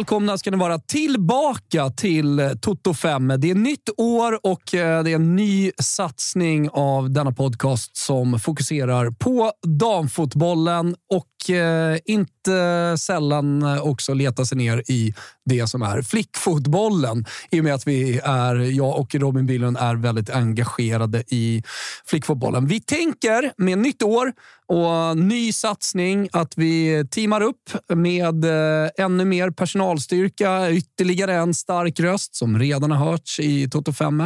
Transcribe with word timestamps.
Välkomna 0.00 0.38
ska 0.38 0.50
ni 0.50 0.56
vara 0.56 0.78
tillbaka 0.78 1.90
till 1.90 2.50
Toto 2.60 2.94
5. 2.94 3.32
Det 3.38 3.50
är 3.50 3.54
nytt 3.54 3.88
år 3.96 4.46
och 4.46 4.74
eh, 4.74 5.02
det 5.04 5.10
är 5.10 5.14
en 5.14 5.36
ny 5.36 5.70
satsning 5.82 6.68
av 6.72 7.10
denna 7.10 7.32
podcast 7.32 7.96
som 7.96 8.40
fokuserar 8.40 9.10
på 9.10 9.52
damfotbollen 9.66 10.96
och 11.12 11.26
eh, 11.48 11.98
inte 12.04 12.96
sällan 12.98 13.78
också 13.80 14.14
leta 14.14 14.44
sig 14.44 14.58
ner 14.58 14.82
i 14.88 15.14
det 15.44 15.66
som 15.66 15.82
är 15.82 16.02
flickfotbollen. 16.02 17.24
I 17.50 17.60
och 17.60 17.64
med 17.64 17.74
att 17.74 17.86
vi 17.86 18.20
är, 18.24 18.54
jag 18.54 18.98
och 18.98 19.14
Robin 19.14 19.46
Bylund 19.46 19.76
är 19.76 19.94
väldigt 19.94 20.30
engagerade 20.30 21.24
i 21.28 21.62
flickfotbollen. 22.06 22.66
Vi 22.66 22.80
tänker 22.80 23.52
med 23.56 23.78
nytt 23.78 24.02
år 24.02 24.32
och 24.66 25.16
ny 25.16 25.52
satsning 25.52 26.28
att 26.32 26.58
vi 26.58 27.04
teamar 27.10 27.40
upp 27.40 27.70
med 27.94 28.44
eh, 28.44 28.90
ännu 28.98 29.24
mer 29.24 29.50
personalstyrka, 29.50 30.70
ytterligare 30.70 31.34
en 31.34 31.54
stark 31.54 32.00
röst 32.00 32.34
som 32.34 32.58
redan 32.58 32.90
har 32.90 33.10
hörts 33.10 33.40
i 33.40 33.70
Toto 33.70 33.92
5. 33.92 34.22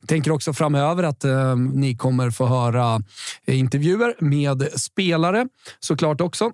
Vi 0.00 0.06
tänker 0.06 0.30
också 0.30 0.52
framöver 0.52 1.02
att 1.02 1.24
eh, 1.24 1.56
ni 1.56 1.96
kommer 1.96 2.30
få 2.30 2.46
höra 2.46 3.02
intervjuer 3.46 4.14
med 4.18 4.68
spelare 4.80 5.46
såklart 5.80 6.20
också. 6.20 6.49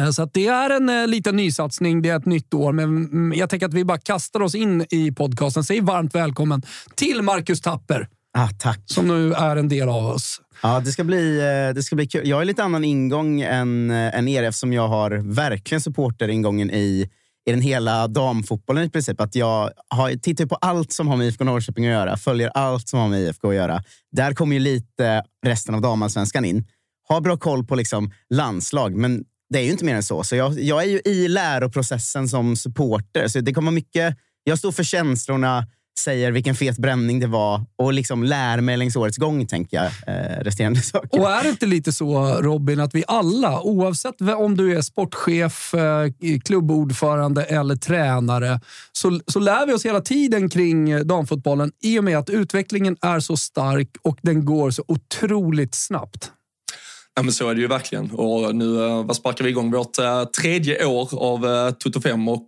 Eh, 0.00 0.10
så 0.10 0.24
det 0.32 0.46
är 0.46 0.70
en 0.70 0.88
eh, 0.88 1.06
liten 1.06 1.36
nysatsning. 1.36 2.02
Det 2.02 2.08
är 2.08 2.16
ett 2.16 2.26
nytt 2.26 2.54
år, 2.54 2.72
men 2.72 2.84
mm, 2.84 3.38
jag 3.38 3.50
tänker 3.50 3.66
att 3.66 3.74
vi 3.74 3.84
bara 3.84 3.98
kastar 3.98 4.42
oss 4.42 4.54
in 4.54 4.86
i 4.90 5.12
podcasten. 5.12 5.64
Säg 5.64 5.80
varmt 5.80 6.14
välkommen 6.14 6.62
till 6.94 7.22
Marcus 7.22 7.60
Tapper. 7.60 8.08
Ah, 8.38 8.48
tack. 8.58 8.80
Som 8.86 9.08
nu 9.08 9.32
är 9.32 9.56
en 9.56 9.68
del 9.68 9.88
av 9.88 10.06
oss. 10.06 10.40
Ja, 10.62 10.80
det 10.80 10.92
ska, 10.92 11.04
bli, 11.04 11.38
eh, 11.38 11.74
det 11.74 11.82
ska 11.82 11.96
bli 11.96 12.06
kul. 12.06 12.28
Jag 12.28 12.36
har 12.36 12.44
lite 12.44 12.64
annan 12.64 12.84
ingång 12.84 13.40
än, 13.40 13.90
än 13.90 14.28
er 14.28 14.42
eftersom 14.42 14.72
jag 14.72 14.88
har 14.88 15.10
verkligen 15.34 15.80
supporteringången 15.80 16.70
i, 16.70 17.10
i 17.46 17.50
den 17.50 17.60
hela 17.60 18.08
damfotbollen 18.08 18.84
i 18.84 18.90
princip. 18.90 19.20
Att 19.20 19.34
jag 19.34 19.70
har, 19.88 20.10
tittar 20.10 20.46
på 20.46 20.54
allt 20.54 20.92
som 20.92 21.08
har 21.08 21.16
med 21.16 21.26
IFK 21.26 21.44
Norrköping 21.44 21.86
att 21.86 21.92
göra, 21.92 22.16
följer 22.16 22.50
allt 22.54 22.88
som 22.88 23.00
har 23.00 23.08
med 23.08 23.20
IFK 23.20 23.48
att 23.48 23.54
göra. 23.54 23.82
Där 24.12 24.32
kommer 24.32 24.54
ju 24.56 24.60
lite 24.60 25.22
resten 25.46 25.74
av 25.74 25.80
damallsvenskan 25.80 26.44
in. 26.44 26.66
Har 27.08 27.20
bra 27.20 27.36
koll 27.36 27.64
på 27.64 27.74
liksom 27.74 28.12
landslag, 28.30 28.94
men 28.94 29.24
det 29.50 29.58
är 29.58 29.62
ju 29.62 29.70
inte 29.70 29.84
mer 29.84 29.94
än 29.94 30.02
så. 30.02 30.24
Så 30.24 30.36
jag, 30.36 30.60
jag 30.60 30.82
är 30.82 30.86
ju 30.86 31.00
i 31.04 31.28
läroprocessen 31.28 32.28
som 32.28 32.56
supporter. 32.56 33.28
Så 33.28 33.40
det 33.40 33.54
kommer 33.54 33.70
mycket... 33.70 34.16
Jag 34.44 34.58
står 34.58 34.72
för 34.72 34.82
känslorna, 34.82 35.66
säger 36.00 36.32
vilken 36.32 36.54
fet 36.54 36.78
bränning 36.78 37.20
det 37.20 37.26
var 37.26 37.64
och 37.76 37.92
liksom 37.92 38.24
lär 38.24 38.60
mig 38.60 38.76
längs 38.76 38.96
årets 38.96 39.16
gång, 39.16 39.46
tänker 39.46 39.76
jag. 39.76 39.86
Eh, 39.86 40.44
resterande 40.44 40.80
saker. 40.82 41.20
Och 41.20 41.30
är 41.30 41.42
det 41.42 41.48
inte 41.48 41.66
lite 41.66 41.92
så, 41.92 42.34
Robin, 42.40 42.80
att 42.80 42.94
vi 42.94 43.04
alla, 43.06 43.60
oavsett 43.60 44.20
om 44.20 44.56
du 44.56 44.76
är 44.76 44.82
sportchef, 44.82 45.74
eh, 45.74 46.06
klubbordförande 46.44 47.42
eller 47.44 47.76
tränare, 47.76 48.60
så, 48.92 49.20
så 49.26 49.38
lär 49.38 49.66
vi 49.66 49.72
oss 49.72 49.86
hela 49.86 50.00
tiden 50.00 50.48
kring 50.48 51.06
damfotbollen 51.06 51.72
i 51.82 51.98
och 51.98 52.04
med 52.04 52.18
att 52.18 52.30
utvecklingen 52.30 52.96
är 53.00 53.20
så 53.20 53.36
stark 53.36 53.88
och 54.02 54.18
den 54.22 54.44
går 54.44 54.70
så 54.70 54.84
otroligt 54.88 55.74
snabbt. 55.74 56.32
Ja, 57.16 57.22
men 57.22 57.32
så 57.32 57.48
är 57.48 57.54
det 57.54 57.60
ju 57.60 57.66
verkligen. 57.66 58.10
Och 58.10 58.54
nu 58.54 58.84
eh, 58.84 59.04
vad 59.04 59.16
sparkar 59.16 59.44
vi 59.44 59.50
igång 59.50 59.70
vårt 59.70 59.98
eh, 59.98 60.24
tredje 60.24 60.84
år 60.84 61.08
av 61.18 61.46
eh, 61.46 61.70
Toto 61.70 62.00
5 62.00 62.28
och 62.28 62.46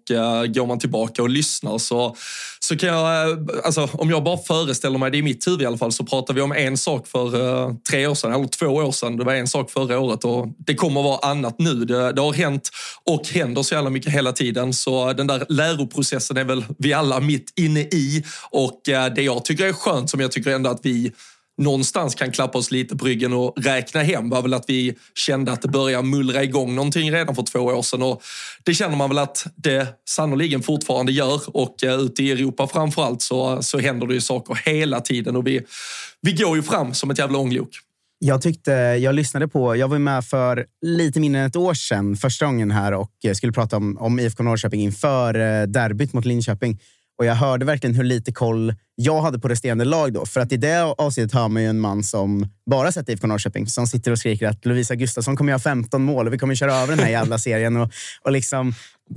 går 0.48 0.66
man 0.66 0.78
tillbaka 0.78 1.22
och 1.22 1.28
lyssnar 1.28 1.78
så, 1.78 2.16
så 2.60 2.76
kan 2.76 2.88
jag, 2.88 3.50
alltså, 3.64 3.88
om 3.92 4.10
jag 4.10 4.24
bara 4.24 4.38
föreställer 4.38 4.98
mig 4.98 5.10
det 5.10 5.18
i 5.18 5.22
mitt 5.22 5.46
huvud 5.46 5.62
i 5.62 5.66
alla 5.66 5.78
fall, 5.78 5.92
så 5.92 6.04
pratar 6.04 6.34
vi 6.34 6.40
om 6.40 6.52
en 6.52 6.78
sak 6.78 7.06
för 7.06 7.30
tre 7.90 8.06
år 8.06 8.14
sedan, 8.14 8.32
eller 8.32 8.46
två 8.46 8.66
år 8.66 8.92
sedan. 8.92 9.16
Det 9.16 9.24
var 9.24 9.34
en 9.34 9.48
sak 9.48 9.70
förra 9.70 9.98
året 9.98 10.24
och 10.24 10.46
det 10.58 10.74
kommer 10.74 11.00
att 11.00 11.06
vara 11.06 11.30
annat 11.30 11.58
nu. 11.58 11.74
Det, 11.84 12.12
det 12.12 12.20
har 12.20 12.32
hänt 12.32 12.70
och 13.04 13.28
händer 13.28 13.62
så 13.62 13.74
jävla 13.74 13.90
mycket 13.90 14.12
hela 14.12 14.32
tiden. 14.32 14.72
Så 14.72 15.12
den 15.12 15.26
där 15.26 15.46
läroprocessen 15.48 16.36
är 16.36 16.44
väl 16.44 16.64
vi 16.78 16.92
alla 16.92 17.20
mitt 17.20 17.52
inne 17.56 17.80
i. 17.80 18.24
Och 18.50 18.80
det 18.84 19.22
jag 19.22 19.44
tycker 19.44 19.66
är 19.66 19.72
skönt, 19.72 20.10
som 20.10 20.20
jag 20.20 20.32
tycker 20.32 20.50
ändå 20.50 20.70
att 20.70 20.80
vi 20.82 21.12
någonstans 21.58 22.14
kan 22.14 22.32
klappa 22.32 22.58
oss 22.58 22.70
lite 22.70 22.96
på 22.96 23.04
ryggen 23.04 23.32
och 23.32 23.54
räkna 23.56 24.02
hem 24.02 24.30
var 24.30 24.42
väl 24.42 24.54
att 24.54 24.64
vi 24.68 24.94
kände 25.14 25.52
att 25.52 25.62
det 25.62 25.68
började 25.68 26.08
mullra 26.08 26.42
igång 26.42 26.74
någonting 26.74 27.12
redan 27.12 27.34
för 27.34 27.42
två 27.42 27.58
år 27.58 27.82
sedan. 27.82 28.02
Och 28.02 28.22
det 28.62 28.74
känner 28.74 28.96
man 28.96 29.10
väl 29.10 29.18
att 29.18 29.46
det 29.56 29.86
sannoliken 30.08 30.62
fortfarande 30.62 31.12
gör 31.12 31.56
och 31.56 31.84
eh, 31.84 32.00
ute 32.00 32.22
i 32.22 32.30
Europa 32.30 32.66
framförallt 32.66 33.22
så, 33.22 33.62
så 33.62 33.78
händer 33.78 34.06
det 34.06 34.14
ju 34.14 34.20
saker 34.20 34.54
hela 34.64 35.00
tiden 35.00 35.36
och 35.36 35.46
vi, 35.46 35.60
vi 36.20 36.32
går 36.32 36.56
ju 36.56 36.62
fram 36.62 36.94
som 36.94 37.10
ett 37.10 37.18
jävla 37.18 37.38
ånglok. 37.38 37.70
Jag 38.24 38.42
tyckte, 38.42 38.70
jag 38.72 39.14
lyssnade 39.14 39.48
på, 39.48 39.76
jag 39.76 39.88
var 39.88 39.98
med 39.98 40.24
för 40.24 40.66
lite 40.82 41.20
mindre 41.20 41.40
än 41.40 41.46
ett 41.46 41.56
år 41.56 41.74
sedan 41.74 42.16
första 42.16 42.46
gången 42.46 42.70
här 42.70 42.92
och 42.92 43.10
eh, 43.24 43.32
skulle 43.32 43.52
prata 43.52 43.76
om, 43.76 43.98
om 43.98 44.20
IFK 44.20 44.42
Norrköping 44.42 44.80
inför 44.80 45.34
eh, 45.34 45.66
derbyt 45.66 46.12
mot 46.12 46.24
Linköping. 46.24 46.78
Och 47.18 47.26
jag 47.26 47.34
hörde 47.34 47.64
verkligen 47.64 47.96
hur 47.96 48.04
lite 48.04 48.32
koll 48.32 48.74
jag 48.94 49.22
hade 49.22 49.38
på 49.38 49.48
resterande 49.48 49.84
lag 49.84 50.12
då. 50.12 50.26
För 50.26 50.40
att 50.40 50.52
i 50.52 50.56
det 50.56 50.82
avsnittet 50.82 51.32
hör 51.32 51.48
man 51.48 51.62
ju 51.62 51.68
en 51.68 51.80
man 51.80 52.02
som 52.02 52.46
bara 52.70 52.92
sett 52.92 53.08
IFK 53.08 53.26
Norrköping 53.26 53.66
som 53.66 53.86
sitter 53.86 54.10
och 54.10 54.18
skriker 54.18 54.48
att 54.48 54.66
Lovisa 54.66 54.94
Gustafsson 54.94 55.36
kommer 55.36 55.52
göra 55.52 55.60
15 55.60 56.02
mål 56.02 56.26
och 56.26 56.32
vi 56.32 56.38
kommer 56.38 56.54
köra 56.54 56.74
över 56.74 56.96
den 56.96 57.04
här 57.04 57.10
jävla 57.18 57.38
serien. 57.38 57.76
Och, 57.76 57.90
och 58.24 58.32
liksom, 58.32 58.74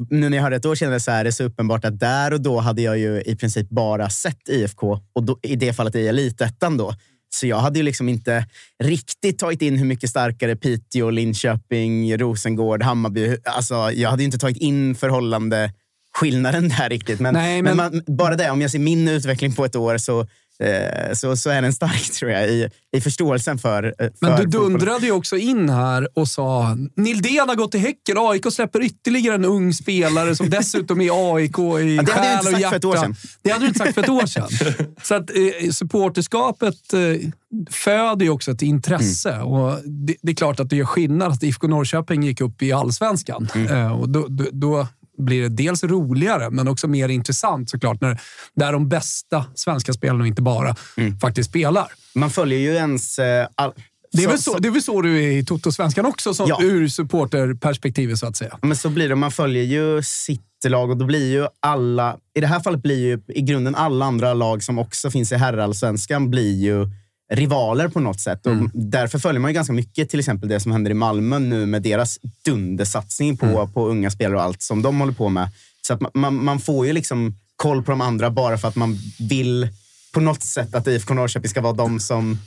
nu 0.09 0.29
när 0.29 0.37
jag 0.37 0.43
hörde 0.43 0.55
ett 0.55 0.65
år 0.65 0.75
senare 0.75 0.99
så 0.99 1.11
är 1.11 1.23
det 1.23 1.31
så 1.31 1.43
uppenbart 1.43 1.85
att 1.85 1.99
där 1.99 2.33
och 2.33 2.41
då 2.41 2.59
hade 2.59 2.81
jag 2.81 2.97
ju 2.97 3.21
i 3.21 3.35
princip 3.35 3.69
bara 3.69 4.09
sett 4.09 4.49
IFK 4.49 4.99
och 5.13 5.23
då, 5.23 5.39
i 5.41 5.55
det 5.55 5.73
fallet 5.73 5.95
i 5.95 6.07
elitettan 6.07 6.77
då. 6.77 6.93
Så 7.35 7.47
jag 7.47 7.57
hade 7.57 7.79
ju 7.79 7.83
liksom 7.83 8.09
inte 8.09 8.45
riktigt 8.83 9.39
tagit 9.39 9.61
in 9.61 9.77
hur 9.77 9.85
mycket 9.85 10.09
starkare 10.09 10.55
Piteå, 10.55 11.09
Linköping, 11.09 12.17
Rosengård, 12.17 12.83
Hammarby... 12.83 13.37
Alltså, 13.43 13.91
jag 13.91 14.09
hade 14.09 14.23
inte 14.23 14.37
tagit 14.37 14.57
in 14.57 14.95
förhållande 14.95 15.71
skillnaden 16.15 16.69
där 16.69 16.89
riktigt. 16.89 17.19
Men, 17.19 17.33
Nej, 17.33 17.61
men... 17.61 17.77
men 17.77 17.91
man, 17.93 18.17
bara 18.17 18.35
det, 18.35 18.49
om 18.49 18.61
jag 18.61 18.71
ser 18.71 18.79
min 18.79 19.07
utveckling 19.07 19.53
på 19.53 19.65
ett 19.65 19.75
år 19.75 19.97
så 19.97 20.19
eh, 20.59 21.13
så, 21.13 21.35
så 21.35 21.49
är 21.49 21.61
den 21.61 21.73
stark 21.73 22.11
tror 22.11 22.31
jag 22.31 22.49
i, 22.49 22.69
i 22.95 23.01
förståelsen 23.01 23.57
för, 23.57 23.93
för 23.97 24.03
eh, 24.03 24.09
Men 24.19 24.39
du 24.39 24.45
dundrade 24.45 25.05
ju 25.05 25.11
också 25.11 25.37
in 25.37 25.69
här 25.69 26.07
och 26.13 26.27
sa 26.27 26.77
Nildén 26.95 27.49
har 27.49 27.55
gått 27.55 27.71
till 27.71 27.79
Häcken. 27.79 28.17
AIK 28.17 28.45
släpper 28.51 28.83
ytterligare 28.83 29.35
en 29.35 29.45
ung 29.45 29.73
spelare 29.73 30.35
som 30.35 30.49
dessutom 30.49 31.01
är 31.01 31.35
AIK 31.35 31.59
i 31.59 31.95
ja, 31.95 32.05
själ 32.05 32.53
och 32.53 32.59
hjärta. 32.59 33.13
Det 33.41 33.49
hade 33.49 33.63
du 33.63 33.67
inte 33.67 33.79
sagt 33.79 33.93
för 33.93 34.03
ett 34.03 34.09
år 34.09 34.25
sedan. 34.25 34.47
så 35.03 35.15
att 35.15 35.29
eh, 35.29 35.71
supporterskapet 35.71 36.93
eh, 36.93 37.29
föder 37.69 38.25
ju 38.25 38.31
också 38.31 38.51
ett 38.51 38.61
intresse. 38.61 39.31
Mm. 39.33 39.47
Och 39.47 39.79
det, 39.85 40.15
det, 40.21 40.31
är 40.31 40.35
klart 40.35 40.59
att 40.59 40.69
det 40.69 40.75
gör 40.75 40.85
skillnad 40.85 41.31
att 41.31 41.43
IFK 41.43 41.67
Norrköping 41.67 42.23
gick 42.23 42.41
upp 42.41 42.61
i 42.61 42.71
allsvenskan. 42.71 43.49
Mm. 43.55 43.75
Eh, 43.75 43.91
och 43.91 44.09
då, 44.09 44.25
då, 44.29 44.45
då 44.51 44.87
blir 45.17 45.41
det 45.41 45.49
dels 45.49 45.83
roligare, 45.83 46.49
men 46.49 46.67
också 46.67 46.87
mer 46.87 47.09
intressant 47.09 47.69
såklart. 47.69 48.01
När, 48.01 48.21
där 48.55 48.71
de 48.71 48.89
bästa 48.89 49.45
svenska 49.55 49.93
spelarna, 49.93 50.21
och 50.21 50.27
inte 50.27 50.41
bara, 50.41 50.75
mm. 50.97 51.19
faktiskt 51.19 51.49
spelar. 51.49 51.87
Man 52.15 52.29
följer 52.29 52.59
ju 52.59 52.73
ens... 52.73 53.19
Eh, 53.19 53.47
all... 53.55 53.73
Det 54.11 54.23
är, 54.23 54.29
så, 54.29 54.37
så, 54.37 54.57
det 54.57 54.67
är 54.67 54.71
väl 54.71 54.81
så 54.81 55.01
du 55.01 55.23
är 55.23 55.31
i 55.31 55.45
Toto-svenskan 55.45 56.05
också, 56.05 56.33
som, 56.33 56.49
ja. 56.49 56.57
ur 56.61 56.87
supporterperspektivet 56.87 58.19
så 58.19 58.27
att 58.27 58.35
säga. 58.35 58.59
Men 58.61 58.77
så 58.77 58.89
blir 58.89 59.09
det. 59.09 59.15
Man 59.15 59.31
följer 59.31 59.63
ju 59.63 60.03
sitt 60.03 60.41
lag 60.67 60.89
och 60.89 60.97
då 60.97 61.05
blir 61.05 61.31
ju 61.31 61.47
alla... 61.59 62.17
I 62.35 62.41
det 62.41 62.47
här 62.47 62.59
fallet 62.59 62.81
blir 62.81 62.99
ju 62.99 63.21
i 63.27 63.41
grunden 63.41 63.75
alla 63.75 64.05
andra 64.05 64.33
lag 64.33 64.63
som 64.63 64.79
också 64.79 65.11
finns 65.11 65.31
i 65.31 65.35
herrallsvenskan 65.35 66.29
blir 66.31 66.55
ju 66.55 66.89
rivaler 67.33 67.87
på 67.87 67.99
något 67.99 68.19
sätt. 68.19 68.45
Mm. 68.45 68.65
Och 68.65 68.71
därför 68.73 69.19
följer 69.19 69.39
man 69.39 69.51
ju 69.51 69.55
ganska 69.55 69.73
mycket 69.73 70.09
till 70.09 70.19
exempel 70.19 70.49
det 70.49 70.59
som 70.59 70.71
händer 70.71 70.91
i 70.91 70.93
Malmö 70.93 71.39
nu 71.39 71.65
med 71.65 71.81
deras 71.81 72.19
dundersatsning 72.45 73.37
på, 73.37 73.45
mm. 73.45 73.71
på 73.71 73.87
unga 73.87 74.11
spelare 74.11 74.37
och 74.37 74.43
allt 74.43 74.61
som 74.61 74.81
de 74.81 74.99
håller 74.99 75.13
på 75.13 75.29
med. 75.29 75.49
Så 75.81 75.93
att 75.93 76.13
man, 76.13 76.43
man 76.43 76.59
får 76.59 76.87
ju 76.87 76.93
liksom 76.93 77.35
koll 77.55 77.83
på 77.83 77.91
de 77.91 78.01
andra 78.01 78.29
bara 78.29 78.57
för 78.57 78.67
att 78.67 78.75
man 78.75 78.97
vill 79.19 79.69
på 80.13 80.19
något 80.19 80.43
sätt 80.43 80.75
att 80.75 80.87
IFK 80.87 81.13
Norrköping 81.13 81.49
ska 81.49 81.61
vara 81.61 81.73
de 81.73 81.99
som 81.99 82.37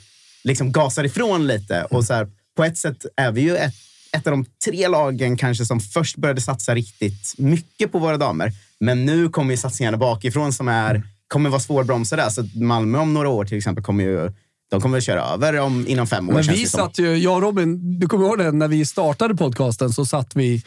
liksom 0.43 0.71
gasar 0.71 1.03
ifrån 1.03 1.47
lite. 1.47 1.83
Och 1.83 2.05
så 2.05 2.13
här, 2.13 2.27
på 2.55 2.63
ett 2.63 2.77
sätt 2.77 3.05
är 3.15 3.31
vi 3.31 3.41
ju 3.41 3.57
ett, 3.57 3.73
ett 4.11 4.27
av 4.27 4.31
de 4.31 4.45
tre 4.65 4.87
lagen 4.87 5.37
kanske 5.37 5.65
som 5.65 5.79
först 5.79 6.17
började 6.17 6.41
satsa 6.41 6.75
riktigt 6.75 7.33
mycket 7.37 7.91
på 7.91 7.99
våra 7.99 8.17
damer. 8.17 8.51
Men 8.79 9.05
nu 9.05 9.29
kommer 9.29 9.51
ju 9.51 9.57
satsningarna 9.57 9.97
bakifrån 9.97 10.53
som 10.53 10.67
är, 10.67 11.03
kommer 11.27 11.49
vara 11.49 11.59
svårbromsade. 11.59 12.31
Så 12.31 12.47
Malmö 12.53 12.97
om 12.97 13.13
några 13.13 13.29
år 13.29 13.45
till 13.45 13.57
exempel 13.57 13.83
kommer 13.83 14.03
ju 14.03 14.31
de 14.69 14.81
kommer 14.81 14.97
att 14.97 15.03
köra 15.03 15.21
över 15.21 15.59
om, 15.59 15.87
inom 15.87 16.07
fem 16.07 16.29
år. 16.29 16.33
Men 16.33 16.43
vi 16.43 16.67
satt 16.67 16.99
ju, 16.99 17.17
jag 17.17 17.35
och 17.35 17.41
Robin, 17.41 17.99
du 17.99 18.07
kommer 18.07 18.25
ihåg 18.25 18.37
det, 18.37 18.51
när 18.51 18.67
vi 18.67 18.85
startade 18.85 19.35
podcasten 19.35 19.89
så 19.89 20.05
satt 20.05 20.35
vi 20.35 20.63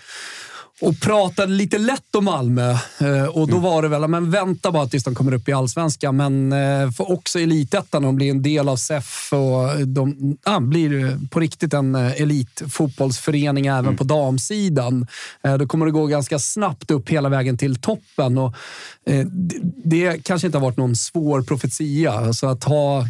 och 0.81 1.01
pratade 1.01 1.53
lite 1.53 1.79
lätt 1.79 2.15
om 2.15 2.25
Malmö. 2.25 2.71
Eh, 2.99 3.25
och 3.25 3.49
då 3.49 3.57
mm. 3.57 3.63
var 3.63 3.83
det 3.83 3.89
väl, 3.89 4.09
men 4.09 4.31
vänta 4.31 4.73
bara 4.73 4.87
tills 4.87 5.05
de 5.05 5.15
kommer 5.15 5.35
upp 5.35 5.49
i 5.49 5.53
allsvenskan. 5.53 6.17
Men 6.17 6.53
eh, 6.53 6.91
för 6.91 7.11
också 7.11 7.41
elitettan, 7.41 8.03
de 8.03 8.17
blir 8.17 8.31
en 8.31 8.43
del 8.43 8.69
av 8.69 8.77
SEF 8.77 9.33
och 9.33 9.87
de 9.87 10.37
ja, 10.45 10.61
blir 10.61 11.19
på 11.31 11.41
riktigt 11.41 11.75
en 11.75 11.95
eh, 11.95 12.23
elitfotbollsförening 12.23 13.67
även 13.67 13.85
mm. 13.85 13.97
på 13.97 14.05
damsidan. 14.05 15.07
Då 15.59 15.67
kommer 15.67 15.87
det 15.87 15.93
gå 15.93 16.07
ganska 16.07 16.39
snabbt 16.39 16.91
upp 16.91 17.09
hela 17.09 17.29
vägen 17.29 17.59
till 17.59 17.81
toppen. 17.81 18.39
Och 18.39 18.55
det 19.85 20.25
kanske 20.25 20.47
inte 20.47 20.59
har 20.59 20.63
varit 20.63 20.77
någon 20.77 20.97
svår 20.97 21.43
profetia. 21.43 22.13
Alltså 22.13 22.47
att 22.47 22.65
ha 22.65 23.07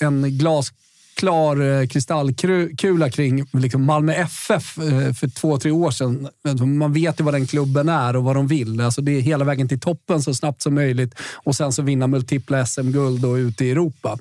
en 0.00 0.38
glas 0.38 0.72
klar 1.20 1.80
eh, 1.80 1.86
kristallkula 1.86 3.10
kring 3.10 3.46
liksom 3.52 3.84
Malmö 3.84 4.12
FF 4.12 4.78
eh, 4.78 5.12
för 5.12 5.28
två, 5.28 5.58
tre 5.58 5.70
år 5.70 5.90
sedan. 5.90 6.28
Alltså, 6.48 6.66
man 6.66 6.92
vet 6.92 7.20
ju 7.20 7.24
vad 7.24 7.34
den 7.34 7.46
klubben 7.46 7.88
är 7.88 8.16
och 8.16 8.24
vad 8.24 8.36
de 8.36 8.46
vill. 8.46 8.80
Alltså 8.80 9.00
det 9.00 9.12
är 9.12 9.20
hela 9.20 9.44
vägen 9.44 9.68
till 9.68 9.80
toppen 9.80 10.22
så 10.22 10.34
snabbt 10.34 10.62
som 10.62 10.74
möjligt 10.74 11.14
och 11.34 11.56
sen 11.56 11.72
så 11.72 11.82
vinna 11.82 12.06
multipla 12.06 12.66
SM-guld 12.66 13.24
och 13.24 13.34
ute 13.34 13.64
i 13.64 13.70
Europa. 13.70 14.18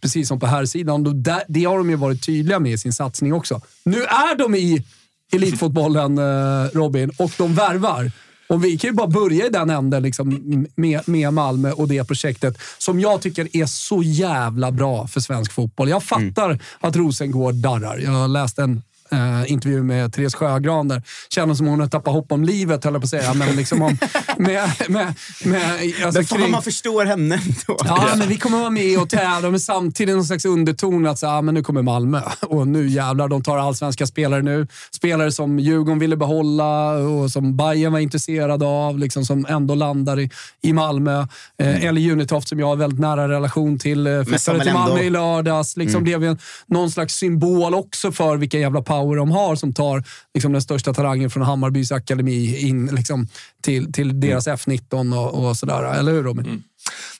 Precis 0.00 0.28
som 0.28 0.40
på 0.40 0.46
här 0.46 0.64
sidan. 0.64 1.24
Det 1.48 1.64
har 1.64 1.78
de 1.78 1.90
ju 1.90 1.96
varit 1.96 2.26
tydliga 2.26 2.58
med 2.58 2.72
i 2.72 2.78
sin 2.78 2.92
satsning 2.92 3.32
också. 3.32 3.60
Nu 3.84 4.02
är 4.02 4.38
de 4.38 4.54
i 4.54 4.84
elitfotbollen, 5.32 6.18
eh, 6.18 6.70
Robin, 6.72 7.10
och 7.18 7.30
de 7.38 7.54
värvar. 7.54 8.12
Och 8.52 8.64
vi 8.64 8.78
kan 8.78 8.90
ju 8.90 8.94
bara 8.94 9.06
börja 9.06 9.46
i 9.46 9.48
den 9.48 9.70
änden 9.70 10.02
liksom, 10.02 10.66
med, 10.74 11.08
med 11.08 11.32
Malmö 11.32 11.72
och 11.72 11.88
det 11.88 12.04
projektet 12.04 12.58
som 12.78 13.00
jag 13.00 13.22
tycker 13.22 13.56
är 13.56 13.66
så 13.66 14.02
jävla 14.02 14.72
bra 14.72 15.06
för 15.06 15.20
svensk 15.20 15.52
fotboll. 15.52 15.88
Jag 15.88 16.02
fattar 16.02 16.46
mm. 16.46 16.58
att 16.80 16.96
Rosengård 16.96 17.54
darrar. 17.54 17.98
Jag 17.98 18.30
läste 18.30 18.62
en 18.62 18.82
eh, 19.12 19.52
intervju 19.52 19.82
med 19.82 20.12
Therese 20.12 20.34
Sjögran 20.34 20.88
där 20.88 21.02
känner 21.30 21.54
som 21.54 21.66
hon 21.66 21.80
har 21.80 21.86
tappat 21.86 22.14
hopp 22.14 22.32
om 22.32 22.44
livet, 22.44 22.84
höll 22.84 22.94
jag 22.94 23.02
på 23.02 23.04
att 23.04 23.10
säga. 23.10 23.34
Men 23.34 23.56
liksom 23.56 23.82
om, 23.82 23.98
med, 24.38 24.70
med, 24.88 25.14
med, 25.44 25.64
alltså, 26.04 26.20
men 26.20 26.24
fan, 26.24 26.38
kring... 26.38 26.50
man 26.50 26.62
förstår 26.62 27.04
henne 27.04 27.34
ändå. 27.34 27.76
Ja, 27.84 28.08
men 28.16 28.28
vi 28.28 28.36
kommer 28.36 28.58
vara 28.58 28.70
med 28.70 28.98
och 28.98 29.10
tävla, 29.10 29.50
men 29.50 29.60
samtidigt 29.60 30.14
någon 30.14 30.24
slags 30.24 30.44
underton 30.44 31.06
att 31.06 31.18
så, 31.18 31.26
ah, 31.26 31.42
men 31.42 31.54
nu 31.54 31.62
kommer 31.62 31.82
Malmö 31.82 32.20
och 32.40 32.68
nu 32.68 32.88
jävlar, 32.88 33.28
de 33.28 33.42
tar 33.42 33.58
allsvenska 33.58 34.06
spelare 34.06 34.42
nu. 34.42 34.66
Spelare 34.90 35.32
som 35.32 35.58
Djurgården 35.58 35.98
ville 35.98 36.16
behålla 36.16 36.90
och 36.92 37.30
som 37.30 37.56
Bayern 37.56 37.92
var 37.92 38.00
intresserade 38.00 38.66
av, 38.66 38.98
liksom, 38.98 39.24
som 39.24 39.46
ändå 39.48 39.74
landar 39.74 40.20
i, 40.20 40.30
i 40.62 40.72
Malmö. 40.72 41.26
Eh. 41.58 41.84
Eller 41.84 42.12
Unitoft 42.12 42.48
som 42.48 42.60
jag 42.60 42.66
har 42.66 42.76
väldigt 42.76 43.00
nära 43.00 43.28
relation 43.28 43.78
till. 43.78 44.06
Eh, 44.06 44.24
flyttade 44.24 44.64
till 44.64 44.72
Malmö 44.72 44.94
ändå... 44.94 45.04
i 45.04 45.10
lördags. 45.10 45.76
Liksom 45.76 45.98
mm. 45.98 46.04
blev 46.04 46.24
en, 46.24 46.38
någon 46.66 46.90
slags 46.90 47.14
symbol 47.14 47.74
också 47.74 48.12
för 48.12 48.36
vilken 48.36 48.60
jävla 48.60 48.82
power 48.82 49.01
power 49.02 49.16
de 49.16 49.30
har 49.30 49.56
som 49.56 49.74
tar 49.74 50.04
liksom, 50.34 50.52
den 50.52 50.62
största 50.62 50.94
talangen 50.94 51.30
från 51.30 51.42
Hammarbys 51.42 51.92
akademi 51.92 52.58
in 52.58 52.86
liksom, 52.86 53.28
till, 53.62 53.92
till 53.92 54.20
deras 54.20 54.46
mm. 54.46 54.56
F19 54.56 55.18
och, 55.18 55.48
och 55.48 55.56
sådär. 55.56 55.94
Eller 55.94 56.12
hur 56.12 56.22
Robin? 56.22 56.46
Mm. 56.46 56.62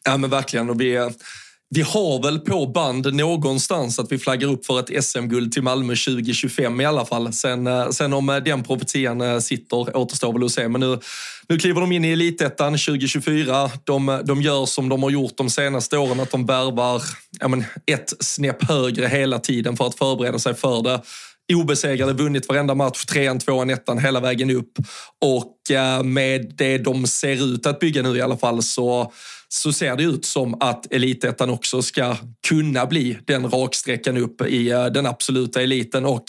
Ja 0.05 0.17
men 0.17 0.31
verkligen. 0.31 0.71
Och 0.71 0.81
vi, 0.81 1.11
vi 1.75 1.83
har 1.83 2.23
väl 2.23 2.39
på 2.39 2.67
band 2.67 3.15
någonstans 3.15 3.99
att 3.99 4.13
vi 4.13 4.19
flaggar 4.19 4.49
upp 4.49 4.67
för 4.67 4.81
ett 4.81 5.05
SM-guld 5.05 5.53
till 5.53 5.63
Malmö 5.63 5.95
2025 5.95 6.81
i 6.81 6.85
alla 6.85 7.05
fall. 7.05 7.33
Sen, 7.33 7.67
eh, 7.67 7.89
sen 7.89 8.13
om 8.13 8.29
eh, 8.29 8.37
den 8.37 8.63
profetian 8.63 9.21
eh, 9.21 9.39
sitter 9.39 9.97
återstår 9.97 10.33
väl 10.33 10.45
att 10.45 10.51
se. 10.51 10.69
Men 10.69 10.81
nu, 10.81 10.99
nu 11.49 11.59
kliver 11.59 11.81
de 11.81 11.93
in 11.93 12.05
i 12.05 12.13
elitettan 12.13 12.73
2024. 12.73 13.71
De, 13.85 14.21
de 14.25 14.43
gör 14.43 14.67
som 14.67 14.89
de 14.89 15.03
har 15.03 15.11
gjort 15.11 15.37
de 15.37 15.51
senaste 15.51 15.99
åren, 15.99 16.21
att 16.21 16.31
de 16.31 16.47
värvar 16.47 17.03
ja, 17.41 17.49
men, 17.49 17.65
ett 17.87 18.13
snäpp 18.21 18.63
högre 18.63 19.07
hela 19.07 19.39
tiden 19.39 19.77
för 19.77 19.87
att 19.87 19.95
förbereda 19.95 20.39
sig 20.39 20.55
för 20.55 20.83
det 20.83 21.01
obesegrade, 21.55 22.13
vunnit 22.13 22.49
varenda 22.49 22.75
match, 22.75 23.05
trean, 23.05 23.39
tvåan, 23.39 23.71
ettan 23.71 23.99
hela 23.99 24.21
vägen 24.21 24.51
upp. 24.51 24.73
Och 25.21 25.71
eh, 25.71 26.03
med 26.03 26.55
det 26.57 26.79
de 26.79 27.07
ser 27.07 27.55
ut 27.55 27.67
att 27.67 27.81
bygga 27.81 28.03
nu 28.03 28.17
i 28.17 28.21
alla 28.21 28.37
fall 28.37 28.63
så 28.63 29.13
så 29.55 29.73
ser 29.73 29.97
det 29.97 30.03
ut 30.03 30.25
som 30.25 30.57
att 30.61 30.93
elitettan 30.93 31.51
också 31.51 31.83
ska 31.83 32.17
kunna 32.49 32.87
bli 32.87 33.19
den 33.27 33.51
raksträckan 33.51 34.17
upp 34.17 34.43
i 34.43 34.71
eh, 34.71 34.87
den 34.87 35.07
absoluta 35.07 35.63
eliten. 35.63 36.05
Och, 36.05 36.25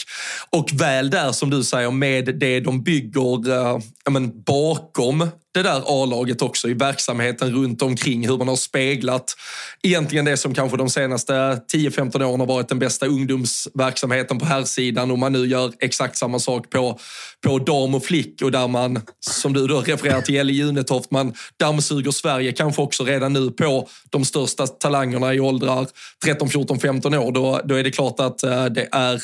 och 0.49 0.69
väl 0.73 1.09
där, 1.09 1.31
som 1.31 1.49
du 1.49 1.63
säger, 1.63 1.91
med 1.91 2.39
det 2.39 2.59
de 2.59 2.83
bygger 2.83 3.51
eh, 3.51 3.79
men, 4.09 4.43
bakom 4.43 5.27
det 5.53 5.63
där 5.63 5.83
A-laget 5.85 6.41
också 6.41 6.69
i 6.69 6.73
verksamheten 6.73 7.51
runt 7.51 7.81
omkring, 7.81 8.27
hur 8.27 8.37
man 8.37 8.47
har 8.47 8.55
speglat 8.55 9.35
egentligen 9.83 10.25
det 10.25 10.37
som 10.37 10.53
kanske 10.53 10.77
de 10.77 10.89
senaste 10.89 11.33
10-15 11.33 12.23
åren 12.23 12.39
har 12.39 12.47
varit 12.47 12.67
den 12.67 12.79
bästa 12.79 13.05
ungdomsverksamheten 13.05 14.39
på 14.39 14.45
här 14.45 14.63
sidan 14.63 15.11
och 15.11 15.19
man 15.19 15.33
nu 15.33 15.45
gör 15.45 15.73
exakt 15.79 16.17
samma 16.17 16.39
sak 16.39 16.69
på, 16.69 16.99
på 17.43 17.59
dam 17.59 17.95
och 17.95 18.05
flick 18.05 18.41
och 18.41 18.51
där 18.51 18.67
man, 18.67 19.01
som 19.19 19.53
du 19.53 19.67
då 19.67 19.81
refererar 19.81 20.21
till, 20.21 20.35
Ellie 20.35 20.53
Junetoft, 20.53 21.11
man 21.11 21.33
dammsuger 21.59 22.11
Sverige 22.11 22.51
kanske 22.51 22.81
också 22.81 23.03
redan 23.03 23.33
nu 23.33 23.51
på 23.51 23.87
de 24.09 24.25
största 24.25 24.67
talangerna 24.67 25.33
i 25.33 25.39
åldrar 25.39 25.87
13, 26.23 26.49
14, 26.49 26.79
15 26.79 27.13
år. 27.13 27.31
Då, 27.31 27.61
då 27.63 27.75
är 27.75 27.83
det 27.83 27.91
klart 27.91 28.19
att 28.19 28.43
eh, 28.43 28.65
det 28.65 28.87
är 28.91 29.21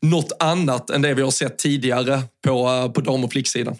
något 0.00 0.32
annat 0.38 0.90
än 0.90 1.02
det 1.02 1.14
vi 1.14 1.22
har 1.22 1.30
sett 1.30 1.58
tidigare 1.58 2.22
på, 2.44 2.68
eh, 2.68 2.92
på 2.92 3.00
dam 3.00 3.24
och 3.24 3.32
flicksidan. 3.32 3.76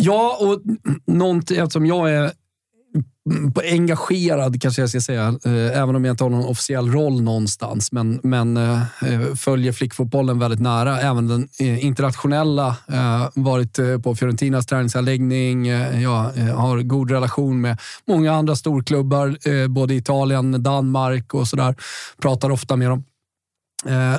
Ja, 0.00 0.38
och 0.40 0.62
någonting, 1.06 1.58
eftersom 1.58 1.82
alltså, 1.82 1.96
jag 1.96 2.10
är 2.10 2.32
engagerad, 3.70 4.62
kanske 4.62 4.82
jag 4.82 4.88
ska 4.88 5.00
säga, 5.00 5.38
eh, 5.44 5.80
även 5.80 5.96
om 5.96 6.04
jag 6.04 6.12
inte 6.12 6.24
har 6.24 6.30
någon 6.30 6.44
officiell 6.44 6.92
roll 6.92 7.22
någonstans. 7.22 7.92
Men, 7.92 8.20
men 8.22 8.56
eh, 8.56 8.80
eh 8.80 9.34
följer 9.34 9.72
flickfotbollen 9.72 10.38
väldigt 10.38 10.60
nära. 10.60 11.00
Även 11.00 11.28
den 11.28 11.48
eh, 11.60 11.84
internationella. 11.84 12.76
Eh, 12.86 13.28
varit 13.34 13.78
eh, 13.78 13.98
på 13.98 14.14
Fiorentinas 14.14 14.66
träningsanläggning. 14.66 15.66
Jag 16.02 16.32
har 16.56 16.82
god 16.82 17.10
relation 17.10 17.60
med 17.60 17.80
många 18.06 18.32
andra 18.32 18.56
storklubbar, 18.56 19.68
både 19.68 19.94
Italien, 19.94 20.62
Danmark 20.62 21.34
och 21.34 21.48
sådär. 21.48 21.74
Pratar 22.22 22.50
ofta 22.50 22.76
med 22.76 22.90
dem. 22.90 23.04
Eh, 23.86 24.16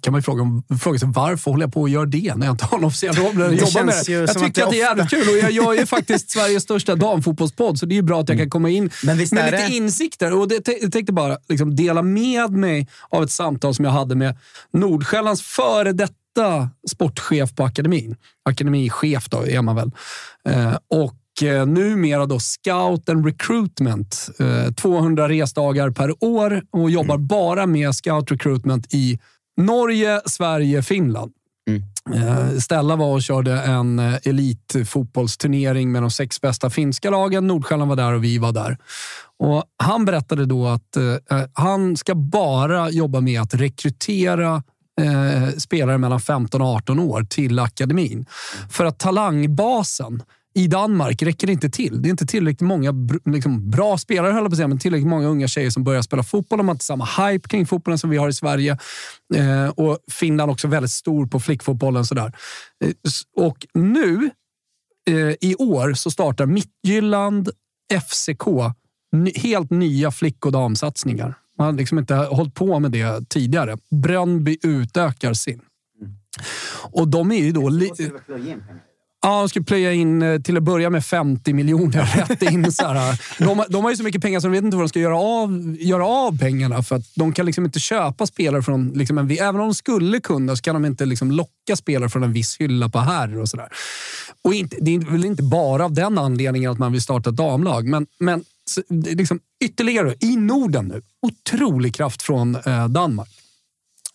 kan 0.00 0.12
man 0.12 0.18
ju 0.18 0.22
fråga, 0.22 0.44
fråga 0.80 0.98
sig 0.98 1.08
varför 1.14 1.50
håller 1.50 1.64
jag 1.64 1.72
på 1.72 1.84
att 1.84 1.90
göra 1.90 2.06
det 2.06 2.34
när 2.34 2.46
jag 2.46 2.52
inte 2.52 2.64
har 2.64 2.78
en 2.78 2.84
officiell 2.84 3.14
roll 3.14 3.34
eller 3.34 3.50
jobbar 3.50 3.84
med 3.84 3.94
det. 4.06 4.12
Jag 4.12 4.38
tycker 4.38 4.64
att 4.64 4.70
det 4.70 4.80
är 4.80 4.86
jävligt 4.88 5.10
kul 5.10 5.28
och 5.28 5.38
jag, 5.38 5.50
jag 5.50 5.78
är 5.78 5.86
faktiskt 5.96 6.30
Sveriges 6.30 6.62
största 6.62 6.94
damfotbollspodd 6.94 7.78
så 7.78 7.86
det 7.86 7.98
är 7.98 8.02
bra 8.02 8.20
att 8.20 8.28
jag 8.28 8.38
kan 8.38 8.50
komma 8.50 8.70
in 8.70 8.90
med 9.04 9.16
lite 9.16 9.50
det? 9.50 9.68
insikter. 9.70 10.32
Och 10.32 10.48
det, 10.48 10.68
jag 10.82 10.92
tänkte 10.92 11.12
bara 11.12 11.38
liksom 11.48 11.76
dela 11.76 12.02
med 12.02 12.50
mig 12.50 12.88
av 13.08 13.22
ett 13.22 13.30
samtal 13.30 13.74
som 13.74 13.84
jag 13.84 13.92
hade 13.92 14.14
med 14.14 14.38
Nordsjällands 14.72 15.42
före 15.42 15.92
detta 15.92 16.70
sportchef 16.90 17.54
på 17.54 17.64
akademin. 17.64 18.16
Akademichef 18.44 19.28
då 19.28 19.46
är 19.46 19.62
man 19.62 19.76
väl. 19.76 19.90
Eh, 20.48 20.76
och 20.88 21.14
eh, 21.42 21.66
numera 21.66 22.26
då 22.26 22.40
Scout 22.40 23.08
and 23.08 23.26
Recruitment. 23.26 24.30
200 24.76 25.24
eh, 25.24 25.28
resdagar 25.28 25.90
per 25.90 26.24
år 26.24 26.62
och 26.70 26.90
jobbar 26.90 27.14
mm. 27.14 27.26
bara 27.26 27.66
med 27.66 27.94
Scout 27.94 28.30
Recruitment 28.30 28.94
i 28.94 29.18
Norge, 29.56 30.20
Sverige, 30.26 30.82
Finland. 30.82 31.32
Mm. 31.68 32.28
Eh, 32.28 32.58
Stella 32.58 32.96
var 32.96 33.14
och 33.14 33.22
körde 33.22 33.52
en 33.52 33.98
elitfotbollsturnering 33.98 35.92
med 35.92 36.02
de 36.02 36.10
sex 36.10 36.40
bästa 36.40 36.70
finska 36.70 37.10
lagen. 37.10 37.46
Nordsjälland 37.46 37.88
var 37.88 37.96
där 37.96 38.12
och 38.12 38.24
vi 38.24 38.38
var 38.38 38.52
där. 38.52 38.78
Och 39.38 39.64
han 39.76 40.04
berättade 40.04 40.46
då 40.46 40.66
att 40.66 40.96
eh, 40.96 41.42
han 41.52 41.96
ska 41.96 42.14
bara 42.14 42.90
jobba 42.90 43.20
med 43.20 43.40
att 43.40 43.54
rekrytera 43.54 44.62
eh, 45.00 45.48
spelare 45.58 45.98
mellan 45.98 46.20
15 46.20 46.62
och 46.62 46.68
18 46.68 46.98
år 46.98 47.22
till 47.22 47.58
akademin. 47.58 48.26
För 48.70 48.84
att 48.84 48.98
talangbasen 48.98 50.22
i 50.54 50.66
Danmark 50.66 51.22
räcker 51.22 51.46
det 51.46 51.52
inte 51.52 51.70
till. 51.70 52.02
Det 52.02 52.08
är 52.08 52.10
inte 52.10 52.26
tillräckligt 52.26 52.68
många 52.68 52.94
liksom, 53.24 53.70
bra 53.70 53.98
spelare, 53.98 54.32
höll 54.32 54.44
på 54.44 54.50
att 54.50 54.56
säga, 54.56 54.68
men 54.68 54.78
tillräckligt 54.78 55.08
många 55.08 55.28
unga 55.28 55.48
tjejer 55.48 55.70
som 55.70 55.84
börjar 55.84 56.02
spela 56.02 56.22
fotboll. 56.22 56.58
De 56.58 56.68
har 56.68 56.74
inte 56.74 56.84
samma 56.84 57.04
hype 57.04 57.48
kring 57.48 57.66
fotbollen 57.66 57.98
som 57.98 58.10
vi 58.10 58.16
har 58.16 58.28
i 58.28 58.32
Sverige. 58.32 58.78
Eh, 59.34 59.68
och 59.68 59.98
Finland 60.10 60.50
också 60.50 60.68
väldigt 60.68 60.90
stor 60.90 61.26
på 61.26 61.40
flickfotbollen. 61.40 62.04
Sådär. 62.04 62.32
Eh, 62.84 62.92
och 63.36 63.66
nu, 63.74 64.30
eh, 65.08 65.34
i 65.40 65.54
år, 65.58 65.94
så 65.94 66.10
startar 66.10 66.46
Mittjylland, 66.46 67.50
FCK, 68.08 68.44
helt 69.34 69.70
nya 69.70 70.10
flick 70.10 70.46
och 70.46 70.52
damsatsningar. 70.52 71.34
Man 71.58 71.66
har 71.66 71.72
liksom 71.72 71.98
inte 71.98 72.14
hållit 72.14 72.54
på 72.54 72.78
med 72.78 72.92
det 72.92 73.28
tidigare. 73.28 73.76
Brönnby 73.90 74.58
utökar 74.62 75.34
sin. 75.34 75.60
Mm. 76.00 76.14
Och 76.92 77.08
de 77.08 77.32
är 77.32 77.44
ju 77.44 77.52
då... 77.52 77.70
Ja, 79.22 79.40
de 79.40 79.48
skulle 79.48 79.64
plöja 79.64 79.92
in 79.92 80.22
eh, 80.22 80.40
till 80.40 80.56
att 80.56 80.62
börja 80.62 80.90
med 80.90 81.04
50 81.04 81.52
miljoner 81.52 82.26
rätt 82.28 82.42
in. 82.42 82.72
Så 82.72 82.86
här. 82.86 83.20
De, 83.38 83.64
de, 83.68 83.84
har 83.84 83.90
ju 83.90 83.96
så 83.96 84.02
mycket 84.02 84.22
pengar 84.22 84.40
så 84.40 84.46
de 84.46 84.52
vet 84.52 84.64
inte 84.64 84.76
vad 84.76 84.84
de 84.84 84.88
ska 84.88 84.98
göra 84.98 85.18
av, 85.18 85.76
göra 85.80 86.06
av 86.06 86.38
pengarna. 86.38 86.82
För 86.82 86.96
att 86.96 87.14
de 87.14 87.32
kan 87.32 87.46
liksom 87.46 87.64
inte 87.64 87.80
köpa 87.80 88.26
spelare 88.26 88.62
från... 88.62 88.88
Liksom 88.88 89.18
en, 89.18 89.30
även 89.30 89.60
om 89.60 89.66
de 89.66 89.74
skulle 89.74 90.20
kunna 90.20 90.56
så 90.56 90.62
kan 90.62 90.74
de 90.74 90.84
inte 90.84 91.06
liksom 91.06 91.30
locka 91.30 91.76
spelare 91.76 92.08
från 92.08 92.22
en 92.22 92.32
viss 92.32 92.56
hylla 92.60 92.88
på 92.88 92.98
herr 92.98 93.38
och 93.38 93.48
sådär. 93.48 93.68
Och 94.42 94.54
inte, 94.54 94.76
det 94.80 94.94
är 94.94 94.98
väl 94.98 95.24
inte 95.24 95.42
bara 95.42 95.84
av 95.84 95.92
den 95.94 96.18
anledningen 96.18 96.70
att 96.70 96.78
man 96.78 96.92
vill 96.92 97.02
starta 97.02 97.30
ett 97.30 97.36
damlag. 97.36 97.86
Men, 97.86 98.06
men 98.18 98.44
liksom 98.88 99.40
ytterligare 99.64 100.14
i 100.20 100.36
Norden 100.36 100.84
nu. 100.88 101.02
Otrolig 101.22 101.94
kraft 101.94 102.22
från 102.22 102.56
eh, 102.56 102.88
Danmark. 102.88 103.39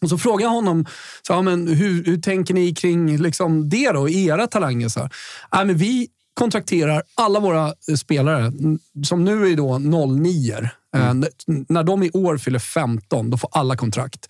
Och 0.05 0.09
så 0.09 0.17
frågade 0.17 0.43
jag 0.43 0.49
honom, 0.49 0.85
så, 1.27 1.33
ja, 1.33 1.41
men 1.41 1.67
hur, 1.67 2.03
hur 2.03 2.21
tänker 2.21 2.53
ni 2.53 2.75
kring 2.75 3.17
liksom 3.17 3.69
det 3.69 3.91
då, 3.91 4.09
era 4.09 4.47
talanger? 4.47 4.89
Så 4.89 5.09
ja, 5.51 5.63
men 5.63 5.77
vi 5.77 6.07
kontrakterar 6.33 7.03
alla 7.15 7.39
våra 7.39 7.67
eh, 7.67 7.95
spelare, 7.95 8.51
som 9.05 9.25
nu 9.25 9.51
är 9.51 9.55
då 9.55 9.77
09 9.77 10.69
mm. 10.95 11.23
eh, 11.23 11.29
När 11.67 11.83
de 11.83 12.03
i 12.03 12.11
år 12.11 12.37
fyller 12.37 12.59
15, 12.59 13.29
då 13.29 13.37
får 13.37 13.49
alla 13.53 13.75
kontrakt. 13.75 14.29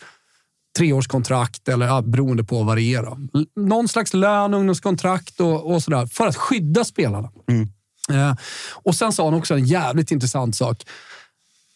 Treårskontrakt 0.78 1.68
eller 1.68 1.86
ja, 1.86 2.02
beroende 2.02 2.44
på 2.44 2.64
vad 2.64 2.78
det 2.78 2.82
är. 2.82 3.04
Då. 3.04 3.18
Någon 3.56 3.88
slags 3.88 4.14
lön, 4.14 4.54
ungdomskontrakt 4.54 5.40
och, 5.40 5.74
och 5.74 5.84
sådär. 5.84 6.06
För 6.06 6.28
att 6.28 6.36
skydda 6.36 6.84
spelarna. 6.84 7.32
Mm. 7.48 7.70
Eh, 8.10 8.36
och 8.74 8.96
Sen 8.96 9.12
sa 9.12 9.26
han 9.26 9.34
också 9.34 9.54
en 9.54 9.66
jävligt 9.66 10.12
intressant 10.12 10.56
sak. 10.56 10.84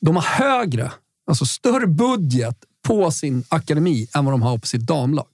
De 0.01 0.15
har 0.15 0.23
högre, 0.23 0.91
alltså 1.27 1.45
större 1.45 1.87
budget 1.87 2.57
på 2.87 3.11
sin 3.11 3.43
akademi 3.49 4.07
än 4.15 4.25
vad 4.25 4.33
de 4.33 4.41
har 4.41 4.57
på 4.57 4.67
sitt 4.67 4.81
damlag. 4.81 5.27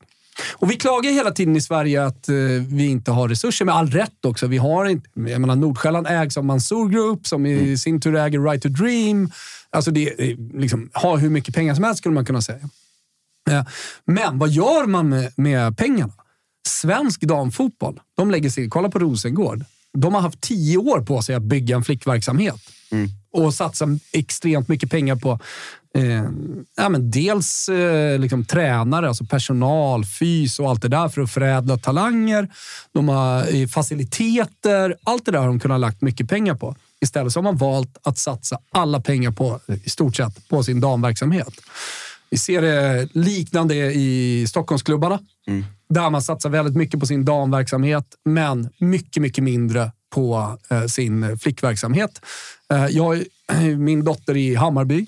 Och 0.53 0.71
vi 0.71 0.75
klagar 0.75 1.11
hela 1.11 1.31
tiden 1.31 1.55
i 1.55 1.61
Sverige 1.61 2.05
att 2.05 2.29
eh, 2.29 2.35
vi 2.67 2.85
inte 2.85 3.11
har 3.11 3.29
resurser, 3.29 3.65
med 3.65 3.75
all 3.75 3.91
rätt 3.91 4.25
också. 4.25 4.47
Vi 4.47 4.57
har 4.57 4.85
inte, 4.85 5.09
jag 5.13 5.41
menar, 5.41 5.55
Nordsjälland 5.55 6.07
ägs 6.07 6.37
av 6.37 6.45
Mansour 6.45 6.89
Group 6.89 7.27
som 7.27 7.45
i 7.45 7.53
mm. 7.53 7.77
sin 7.77 8.01
tur 8.01 8.15
äger 8.15 8.39
Right 8.39 8.63
to 8.63 8.69
Dream. 8.69 9.31
Alltså 9.69 9.91
det, 9.91 10.35
liksom, 10.53 10.89
har 10.93 11.17
hur 11.17 11.29
mycket 11.29 11.55
pengar 11.55 11.75
som 11.75 11.83
helst 11.83 11.97
skulle 11.97 12.15
man 12.15 12.25
kunna 12.25 12.41
säga. 12.41 12.69
Eh, 13.49 13.63
men 14.05 14.39
vad 14.39 14.49
gör 14.49 14.85
man 14.85 15.09
med, 15.09 15.31
med 15.35 15.77
pengarna? 15.77 16.13
Svensk 16.67 17.21
damfotboll, 17.21 17.99
de 18.17 18.31
lägger 18.31 18.49
sig, 18.49 18.69
kolla 18.69 18.89
på 18.89 18.99
Rosengård. 18.99 19.65
De 19.93 20.13
har 20.13 20.21
haft 20.21 20.41
tio 20.41 20.77
år 20.77 21.01
på 21.01 21.21
sig 21.21 21.35
att 21.35 21.43
bygga 21.43 21.75
en 21.75 21.83
flickverksamhet. 21.83 22.61
Mm. 22.91 23.09
Och 23.31 23.53
satsa 23.53 23.87
extremt 24.11 24.67
mycket 24.67 24.91
pengar 24.91 25.15
på 25.15 25.39
eh, 25.95 26.23
ja, 26.77 26.89
men 26.89 27.11
dels 27.11 27.69
eh, 27.69 28.19
liksom, 28.19 28.45
tränare, 28.45 29.07
alltså 29.07 29.25
personal, 29.25 30.05
fys 30.05 30.59
och 30.59 30.69
allt 30.69 30.81
det 30.81 30.87
där 30.87 31.09
för 31.09 31.21
att 31.21 31.31
förädla 31.31 31.77
talanger. 31.77 32.49
De 32.91 33.09
har 33.09 33.55
eh, 33.55 33.67
faciliteter. 33.67 34.95
Allt 35.03 35.25
det 35.25 35.31
där 35.31 35.39
har 35.39 35.47
de 35.47 35.59
kunnat 35.59 35.79
lagt 35.79 36.01
mycket 36.01 36.29
pengar 36.29 36.55
på. 36.55 36.75
Istället 37.01 37.33
så 37.33 37.39
har 37.39 37.43
man 37.43 37.57
valt 37.57 37.97
att 38.03 38.17
satsa 38.17 38.59
alla 38.71 39.01
pengar 39.01 39.31
på, 39.31 39.59
i 39.83 39.89
stort 39.89 40.15
sett, 40.15 40.49
på 40.49 40.63
sin 40.63 40.79
damverksamhet. 40.79 41.53
Vi 42.29 42.37
ser 42.37 42.61
det 42.61 43.09
liknande 43.11 43.75
i 43.93 44.45
Stockholmsklubbarna. 44.49 45.19
Mm. 45.47 45.65
Där 45.89 46.09
man 46.09 46.21
satsar 46.21 46.49
väldigt 46.49 46.75
mycket 46.75 46.99
på 46.99 47.05
sin 47.05 47.25
damverksamhet, 47.25 48.05
men 48.25 48.69
mycket, 48.77 49.21
mycket 49.21 49.43
mindre 49.43 49.91
på 50.09 50.57
eh, 50.69 50.85
sin 50.85 51.39
flickverksamhet. 51.39 52.21
Eh, 52.73 52.85
jag, 52.85 53.23
min 53.77 54.03
dotter 54.03 54.37
i 54.37 54.55
Hammarby, 54.55 55.07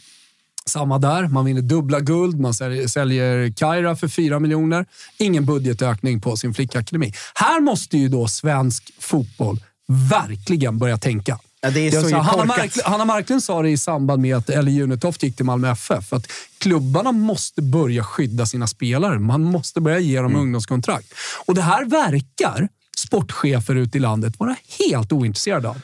samma 0.70 1.00
där. 1.00 1.28
Man 1.28 1.46
vinner 1.46 1.62
dubbla 1.62 2.00
guld, 2.00 2.40
man 2.40 2.54
säljer 2.54 3.54
Kaira 3.54 3.96
för 3.96 4.08
4 4.08 4.40
miljoner. 4.40 4.86
Ingen 5.18 5.46
budgetökning 5.46 6.22
på 6.22 6.38
sin 6.38 6.54
flickakademi. 6.54 7.14
Här 7.36 7.62
måste 7.62 7.98
ju 7.98 8.10
då 8.10 8.28
svensk 8.28 8.94
fotboll 9.00 9.60
verkligen 9.88 10.78
börja 10.78 10.98
tänka. 10.98 11.40
Ja, 11.62 11.70
det 11.70 11.88
är 11.88 11.92
så, 11.92 12.10
så 12.10 12.16
Hanna, 12.16 12.46
Mark, 12.46 12.72
Hanna 12.86 13.06
Marklund 13.06 13.44
sa 13.44 13.62
det 13.62 13.70
i 13.70 13.78
samband 13.78 14.22
med 14.22 14.36
att 14.36 14.50
Ellie 14.50 14.72
Junetoft 14.72 15.24
gick 15.24 15.36
till 15.36 15.46
Malmö 15.46 15.72
FF. 15.72 16.14
Att 16.14 16.28
klubbarna 16.58 17.12
måste 17.12 17.62
börja 17.62 18.04
skydda 18.04 18.46
sina 18.46 18.68
spelare. 18.68 19.20
Man 19.20 19.44
måste 19.44 19.82
börja 19.82 20.00
ge 20.00 20.18
dem 20.18 20.26
mm. 20.26 20.42
ungdomskontrakt. 20.42 21.14
Och 21.46 21.56
det 21.56 21.62
här 21.62 21.86
verkar 21.86 22.70
sportchefer 22.98 23.76
ute 23.76 23.98
i 23.98 24.02
landet 24.02 24.40
vara 24.40 24.56
helt 24.80 25.12
ointresserade 25.12 25.70
av. 25.70 25.82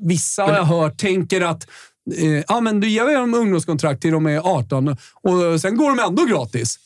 Vissa 0.00 0.42
har 0.42 0.52
jag 0.52 0.64
hört 0.64 0.98
tänker 0.98 1.40
att 1.40 1.66
eh, 2.14 2.44
ja, 2.48 2.60
men 2.60 2.80
du 2.80 2.88
ger 2.88 3.14
dem 3.14 3.34
ungdomskontrakt 3.34 4.02
till 4.02 4.12
de 4.12 4.26
är 4.26 4.38
18 4.38 4.96
och 5.22 5.60
sen 5.60 5.76
går 5.76 5.96
de 5.96 6.02
ändå 6.02 6.24
gratis. 6.24 6.78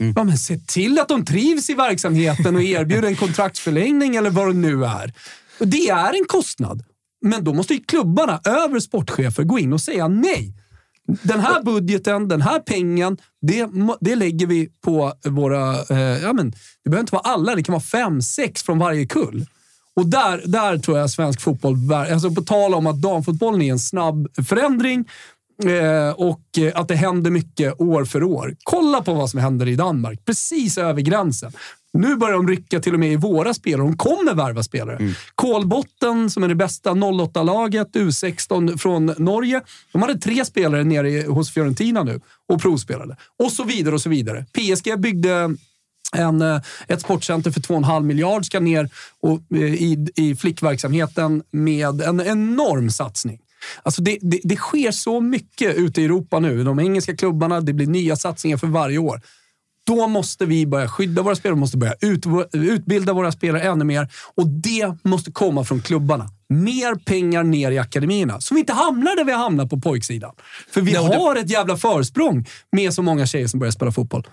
Mm. 0.00 0.12
Ja, 0.16 0.24
men 0.24 0.38
se 0.38 0.58
till 0.58 0.98
att 0.98 1.08
de 1.08 1.24
trivs 1.24 1.70
i 1.70 1.74
verksamheten 1.74 2.56
och 2.56 2.62
erbjuder 2.62 3.08
en 3.08 3.16
kontraktsförlängning 3.16 4.16
eller 4.16 4.30
vad 4.30 4.48
det 4.48 4.54
nu 4.54 4.84
är. 4.84 5.12
Det 5.58 5.88
är 5.88 6.14
en 6.14 6.24
kostnad. 6.28 6.84
Men 7.22 7.44
då 7.44 7.54
måste 7.54 7.74
ju 7.74 7.80
klubbarna 7.80 8.40
över 8.44 8.80
sportchefer 8.80 9.42
gå 9.42 9.58
in 9.58 9.72
och 9.72 9.80
säga 9.80 10.08
nej. 10.08 10.54
Den 11.22 11.40
här 11.40 11.62
budgeten, 11.62 12.28
den 12.28 12.42
här 12.42 12.58
pengen, 12.58 13.18
det, 13.40 13.68
det 14.00 14.14
lägger 14.14 14.46
vi 14.46 14.68
på 14.84 15.12
våra... 15.24 15.72
Eh, 15.90 16.22
ja, 16.22 16.32
men, 16.32 16.50
det 16.84 16.90
behöver 16.90 17.00
inte 17.00 17.14
vara 17.14 17.32
alla, 17.32 17.54
det 17.54 17.62
kan 17.62 17.72
vara 17.72 17.82
fem, 17.82 18.22
sex 18.22 18.62
från 18.62 18.78
varje 18.78 19.06
kull. 19.06 19.46
Och 19.96 20.06
där, 20.06 20.42
där 20.44 20.78
tror 20.78 20.98
jag 20.98 21.10
svensk 21.10 21.40
fotboll... 21.40 21.92
Alltså 21.92 22.30
på 22.30 22.42
tal 22.42 22.74
om 22.74 22.86
att 22.86 23.02
damfotbollen 23.02 23.62
är 23.62 23.72
en 23.72 23.78
snabb 23.78 24.28
förändring 24.48 25.04
eh, 25.64 26.10
och 26.10 26.40
att 26.74 26.88
det 26.88 26.94
händer 26.94 27.30
mycket 27.30 27.80
år 27.80 28.04
för 28.04 28.22
år. 28.22 28.56
Kolla 28.62 29.02
på 29.02 29.14
vad 29.14 29.30
som 29.30 29.40
händer 29.40 29.68
i 29.68 29.76
Danmark, 29.76 30.24
precis 30.24 30.78
över 30.78 31.00
gränsen. 31.00 31.52
Nu 31.92 32.16
börjar 32.16 32.32
de 32.32 32.48
rycka 32.48 32.80
till 32.80 32.94
och 32.94 33.00
med 33.00 33.12
i 33.12 33.16
våra 33.16 33.54
spelare. 33.54 33.86
De 33.86 33.96
kommer 33.96 34.34
värva 34.34 34.62
spelare. 34.62 34.96
Mm. 34.96 35.12
Kolbotten, 35.34 36.30
som 36.30 36.42
är 36.42 36.48
det 36.48 36.54
bästa 36.54 36.90
08-laget, 36.90 37.88
U16 37.92 38.76
från 38.78 39.06
Norge. 39.06 39.60
De 39.92 40.02
hade 40.02 40.18
tre 40.18 40.44
spelare 40.44 40.84
nere 40.84 41.26
hos 41.28 41.54
Fiorentina 41.54 42.02
nu 42.02 42.20
och 42.48 42.62
provspelade. 42.62 43.16
Och 43.44 43.52
så 43.52 43.64
vidare 43.64 43.94
och 43.94 44.00
så 44.00 44.08
vidare. 44.08 44.46
PSG 44.52 45.00
byggde 45.00 45.56
en, 46.16 46.42
eh, 46.42 46.60
ett 46.88 47.00
sportcenter 47.00 47.50
för 47.50 47.60
2,5 47.60 48.06
miljard 48.06 48.46
ska 48.46 48.60
ner 48.60 48.90
och, 49.20 49.40
eh, 49.50 49.62
i, 49.62 50.06
i 50.16 50.36
flickverksamheten 50.36 51.42
med 51.50 52.00
en 52.00 52.20
enorm 52.20 52.90
satsning. 52.90 53.38
Alltså 53.82 54.02
det, 54.02 54.18
det, 54.20 54.40
det 54.44 54.56
sker 54.56 54.90
så 54.90 55.20
mycket 55.20 55.76
ute 55.76 56.02
i 56.02 56.04
Europa 56.04 56.38
nu. 56.38 56.64
De 56.64 56.80
engelska 56.80 57.16
klubbarna, 57.16 57.60
det 57.60 57.72
blir 57.72 57.86
nya 57.86 58.16
satsningar 58.16 58.56
för 58.56 58.66
varje 58.66 58.98
år. 58.98 59.20
Då 59.86 60.06
måste 60.06 60.46
vi 60.46 60.66
börja 60.66 60.88
skydda 60.88 61.22
våra 61.22 61.36
spelare, 61.36 61.58
måste 61.58 61.76
börja 61.76 61.94
ut, 62.00 62.24
utbilda 62.52 63.12
våra 63.12 63.32
spelare 63.32 63.62
ännu 63.62 63.84
mer 63.84 64.08
och 64.34 64.48
det 64.48 64.96
måste 65.02 65.32
komma 65.32 65.64
från 65.64 65.80
klubbarna. 65.80 66.28
Mer 66.48 66.94
pengar 66.94 67.42
ner 67.42 67.70
i 67.70 67.78
akademierna, 67.78 68.40
så 68.40 68.54
vi 68.54 68.60
inte 68.60 68.72
hamnar 68.72 69.16
där 69.16 69.24
vi 69.24 69.32
hamnar 69.32 69.66
på 69.66 69.80
pojksidan. 69.80 70.34
För 70.70 70.80
vi 70.80 70.92
Nej, 70.92 71.02
har 71.02 71.34
det... 71.34 71.40
ett 71.40 71.50
jävla 71.50 71.76
försprång 71.76 72.46
med 72.72 72.94
så 72.94 73.02
många 73.02 73.26
tjejer 73.26 73.46
som 73.46 73.60
börjar 73.60 73.72
spela 73.72 73.92
fotboll. 73.92 74.26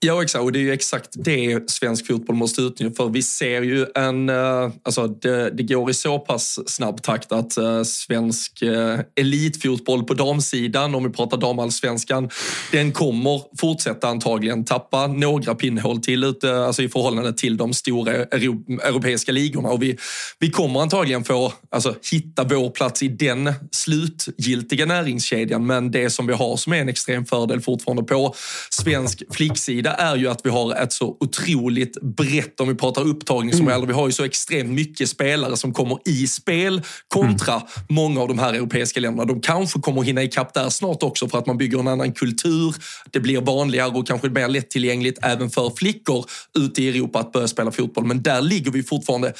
Ja, 0.00 0.22
exakt. 0.22 0.42
Och 0.42 0.52
det 0.52 0.58
är 0.58 0.60
ju 0.60 0.72
exakt 0.72 1.08
det 1.12 1.70
svensk 1.70 2.06
fotboll 2.06 2.36
måste 2.36 2.60
utnyttja. 2.60 2.94
För 2.96 3.08
vi 3.08 3.22
ser 3.22 3.62
ju 3.62 3.86
en... 3.94 4.28
Eh, 4.28 4.70
alltså 4.82 5.06
det, 5.06 5.50
det, 5.50 5.62
går 5.62 5.90
i 5.90 5.94
så 5.94 6.18
pass 6.18 6.58
snabb 6.66 7.02
takt 7.02 7.32
att 7.32 7.58
uh, 7.58 7.82
svensk 7.82 8.62
uh, 8.62 9.00
elitfotboll 9.16 10.04
på 10.04 10.14
damsidan, 10.14 10.94
om 10.94 11.04
vi 11.04 11.10
pratar 11.10 11.36
damallsvenskan, 11.36 12.30
den 12.72 12.92
kommer 12.92 13.40
fortsätta 13.58 14.08
antagligen 14.08 14.64
tappa 14.64 15.06
några 15.06 15.54
pinnhål 15.54 16.00
till 16.00 16.24
ute, 16.24 16.56
alltså 16.56 16.82
i 16.82 16.88
förhållande 16.88 17.32
till 17.32 17.56
de 17.56 17.72
stora 17.72 18.12
euro, 18.12 18.64
europeiska 18.82 19.32
ligorna. 19.32 19.68
Och 19.68 19.82
vi, 19.82 19.98
vi 20.38 20.50
kommer 20.50 20.80
antagligen 20.80 21.24
få 21.24 21.52
alltså, 21.70 21.94
hitta 22.12 22.44
vår 22.44 22.70
plats 22.70 23.02
i 23.02 23.08
den 23.08 23.52
slutgiltiga 23.70 24.86
näringskedjan. 24.86 25.66
Men 25.66 25.90
det 25.90 26.10
som 26.10 26.26
vi 26.26 26.32
har 26.32 26.56
som 26.56 26.72
är 26.72 26.76
en 26.76 26.88
extrem 26.88 27.24
fördel 27.24 27.60
fortfarande 27.60 28.02
på 28.02 28.34
svensk 28.70 29.22
flicksida 29.30 29.83
är 29.90 30.16
ju 30.16 30.28
att 30.28 30.40
vi 30.44 30.50
har 30.50 30.74
ett 30.74 30.92
så 30.92 31.16
otroligt 31.20 32.02
brett, 32.02 32.60
om 32.60 32.68
vi 32.68 32.74
pratar 32.74 33.02
upptagning 33.02 33.52
som 33.52 33.68
mm. 33.68 33.86
vi 33.86 33.92
har 33.92 34.06
ju 34.06 34.12
så 34.12 34.24
extremt 34.24 34.70
mycket 34.70 35.08
spelare 35.08 35.56
som 35.56 35.72
kommer 35.72 35.98
i 36.04 36.26
spel 36.26 36.82
kontra 37.08 37.54
mm. 37.54 37.66
många 37.88 38.20
av 38.20 38.28
de 38.28 38.38
här 38.38 38.54
europeiska 38.54 39.00
länderna. 39.00 39.24
De 39.24 39.40
kanske 39.40 39.80
kommer 39.80 40.02
hinna 40.02 40.22
ikapp 40.22 40.54
där 40.54 40.68
snart 40.68 41.02
också 41.02 41.28
för 41.28 41.38
att 41.38 41.46
man 41.46 41.58
bygger 41.58 41.78
en 41.78 41.88
annan 41.88 42.12
kultur. 42.12 42.74
Det 43.10 43.20
blir 43.20 43.40
vanligare 43.40 43.90
och 43.90 44.06
kanske 44.06 44.28
mer 44.28 44.48
lättillgängligt 44.48 45.18
även 45.22 45.50
för 45.50 45.72
flickor 45.76 46.24
ute 46.58 46.82
i 46.82 46.88
Europa 46.88 47.18
att 47.18 47.32
börja 47.32 47.48
spela 47.48 47.70
fotboll. 47.72 48.06
Men 48.06 48.22
där 48.22 48.42
ligger 48.42 48.70
vi 48.70 48.82
fortfarande 48.82 49.32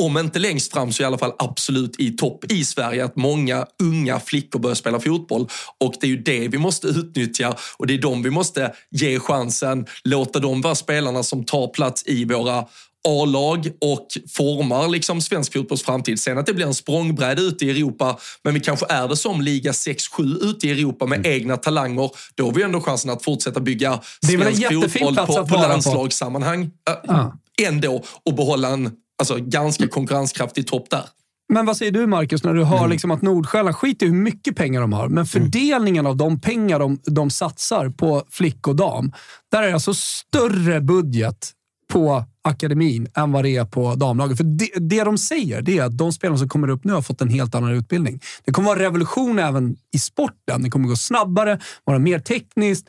om 0.00 0.18
inte 0.18 0.38
längst 0.38 0.72
fram 0.72 0.92
så 0.92 1.02
i 1.02 1.06
alla 1.06 1.18
fall 1.18 1.32
absolut 1.38 2.00
i 2.00 2.10
topp 2.10 2.52
i 2.52 2.64
Sverige. 2.64 3.04
Att 3.04 3.16
många 3.16 3.66
unga 3.82 4.20
flickor 4.20 4.58
börjar 4.58 4.74
spela 4.74 5.00
fotboll 5.00 5.48
och 5.80 5.94
det 6.00 6.06
är 6.06 6.10
ju 6.10 6.22
det 6.22 6.48
vi 6.48 6.58
måste 6.58 6.86
utnyttja 6.86 7.56
och 7.76 7.86
det 7.86 7.94
är 7.94 7.98
dem 7.98 8.22
vi 8.22 8.30
måste 8.30 8.72
ge 8.90 9.18
chansen. 9.18 9.86
Låta 10.04 10.38
dem 10.38 10.60
vara 10.60 10.74
spelarna 10.74 11.22
som 11.22 11.44
tar 11.44 11.68
plats 11.68 12.02
i 12.06 12.24
våra 12.24 12.64
A-lag 13.08 13.70
och 13.80 14.06
formar 14.28 14.88
liksom 14.88 15.20
svensk 15.20 15.52
fotbolls 15.52 15.82
framtid. 15.82 16.20
Sen 16.20 16.38
att 16.38 16.46
det 16.46 16.54
blir 16.54 16.66
en 16.66 16.74
språngbräda 16.74 17.42
ute 17.42 17.64
i 17.64 17.70
Europa, 17.70 18.18
men 18.44 18.54
vi 18.54 18.60
kanske 18.60 18.86
är 18.88 19.08
det 19.08 19.16
som 19.16 19.40
liga 19.40 19.72
6-7 19.72 20.44
ute 20.44 20.66
i 20.66 20.70
Europa 20.70 21.06
med 21.06 21.18
mm. 21.18 21.32
egna 21.32 21.56
talanger. 21.56 22.10
Då 22.34 22.44
har 22.44 22.52
vi 22.52 22.62
ändå 22.62 22.80
chansen 22.80 23.10
att 23.10 23.24
fortsätta 23.24 23.60
bygga 23.60 24.00
svensk 24.26 24.66
fotboll 24.66 25.16
på, 25.16 25.46
på 25.46 25.54
landslagssammanhang. 25.54 26.70
Äh, 26.88 27.14
ah. 27.14 27.32
Ändå 27.62 28.04
och 28.24 28.34
behålla 28.34 28.68
en 28.68 28.90
alltså, 29.18 29.36
ganska 29.40 29.88
konkurrenskraftig 29.88 30.66
topp 30.66 30.90
där. 30.90 31.04
Men 31.52 31.66
vad 31.66 31.76
säger 31.76 31.92
du 31.92 32.06
Marcus, 32.06 32.44
när 32.44 32.54
du 32.54 32.64
hör 32.64 32.78
mm. 32.78 32.90
liksom 32.90 33.10
att 33.10 33.22
Nordsjälland, 33.22 33.76
skit 33.76 34.02
i 34.02 34.06
hur 34.06 34.14
mycket 34.14 34.56
pengar 34.56 34.80
de 34.80 34.92
har, 34.92 35.08
men 35.08 35.12
mm. 35.12 35.26
fördelningen 35.26 36.00
mm. 36.00 36.10
av 36.10 36.16
de 36.16 36.40
pengar 36.40 36.78
de, 36.78 36.98
de 37.04 37.30
satsar 37.30 37.88
på 37.88 38.22
flick 38.30 38.68
och 38.68 38.76
dam, 38.76 39.12
där 39.52 39.62
är 39.62 39.66
det 39.66 39.74
alltså 39.74 39.94
större 39.94 40.80
budget 40.80 41.52
på 41.92 42.24
akademin 42.42 43.08
än 43.14 43.32
vad 43.32 43.44
det 43.44 43.56
är 43.56 43.64
på 43.64 43.94
damlaget. 43.94 44.36
För 44.36 44.44
det, 44.44 44.70
det 44.76 45.04
de 45.04 45.18
säger 45.18 45.62
det 45.62 45.78
är 45.78 45.84
att 45.84 45.98
de 45.98 46.12
spelarna 46.12 46.38
som 46.38 46.48
kommer 46.48 46.68
upp 46.70 46.84
nu 46.84 46.92
har 46.92 47.02
fått 47.02 47.20
en 47.20 47.28
helt 47.28 47.54
annan 47.54 47.72
utbildning. 47.72 48.20
Det 48.44 48.52
kommer 48.52 48.68
vara 48.68 48.78
revolution 48.78 49.38
även 49.38 49.76
i 49.94 49.98
sporten. 49.98 50.62
Det 50.62 50.70
kommer 50.70 50.88
gå 50.88 50.96
snabbare, 50.96 51.60
vara 51.84 51.98
mer 51.98 52.18
tekniskt. 52.18 52.88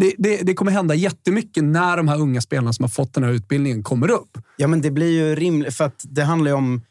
Det, 0.00 0.14
det, 0.18 0.42
det, 0.42 0.54
kommer 0.54 0.72
hända 0.72 0.94
jättemycket 0.94 1.64
när 1.64 1.96
de 1.96 2.08
här 2.08 2.20
unga 2.20 2.40
spelarna 2.40 2.72
som 2.72 2.82
har 2.82 2.90
fått 2.90 3.14
den 3.14 3.24
här 3.24 3.30
utbildningen 3.30 3.82
kommer 3.82 4.10
upp. 4.10 4.38
Ja, 4.56 4.66
men 4.66 4.80
det 4.80 4.90
blir 4.90 5.10
ju 5.10 5.34
rimligt, 5.34 5.74
för 5.74 5.84
att 5.84 6.04
det 6.04 6.22
handlar 6.22 6.50
ju 6.50 6.56
om... 6.56 6.82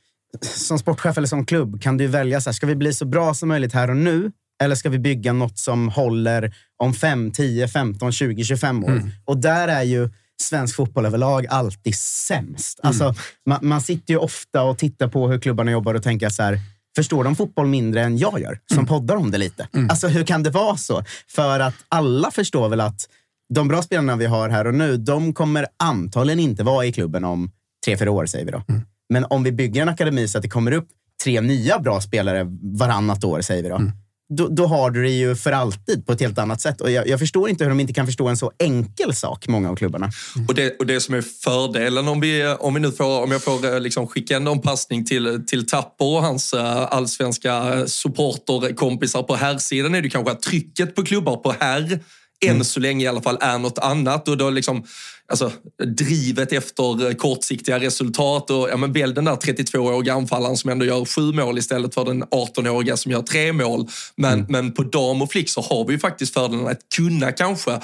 Som 0.41 0.79
sportchef 0.79 1.17
eller 1.17 1.27
som 1.27 1.45
klubb 1.45 1.81
kan 1.81 1.97
du 1.97 2.07
välja, 2.07 2.41
så 2.41 2.49
här, 2.49 2.53
ska 2.53 2.67
vi 2.67 2.75
bli 2.75 2.93
så 2.93 3.05
bra 3.05 3.33
som 3.33 3.49
möjligt 3.49 3.73
här 3.73 3.89
och 3.89 3.97
nu? 3.97 4.31
Eller 4.63 4.75
ska 4.75 4.89
vi 4.89 4.99
bygga 4.99 5.33
något 5.33 5.57
som 5.57 5.89
håller 5.89 6.55
om 6.77 6.93
5, 6.93 7.31
10, 7.31 7.67
15, 7.67 8.11
20, 8.11 8.43
25 8.43 8.83
år? 8.83 8.89
Mm. 8.89 9.09
Och 9.25 9.37
där 9.37 9.67
är 9.67 9.83
ju 9.83 10.09
svensk 10.41 10.75
fotboll 10.75 11.05
överlag 11.05 11.47
alltid 11.49 11.95
sämst. 11.95 12.79
Mm. 12.83 12.87
Alltså, 12.87 13.15
man, 13.45 13.59
man, 13.61 13.81
sitter 13.81 14.13
ju 14.13 14.19
ofta 14.19 14.63
och 14.63 14.77
tittar 14.77 15.07
på 15.07 15.27
hur 15.27 15.39
klubbarna 15.39 15.71
jobbar 15.71 15.93
och 15.93 16.03
tänker 16.03 16.29
så 16.29 16.43
här, 16.43 16.59
förstår 16.95 17.23
de 17.23 17.35
fotboll 17.35 17.67
mindre 17.67 18.01
än 18.01 18.17
jag 18.17 18.39
gör, 18.39 18.59
som 18.65 18.77
mm. 18.77 18.87
poddar 18.87 19.15
om 19.15 19.31
det 19.31 19.37
lite? 19.37 19.67
Mm. 19.73 19.89
Alltså 19.89 20.07
hur 20.07 20.23
kan 20.23 20.43
det 20.43 20.49
vara 20.49 20.77
så? 20.77 21.03
För 21.27 21.59
att 21.59 21.75
alla 21.89 22.31
förstår 22.31 22.69
väl 22.69 22.81
att 22.81 23.09
de 23.53 23.67
bra 23.67 23.81
spelarna 23.81 24.15
vi 24.15 24.25
har 24.25 24.49
här 24.49 24.67
och 24.67 24.73
nu, 24.73 24.97
de 24.97 25.33
kommer 25.33 25.67
antagligen 25.79 26.39
inte 26.39 26.63
vara 26.63 26.85
i 26.85 26.91
klubben 26.91 27.23
om 27.23 27.51
tre, 27.85 27.97
fyra 27.97 28.11
år, 28.11 28.25
säger 28.25 28.45
vi 28.45 28.51
då. 28.51 28.63
Mm. 28.67 28.81
Men 29.09 29.25
om 29.29 29.43
vi 29.43 29.51
bygger 29.51 29.81
en 29.81 29.89
akademi 29.89 30.27
så 30.27 30.37
att 30.37 30.41
det 30.41 30.49
kommer 30.49 30.71
upp 30.71 30.87
tre 31.23 31.41
nya 31.41 31.79
bra 31.79 32.01
spelare 32.01 32.47
varannat 32.61 33.23
år, 33.23 33.41
säger 33.41 33.63
vi 33.63 33.69
då. 33.69 33.75
Mm. 33.75 33.91
Då, 34.29 34.47
då, 34.47 34.65
har 34.65 34.91
du 34.91 35.03
det 35.03 35.09
ju 35.09 35.35
för 35.35 35.51
alltid 35.51 36.05
på 36.05 36.13
ett 36.13 36.21
helt 36.21 36.37
annat 36.37 36.61
sätt. 36.61 36.81
Och 36.81 36.91
jag, 36.91 37.07
jag, 37.07 37.19
förstår 37.19 37.49
inte 37.49 37.63
hur 37.63 37.69
de 37.69 37.79
inte 37.79 37.93
kan 37.93 38.05
förstå 38.05 38.27
en 38.27 38.37
så 38.37 38.51
enkel 38.59 39.15
sak, 39.15 39.47
många 39.47 39.69
av 39.69 39.75
klubbarna. 39.75 40.09
Mm. 40.35 40.47
Och, 40.47 40.55
det, 40.55 40.79
och 40.79 40.85
det 40.85 41.01
som 41.01 41.15
är 41.15 41.21
fördelen 41.21 42.07
om, 42.07 42.19
vi, 42.19 42.55
om, 42.59 42.73
vi 42.73 42.79
nu 42.79 42.91
får, 42.91 43.23
om 43.23 43.31
jag 43.31 43.43
får 43.43 43.73
eh, 43.73 43.79
liksom 43.79 44.07
skicka 44.07 44.35
en 44.35 44.61
passning 44.61 45.05
till, 45.05 45.43
till 45.47 45.67
Tapper 45.67 46.05
och 46.05 46.21
hans 46.21 46.53
eh, 46.53 46.93
allsvenska 46.93 47.83
supporterkompisar 47.87 49.23
på 49.23 49.35
herrsidan 49.35 49.95
är 49.95 50.01
det 50.01 50.09
kanske 50.09 50.31
att 50.31 50.41
trycket 50.41 50.95
på 50.95 51.03
klubbar 51.03 51.35
på 51.37 51.55
herr 51.59 51.99
än 52.45 52.65
så 52.65 52.79
länge 52.79 53.05
i 53.05 53.07
alla 53.07 53.21
fall 53.21 53.37
är 53.41 53.59
något 53.59 53.77
annat. 53.77 54.27
Och 54.27 54.37
då 54.37 54.49
liksom, 54.49 54.85
alltså, 55.27 55.51
drivet 55.97 56.51
efter 56.51 57.13
kortsiktiga 57.13 57.79
resultat 57.79 58.49
och 58.49 58.69
ja, 58.69 58.77
men 58.77 58.93
väl 58.93 59.13
den 59.13 59.25
där 59.25 59.35
32-åriga 59.35 60.13
anfallaren 60.13 60.57
som 60.57 60.69
ändå 60.69 60.85
gör 60.85 61.05
sju 61.05 61.33
mål 61.33 61.57
istället 61.57 61.93
för 61.93 62.05
den 62.05 62.23
18-åriga 62.23 62.97
som 62.97 63.11
gör 63.11 63.21
tre 63.21 63.53
mål. 63.53 63.87
Men, 64.15 64.33
mm. 64.33 64.45
men 64.49 64.71
på 64.71 64.83
dam 64.83 65.21
och 65.21 65.31
flick 65.31 65.49
så 65.49 65.61
har 65.61 65.85
vi 65.85 65.93
ju 65.93 65.99
faktiskt 65.99 66.33
fördelen 66.33 66.67
att 66.67 66.79
kunna 66.95 67.31
kanske 67.31 67.79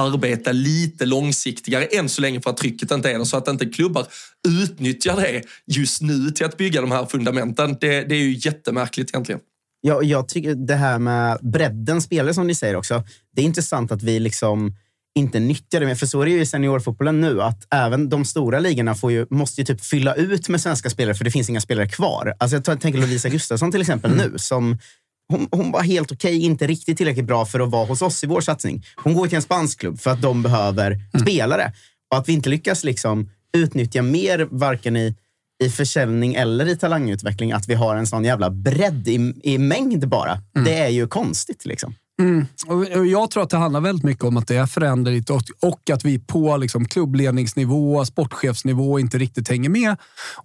arbeta 0.00 0.52
lite 0.52 1.06
långsiktigare 1.06 1.84
än 1.84 2.08
så 2.08 2.20
länge 2.20 2.40
för 2.40 2.50
att 2.50 2.56
trycket 2.56 2.90
inte 2.90 3.10
är 3.10 3.18
det. 3.18 3.26
Så 3.26 3.36
att 3.36 3.48
inte 3.48 3.66
klubbar 3.66 4.06
utnyttjar 4.48 5.16
det 5.16 5.42
just 5.66 6.02
nu 6.02 6.30
till 6.30 6.46
att 6.46 6.56
bygga 6.56 6.80
de 6.80 6.90
här 6.90 7.06
fundamenten. 7.06 7.76
Det, 7.80 8.04
det 8.04 8.14
är 8.14 8.20
ju 8.20 8.38
jättemärkligt 8.38 9.10
egentligen. 9.10 9.40
Ja, 9.84 10.02
jag 10.02 10.28
tycker 10.28 10.54
det 10.54 10.74
här 10.74 10.98
med 10.98 11.38
bredden 11.42 12.02
spelare 12.02 12.34
som 12.34 12.46
ni 12.46 12.54
säger 12.54 12.76
också. 12.76 13.04
Det 13.36 13.42
är 13.42 13.44
intressant 13.44 13.92
att 13.92 14.02
vi 14.02 14.20
liksom 14.20 14.76
inte 15.14 15.40
nyttjar 15.40 15.80
det. 15.80 15.96
För 15.96 16.06
så 16.06 16.20
är 16.20 16.24
det 16.24 16.30
ju 16.30 16.40
i 16.40 16.46
seniorfotbollen 16.46 17.20
nu, 17.20 17.42
att 17.42 17.66
även 17.74 18.08
de 18.08 18.24
stora 18.24 18.58
ligorna 18.58 18.94
får 18.94 19.12
ju, 19.12 19.26
måste 19.30 19.60
ju 19.60 19.64
typ 19.64 19.84
fylla 19.84 20.14
ut 20.14 20.48
med 20.48 20.60
svenska 20.60 20.90
spelare 20.90 21.14
för 21.14 21.24
det 21.24 21.30
finns 21.30 21.50
inga 21.50 21.60
spelare 21.60 21.88
kvar. 21.88 22.34
Alltså 22.38 22.56
jag 22.56 22.80
tänker 22.80 23.00
Lovisa 23.00 23.28
Gustafsson 23.28 23.72
till 23.72 23.80
exempel 23.80 24.12
mm. 24.12 24.30
nu, 24.30 24.38
som 24.38 24.78
hon, 25.28 25.48
hon, 25.50 25.72
var 25.72 25.82
helt 25.82 26.12
okej, 26.12 26.36
okay, 26.36 26.46
inte 26.46 26.66
riktigt 26.66 26.96
tillräckligt 26.96 27.26
bra 27.26 27.46
för 27.46 27.60
att 27.60 27.70
vara 27.70 27.86
hos 27.86 28.02
oss 28.02 28.24
i 28.24 28.26
vår 28.26 28.40
satsning. 28.40 28.84
Hon 28.96 29.14
går 29.14 29.26
till 29.26 29.36
en 29.36 29.42
spansk 29.42 29.80
klubb 29.80 30.00
för 30.00 30.10
att 30.10 30.22
de 30.22 30.42
behöver 30.42 30.90
mm. 30.90 31.20
spelare. 31.20 31.72
Och 32.10 32.18
att 32.18 32.28
vi 32.28 32.32
inte 32.32 32.48
lyckas 32.48 32.84
liksom 32.84 33.30
utnyttja 33.56 34.02
mer, 34.02 34.48
varken 34.50 34.96
i 34.96 35.14
i 35.64 35.70
försäljning 35.70 36.34
eller 36.34 36.68
i 36.68 36.76
talangutveckling 36.76 37.52
att 37.52 37.68
vi 37.68 37.74
har 37.74 37.96
en 37.96 38.06
sån 38.06 38.24
jävla 38.24 38.50
bredd 38.50 39.08
i, 39.08 39.34
i 39.42 39.58
mängd 39.58 40.08
bara. 40.08 40.32
Mm. 40.56 40.64
Det 40.64 40.78
är 40.78 40.88
ju 40.88 41.06
konstigt. 41.06 41.66
liksom. 41.66 41.94
Mm. 42.20 42.46
Och 42.66 43.06
jag 43.06 43.30
tror 43.30 43.42
att 43.42 43.50
det 43.50 43.56
handlar 43.56 43.80
väldigt 43.80 44.04
mycket 44.04 44.24
om 44.24 44.36
att 44.36 44.46
det 44.46 44.56
är 44.56 44.66
föränderligt 44.66 45.30
och, 45.30 45.42
och 45.62 45.90
att 45.90 46.04
vi 46.04 46.18
på 46.18 46.56
liksom 46.56 46.84
klubbledningsnivå, 46.88 48.04
sportchefsnivå 48.04 48.98
inte 48.98 49.18
riktigt 49.18 49.48
hänger 49.48 49.68
med. 49.68 49.96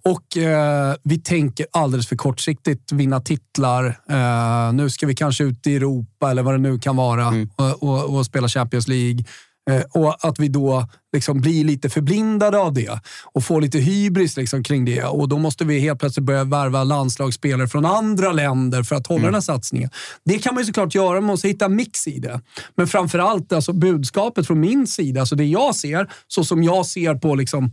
Och 0.04 0.36
eh, 0.36 0.94
vi 1.02 1.18
tänker 1.18 1.66
alldeles 1.72 2.08
för 2.08 2.16
kortsiktigt 2.16 2.92
vinna 2.92 3.20
titlar. 3.20 3.86
Eh, 4.10 4.72
nu 4.72 4.90
ska 4.90 5.06
vi 5.06 5.14
kanske 5.14 5.44
ut 5.44 5.66
i 5.66 5.76
Europa 5.76 6.30
eller 6.30 6.42
vad 6.42 6.54
det 6.54 6.58
nu 6.58 6.78
kan 6.78 6.96
vara 6.96 7.26
mm. 7.26 7.50
och, 7.56 7.82
och, 7.82 8.16
och 8.16 8.26
spela 8.26 8.48
Champions 8.48 8.88
League. 8.88 9.24
Eh, 9.68 9.82
och 9.90 10.24
att 10.24 10.38
vi 10.38 10.48
då 10.48 10.88
liksom 11.12 11.40
blir 11.40 11.64
lite 11.64 11.90
förblindade 11.90 12.58
av 12.58 12.72
det 12.72 13.00
och 13.32 13.44
får 13.44 13.60
lite 13.60 13.78
hybris 13.78 14.36
liksom 14.36 14.62
kring 14.62 14.84
det. 14.84 15.04
Och 15.04 15.28
Då 15.28 15.38
måste 15.38 15.64
vi 15.64 15.78
helt 15.78 16.00
plötsligt 16.00 16.26
börja 16.26 16.44
värva 16.44 16.84
landslagsspelare 16.84 17.68
från 17.68 17.84
andra 17.84 18.32
länder 18.32 18.82
för 18.82 18.96
att 18.96 19.06
hålla 19.06 19.18
mm. 19.18 19.26
den 19.26 19.34
här 19.34 19.40
satsningen. 19.40 19.90
Det 20.24 20.38
kan 20.38 20.54
man 20.54 20.62
ju 20.62 20.66
såklart 20.66 20.94
göra, 20.94 21.14
man 21.14 21.24
måste 21.24 21.48
hitta 21.48 21.68
mix 21.68 22.06
i 22.06 22.18
det. 22.18 22.40
Men 22.74 22.86
framförallt 22.86 23.52
alltså, 23.52 23.72
budskapet 23.72 24.46
från 24.46 24.60
min 24.60 24.86
sida, 24.86 25.20
alltså 25.20 25.36
det 25.36 25.44
jag 25.44 25.74
ser, 25.74 26.10
så 26.28 26.44
som 26.44 26.62
jag 26.62 26.86
ser 26.86 27.14
på 27.14 27.34
liksom, 27.34 27.72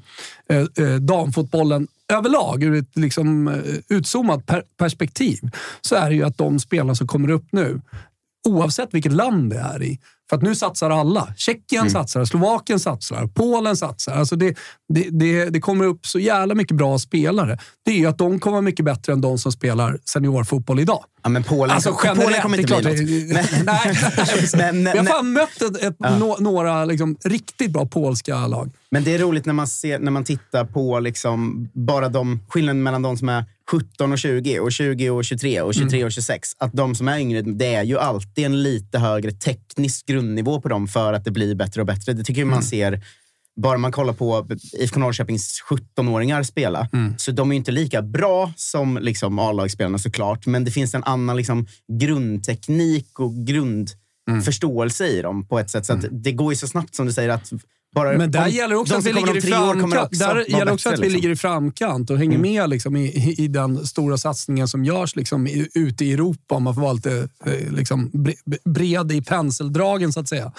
eh, 0.50 0.86
eh, 0.86 0.96
damfotbollen 0.96 1.88
överlag, 2.14 2.64
ur 2.64 2.76
ett 2.76 2.98
liksom, 2.98 3.48
eh, 3.48 3.54
utzoomat 3.90 4.46
per 4.46 4.64
perspektiv, 4.78 5.40
så 5.82 5.96
är 5.96 6.10
det 6.10 6.16
ju 6.16 6.24
att 6.24 6.38
de 6.38 6.60
spelarna 6.60 6.96
som 6.96 7.08
kommer 7.08 7.30
upp 7.30 7.48
nu, 7.52 7.82
oavsett 8.48 8.94
vilket 8.94 9.14
land 9.14 9.50
det 9.50 9.60
är 9.60 9.84
i, 9.84 10.00
för 10.30 10.36
att 10.36 10.42
nu 10.42 10.56
satsar 10.56 10.90
alla. 10.90 11.34
Tjeckien 11.38 11.82
mm. 11.82 11.92
satsar, 11.92 12.26
Slovakien 12.26 12.80
satsar, 12.80 13.28
Polen 13.28 13.78
satsar. 13.78 14.14
Alltså 14.14 14.36
det, 14.36 14.58
det, 14.94 15.10
det, 15.10 15.46
det, 15.46 15.60
kommer 15.60 15.86
upp 15.86 16.06
så 16.06 16.20
jävla 16.20 16.56
mycket 16.56 16.78
bra 16.78 17.00
spelare. 17.00 17.58
Det 17.86 17.92
är 17.92 17.96
ju 17.96 18.06
att 18.06 18.18
de 18.18 18.40
kommer 18.40 18.62
mycket 18.62 18.86
bättre 18.86 19.14
än 19.14 19.22
de 19.22 19.38
som 19.38 19.52
spelar 19.52 20.00
seniorfotboll 20.06 20.80
idag. 20.80 21.04
Ja, 21.24 21.30
men 21.30 21.44
Polen, 21.44 21.76
alltså, 21.76 21.98
generellt, 22.04 22.26
Polen 22.26 22.42
kommer 22.42 22.60
inte 22.60 22.76
bli 22.76 23.28
något. 23.28 23.40
nej, 23.66 23.96
men, 24.56 24.84
men, 24.84 24.94
vi 24.94 24.98
har 24.98 25.06
fan 25.06 25.34
mött 25.34 25.62
ett, 25.62 25.84
ett, 25.84 25.96
ja. 26.00 26.18
no, 26.18 26.36
några 26.40 26.86
liksom, 26.86 27.18
riktigt 27.24 27.72
bra 27.72 27.86
polska 27.86 28.48
lag. 28.48 28.72
Men 28.92 29.04
det 29.04 29.14
är 29.14 29.20
roligt 29.20 29.46
när 29.46 29.54
man, 29.54 29.68
ser, 29.68 30.00
när 30.00 30.12
man 30.12 30.24
tittar 30.24 30.66
på 30.66 31.00
liksom 31.00 31.70
bara 31.74 32.10
de, 32.10 32.40
skillnaden 32.50 32.84
mellan 32.84 33.02
de 33.02 33.18
som 33.18 33.30
är 33.30 33.46
17 33.72 34.12
och 34.12 34.20
20 34.20 34.60
och 34.60 34.72
20 34.72 35.10
och 35.10 35.26
23 35.26 35.62
och 35.62 35.74
23 35.74 35.98
mm. 35.98 36.06
och 36.06 36.12
26. 36.12 36.50
Att 36.58 36.74
de 36.74 36.96
som 36.96 37.08
är 37.08 37.20
yngre, 37.20 37.42
det 37.42 37.76
är 37.76 37.84
ju 37.84 38.00
alltid 38.00 38.46
en 38.46 38.64
lite 38.64 39.00
högre 39.00 39.32
teknisk 39.32 40.10
grundnivå 40.16 40.62
på 40.62 40.70
dem 40.70 40.88
för 40.88 41.14
att 41.14 41.26
det 41.26 41.32
blir 41.32 41.56
bättre 41.56 41.82
och 41.82 41.88
bättre. 41.88 42.14
Det 42.14 42.24
tycker 42.24 42.42
jag 42.42 42.48
man 42.48 42.54
mm. 42.54 42.64
ser 42.64 43.02
bara 43.56 43.78
man 43.78 43.92
kollar 43.92 44.14
på 44.14 44.48
IFK 44.74 45.00
Norrköpings 45.00 45.64
17-åringar 45.70 46.44
spela, 46.44 46.88
mm. 46.94 47.14
så 47.18 47.32
de 47.32 47.52
är 47.52 47.56
inte 47.56 47.72
lika 47.72 48.02
bra 48.02 48.54
som 48.56 48.98
liksom 49.02 49.40
A-lagsspelarna 49.40 49.98
såklart. 49.98 50.46
Men 50.46 50.64
det 50.64 50.72
finns 50.72 50.96
en 50.96 51.04
annan 51.04 51.38
liksom, 51.38 51.68
grundteknik 52.00 53.20
och 53.20 53.34
grundförståelse 53.34 55.06
mm. 55.06 55.18
i 55.18 55.22
dem 55.22 55.48
på 55.48 55.60
ett 55.60 55.70
sätt. 55.70 55.86
Så 55.86 55.94
mm. 55.94 56.08
det 56.12 56.32
går 56.32 56.54
ju 56.54 56.58
så 56.58 56.68
snabbt 56.68 56.96
som 56.96 57.06
du 57.06 57.12
säger 57.12 57.30
att 57.30 57.52
bara, 57.96 58.18
men 58.18 58.32
där 58.32 58.48
gäller 58.48 58.76
också 58.76 58.96
att 58.96 59.06
vi 59.06 59.14
ligger 59.14 59.38
i 59.38 59.42
framkant. 59.42 60.20
Där 60.20 60.52
gäller 60.52 60.74
också 60.74 60.90
att 60.90 60.94
vi 60.94 61.02
liksom. 61.02 61.16
ligger 61.16 61.30
i 61.30 61.36
framkant 61.36 62.10
och 62.10 62.18
hänger 62.18 62.38
mm. 62.38 62.52
med 62.52 62.70
liksom, 62.70 62.96
i, 62.96 63.36
i 63.38 63.48
den 63.48 63.86
stora 63.86 64.18
satsningen 64.18 64.68
som 64.68 64.86
görs 64.86 65.16
liksom, 65.16 65.48
i, 65.48 65.70
ute 65.74 66.06
i 66.06 66.14
Europa, 66.14 66.56
om 66.56 66.64
man 66.64 66.76
får 66.76 66.82
vara 66.82 66.94
lite 66.94 67.30
eh, 67.46 67.72
liksom, 67.72 68.12
bred 68.66 69.12
i 69.12 69.22
penseldragen 69.22 70.14
så 70.14 70.20
att 70.20 70.30
säga. 70.30 70.52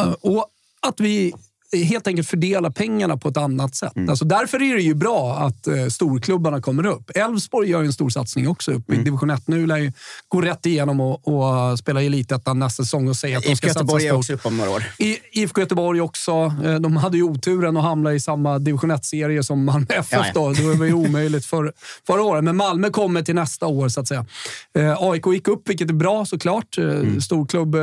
Uh, 0.00 0.12
och 0.12 0.46
att 0.80 1.00
vi 1.00 1.32
helt 1.76 2.06
enkelt 2.06 2.28
fördela 2.28 2.70
pengarna 2.70 3.16
på 3.16 3.28
ett 3.28 3.36
annat 3.36 3.74
sätt. 3.74 3.96
Mm. 3.96 4.08
Alltså 4.08 4.24
därför 4.24 4.62
är 4.62 4.74
det 4.76 4.82
ju 4.82 4.94
bra 4.94 5.36
att 5.36 5.66
eh, 5.66 5.86
storklubbarna 5.86 6.60
kommer 6.60 6.86
upp. 6.86 7.10
Elfsborg 7.14 7.70
gör 7.70 7.82
en 7.82 7.92
stor 7.92 8.10
satsning 8.10 8.48
också 8.48 8.72
upp 8.72 8.88
mm. 8.88 9.00
i 9.00 9.04
division 9.04 9.30
1 9.30 9.48
nu. 9.48 9.66
lär 9.66 9.76
ju 9.76 9.92
gå 10.28 10.40
rätt 10.40 10.66
igenom 10.66 11.00
och, 11.00 11.28
och 11.28 11.78
spela 11.78 12.02
i 12.02 12.06
elitettan 12.06 12.58
nästa 12.58 12.82
säsong 12.82 13.08
och 13.08 13.16
säga 13.16 13.38
att 13.38 13.44
de 13.44 13.56
ska 13.56 13.66
satsa 13.66 13.80
Göteborg 13.80 14.06
är 14.06 14.12
också 14.12 14.32
upp 14.32 14.46
om 14.46 14.56
några 14.56 14.70
år. 14.70 14.84
I, 14.98 15.16
IFK 15.32 15.60
Göteborg 15.60 16.00
också. 16.00 16.32
Eh, 16.64 16.74
de 16.74 16.96
hade 16.96 17.16
ju 17.16 17.22
oturen 17.22 17.76
att 17.76 17.82
hamna 17.82 18.12
i 18.12 18.20
samma 18.20 18.58
division 18.58 18.92
1-serie 18.92 19.42
som 19.42 19.64
Malmö 19.64 19.86
FF. 19.88 20.08
Ja, 20.10 20.24
ja. 20.26 20.32
Då. 20.34 20.52
Det 20.52 20.74
var 20.74 20.86
ju 20.86 20.92
omöjligt 20.92 21.46
för, 21.46 21.72
förra 22.06 22.22
året. 22.22 22.44
Men 22.44 22.56
Malmö 22.56 22.90
kommer 22.90 23.22
till 23.22 23.34
nästa 23.34 23.66
år, 23.66 23.88
så 23.88 24.00
att 24.00 24.08
säga. 24.08 24.26
Eh, 24.78 24.96
AIK 24.98 25.26
gick 25.26 25.48
upp, 25.48 25.68
vilket 25.68 25.88
är 25.88 25.94
bra 25.94 26.24
såklart. 26.24 26.78
Eh, 26.78 26.84
mm. 26.84 27.20
Storklubb 27.20 27.74
eh, 27.74 27.80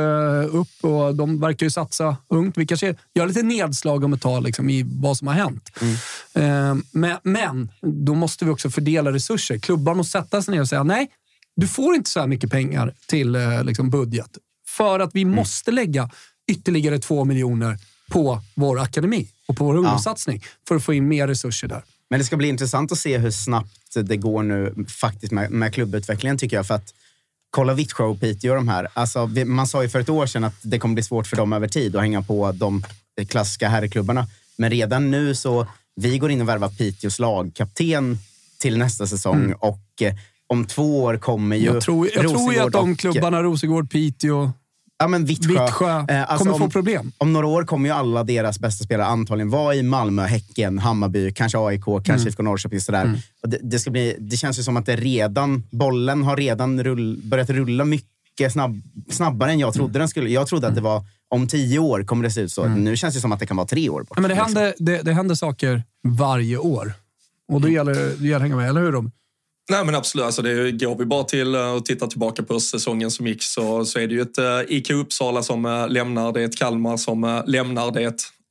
upp 0.52 0.68
och 0.80 1.14
de 1.14 1.40
verkar 1.40 1.66
ju 1.66 1.70
satsa 1.70 2.16
ungt. 2.28 2.58
Vi 2.58 2.66
kanske 2.66 2.94
gör 3.14 3.26
lite 3.26 3.42
nedslag 3.42 3.79
nedslag 3.80 4.04
om 4.04 4.12
ett 4.12 4.20
tag 4.20 4.42
liksom, 4.42 4.70
i 4.70 4.84
vad 4.86 5.16
som 5.16 5.26
har 5.26 5.34
hänt. 5.34 5.70
Mm. 5.80 5.94
Eh, 6.34 6.84
men, 6.92 7.18
men 7.22 7.70
då 7.80 8.14
måste 8.14 8.44
vi 8.44 8.50
också 8.50 8.70
fördela 8.70 9.12
resurser. 9.12 9.58
Klubbar 9.58 9.94
måste 9.94 10.18
sätta 10.18 10.42
sig 10.42 10.54
ner 10.54 10.60
och 10.60 10.68
säga 10.68 10.82
nej, 10.82 11.08
du 11.56 11.68
får 11.68 11.94
inte 11.94 12.10
så 12.10 12.20
här 12.20 12.26
mycket 12.26 12.50
pengar 12.50 12.94
till 13.06 13.34
eh, 13.34 13.64
liksom, 13.64 13.90
budget. 13.90 14.38
För 14.66 15.00
att 15.00 15.10
vi 15.14 15.22
mm. 15.22 15.34
måste 15.34 15.70
lägga 15.70 16.10
ytterligare 16.50 16.98
två 16.98 17.24
miljoner 17.24 17.78
på 18.10 18.42
vår 18.54 18.80
akademi 18.80 19.28
och 19.46 19.56
på 19.56 19.64
vår 19.64 19.76
ungdomssatsning 19.76 20.40
ja. 20.42 20.48
för 20.68 20.76
att 20.76 20.84
få 20.84 20.94
in 20.94 21.08
mer 21.08 21.28
resurser 21.28 21.68
där. 21.68 21.82
Men 22.10 22.18
det 22.18 22.24
ska 22.24 22.36
bli 22.36 22.48
intressant 22.48 22.92
att 22.92 22.98
se 22.98 23.18
hur 23.18 23.30
snabbt 23.30 23.94
det 23.94 24.16
går 24.16 24.42
nu 24.42 24.74
faktiskt 24.88 25.32
med, 25.32 25.50
med 25.50 25.74
klubbutvecklingen 25.74 26.38
tycker 26.38 26.56
jag. 26.56 26.66
För 26.66 26.74
att 26.74 26.94
kolla 27.50 27.74
Vittsjö 27.74 28.04
och 28.04 28.20
Piteå 28.20 28.54
de 28.54 28.68
här. 28.68 28.88
Alltså, 28.94 29.26
man 29.26 29.66
sa 29.66 29.82
ju 29.82 29.88
för 29.88 30.00
ett 30.00 30.08
år 30.08 30.26
sedan 30.26 30.44
att 30.44 30.54
det 30.62 30.78
kommer 30.78 30.94
bli 30.94 31.02
svårt 31.02 31.26
för 31.26 31.36
dem 31.36 31.52
över 31.52 31.68
tid 31.68 31.96
att 31.96 32.02
hänga 32.02 32.22
på 32.22 32.52
de 32.52 32.84
klassiska 33.28 33.68
herrklubbarna. 33.68 34.26
Men 34.56 34.70
redan 34.70 35.10
nu 35.10 35.34
så, 35.34 35.66
vi 35.96 36.18
går 36.18 36.30
in 36.30 36.40
och 36.40 36.48
värvar 36.48 36.68
Piteås 36.68 37.18
lagkapten 37.18 38.18
till 38.58 38.78
nästa 38.78 39.06
säsong 39.06 39.44
mm. 39.44 39.56
och 39.60 40.02
eh, 40.02 40.14
om 40.46 40.66
två 40.66 41.02
år 41.02 41.16
kommer 41.16 41.56
ju 41.56 41.64
Jag 41.64 41.82
tror, 41.82 42.08
jag 42.14 42.28
tror 42.28 42.54
ju 42.54 42.60
att 42.60 42.72
de 42.72 42.96
klubbarna, 42.96 43.42
Rosengård, 43.42 43.90
Piteå, 43.90 44.52
Ja, 45.02 45.08
men 45.08 45.24
Vittsjö, 45.24 45.64
Vittsjö 45.64 46.04
eh, 46.08 46.30
alltså 46.30 46.44
kommer 46.44 46.58
få 46.58 46.70
problem. 46.70 47.12
Om 47.18 47.32
några 47.32 47.46
år 47.46 47.64
kommer 47.64 47.88
ju 47.88 47.94
alla 47.94 48.24
deras 48.24 48.60
bästa 48.60 48.84
spelare 48.84 49.06
antagligen 49.06 49.50
vara 49.50 49.74
i 49.74 49.82
Malmö, 49.82 50.22
Häcken, 50.22 50.78
Hammarby, 50.78 51.32
kanske 51.32 51.58
AIK, 51.58 51.84
kanske 51.84 52.12
mm. 52.12 52.28
IFK 52.28 52.42
Norrköping. 52.42 52.80
Sådär. 52.80 53.04
Mm. 53.04 53.18
Och 53.42 53.48
det, 53.48 53.58
det, 53.62 53.78
ska 53.78 53.90
bli, 53.90 54.16
det 54.18 54.36
känns 54.36 54.58
ju 54.58 54.62
som 54.62 54.76
att 54.76 54.86
det 54.86 54.96
redan, 54.96 55.62
bollen 55.70 56.22
har 56.22 56.36
redan 56.36 56.84
rull, 56.84 57.20
börjat 57.24 57.50
rulla 57.50 57.84
mycket 57.84 58.52
snabb, 58.52 58.80
snabbare 59.10 59.50
än 59.50 59.58
jag 59.58 59.74
trodde 59.74 59.90
mm. 59.90 59.98
den 59.98 60.08
skulle. 60.08 60.30
Jag 60.30 60.46
trodde 60.46 60.68
att 60.68 60.74
det 60.74 60.80
var 60.80 61.04
om 61.30 61.46
tio 61.46 61.78
år 61.78 62.02
kommer 62.02 62.24
det 62.24 62.30
se 62.30 62.40
ut 62.40 62.52
så. 62.52 62.62
Mm. 62.62 62.84
Nu 62.84 62.96
känns 62.96 63.14
det 63.14 63.20
som 63.20 63.32
att 63.32 63.40
det 63.40 63.46
kan 63.46 63.56
vara 63.56 63.66
tre 63.66 63.88
år 63.88 64.00
bort. 64.00 64.12
Ja, 64.14 64.20
men 64.20 64.28
det, 64.28 64.34
händer, 64.34 64.74
det, 64.78 65.02
det 65.02 65.12
händer 65.12 65.34
saker 65.34 65.82
varje 66.02 66.56
år. 66.56 66.92
Och 67.52 67.60
då 67.60 67.68
gäller 67.68 68.14
det 68.18 68.34
att 68.34 68.42
hänga 68.42 68.56
med, 68.56 68.68
eller 68.68 68.80
hur? 68.80 68.92
Robin? 68.92 69.12
Nej 69.70 69.84
men 69.84 69.94
absolut, 69.94 70.26
alltså 70.26 70.42
det 70.42 70.72
går 70.72 70.98
vi 70.98 71.04
bara 71.04 71.24
till 71.24 71.56
och 71.56 71.84
tittar 71.84 72.06
tillbaka 72.06 72.42
på 72.42 72.60
säsongen 72.60 73.10
som 73.10 73.26
gick 73.26 73.42
så, 73.42 73.84
så 73.84 73.98
är 73.98 74.06
det 74.06 74.14
ju 74.14 74.20
ett 74.20 74.38
uh, 74.38 74.76
IK 74.76 74.90
Uppsala 74.90 75.42
som 75.42 75.64
uh, 75.64 75.88
lämnar, 75.88 76.32
det 76.32 76.40
är 76.40 76.44
ett 76.44 76.58
Kalmar 76.58 76.96
som 76.96 77.24
uh, 77.24 77.42
lämnar, 77.46 77.90
det 77.90 78.02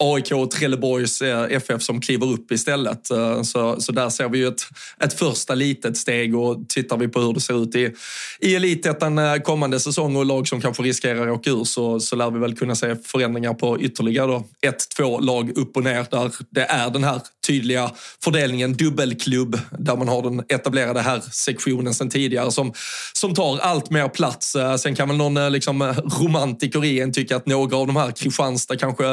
AIK 0.03 0.31
och 0.31 0.51
Trelleborgs 0.51 1.21
eh, 1.21 1.43
FF 1.49 1.81
som 1.81 2.01
kliver 2.01 2.27
upp 2.27 2.51
istället. 2.51 3.11
Eh, 3.11 3.41
så, 3.41 3.81
så 3.81 3.91
där 3.91 4.09
ser 4.09 4.29
vi 4.29 4.37
ju 4.37 4.47
ett, 4.47 4.61
ett 4.99 5.13
första 5.13 5.55
litet 5.55 5.97
steg 5.97 6.35
och 6.35 6.69
tittar 6.69 6.97
vi 6.97 7.07
på 7.07 7.19
hur 7.21 7.33
det 7.33 7.41
ser 7.41 7.63
ut 7.63 7.75
i, 7.75 7.93
i 8.39 8.55
elitettan 8.55 9.17
eh, 9.17 9.35
kommande 9.35 9.79
säsong 9.79 10.15
och 10.15 10.25
lag 10.25 10.47
som 10.47 10.61
kanske 10.61 10.83
riskerar 10.83 11.27
att 11.27 11.39
åka 11.39 11.49
ur 11.49 11.63
så, 11.63 11.99
så 11.99 12.15
lär 12.15 12.31
vi 12.31 12.39
väl 12.39 12.55
kunna 12.55 12.75
se 12.75 12.95
förändringar 12.95 13.53
på 13.53 13.79
ytterligare 13.79 14.27
då 14.27 14.47
ett, 14.61 14.89
två 14.97 15.19
lag 15.19 15.57
upp 15.57 15.77
och 15.77 15.83
ner 15.83 16.05
där 16.11 16.31
det 16.49 16.63
är 16.63 16.89
den 16.89 17.03
här 17.03 17.21
tydliga 17.49 17.91
fördelningen 18.23 18.73
dubbelklubb 18.73 19.59
där 19.79 19.95
man 19.95 20.07
har 20.07 20.21
den 20.21 20.43
etablerade 20.49 21.01
här 21.01 21.21
sektionen 21.31 21.93
sen 21.93 22.09
tidigare 22.09 22.51
som, 22.51 22.73
som 23.13 23.35
tar 23.35 23.57
allt 23.57 23.89
mer 23.89 24.07
plats. 24.07 24.55
Sen 24.79 24.95
kan 24.95 25.07
väl 25.07 25.17
någon 25.17 25.51
liksom, 25.51 25.81
romantiker 26.21 26.85
i 26.85 26.99
en 26.99 27.13
tycka 27.13 27.35
att 27.35 27.45
några 27.45 27.77
av 27.77 27.87
de 27.87 27.95
här, 27.95 28.11
Kristianstad 28.11 28.77
kanske 28.77 29.03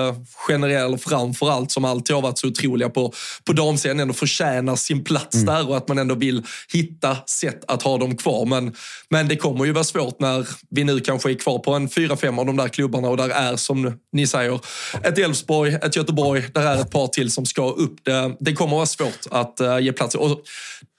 generellt 0.48 1.02
framför 1.02 1.50
allt 1.50 1.70
som 1.70 1.84
alltid 1.84 2.14
har 2.14 2.22
varit 2.22 2.38
så 2.38 2.46
otroliga 2.46 2.88
på, 2.88 3.12
på 3.44 3.52
damsidan 3.52 4.00
ändå 4.00 4.14
förtjänar 4.14 4.76
sin 4.76 5.04
plats 5.04 5.34
mm. 5.34 5.46
där 5.46 5.68
och 5.68 5.76
att 5.76 5.88
man 5.88 5.98
ändå 5.98 6.14
vill 6.14 6.42
hitta 6.72 7.16
sätt 7.26 7.64
att 7.68 7.82
ha 7.82 7.98
dem 7.98 8.16
kvar. 8.16 8.46
Men, 8.46 8.74
men 9.10 9.28
det 9.28 9.36
kommer 9.36 9.64
ju 9.64 9.72
vara 9.72 9.84
svårt 9.84 10.20
när 10.20 10.48
vi 10.70 10.84
nu 10.84 11.00
kanske 11.00 11.30
är 11.30 11.34
kvar 11.34 11.58
på 11.58 11.72
en 11.72 11.88
fyra, 11.88 12.16
fem 12.16 12.38
av 12.38 12.46
de 12.46 12.56
där 12.56 12.68
klubbarna 12.68 13.08
och 13.08 13.16
där 13.16 13.28
är 13.28 13.56
som 13.56 13.92
ni 14.12 14.26
säger 14.26 14.60
ett 15.02 15.18
Elfsborg, 15.18 15.74
ett 15.74 15.96
Göteborg, 15.96 16.42
där 16.54 16.62
är 16.62 16.80
ett 16.80 16.90
par 16.90 17.06
till 17.06 17.30
som 17.30 17.46
ska 17.46 17.70
upp. 17.70 18.04
Det, 18.04 18.25
det 18.40 18.52
kommer 18.52 18.76
vara 18.76 18.86
svårt 18.86 19.26
att 19.30 19.60
uh, 19.60 19.80
ge 19.80 19.92
plats. 19.92 20.14
Och 20.14 20.40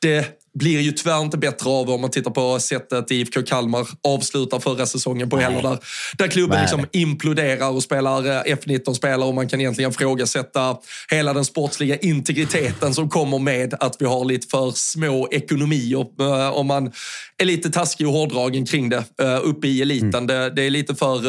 det 0.02 0.38
blir 0.58 0.82
ju 0.82 0.92
tyvärr 0.92 1.22
inte 1.22 1.38
bättre 1.38 1.70
av 1.70 1.90
om 1.90 2.02
man 2.02 2.12
tittar 2.12 2.32
på 2.32 2.60
sättet 2.60 3.12
IFK 3.12 3.44
Kalmar 3.44 3.88
avslutar 4.04 4.60
förra 4.60 4.86
säsongen 4.86 5.30
på 5.30 5.38
heller. 5.38 5.62
Där, 5.62 5.80
där 6.18 6.28
klubben 6.28 6.62
liksom 6.62 6.86
imploderar 6.92 7.70
och 7.70 7.84
spelar 7.84 8.26
eh, 8.26 8.56
F19-spelare 8.56 9.28
och 9.28 9.36
man 9.36 9.50
kan 9.50 9.62
egentligen 9.62 9.94
frågasätta 9.94 10.78
hela 11.12 11.34
den 11.34 11.46
sportsliga 11.46 11.98
integriteten 11.98 12.94
som 12.94 13.10
kommer 13.10 13.40
med 13.40 13.74
att 13.80 13.96
vi 14.00 14.06
har 14.06 14.26
lite 14.26 14.48
för 14.48 14.72
små 14.72 15.28
ekonomier. 15.32 16.06
Eh, 16.20 16.50
om 16.50 16.68
man 16.68 16.92
är 17.38 17.46
lite 17.46 17.70
taskig 17.70 18.08
och 18.08 18.14
hårdragen 18.14 18.66
kring 18.66 18.90
det 18.90 19.04
eh, 19.22 19.40
uppe 19.44 19.68
i 19.68 19.82
eliten. 19.82 20.14
Mm. 20.16 20.28
Det, 20.28 20.50
det, 20.50 20.62
är 20.62 20.70
lite 20.70 20.96
för 20.96 21.22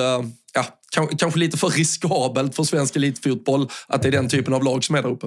ja, 0.55 0.65
kanske 1.19 1.39
lite 1.39 1.57
för 1.57 1.69
riskabelt 1.69 2.57
för 2.57 2.65
svensk 2.65 2.97
elitfotboll 2.97 3.69
att 3.87 4.03
det 4.03 4.09
är 4.09 4.13
den 4.13 4.29
typen 4.29 4.55
av 4.55 4.65
lag 4.65 4.85
som 4.85 4.95
är 4.95 5.03
där 5.03 5.11
uppe. 5.11 5.27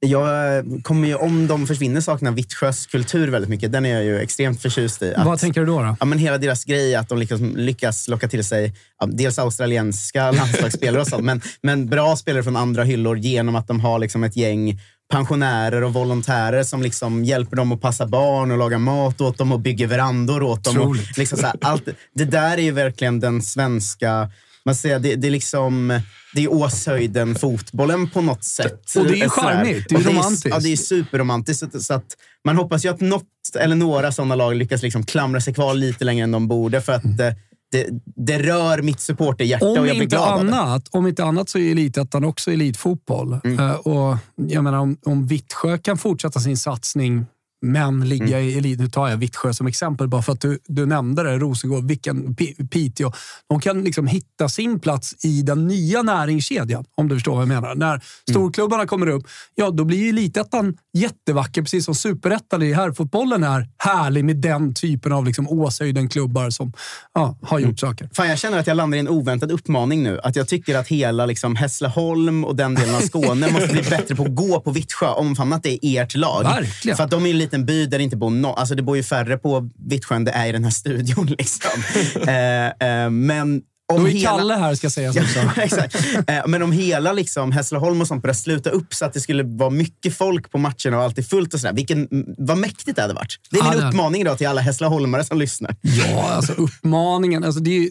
Jag 0.00 0.64
kommer 0.82 1.08
ju, 1.08 1.14
om 1.14 1.46
de 1.46 1.66
försvinner, 1.66 2.00
sakna 2.00 2.30
Vittsjös 2.30 2.86
kultur 2.86 3.28
väldigt 3.28 3.48
mycket. 3.48 3.72
Den 3.72 3.86
är 3.86 3.94
jag 3.94 4.04
ju 4.04 4.18
extremt 4.18 4.62
förtjust 4.62 5.02
i. 5.02 5.14
Att, 5.14 5.26
Vad 5.26 5.38
tänker 5.38 5.60
du 5.60 5.66
då? 5.66 5.82
då? 5.82 5.96
Ja, 6.00 6.06
men 6.06 6.18
hela 6.18 6.38
deras 6.38 6.64
grej, 6.64 6.94
att 6.94 7.08
de 7.08 7.18
lyckas, 7.18 7.40
lyckas 7.40 8.08
locka 8.08 8.28
till 8.28 8.44
sig 8.44 8.74
ja, 9.00 9.06
dels 9.06 9.38
australienska 9.38 10.30
landslagsspelare 10.32 11.00
och 11.00 11.08
sånt, 11.08 11.24
men, 11.24 11.40
men 11.62 11.86
bra 11.86 12.16
spelare 12.16 12.42
från 12.42 12.56
andra 12.56 12.84
hyllor 12.84 13.18
genom 13.18 13.56
att 13.56 13.68
de 13.68 13.80
har 13.80 13.98
liksom 13.98 14.24
ett 14.24 14.36
gäng 14.36 14.80
pensionärer 15.12 15.84
och 15.84 15.92
volontärer 15.92 16.62
som 16.62 16.82
liksom 16.82 17.24
hjälper 17.24 17.56
dem 17.56 17.72
att 17.72 17.80
passa 17.80 18.06
barn 18.06 18.50
och 18.50 18.58
laga 18.58 18.78
mat 18.78 19.20
åt 19.20 19.38
dem 19.38 19.52
och 19.52 19.60
bygger 19.60 19.86
verandor 19.86 20.42
åt 20.42 20.64
dem. 20.64 20.78
Och 20.78 20.96
liksom 21.16 21.38
här, 21.42 21.54
allt, 21.60 21.88
det 22.14 22.24
där 22.24 22.58
är 22.58 22.62
ju 22.62 22.70
verkligen 22.70 23.20
den 23.20 23.42
svenska 23.42 24.30
man 24.68 24.74
säger, 24.74 24.98
det, 24.98 25.16
det, 25.16 25.26
är 25.26 25.30
liksom, 25.30 26.00
det 26.34 26.44
är 26.44 26.52
Åshöjden, 26.52 27.34
fotbollen 27.34 28.10
på 28.10 28.20
något 28.20 28.44
sätt. 28.44 28.94
Och 28.96 29.06
det 29.06 29.20
är 29.20 29.28
charmigt. 29.28 29.86
Det 29.88 29.94
är 29.94 30.00
romantiskt. 30.00 30.46
ja, 30.50 30.58
det 30.58 30.72
är 30.72 30.76
superromantiskt. 30.76 31.82
Så, 31.82 31.94
att 31.94 32.16
man 32.44 32.56
hoppas 32.56 32.84
ju 32.84 32.88
att 32.88 33.00
något 33.00 33.24
eller 33.58 33.76
några 33.76 34.12
sådana 34.12 34.34
lag 34.34 34.54
lyckas 34.56 34.82
liksom 34.82 35.04
klamra 35.04 35.40
sig 35.40 35.54
kvar 35.54 35.74
lite 35.74 36.04
längre 36.04 36.24
än 36.24 36.30
de 36.30 36.48
borde. 36.48 36.80
För 36.80 36.92
att 36.92 37.04
mm. 37.04 37.16
det, 37.16 37.36
det, 37.72 37.86
det, 38.16 38.38
rör 38.38 38.82
mitt 38.82 39.00
supporterhjärta 39.00 39.66
och 39.66 39.88
jag 39.88 39.96
blir 39.96 40.06
glad 40.06 40.40
annat. 40.40 40.88
Om 40.90 41.06
inte 41.06 41.24
annat 41.24 41.48
så 41.48 41.58
är 41.58 41.70
elitettan 41.70 42.24
också 42.24 42.52
elitfotboll. 42.52 43.40
Mm. 43.44 43.60
Uh, 43.60 43.72
och 43.72 44.16
jag 44.36 44.64
menar, 44.64 44.78
om, 44.78 44.96
om 45.04 45.26
Vittsjö 45.26 45.78
kan 45.78 45.98
fortsätta 45.98 46.40
sin 46.40 46.56
satsning 46.56 47.26
men 47.60 48.08
ligga 48.08 48.38
mm. 48.38 48.48
i 48.48 48.58
elit. 48.58 48.78
Nu 48.80 48.88
tar 48.88 49.08
jag 49.08 49.16
Vittsjö 49.16 49.52
som 49.52 49.66
exempel 49.66 50.08
bara 50.08 50.22
för 50.22 50.32
att 50.32 50.40
du, 50.40 50.58
du 50.66 50.86
nämnde 50.86 51.22
det. 51.22 51.38
Rosengård, 51.38 51.84
vilken, 51.84 52.34
Piteå. 52.70 53.12
De 53.48 53.60
kan 53.60 53.84
liksom 53.84 54.06
hitta 54.06 54.48
sin 54.48 54.80
plats 54.80 55.24
i 55.24 55.42
den 55.42 55.66
nya 55.66 56.02
näringskedjan, 56.02 56.84
om 56.94 57.08
du 57.08 57.16
förstår 57.16 57.32
vad 57.32 57.42
jag 57.42 57.48
menar. 57.48 57.74
När 57.74 57.90
mm. 57.90 58.00
storklubbarna 58.30 58.82
mm. 58.82 58.88
kommer 58.88 59.06
upp, 59.06 59.26
ja 59.54 59.70
då 59.70 59.84
blir 59.84 59.98
ju 59.98 60.08
elitettan 60.08 60.76
jättevacker, 60.94 61.62
precis 61.62 61.84
som 61.84 61.94
superettan 61.94 62.62
i 62.62 62.72
herrfotbollen 62.72 63.42
är 63.42 63.68
härlig 63.78 64.24
med 64.24 64.36
den 64.36 64.74
typen 64.74 65.12
av 65.12 65.24
liksom 65.24 65.48
Åshöjden-klubbar 65.48 66.50
som 66.50 66.72
ja, 67.14 67.38
har 67.42 67.58
gjort 67.58 67.66
mm. 67.66 67.76
saker. 67.76 68.08
Fan, 68.12 68.28
jag 68.28 68.38
känner 68.38 68.58
att 68.58 68.66
jag 68.66 68.76
landar 68.76 68.96
i 68.96 69.00
en 69.00 69.08
oväntad 69.08 69.52
uppmaning 69.52 70.02
nu. 70.02 70.20
Att 70.22 70.36
jag 70.36 70.48
tycker 70.48 70.78
att 70.78 70.88
hela 70.88 71.26
liksom, 71.26 71.56
Hässleholm 71.56 72.44
och 72.44 72.56
den 72.56 72.74
delen 72.74 72.94
av 72.94 73.00
Skåne 73.00 73.50
måste 73.52 73.68
bli 73.68 73.82
bättre 73.82 74.16
på 74.16 74.22
att 74.22 74.34
gå 74.34 74.60
på 74.60 74.70
Vittsjö, 74.70 75.06
omfamna 75.06 75.56
att 75.56 75.62
det 75.62 75.86
är 75.86 76.02
ert 76.02 76.14
lag. 76.14 76.42
Verkligen. 76.42 76.96
För 76.96 77.04
att 77.04 77.10
de 77.10 77.26
är 77.26 77.34
liten 77.48 77.66
by 77.66 77.86
där 77.86 77.98
det 77.98 78.04
inte 78.04 78.16
bor 78.16 78.30
någon. 78.30 78.58
Alltså 78.58 78.74
det 78.74 78.82
bor 78.82 78.96
ju 78.96 79.02
färre 79.02 79.38
på 79.38 79.70
Vittsjön 79.88 80.24
det 80.24 80.30
är 80.30 80.46
i 80.46 80.52
den 80.52 80.64
här 80.64 80.70
studion. 80.70 81.26
Liksom. 81.38 81.82
eh, 82.28 82.66
eh, 82.66 83.10
men 83.10 83.62
om 83.92 84.00
Då 84.00 84.08
är 84.08 84.12
hela... 84.12 84.30
Kalle 84.30 84.54
här, 84.54 84.74
ska 84.74 84.90
sägas 84.90 85.16
också. 85.36 85.60
exakt. 85.60 85.96
Eh, 86.26 86.46
men 86.46 86.62
om 86.62 86.72
hela 86.72 87.12
liksom, 87.12 87.52
Hässleholm 87.52 88.00
och 88.00 88.06
sånt 88.06 88.22
börjar 88.22 88.34
sluta 88.34 88.70
upp 88.70 88.94
så 88.94 89.04
att 89.04 89.12
det 89.12 89.20
skulle 89.20 89.42
vara 89.42 89.70
mycket 89.70 90.16
folk 90.16 90.50
på 90.50 90.58
matcherna 90.58 90.96
och 90.96 91.02
allt 91.02 91.18
är 91.18 91.22
fullt 91.22 91.54
och 91.54 91.60
sådär. 91.60 91.74
Vilken, 91.74 92.08
vad 92.38 92.58
mäktigt 92.58 92.96
det 92.96 93.02
hade 93.02 93.14
varit. 93.14 93.36
Det 93.50 93.58
är 93.58 93.70
min 93.70 93.80
ja, 93.80 93.88
uppmaning 93.88 94.20
idag 94.20 94.38
till 94.38 94.46
alla 94.46 94.60
Hässleholmare 94.60 95.24
som 95.24 95.38
lyssnar. 95.38 95.76
Ja, 95.80 96.30
alltså 96.30 96.52
uppmaningen. 96.52 97.44
Alltså, 97.44 97.60
det 97.60 97.76
är, 97.76 97.90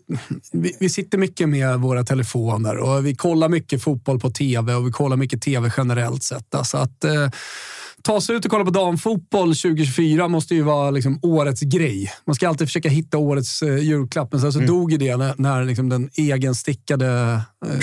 vi, 0.51 0.75
vi, 0.79 0.89
sitter 0.89 1.17
mycket 1.17 1.49
med 1.49 1.79
våra 1.79 2.03
telefoner 2.03 2.77
och 2.77 3.05
vi 3.05 3.15
kollar 3.15 3.49
mycket 3.49 3.83
fotboll 3.83 4.19
på 4.19 4.29
tv 4.29 4.73
och 4.73 4.87
vi 4.87 4.91
kollar 4.91 5.17
mycket 5.17 5.41
tv 5.41 5.71
generellt 5.77 6.23
sett. 6.23 6.55
Alltså 6.55 6.77
att, 6.77 7.03
eh, 7.03 7.29
ta 8.07 8.21
sig 8.21 8.35
ut 8.35 8.45
och 8.45 8.51
kolla 8.51 8.65
på 8.65 8.71
damfotboll 8.71 9.55
2024 9.55 10.27
måste 10.27 10.55
ju 10.55 10.61
vara 10.61 10.91
liksom 10.91 11.19
årets 11.23 11.61
grej. 11.61 12.11
Man 12.25 12.35
ska 12.35 12.49
alltid 12.49 12.67
försöka 12.67 12.89
hitta 12.89 13.17
årets 13.17 13.61
eh, 13.61 13.77
julklapp, 13.77 14.31
men 14.31 14.41
sen 14.41 14.53
så 14.53 14.59
mm. 14.59 14.67
dog 14.67 14.91
ju 14.91 14.97
det 14.97 15.17
när, 15.17 15.33
när 15.37 15.63
liksom 15.63 15.89
den 15.89 16.09
egenstickade, 16.13 17.41
eh, 17.65 17.79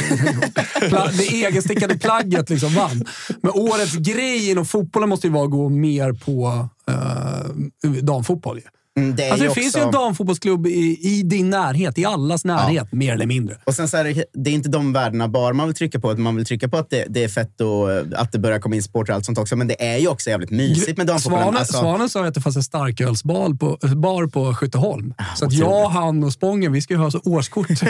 det 1.18 1.44
egenstickade 1.44 1.98
plagget 1.98 2.50
liksom 2.50 2.74
vann. 2.74 3.04
Men 3.42 3.52
årets 3.52 3.94
grej 3.94 4.50
inom 4.50 4.66
fotbollen 4.66 5.08
måste 5.08 5.26
ju 5.26 5.32
vara 5.32 5.44
att 5.44 5.50
gå 5.50 5.68
mer 5.68 6.12
på 6.12 6.68
eh, 6.88 7.90
damfotboll. 8.02 8.60
Mm, 8.96 9.16
det, 9.16 9.30
alltså, 9.30 9.44
det 9.44 9.48
också... 9.48 9.60
finns 9.60 9.76
ju 9.76 9.80
en 9.80 9.90
damfotbollsklubb 9.90 10.66
i, 10.66 10.98
i, 11.02 11.22
din 11.22 11.50
närhet, 11.50 11.98
i 11.98 12.04
allas 12.04 12.44
närhet, 12.44 12.88
ja. 12.90 12.96
mer 12.96 13.14
eller 13.14 13.26
mindre. 13.26 13.58
Och 13.64 13.74
sen 13.74 13.88
så 13.88 13.96
är 13.96 14.04
det, 14.04 14.24
det, 14.32 14.50
är 14.50 14.54
inte 14.54 14.68
de 14.68 14.92
värdena 14.92 15.28
bara 15.28 15.52
man 15.52 15.66
vill 15.66 15.76
trycka 15.76 16.00
på. 16.00 16.14
Man 16.16 16.36
vill 16.36 16.44
trycka 16.44 16.68
på 16.68 16.76
att 16.76 16.90
det, 16.90 17.06
det 17.08 17.24
är 17.24 17.28
fett 17.28 17.60
och 17.60 17.90
att 18.20 18.32
det 18.32 18.38
börjar 18.38 18.58
komma 18.58 18.76
in 18.76 18.82
sport 18.82 19.08
och 19.08 19.14
allt 19.14 19.24
sånt 19.24 19.38
också. 19.38 19.56
Men 19.56 19.68
det 19.68 19.84
är 19.84 19.98
ju 19.98 20.08
också 20.08 20.30
jävligt 20.30 20.50
mysigt 20.50 20.98
med 20.98 21.06
damfotbollen. 21.06 21.42
Svanen, 21.42 21.58
alltså... 21.58 21.78
Svanen 21.78 22.08
sa 22.08 22.26
att 22.26 22.34
det 22.34 22.40
fanns 22.40 22.56
en 22.56 22.62
starkölsbar 22.62 23.54
på, 23.54 23.78
bar 23.96 24.26
på 24.26 24.54
Skytteholm. 24.54 25.14
Ah, 25.18 25.36
så 25.36 25.46
att 25.46 25.52
jag, 25.52 25.88
han 25.88 26.24
och 26.24 26.32
Spången, 26.32 26.72
vi 26.72 26.82
ska 26.82 26.94
ju 26.94 27.00
ha 27.00 27.10
så 27.10 27.20
årskort. 27.24 27.66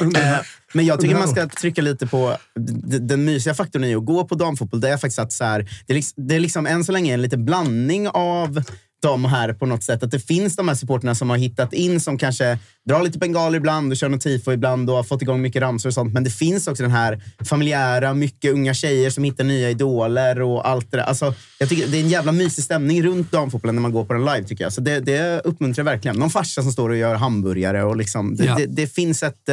Eh, 0.00 0.36
men 0.72 0.86
jag 0.86 1.00
tycker 1.00 1.14
man 1.14 1.28
ska 1.28 1.48
trycka 1.48 1.82
lite 1.82 2.06
på 2.06 2.36
den 3.00 3.24
mysiga 3.24 3.54
faktorn 3.54 3.84
i 3.84 3.94
att 3.94 4.04
gå 4.04 4.24
på 4.24 4.34
damfotboll. 4.34 4.80
Det 4.80 4.88
är 4.88 4.96
faktiskt 4.96 5.18
att 5.18 5.32
så 5.32 5.44
här, 5.44 5.68
det, 5.86 5.92
är 5.92 5.94
liksom, 5.94 6.26
det 6.26 6.34
är 6.34 6.40
liksom 6.40 6.66
än 6.66 6.84
så 6.84 6.92
länge 6.92 7.14
en 7.14 7.22
liten 7.22 7.44
blandning 7.44 8.08
av 8.08 8.62
de 9.02 9.24
här 9.24 9.52
på 9.52 9.66
något 9.66 9.82
sätt. 9.82 10.02
Att 10.02 10.10
det 10.10 10.20
finns 10.20 10.56
de 10.56 10.68
här 10.68 10.74
supporterna 10.74 11.14
som 11.14 11.30
har 11.30 11.36
hittat 11.36 11.72
in, 11.72 12.00
som 12.00 12.18
kanske 12.18 12.58
drar 12.88 13.02
lite 13.02 13.18
bengaler 13.18 13.56
ibland 13.56 13.92
och 13.92 13.96
kör 13.96 14.08
något 14.08 14.20
tifo 14.20 14.52
ibland 14.52 14.90
och 14.90 14.96
har 14.96 15.02
fått 15.02 15.22
igång 15.22 15.42
mycket 15.42 15.62
ramsor 15.62 15.88
och 15.88 15.94
sånt. 15.94 16.12
Men 16.12 16.24
det 16.24 16.30
finns 16.30 16.68
också 16.68 16.82
den 16.82 16.92
här 16.92 17.22
familjära, 17.44 18.14
mycket 18.14 18.52
unga 18.52 18.74
tjejer 18.74 19.10
som 19.10 19.24
hittar 19.24 19.44
nya 19.44 19.70
idoler 19.70 20.42
och 20.42 20.68
allt 20.68 20.90
det 20.90 20.96
där. 20.96 21.04
Alltså, 21.04 21.34
jag 21.58 21.68
tycker 21.68 21.86
det 21.86 21.98
är 21.98 22.02
en 22.02 22.08
jävla 22.08 22.32
mysig 22.32 22.64
stämning 22.64 23.02
runt 23.02 23.32
damfotbollen 23.32 23.74
när 23.74 23.82
man 23.82 23.92
går 23.92 24.04
på 24.04 24.12
den 24.12 24.24
live 24.24 24.44
tycker 24.44 24.64
jag. 24.64 24.72
Så 24.72 24.80
det, 24.80 25.00
det 25.00 25.40
uppmuntrar 25.44 25.84
verkligen. 25.84 26.16
Någon 26.16 26.30
farsa 26.30 26.62
som 26.62 26.72
står 26.72 26.90
och 26.90 26.96
gör 26.96 27.14
hamburgare 27.14 27.82
och 27.82 27.96
liksom, 27.96 28.36
det, 28.36 28.44
ja. 28.44 28.54
det, 28.56 28.66
det 28.66 28.86
finns 28.86 29.22
ett 29.22 29.48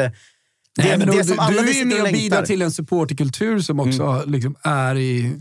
det, 0.78 0.84
Nej, 0.84 0.98
men 0.98 1.18
det, 1.18 1.24
som 1.24 1.40
alla 1.40 1.62
du 1.62 1.70
är 1.70 1.74
ju 1.74 1.86
med 1.86 2.02
och 2.02 2.12
bidrar 2.12 2.46
till 2.46 2.62
en 2.62 2.72
supporterkultur 2.72 3.60
som 3.60 3.80
också 3.80 4.04
mm. 4.04 4.32
liksom 4.32 4.56
är 4.63 4.96
i... 4.98 5.36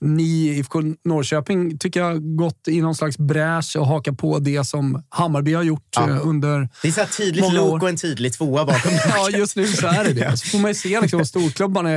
Ni 0.00 0.22
i 0.24 0.58
IFK 0.58 0.80
Norrköping 1.04 1.78
tycker 1.78 2.00
jag 2.00 2.36
gått 2.36 2.68
i 2.68 2.80
någon 2.80 2.94
slags 2.94 3.18
bräsch 3.18 3.76
och 3.76 3.86
haka 3.86 4.12
på 4.12 4.38
det 4.38 4.64
som 4.64 5.02
Hammarby 5.08 5.54
har 5.54 5.62
gjort 5.62 5.88
ja. 5.96 6.10
Eh, 6.10 6.28
under 6.28 6.68
Det 6.82 6.88
är 6.88 6.92
så 6.92 7.00
här 7.00 7.08
tydligt 7.08 7.52
lok 7.52 7.82
och 7.82 7.88
en 7.88 7.96
tydlig 7.96 8.32
tvåa 8.32 8.64
bakom. 8.64 8.92
ja, 9.08 9.30
just 9.30 9.56
nu 9.56 9.66
så 9.66 9.86
är 9.86 10.04
det 10.04 10.12
det. 10.12 10.36
Så 10.36 10.46
får 10.46 10.58
man 10.58 10.70
ju 10.70 10.74
se 10.74 11.00
liksom, 11.00 11.26
storklubbarna. 11.26 11.90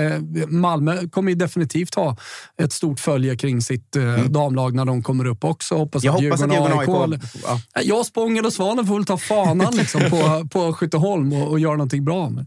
Malmö 0.48 1.08
kommer 1.08 1.32
ju 1.32 1.36
definitivt 1.36 1.96
ha 1.96 2.18
ett 2.62 2.74
stort 2.74 3.00
följe 3.00 3.36
kring 3.36 3.62
sitt 3.62 3.96
eh, 3.96 4.04
mm. 4.04 4.34
damlag 4.34 4.76
när 4.76 4.86
de 4.86 5.04
kommer 5.04 5.26
upp 5.26 5.44
också. 5.44 5.76
Hoppas 5.76 6.04
jag 6.04 6.16
att 6.16 6.24
hoppas 6.24 6.40
Djurgården, 6.40 6.78
att 6.78 6.88
Djurgården 6.88 7.14
AIK... 7.14 7.22
Ja. 7.44 7.82
Jag, 7.84 8.06
Spången 8.06 8.46
och 8.46 8.54
Svanen 8.54 8.88
får 8.88 8.96
väl 8.96 9.06
ta 9.06 9.18
fanan 9.18 9.76
liksom, 9.76 10.02
på, 10.10 10.48
på 10.52 10.74
Skytteholm 10.74 11.34
och, 11.34 11.48
och 11.48 11.60
göra 11.60 11.74
någonting 11.74 12.06
bra. 12.06 12.30
Men. 12.30 12.46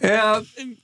Eh, 0.00 0.38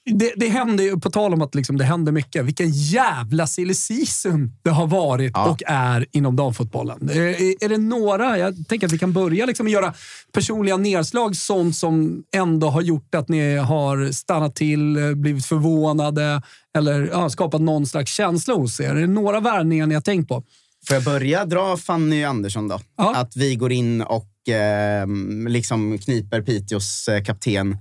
det, 0.04 0.33
det 0.37 0.48
händer 0.48 0.85
ju, 0.85 1.00
på 1.00 1.11
tal 1.11 1.33
om 1.35 1.42
att 1.42 1.54
liksom, 1.54 1.76
det 1.78 1.85
händer 1.85 2.12
mycket, 2.12 2.44
vilken 2.44 2.70
jävla 2.70 3.46
silly 3.46 3.74
season 3.74 4.52
det 4.62 4.70
har 4.70 4.87
varit 4.87 5.33
Ja. 5.35 5.50
och 5.50 5.62
är 5.66 6.06
inom 6.12 6.37
damfotbollen. 6.37 7.09
Eh, 7.11 7.16
är 7.61 7.68
det 7.68 7.78
några, 7.78 8.38
jag 8.38 8.68
tänker 8.68 8.87
att 8.87 8.92
vi 8.92 8.98
kan 8.98 9.12
börja 9.12 9.46
liksom 9.46 9.68
göra 9.68 9.94
personliga 10.33 10.76
nedslag, 10.76 11.37
sånt 11.37 11.76
som 11.76 12.22
ändå 12.37 12.68
har 12.70 12.83
gjort 12.83 13.14
att 13.14 13.28
ni 13.28 13.56
har 13.56 14.12
stannat 14.12 14.56
till, 14.56 14.96
eh, 14.96 15.12
blivit 15.14 15.46
förvånade 15.46 16.42
eller 16.78 17.09
ja, 17.12 17.30
skapat 17.30 17.61
någon 17.61 17.87
slags 17.87 18.12
känsla 18.12 18.54
hos 18.54 18.80
er. 18.80 18.90
Är 18.90 18.94
det 19.00 19.06
några 19.06 19.40
värvningar 19.40 19.87
ni 19.87 19.94
har 19.94 20.02
tänkt 20.02 20.28
på? 20.28 20.44
Får 20.88 20.94
jag 20.94 21.04
börja 21.04 21.44
dra 21.44 21.76
Fanny 21.76 22.24
Andersson 22.24 22.68
då? 22.68 22.80
Ja. 22.96 23.14
Att 23.16 23.37
vi 23.37 23.54
går 23.56 23.72
in 23.72 24.02
och 24.02 24.48
eh, 24.48 25.06
liksom 25.48 25.98
kniper 25.98 26.42
Piteås 26.42 27.09
eh, 27.09 27.22
kapten 27.24 27.76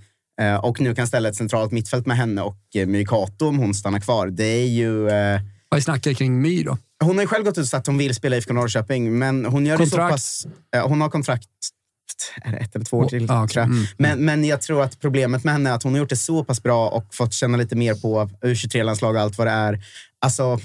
och 0.64 0.82
nu 0.82 0.96
kan 0.96 1.08
ställa 1.08 1.30
ett 1.30 1.36
centralt 1.36 1.72
mittfält 1.72 2.06
med 2.06 2.18
henne 2.18 2.42
och 2.42 2.58
eh, 2.76 2.88
Myrkato 2.88 3.48
om 3.48 3.58
hon 3.58 3.74
stannar 3.74 4.00
kvar. 4.00 4.28
Det 4.28 4.44
är 4.44 4.68
ju... 4.68 5.10
Eh, 5.10 5.42
Vad 5.70 5.84
snackar 5.84 6.14
kring 6.14 6.42
My 6.42 6.64
då? 6.64 6.78
hon 7.04 7.18
har 7.18 7.24
ju 7.24 7.28
själv 7.28 7.46
gått 7.46 7.58
ut 7.58 7.62
och 7.62 7.68
sagt 7.68 7.80
att 7.80 7.88
hon 7.88 7.98
vill 7.98 8.16
spela 8.16 8.36
i 8.36 8.40
IFK 8.40 8.54
Norrköping, 8.54 9.20
men 9.20 9.46
hon 9.46 9.66
gör 9.66 9.78
det 9.78 9.86
så 9.86 9.90
Kontrakt? 9.90 10.12
pass... 10.12 10.48
eh, 10.76 10.88
hon 10.88 11.02
har 11.02 11.10
kontrakt 11.10 11.48
är 12.42 12.52
det 12.52 12.58
ett 12.58 12.76
eller 12.76 12.86
två 12.86 12.98
år 12.98 13.08
till. 13.10 13.24
Okej. 13.24 13.48
tror 13.48 13.62
jag. 13.66 13.72
Mm. 13.72 13.86
Men, 13.98 14.26
men 14.26 14.44
jag 14.44 14.62
tror 14.62 14.84
att 14.84 15.00
problemet 15.00 15.44
med 15.44 15.54
henne 15.54 15.70
är 15.70 15.74
att 15.74 15.84
hon 15.84 15.94
har 15.94 16.00
gjort 16.00 16.10
det 16.10 16.16
så 16.16 16.44
pass 16.44 16.64
bra 16.64 16.90
och 16.90 17.14
fått 17.16 17.34
känna 17.34 17.58
lite 17.58 17.76
mer 17.76 17.94
på 17.96 18.30
U23-landslag 18.44 19.16
och 19.16 19.22
allt 19.22 19.38
vad 19.38 19.48
det 19.48 19.52
är. 19.52 19.80
Alltså, 20.22 20.60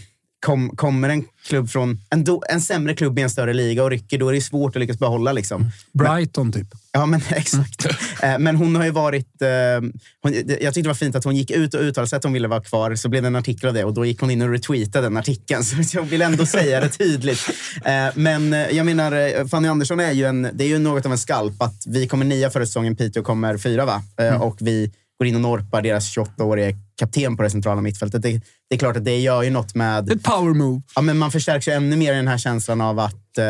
kom, 0.44 0.76
kommer 0.76 1.08
en 1.08 1.24
klubb 1.46 1.70
från 1.70 2.00
en, 2.10 2.24
do, 2.24 2.42
en 2.48 2.60
sämre 2.60 2.94
klubb 2.94 3.18
i 3.18 3.22
en 3.22 3.30
större 3.30 3.52
liga 3.52 3.84
och 3.84 3.90
rycker, 3.90 4.18
då 4.18 4.28
är 4.28 4.32
det 4.32 4.40
svårt 4.40 4.76
att 4.76 4.80
lyckas 4.80 4.98
behålla. 4.98 5.32
Liksom. 5.32 5.70
Brighton 5.92 6.52
typ. 6.52 6.66
Ja, 6.92 7.06
men 7.06 7.20
exakt. 7.28 7.86
Eh, 8.22 8.38
Men 8.38 8.56
hon 8.56 8.76
har 8.76 8.84
ju 8.84 8.90
varit... 8.90 9.42
eh, 9.42 9.48
Hon, 10.22 10.32
jag 10.34 10.74
tyckte 10.74 10.80
det 10.82 10.88
var 10.88 10.94
fint 10.94 11.16
att 11.16 11.24
hon 11.24 11.36
gick 11.36 11.50
ut 11.50 11.74
och 11.74 11.80
uttalade 11.80 12.08
sig 12.08 12.16
att 12.16 12.24
hon 12.24 12.32
ville 12.32 12.48
vara 12.48 12.60
kvar. 12.62 12.94
Så 12.94 13.08
blev 13.08 13.22
det 13.22 13.26
en 13.26 13.36
artikel 13.36 13.68
av 13.68 13.74
det 13.74 13.84
och 13.84 13.94
då 13.94 14.04
gick 14.04 14.20
hon 14.20 14.30
in 14.30 14.42
och 14.42 14.50
retweetade 14.50 15.06
den 15.06 15.16
artikeln. 15.16 15.64
Så 15.84 15.96
jag 15.96 16.02
vill 16.02 16.22
ändå 16.22 16.46
säga 16.46 16.80
det 16.80 16.88
tydligt. 16.88 17.40
Eh, 17.84 18.06
Men 18.14 18.52
jag 18.52 18.86
menar, 18.86 19.48
Fanny 19.48 19.68
Andersson 19.68 20.00
är 20.00 20.12
ju, 20.12 20.24
en, 20.24 20.48
det 20.54 20.64
är 20.64 20.68
ju 20.68 20.78
något 20.78 21.06
av 21.06 21.12
en 21.12 21.18
skalp. 21.18 21.62
Att 21.62 21.82
vi 21.86 22.08
kommer 22.08 22.24
nia 22.24 22.50
förra 22.50 22.66
säsongen, 22.66 22.96
Piteå 22.96 23.22
kommer 23.22 23.58
fyra 23.58 23.84
va? 23.84 24.02
Eh, 24.20 24.42
Och 24.42 24.56
vi 24.60 24.92
går 25.18 25.28
in 25.28 25.34
och 25.34 25.40
norpar 25.40 25.82
deras 25.82 26.16
28-årige 26.16 26.76
kapten 26.98 27.36
på 27.36 27.42
det 27.42 27.50
centrala 27.50 27.80
mittfältet. 27.80 28.22
Det, 28.22 28.40
det 28.68 28.74
är 28.74 28.78
klart 28.78 28.96
att 28.96 29.04
det 29.04 29.18
gör 29.18 29.42
ju 29.42 29.50
något 29.50 29.74
med... 29.74 30.10
Ett 30.10 30.22
power 30.22 30.54
move. 30.54 30.82
Ja, 30.94 31.02
men 31.02 31.18
man 31.18 31.30
förstärks 31.30 31.68
ju 31.68 31.72
ännu 31.72 31.96
mer 31.96 32.12
i 32.12 32.16
den 32.16 32.28
här 32.28 32.38
känslan 32.38 32.80
av 32.80 32.98
att 32.98 33.38
eh, 33.38 33.44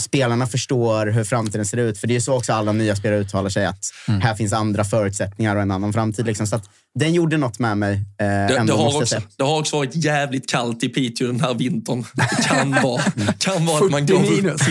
spelarna 0.00 0.46
förstår 0.46 1.06
hur 1.06 1.24
framtiden 1.24 1.66
ser 1.66 1.76
ut. 1.76 1.98
För 1.98 2.06
det 2.06 2.12
är 2.12 2.14
ju 2.14 2.20
så 2.20 2.34
också 2.36 2.52
alla 2.52 2.72
nya 2.72 2.96
spelare 2.96 3.20
uttalar 3.20 3.50
sig, 3.50 3.66
att 3.66 3.84
här 4.06 4.34
finns 4.34 4.52
andra 4.52 4.84
förutsättningar 4.84 5.56
och 5.56 5.62
en 5.62 5.70
annan 5.70 5.92
framtid. 5.92 6.26
Liksom. 6.26 6.46
Så 6.46 6.56
att 6.56 6.64
den 6.94 7.14
gjorde 7.14 7.36
nåort 7.36 7.58
med 7.58 7.78
mig. 7.78 7.94
Eh, 7.94 8.00
Det, 8.18 8.56
ändå, 8.58 8.76
det, 8.76 8.82
har 8.82 8.88
också, 8.88 9.06
säga. 9.06 9.22
det 9.36 9.44
har 9.44 9.58
också 9.60 9.76
varit 9.76 9.94
jävligt 9.94 10.48
kallt 10.48 10.82
i 10.84 10.88
Piteå 10.88 11.26
den 11.26 11.40
här 11.40 11.54
vintern. 11.54 12.04
Det 12.14 12.44
kan 12.48 12.70
vara, 12.82 13.02
kan 13.38 13.66
vara 13.66 13.84
att 13.84 13.90
man 13.90 14.06
40 14.06 14.12
går 14.12 14.20
minus. 14.42 14.60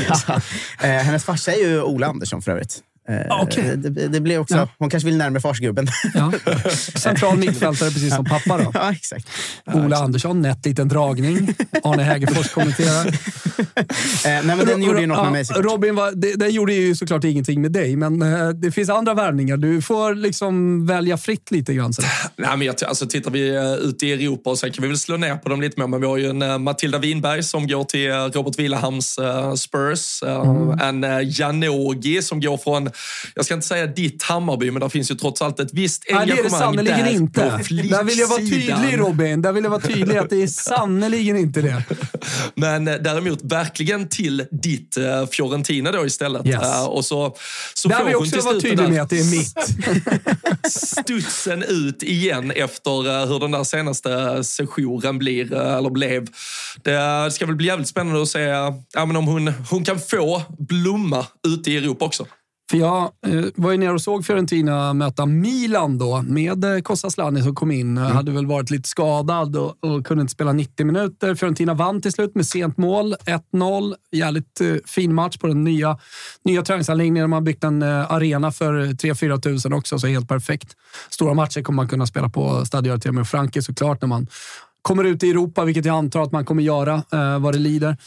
Eh, 0.82 0.90
hennes 0.90 1.24
farsa 1.24 1.52
är 1.52 1.60
ju 1.60 1.82
Ola 1.82 2.08
Andersson 2.08 2.42
för 2.42 2.52
övrigt. 2.52 2.80
Eh, 3.10 3.42
Okej. 3.42 3.78
det, 3.78 4.08
det 4.08 4.20
blir 4.22 4.40
också, 4.40 4.56
Ja. 4.56 4.68
Hon 4.80 4.90
kanske 4.90 5.06
vill 5.10 5.18
närmare 5.18 5.42
farsgubben. 5.42 5.88
Ja. 6.14 6.32
Central 6.96 7.38
mittfältare, 7.38 7.92
precis 7.92 8.16
som 8.16 8.26
pappa. 8.26 8.58
Då. 8.58 8.72
ja, 8.74 8.92
exakt. 8.92 9.28
Ola 9.74 9.98
Andersson, 9.98 10.42
nätt 10.42 10.66
liten 10.66 10.88
dragning. 10.88 11.54
Arne 11.84 12.04
Hägerfors 12.04 12.50
kommenterar. 12.54 13.08
Eh, 13.08 13.14
nej, 14.24 14.44
men 14.44 14.66
den 14.66 14.84
gjorde 14.84 15.02
ju 15.02 15.08
något 15.08 15.24
med 15.24 15.32
mig. 15.32 15.46
såklart. 15.46 15.66
Robin, 15.66 15.96
var, 15.96 16.12
det, 16.12 16.34
det 16.36 16.48
gjorde 16.48 16.74
ju 16.74 16.96
såklart 16.96 17.24
ingenting 17.24 17.62
med 17.62 17.72
dig, 17.72 17.96
men 17.96 18.22
eh, 18.22 18.50
det 18.50 18.72
finns 18.72 18.90
andra 18.90 19.14
värvningar. 19.14 19.58
Du 19.58 19.82
får 19.82 20.16
liksom 20.16 20.86
välja 20.86 21.18
fritt 21.18 21.52
lite 21.52 21.74
grann. 21.74 21.94
Så. 21.94 22.02
Nej, 22.36 22.58
men 22.58 22.62
jag, 22.68 22.76
alltså, 22.88 23.08
tittar 23.08 23.32
vi 23.32 23.50
ut 23.84 24.04
i 24.04 24.12
Europa 24.14 24.50
och 24.50 24.60
sen 24.60 24.72
kan 24.72 24.82
vi 24.82 24.88
väl 24.88 24.98
slå 24.98 25.18
ner 25.18 25.36
på 25.36 25.50
dem 25.50 25.62
lite 25.62 25.80
mer. 25.80 25.88
Men 25.88 26.02
vi 26.02 26.08
har 26.08 26.18
ju 26.18 26.30
en 26.30 26.64
Matilda 26.64 26.98
Winberg 26.98 27.44
som 27.44 27.68
går 27.68 27.84
till 27.84 28.12
Robert 28.12 28.60
Villahams 28.60 29.18
eh, 29.18 29.54
Spurs. 29.54 30.24
Eh, 30.24 30.88
En 30.88 31.06
Janogy 31.30 32.22
som 32.22 32.40
går 32.42 32.58
från, 32.58 32.90
jag 33.36 33.46
ska 33.46 33.54
inte 33.54 33.68
säga 33.68 33.88
ditt 33.88 34.24
Hammarby, 34.24 34.72
men 34.72 34.80
där 34.80 34.90
finns 34.90 35.12
ju 35.12 35.16
trots 35.16 35.42
allt 35.42 35.60
ett 35.60 35.74
visst 35.74 36.04
Nej, 36.10 36.26
det 36.26 36.32
är 36.32 36.36
det 36.36 36.42
engagemang 36.42 36.62
sannerligen 36.62 37.08
inte. 37.08 37.42
Där 37.42 38.04
vill 38.04 38.20
jag 38.20 38.28
vara 38.28 38.40
tydlig 38.40 39.00
Robin. 39.00 39.42
Där 39.42 39.52
vill 39.52 39.64
jag 39.64 39.72
vara 39.72 39.82
tydlig 39.82 40.18
att 40.18 40.30
det 40.30 40.44
är 40.44 40.48
sannerligen 40.48 41.38
inte 41.38 41.62
det. 41.62 41.84
Men 42.56 42.88
eh, 42.88 42.96
däremot 42.96 43.40
verkligen 43.44 44.10
till 44.10 44.46
ditt 44.52 44.98
eh, 44.98 45.26
Fiorentina 45.32 45.92
då 45.92 46.06
istället. 46.06 46.46
Yes. 46.46 46.64
Eh, 46.64 46.86
och 46.86 47.06
så, 47.06 47.36
så 47.74 47.90
Där 47.90 48.04
vill 48.04 48.12
jag 48.12 48.22
också 48.22 48.42
vara 48.42 48.60
tydlig 48.60 48.90
med 48.90 49.02
att 49.02 49.10
det 49.10 49.20
är 49.20 49.32
mitt. 49.32 49.58
studsen 50.74 51.64
ut 51.64 52.04
igen 52.04 52.52
efter 52.52 53.26
hur 53.28 53.40
den 53.40 53.52
där 53.52 53.64
senaste 53.64 54.44
sessionen 54.44 55.18
blir, 55.18 55.54
eller 55.54 55.90
blev. 55.90 56.28
Det 56.84 57.32
ska 57.32 57.46
väl 57.46 57.56
bli 57.56 57.68
jävligt 57.68 57.88
spännande 57.88 58.22
att 58.22 58.28
se 58.28 58.40
ja, 58.40 59.06
men 59.06 59.16
om 59.16 59.28
hon, 59.28 59.54
hon 59.70 59.86
kan 59.86 60.00
få 60.00 60.42
blomma 60.60 61.26
ute 61.48 61.72
i 61.72 61.78
Europa 61.78 62.06
också. 62.06 62.26
För 62.70 62.78
jag 62.78 63.12
eh, 63.28 63.46
var 63.56 63.72
ju 63.72 63.78
nere 63.78 63.94
och 63.94 64.02
såg 64.02 64.26
Fiorentina 64.26 64.94
möta 64.94 65.26
Milan 65.26 65.98
då 65.98 66.22
med 66.22 66.64
eh, 66.64 66.80
Kostas 66.80 67.14
som 67.14 67.56
kom 67.56 67.72
in. 67.72 67.98
Mm. 67.98 68.12
Hade 68.12 68.32
väl 68.32 68.46
varit 68.46 68.70
lite 68.70 68.90
skadad 68.90 69.56
och, 69.56 69.84
och 69.84 70.06
kunde 70.06 70.22
inte 70.22 70.34
spela 70.34 70.54
90 70.54 70.86
minuter. 70.86 71.36
Fiorentina 71.36 71.74
vann 71.74 72.02
till 72.02 72.12
slut 72.12 72.36
med 72.36 72.46
sent 72.46 72.78
mål, 72.78 73.16
1-0. 73.54 73.96
Jävligt 74.12 74.62
eh, 74.62 74.76
fin 74.86 75.16
match 75.16 75.38
på 75.38 75.48
den 75.48 75.64
nya, 75.64 75.98
nya 76.44 76.62
träningsanläggningen. 76.62 77.24
De 77.24 77.34
har 77.34 77.42
byggt 77.42 77.64
en 77.64 77.82
eh, 77.82 78.12
arena 78.12 78.52
för 78.52 78.74
3-4 78.74 79.42
tusen 79.42 79.74
också, 79.74 80.00
så 80.00 80.08
helt 80.08 80.28
perfekt. 80.28 80.76
Stora 81.10 81.34
matcher 81.34 81.62
kommer 81.62 81.76
man 81.76 81.88
kunna 81.88 82.08
spela 82.08 82.30
på 82.30 82.66
Stadio 82.66 82.94
Artemio 82.94 83.24
Franki 83.24 83.62
såklart 83.62 84.02
när 84.02 84.08
man 84.08 84.28
kommer 84.88 85.04
ut 85.04 85.24
i 85.24 85.30
Europa, 85.30 85.66
vilket 85.66 85.86
jag 85.86 85.96
antar 85.96 86.22
att 86.22 86.32
man 86.32 86.46
kommer 86.46 86.64
göra 86.64 86.94
eh, 86.94 87.40
vad 87.40 87.54
det 87.54 87.60
lider. 87.60 87.98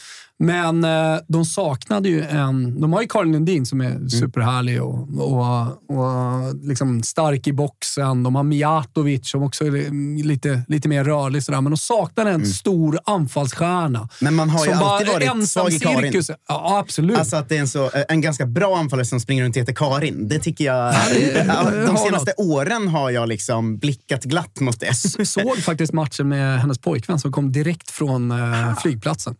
Men 0.41 0.83
eh, 0.83 1.19
de 1.27 1.45
saknade 1.45 2.09
ju 2.09 2.21
en... 2.23 2.81
De 2.81 2.93
har 2.93 3.01
ju 3.01 3.07
Karin 3.07 3.31
Lundin 3.31 3.65
som 3.65 3.81
är 3.81 4.09
superhärlig 4.09 4.83
och, 4.83 5.07
och, 5.17 5.67
och 5.67 6.55
liksom 6.63 7.03
stark 7.03 7.47
i 7.47 7.53
boxen. 7.53 8.23
De 8.23 8.35
har 8.35 8.43
Mijatovic 8.43 9.29
som 9.29 9.43
också 9.43 9.65
är 9.65 10.23
lite, 10.23 10.61
lite 10.67 10.89
mer 10.89 11.03
rörlig. 11.03 11.43
Sådär. 11.43 11.61
Men 11.61 11.71
de 11.71 11.77
saknade 11.77 12.31
en 12.31 12.45
stor 12.45 12.99
anfallsstjärna. 13.05 14.09
Men 14.19 14.35
man 14.35 14.49
har 14.49 14.65
ju 14.65 14.71
alltid 14.71 15.07
varit 15.07 15.49
svag 15.49 15.73
i 15.73 15.79
Karin. 15.79 16.11
cirkus. 16.11 16.31
Ja, 16.47 16.79
absolut. 16.79 17.17
Alltså 17.17 17.35
att 17.35 17.49
det 17.49 17.55
är 17.55 17.59
en, 17.59 17.67
så, 17.67 17.91
en 18.09 18.21
ganska 18.21 18.45
bra 18.45 18.77
anfallare 18.77 19.05
som 19.05 19.19
springer 19.19 19.43
runt 19.43 19.55
och 19.55 19.61
heter 19.61 19.73
Karin. 19.73 20.27
Det 20.27 20.39
tycker 20.39 20.65
jag... 20.65 20.93
det 21.13 21.85
de 21.87 21.97
senaste 21.97 22.33
åren 22.37 22.87
har 22.87 23.09
jag 23.09 23.29
liksom 23.29 23.77
blickat 23.77 24.23
glatt 24.23 24.59
mot 24.59 24.79
det. 24.79 24.95
såg 25.27 25.57
faktiskt 25.57 25.93
matchen 25.93 26.29
med 26.29 26.59
hennes 26.59 26.79
pojkvän 26.79 27.19
som 27.19 27.31
kom 27.31 27.51
direkt 27.51 27.91
från 27.91 28.31
eh, 28.31 28.77
flygplatsen. 28.81 29.35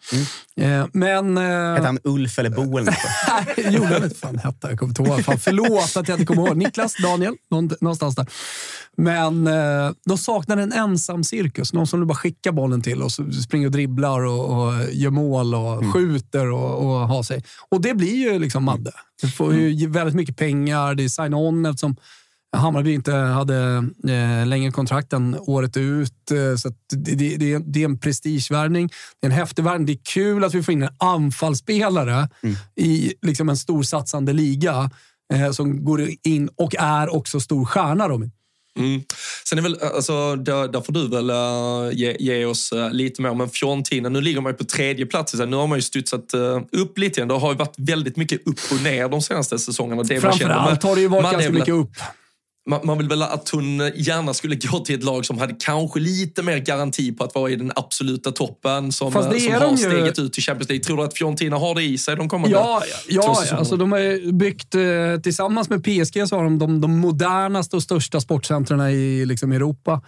Eh, 0.57 0.85
men... 0.93 1.37
Eh, 1.37 1.43
Hette 1.43 1.85
han 1.85 1.99
Ulf 2.03 2.39
eller 2.39 2.49
Bo 2.49 2.77
eller 2.77 2.91
något? 2.91 3.57
Nej, 3.57 3.73
gjorde 3.73 3.87
han 3.87 4.03
inte. 4.03 4.15
Fan 4.15 4.37
hette 4.37 4.67
jag 4.67 4.79
kommer 4.79 4.89
inte 4.89 5.01
ihåg. 5.01 5.25
Fan, 5.25 5.39
förlåt 5.39 5.97
att 5.97 6.07
jag 6.07 6.15
inte 6.19 6.25
kommer 6.25 6.47
ihåg. 6.47 6.57
Niklas, 6.57 6.95
Daniel, 7.03 7.33
någon, 7.51 7.69
någonstans 7.81 8.15
där. 8.15 8.27
Men 8.97 9.47
eh, 9.47 9.91
de 10.05 10.17
saknar 10.17 10.57
en 10.57 10.73
ensam 10.73 11.23
cirkus. 11.23 11.73
Någon 11.73 11.87
som 11.87 11.99
du 11.99 12.05
bara 12.05 12.15
skickar 12.15 12.51
bollen 12.51 12.81
till 12.81 13.01
och 13.01 13.11
springer 13.11 13.65
och 13.65 13.71
dribblar 13.71 14.21
och, 14.21 14.45
och 14.49 14.73
gör 14.91 15.09
mål 15.09 15.55
och 15.55 15.93
skjuter 15.93 16.51
och, 16.51 16.85
och 16.85 17.07
har 17.07 17.23
sig. 17.23 17.43
Och 17.69 17.81
det 17.81 17.93
blir 17.93 18.15
ju 18.15 18.39
liksom 18.39 18.63
Madde. 18.63 18.91
Du 19.21 19.31
får 19.31 19.55
ju 19.55 19.87
väldigt 19.87 20.15
mycket 20.15 20.37
pengar. 20.37 20.95
Det 20.95 21.03
är 21.03 21.09
sign-on 21.09 21.65
eftersom 21.65 21.95
Hammarby 22.57 22.93
inte 22.93 23.13
hade 23.13 23.83
eh, 24.07 24.47
längre 24.47 24.71
kontrakt 24.71 25.13
än 25.13 25.39
året 25.39 25.77
ut. 25.77 26.31
Eh, 26.31 26.55
så 26.55 26.69
det, 26.93 27.15
det, 27.15 27.57
det, 27.57 27.81
är, 27.81 27.85
en 27.85 27.99
prestigevärvning. 27.99 28.89
Det 29.19 29.27
är 29.27 29.31
en 29.31 29.37
häftig 29.37 29.63
värvning. 29.63 29.85
Det 29.85 29.93
är 29.93 30.03
kul 30.03 30.43
att 30.43 30.53
vi 30.53 30.63
får 30.63 30.71
in 30.71 30.83
en 30.83 30.95
anfallsspelare 30.97 32.29
i 32.75 33.13
liksom 33.21 33.49
en 33.49 33.57
storsatsande 33.57 34.33
liga 34.33 34.89
eh, 35.33 35.51
som 35.51 35.85
går 35.85 36.07
in 36.23 36.49
och 36.55 36.75
är 36.79 37.15
också 37.15 37.39
stor 37.39 37.65
stjärna. 37.65 38.09
Robin. 38.09 38.31
Mm. 38.79 39.01
Sen 39.49 39.57
är 39.57 39.61
väl, 39.61 39.77
alltså, 39.81 40.35
där, 40.35 40.67
där 40.67 40.81
får 40.81 40.93
du 40.93 41.07
väl 41.07 41.29
uh, 41.29 41.99
ge, 41.99 42.15
ge 42.19 42.45
oss 42.45 42.73
uh, 42.73 42.91
lite 42.91 43.21
mer. 43.21 43.33
Men 43.33 43.49
Fiorentina, 43.49 44.09
nu 44.09 44.21
ligger 44.21 44.41
man 44.41 44.51
ju 44.51 44.57
på 44.57 44.63
tredje 44.63 45.05
plats. 45.05 45.33
Nu 45.33 45.55
har 45.55 45.67
man 45.67 45.77
ju 45.77 45.81
studsat 45.81 46.33
uh, 46.33 46.61
upp 46.71 46.97
lite 46.97 47.19
igen. 47.19 47.27
Det 47.27 47.33
har 47.33 47.51
ju 47.51 47.57
varit 47.57 47.75
väldigt 47.77 48.17
mycket 48.17 48.47
upp 48.47 48.59
och 48.71 48.83
ner 48.83 49.09
de 49.09 49.21
senaste 49.21 49.59
säsongerna. 49.59 50.03
Framförallt 50.03 50.83
Men 50.83 50.89
har 50.89 50.95
det 50.95 51.01
ju 51.01 51.07
varit 51.07 51.31
ganska 51.31 51.51
mycket 51.51 51.73
upp. 51.73 51.91
Man, 52.69 52.79
man 52.83 52.97
vill 52.97 53.07
väl 53.07 53.21
att 53.23 53.49
hon 53.49 53.77
gärna 53.95 54.33
skulle 54.33 54.55
gå 54.55 54.79
till 54.79 54.95
ett 54.95 55.03
lag 55.03 55.25
som 55.25 55.37
hade 55.37 55.55
kanske 55.59 55.99
lite 55.99 56.43
mer 56.43 56.57
garanti 56.57 57.11
på 57.11 57.23
att 57.23 57.35
vara 57.35 57.49
i 57.51 57.55
den 57.55 57.71
absoluta 57.75 58.31
toppen. 58.31 58.91
Som, 58.91 59.07
eh, 59.07 59.13
som 59.13 59.53
har 59.53 59.59
de 59.59 59.71
ju- 59.71 59.77
steget 59.77 60.19
ut 60.19 60.33
till 60.33 60.43
Champions 60.43 60.69
League. 60.69 60.83
Tror 60.83 60.97
du 60.97 61.03
att 61.03 61.17
Fiorentina 61.17 61.57
har 61.57 61.75
det 61.75 61.83
i 61.83 61.97
sig 61.97 62.15
de 62.15 62.29
kommande 62.29 62.55
Ja, 62.57 62.81
ja 63.09 63.21
säsongerna? 63.21 63.57
alltså 63.59 63.77
de 63.77 63.91
har 63.91 64.31
byggt, 64.31 64.75
eh, 64.75 64.81
tillsammans 65.23 65.69
med 65.69 65.83
PSG 65.83 66.27
så 66.27 66.35
har 66.35 66.43
de 66.43 66.59
de, 66.59 66.81
de 66.81 66.99
modernaste 66.99 67.75
och 67.75 67.83
största 67.83 68.19
sportcentren 68.21 68.81
i 68.89 69.25
liksom, 69.25 69.51
Europa. 69.51 70.01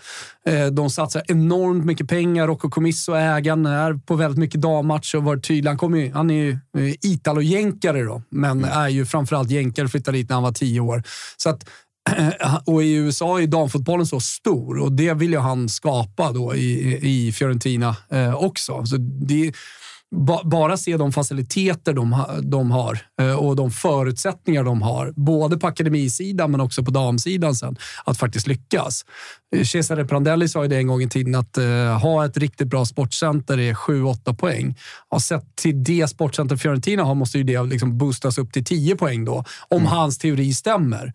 Eh, 0.47 0.65
de 0.65 0.89
satsar 0.89 1.23
enormt 1.27 1.85
mycket 1.85 2.07
pengar. 2.09 2.47
Rocco 2.47 2.69
Comisso, 2.69 3.13
ägaren, 3.13 3.65
är 3.65 3.93
på 3.93 4.15
väldigt 4.15 4.39
mycket 4.39 4.61
dammatcher 4.61 5.17
och 5.17 5.23
varit 5.23 5.47
tydlig. 5.47 5.69
Han, 5.69 5.77
kommer 5.77 5.97
ju, 5.97 6.11
han 6.13 6.29
är 6.31 6.33
ju 6.35 6.57
italo-jänkare 7.01 8.03
då, 8.03 8.21
men 8.29 8.63
är 8.65 8.87
ju 8.89 9.05
framförallt 9.05 9.49
jänkare. 9.51 9.87
Flyttade 9.87 10.17
dit 10.17 10.29
när 10.29 10.35
han 10.35 10.43
var 10.43 10.51
tio 10.51 10.79
år. 10.79 11.03
Så 11.37 11.49
att 11.49 11.69
och 12.65 12.83
i 12.83 12.93
USA 12.93 13.41
är 13.41 13.47
damfotbollen 13.47 14.05
så 14.07 14.19
stor 14.19 14.79
och 14.79 14.91
det 14.91 15.13
vill 15.13 15.31
ju 15.31 15.39
han 15.39 15.69
skapa 15.69 16.31
då 16.31 16.55
i, 16.55 16.99
i 17.01 17.31
Fiorentina 17.31 17.95
eh, 18.09 18.35
också. 18.35 18.85
Så 18.85 18.97
det, 18.97 19.53
bara 20.43 20.77
se 20.77 20.97
de 20.97 21.11
faciliteter 21.11 21.93
de, 21.93 22.25
de 22.41 22.71
har 22.71 22.99
eh, 23.21 23.35
och 23.35 23.55
de 23.55 23.71
förutsättningar 23.71 24.63
de 24.63 24.81
har, 24.81 25.13
både 25.15 25.57
på 25.57 25.67
akademisidan 25.67 26.51
men 26.51 26.61
också 26.61 26.83
på 26.83 26.91
damsidan 26.91 27.55
sen, 27.55 27.75
att 28.05 28.17
faktiskt 28.17 28.47
lyckas. 28.47 29.05
Cesare 29.65 30.05
Prandelli 30.05 30.47
sa 30.49 30.63
ju 30.63 30.69
det 30.69 30.77
en 30.77 30.87
gång 30.87 31.01
i 31.01 31.09
tiden 31.09 31.35
att 31.35 31.57
uh, 31.57 31.65
ha 31.85 32.25
ett 32.25 32.37
riktigt 32.37 32.67
bra 32.67 32.85
sportcenter 32.85 33.59
är 33.59 33.73
7-8 33.73 34.35
poäng. 34.35 34.75
Ja, 35.09 35.19
sett 35.19 35.55
till 35.55 35.83
det 35.83 36.07
sportcenter 36.07 36.55
Fiorentina 36.55 37.03
har 37.03 37.15
måste 37.15 37.37
ju 37.37 37.43
det 37.43 37.63
liksom 37.63 37.97
boostas 37.97 38.37
upp 38.37 38.53
till 38.53 38.65
10 38.65 38.95
poäng 38.95 39.25
då, 39.25 39.43
om 39.69 39.77
mm. 39.77 39.87
hans 39.87 40.17
teori 40.17 40.53
stämmer. 40.53 41.13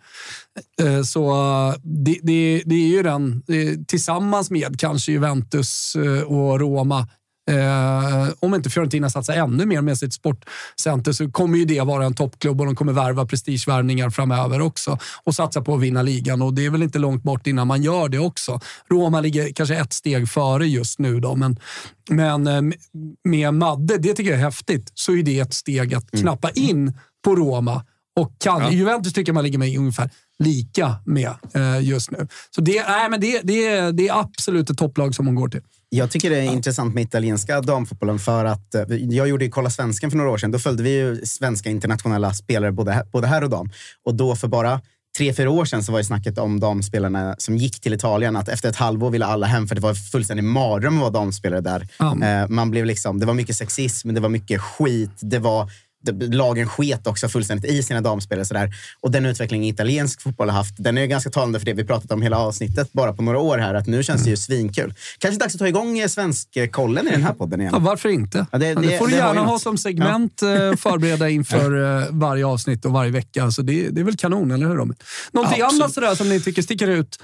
Uh, 0.83 1.03
så 1.03 1.31
uh, 1.31 1.75
det, 1.83 2.19
det, 2.23 2.63
det, 2.67 2.75
är 2.75 2.89
ju 2.89 3.03
den, 3.03 3.43
tillsammans 3.87 4.51
med 4.51 4.81
kanske 4.81 5.13
Juventus 5.13 5.97
och 6.27 6.61
Roma, 6.61 7.09
Eh, 7.49 8.29
om 8.41 8.55
inte 8.55 8.71
Fiorentina 8.71 9.11
satsar 9.11 9.35
ännu 9.35 9.67
mer 9.67 9.83
med 9.83 9.99
sitt 9.99 10.13
sportcenter 10.13 11.13
så 11.13 11.31
kommer 11.31 11.59
ju 11.59 11.65
det 11.65 11.81
vara 11.81 12.05
en 12.05 12.15
toppklubb 12.15 12.61
och 12.61 12.67
de 12.67 12.77
kommer 12.77 12.93
värva 12.93 13.27
prestigevärvningar 13.27 14.11
framöver 14.11 14.61
också 14.61 14.99
och 15.25 15.35
satsa 15.35 15.63
på 15.63 15.75
att 15.75 15.81
vinna 15.81 16.03
ligan. 16.03 16.43
Och 16.43 16.55
det 16.55 16.67
är 16.67 16.71
väl 16.71 16.83
inte 16.83 16.99
långt 16.99 17.23
bort 17.23 17.47
innan 17.47 17.67
man 17.67 17.83
gör 17.83 18.09
det 18.09 18.19
också. 18.19 18.61
Roma 18.91 19.21
ligger 19.21 19.53
kanske 19.53 19.77
ett 19.77 19.93
steg 19.93 20.29
före 20.29 20.67
just 20.67 20.99
nu 20.99 21.21
då, 21.21 21.37
men, 21.37 21.59
men 22.11 22.47
eh, 22.47 22.63
med 23.25 23.55
Madde, 23.55 23.99
det 23.99 24.15
tycker 24.15 24.31
jag 24.31 24.41
är 24.41 24.45
häftigt, 24.45 24.91
så 24.95 25.13
är 25.13 25.23
det 25.23 25.41
ett 25.41 25.55
steg 25.55 25.95
att 25.95 26.15
mm. 26.15 26.23
knappa 26.23 26.51
in 26.51 26.99
på 27.25 27.37
Roma 27.37 27.85
och 28.17 28.33
kan, 28.39 28.63
ja. 28.63 28.71
Juventus 28.71 29.13
tycker 29.13 29.33
man 29.33 29.45
ligger 29.45 29.59
med 29.59 29.79
ungefär 29.79 30.11
lika 30.39 30.97
med 31.05 31.35
eh, 31.55 31.81
just 31.81 32.11
nu. 32.11 32.29
Så 32.51 32.61
det, 32.61 32.85
nej, 32.89 33.11
men 33.11 33.21
det, 33.21 33.41
det, 33.45 33.91
det 33.93 34.09
är 34.09 34.21
absolut 34.21 34.71
ett 34.71 34.79
topplag 34.79 35.15
som 35.15 35.27
hon 35.27 35.35
går 35.35 35.49
till. 35.49 35.63
Jag 35.89 36.11
tycker 36.11 36.31
det 36.31 36.37
är 36.37 36.43
ja. 36.43 36.53
intressant 36.53 36.95
med 36.95 37.03
italienska 37.03 37.61
damfotbollen 37.61 38.19
för 38.19 38.45
att 38.45 38.75
eh, 38.75 38.83
jag 38.91 39.29
gjorde 39.29 39.45
ju 39.45 39.51
Kolla 39.51 39.71
Svensken 39.71 40.11
för 40.11 40.19
några 40.19 40.31
år 40.31 40.39
sedan. 40.39 40.51
Då 40.51 40.59
följde 40.59 40.83
vi 40.83 40.91
ju 40.91 41.27
svenska 41.27 41.71
internationella 41.71 42.35
spelare 42.35 42.73
både, 42.73 43.07
både 43.13 43.27
här 43.27 43.45
och 43.45 43.51
dam. 43.51 43.71
Och 44.05 44.15
då 44.15 44.37
för 44.37 44.49
bara 44.49 44.81
tre, 45.19 45.35
fyra 45.35 45.51
år 45.51 45.65
sedan 45.65 45.85
så 45.85 45.93
var 45.93 45.99
det 45.99 46.05
snacket 46.05 46.39
om 46.39 46.61
damspelarna 46.61 47.35
som 47.39 47.57
gick 47.57 47.81
till 47.81 47.95
Italien 47.95 48.37
att 48.37 48.49
efter 48.49 48.69
ett 48.69 48.77
halvår 48.77 49.11
ville 49.11 49.27
alla 49.27 49.47
hem 49.47 49.69
för 49.69 49.75
det 49.75 49.81
var 49.81 49.95
fullständig 49.95 50.45
mardröm 50.45 50.95
att 50.95 51.01
vara 51.01 51.11
damspelare 51.11 51.61
där. 51.61 51.89
Mm. 52.01 52.55
man 52.55 52.71
blev 52.71 52.85
liksom, 52.85 53.21
det 53.21 53.27
var 53.27 53.35
mycket 53.35 53.57
sexism, 53.57 54.15
det 54.15 54.21
var 54.21 54.29
mycket 54.29 54.61
skit, 54.61 55.19
det 55.21 55.39
var 55.39 55.71
lagen 56.31 56.69
sket 56.69 57.07
också 57.07 57.29
fullständigt 57.29 57.71
i 57.71 57.83
sina 57.83 58.01
damspelare. 58.01 58.45
Sådär. 58.45 58.71
Och 59.01 59.11
den 59.11 59.27
utveckling 59.27 59.69
italiensk 59.69 60.23
fotboll 60.23 60.49
har 60.49 60.57
haft, 60.57 60.75
den 60.79 60.99
är 60.99 61.07
ganska 61.07 61.31
talande 61.31 61.59
för 61.59 61.67
det 61.67 61.73
vi 61.73 61.85
pratat 61.85 62.13
om 62.13 62.23
hela 62.23 62.39
avsnittet 62.39 62.93
bara 62.93 63.13
på 63.13 63.23
några 63.23 63.39
år 63.39 63.59
här. 63.59 63.75
Att 63.75 63.87
nu 63.87 64.03
känns 64.03 64.23
det 64.23 64.29
ju 64.29 64.33
mm. 64.33 64.37
svinkul. 64.37 64.95
Kanske 65.19 65.39
dags 65.39 65.55
att 65.55 65.59
ta 65.59 65.69
igång 65.69 65.99
eh, 65.99 66.09
svenskkollen 66.09 67.09
i 67.09 67.11
den 67.11 67.23
här 67.23 67.33
podden 67.33 67.61
igen. 67.61 67.73
Ja, 67.73 67.79
varför 67.79 68.09
inte? 68.09 68.47
Ja, 68.53 68.59
det, 68.59 68.75
det, 68.75 68.81
det, 68.81 68.99
får 68.99 69.07
du 69.07 69.15
gärna 69.15 69.41
ha 69.41 69.59
som 69.59 69.79
segment, 69.79 70.39
ja. 70.43 70.49
Eh, 70.49 70.77
förbereda 70.77 71.29
inför 71.39 71.75
ja. 71.75 72.03
Eh, 72.03 72.09
varje 72.11 72.47
avsnitt 72.47 72.85
och 72.85 72.93
varje 72.93 73.11
vecka. 73.11 73.51
Så 73.51 73.63
det, 73.63 73.89
det 73.89 74.01
är 74.01 74.05
väl 74.05 74.17
kanon, 74.17 74.51
eller 74.51 74.67
hur 74.67 74.75
Robin? 74.75 74.97
Någonting 75.33 75.61
ja, 75.61 75.67
annat 75.67 75.93
sådär 75.93 76.15
som 76.15 76.29
ni 76.29 76.41
tycker 76.41 76.63
sticker 76.63 76.89
ut? 76.89 77.19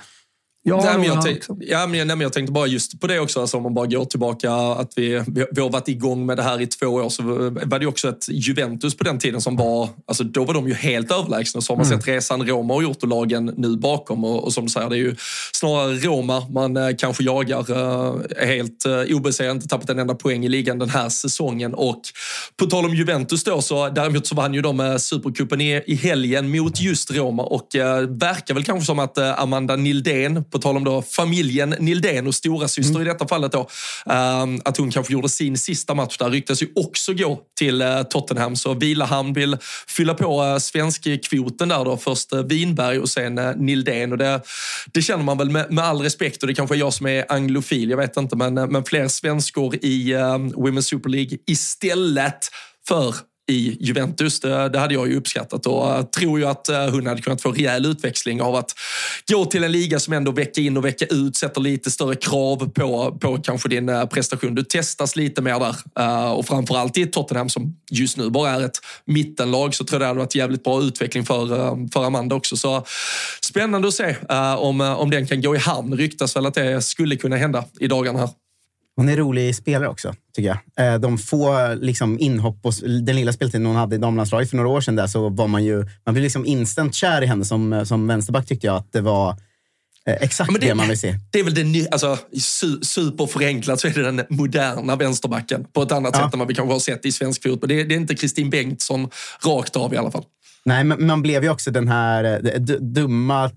Ja, 0.67 0.81
nej, 0.85 0.99
men 0.99 1.07
jag, 1.07 1.23
tänk, 1.23 1.43
ja, 1.61 1.87
men, 1.87 1.91
nej, 1.91 2.07
men 2.07 2.21
jag 2.21 2.33
tänkte 2.33 2.53
bara 2.53 2.67
just 2.67 3.01
på 3.01 3.07
det 3.07 3.21
också, 3.21 3.41
alltså, 3.41 3.57
om 3.57 3.63
man 3.63 3.75
bara 3.75 3.87
går 3.87 4.05
tillbaka, 4.05 4.53
att 4.53 4.93
vi, 4.97 5.23
vi, 5.27 5.47
vi, 5.51 5.61
har 5.61 5.71
varit 5.71 5.89
igång 5.89 6.27
med 6.27 6.37
det 6.37 6.43
här 6.43 6.61
i 6.61 6.67
två 6.67 6.87
år, 6.87 7.09
så 7.09 7.23
var 7.65 7.79
det 7.79 7.87
också 7.87 8.09
ett 8.09 8.29
Juventus 8.29 8.97
på 8.97 9.05
den 9.05 9.19
tiden 9.19 9.41
som 9.41 9.57
var, 9.57 9.89
alltså 10.07 10.25
då 10.25 10.45
var 10.45 10.55
de 10.55 10.69
ju 10.69 10.75
helt 10.75 11.13
överlägsna. 11.13 11.61
Så 11.61 11.73
har 11.73 11.77
man 11.77 11.87
mm. 11.87 11.99
sett 11.99 12.09
resan 12.09 12.47
Roma 12.47 12.75
har 12.75 12.83
gjort 12.83 13.03
och 13.03 13.09
lagen 13.09 13.55
nu 13.57 13.77
bakom 13.77 14.25
och, 14.25 14.45
och 14.45 14.53
som 14.53 14.65
du 14.65 14.71
säger, 14.71 14.91
det 14.91 14.97
är 14.97 14.99
ju 14.99 15.17
snarare 15.53 15.95
Roma 15.95 16.49
man 16.51 16.77
eh, 16.77 16.89
kanske 16.99 17.25
jagar 17.25 17.71
eh, 17.71 18.47
helt 18.47 18.87
eh, 18.87 19.17
obesegrad, 19.17 19.57
inte 19.57 19.69
tappat 19.69 19.91
en 19.91 19.99
enda 19.99 20.15
poäng 20.15 20.45
i 20.45 20.49
ligan 20.49 20.79
den 20.79 20.91
här 20.91 21.09
säsongen. 21.09 21.75
Och 21.75 22.01
på 22.57 22.67
tal 22.67 22.85
om 22.85 22.95
Juventus 22.95 23.45
då, 23.45 23.63
så 23.63 23.89
däremot 23.89 24.27
så 24.27 24.35
vann 24.35 24.55
ju 24.55 24.63
de 24.63 24.81
eh, 24.81 24.97
Supercupen 24.97 25.61
i, 25.61 25.83
i 25.87 25.95
helgen 25.95 26.51
mot 26.51 26.81
just 26.81 27.11
Roma 27.11 27.43
och 27.43 27.77
eh, 27.77 28.01
verkar 28.01 28.55
väl 28.55 28.65
kanske 28.65 28.87
som 28.87 28.99
att 28.99 29.19
eh, 29.19 29.41
Amanda 29.41 29.77
Nildén 29.77 30.45
på 30.55 30.59
tal 30.59 30.77
om 30.77 30.85
då 30.85 31.03
familjen 31.03 31.75
Nildén 31.79 32.27
och 32.27 32.35
stora 32.35 32.69
syster 32.69 32.95
mm. 32.95 33.03
i 33.03 33.13
detta 33.13 33.29
fallet 33.29 33.53
då, 33.53 33.69
ehm, 34.07 34.61
att 34.65 34.77
hon 34.77 34.91
kanske 34.91 35.13
gjorde 35.13 35.29
sin 35.29 35.59
sista 35.59 35.95
match 35.95 36.17
där, 36.19 36.31
ryktas 36.31 36.63
ju 36.63 36.69
också 36.75 37.13
gå 37.13 37.41
till 37.59 37.83
eh, 37.83 38.03
Tottenham. 38.03 38.57
Så 38.57 38.75
Vilahamn 38.75 39.33
vill 39.33 39.57
fylla 39.89 40.15
på 40.15 40.43
uh, 40.43 40.59
svenskkvoten 40.59 41.69
där 41.69 41.85
då. 41.85 41.97
Först 41.97 42.33
uh, 42.33 42.43
Winberg 42.43 42.99
och 42.99 43.09
sen 43.09 43.35
Nildén. 43.57 44.13
Och 44.13 44.19
det, 44.19 44.41
det 44.93 45.03
känner 45.03 45.25
man 45.25 45.39
väl 45.39 45.51
med, 45.51 45.73
med 45.73 45.85
all 45.85 46.01
respekt 46.01 46.43
och 46.43 46.47
det 46.47 46.55
kanske 46.55 46.77
är 46.77 46.79
jag 46.79 46.93
som 46.93 47.07
är 47.07 47.25
anglofil, 47.29 47.91
jag 47.91 47.97
vet 47.97 48.17
inte, 48.17 48.37
men, 48.37 48.55
men 48.55 48.85
fler 48.85 49.09
svenskor 49.09 49.75
i 49.75 50.15
Women's 50.15 50.81
Super 50.81 51.11
League 51.11 51.39
istället 51.47 52.49
för 52.89 53.15
i 53.47 53.77
Juventus. 53.81 54.41
Det, 54.41 54.69
det, 54.69 54.79
hade 54.79 54.95
jag 54.95 55.09
ju 55.09 55.17
uppskattat 55.17 55.67
och 55.67 55.91
eh, 55.91 56.03
tror 56.03 56.39
ju 56.39 56.47
att 56.47 56.69
eh, 56.69 56.91
hon 56.91 57.07
hade 57.07 57.23
kunnat 57.23 57.43
få 57.43 57.53
rejäl 57.53 57.87
utväxling 57.87 58.43
av 58.43 58.55
att 58.55 58.71
gå 59.31 59.45
till 59.45 59.65
en 59.65 59.73
liga 59.73 59.99
som 59.99 60.13
ändå 60.13 60.31
vecka 60.31 60.61
in 60.61 60.77
och 60.77 60.85
vecka 60.85 61.07
ut 61.07 61.37
sätter 61.37 61.61
lite 61.61 61.91
större 61.91 62.17
krav 62.17 62.71
på, 62.71 63.19
på 63.21 63.39
kanske 63.39 63.69
din 63.69 63.89
eh, 63.89 64.07
prestation. 64.07 64.55
Du 64.55 64.63
testas 64.63 65.17
lite 65.17 65.43
mer 65.43 65.61
där 65.61 66.33
och 66.33 66.47
framförallt 66.47 66.99
i 66.99 67.07
Tottenham 67.07 67.49
som 67.49 67.77
just 67.91 68.17
nu 68.17 68.31
bara 68.31 68.51
är 68.51 68.65
ett 68.65 68.79
mittenlag 69.05 69.75
så 69.75 69.85
tror 69.85 69.95
jag 69.95 70.03
det 70.03 70.07
hade 70.07 70.19
varit 70.19 70.35
jävligt 70.35 70.65
bra 70.65 70.83
utveckling 70.83 71.25
för, 71.25 71.47
för 71.93 72.05
Amanda 72.05 72.35
också. 72.37 72.57
Så 72.57 72.85
spännande 73.41 73.89
att 73.89 73.95
se 73.95 74.17
om, 74.59 74.81
om 74.81 75.11
den 75.11 75.27
kan 75.27 75.43
gå 75.43 75.55
i 75.57 75.59
hamn. 75.59 75.97
Ryktas 75.97 76.37
väl 76.37 76.47
att 76.47 76.55
det 76.55 76.83
skulle 76.83 77.17
kunna 77.17 77.37
hända 77.37 77.65
i 77.81 77.87
dagarna 77.87 78.19
här. 78.19 78.29
Hon 78.97 79.09
är 79.09 79.17
rolig 79.17 79.57
spelare 79.57 79.89
också, 79.89 80.15
tycker 80.35 80.49
jag. 80.77 80.95
Eh, 80.95 81.01
de 81.01 81.19
få 81.19 81.75
liksom, 81.75 82.19
inhopp 82.19 82.59
och 82.63 82.75
den 83.03 83.17
lilla 83.17 83.33
speltiden 83.33 83.67
hon 83.67 83.77
hade 83.77 83.97
i 83.97 83.99
damlandslaget 83.99 84.51
för 84.51 84.57
några 84.57 84.69
år 84.69 84.81
sedan 84.81 84.97
där, 84.97 85.07
så 85.07 85.29
var 85.29 85.47
man 85.47 85.65
ju 85.65 85.87
man 86.07 86.15
blev 86.15 86.23
liksom 86.23 86.47
instant 86.47 86.95
kär 86.95 87.23
i 87.23 87.27
henne 87.27 87.45
som, 87.45 87.87
som 87.87 88.07
vänsterback 88.07 88.47
tyckte 88.47 88.67
jag 88.67 88.77
att 88.77 88.93
det 88.93 89.01
var 89.01 89.31
eh, 90.07 90.15
exakt 90.21 90.51
ja, 90.53 90.59
det, 90.61 90.67
det, 90.67 90.75
man 90.75 90.89
vill 90.89 90.99
se. 90.99 91.19
Det 91.31 91.39
är 91.39 91.45
väl 91.45 91.55
den 91.55 91.87
alltså, 91.91 92.19
superförenklat 92.83 93.81
så 93.81 93.89
är 93.89 93.93
det 93.93 94.03
den 94.03 94.23
moderna 94.29 94.97
vänsterbacken 94.97 95.65
på 95.73 95.83
ett 95.83 95.93
annat 95.93 96.15
ja. 96.17 96.25
sätt 96.25 96.33
än 96.33 96.39
vad 96.39 96.49
vi 96.49 96.55
kanske 96.55 96.75
har 96.75 96.81
sett 96.81 97.07
i 97.07 97.13
svensk 97.13 97.43
fotboll. 97.43 97.69
Det, 97.69 97.85
det 97.85 97.95
är 97.95 97.97
inte 97.97 98.15
Kristin 98.15 98.51
Bengtsson 98.51 99.11
rakt 99.45 99.77
av 99.77 99.95
i 99.95 99.97
alla 99.97 100.11
fall. 100.11 100.25
Nej, 100.67 100.85
men 100.85 101.07
man 101.07 101.23
blev 101.23 101.45
ju 101.45 101.51
också 101.51 101.71
den 101.71 101.89
här 101.89 102.41
eh, 102.45 102.61
dumma 102.81 103.51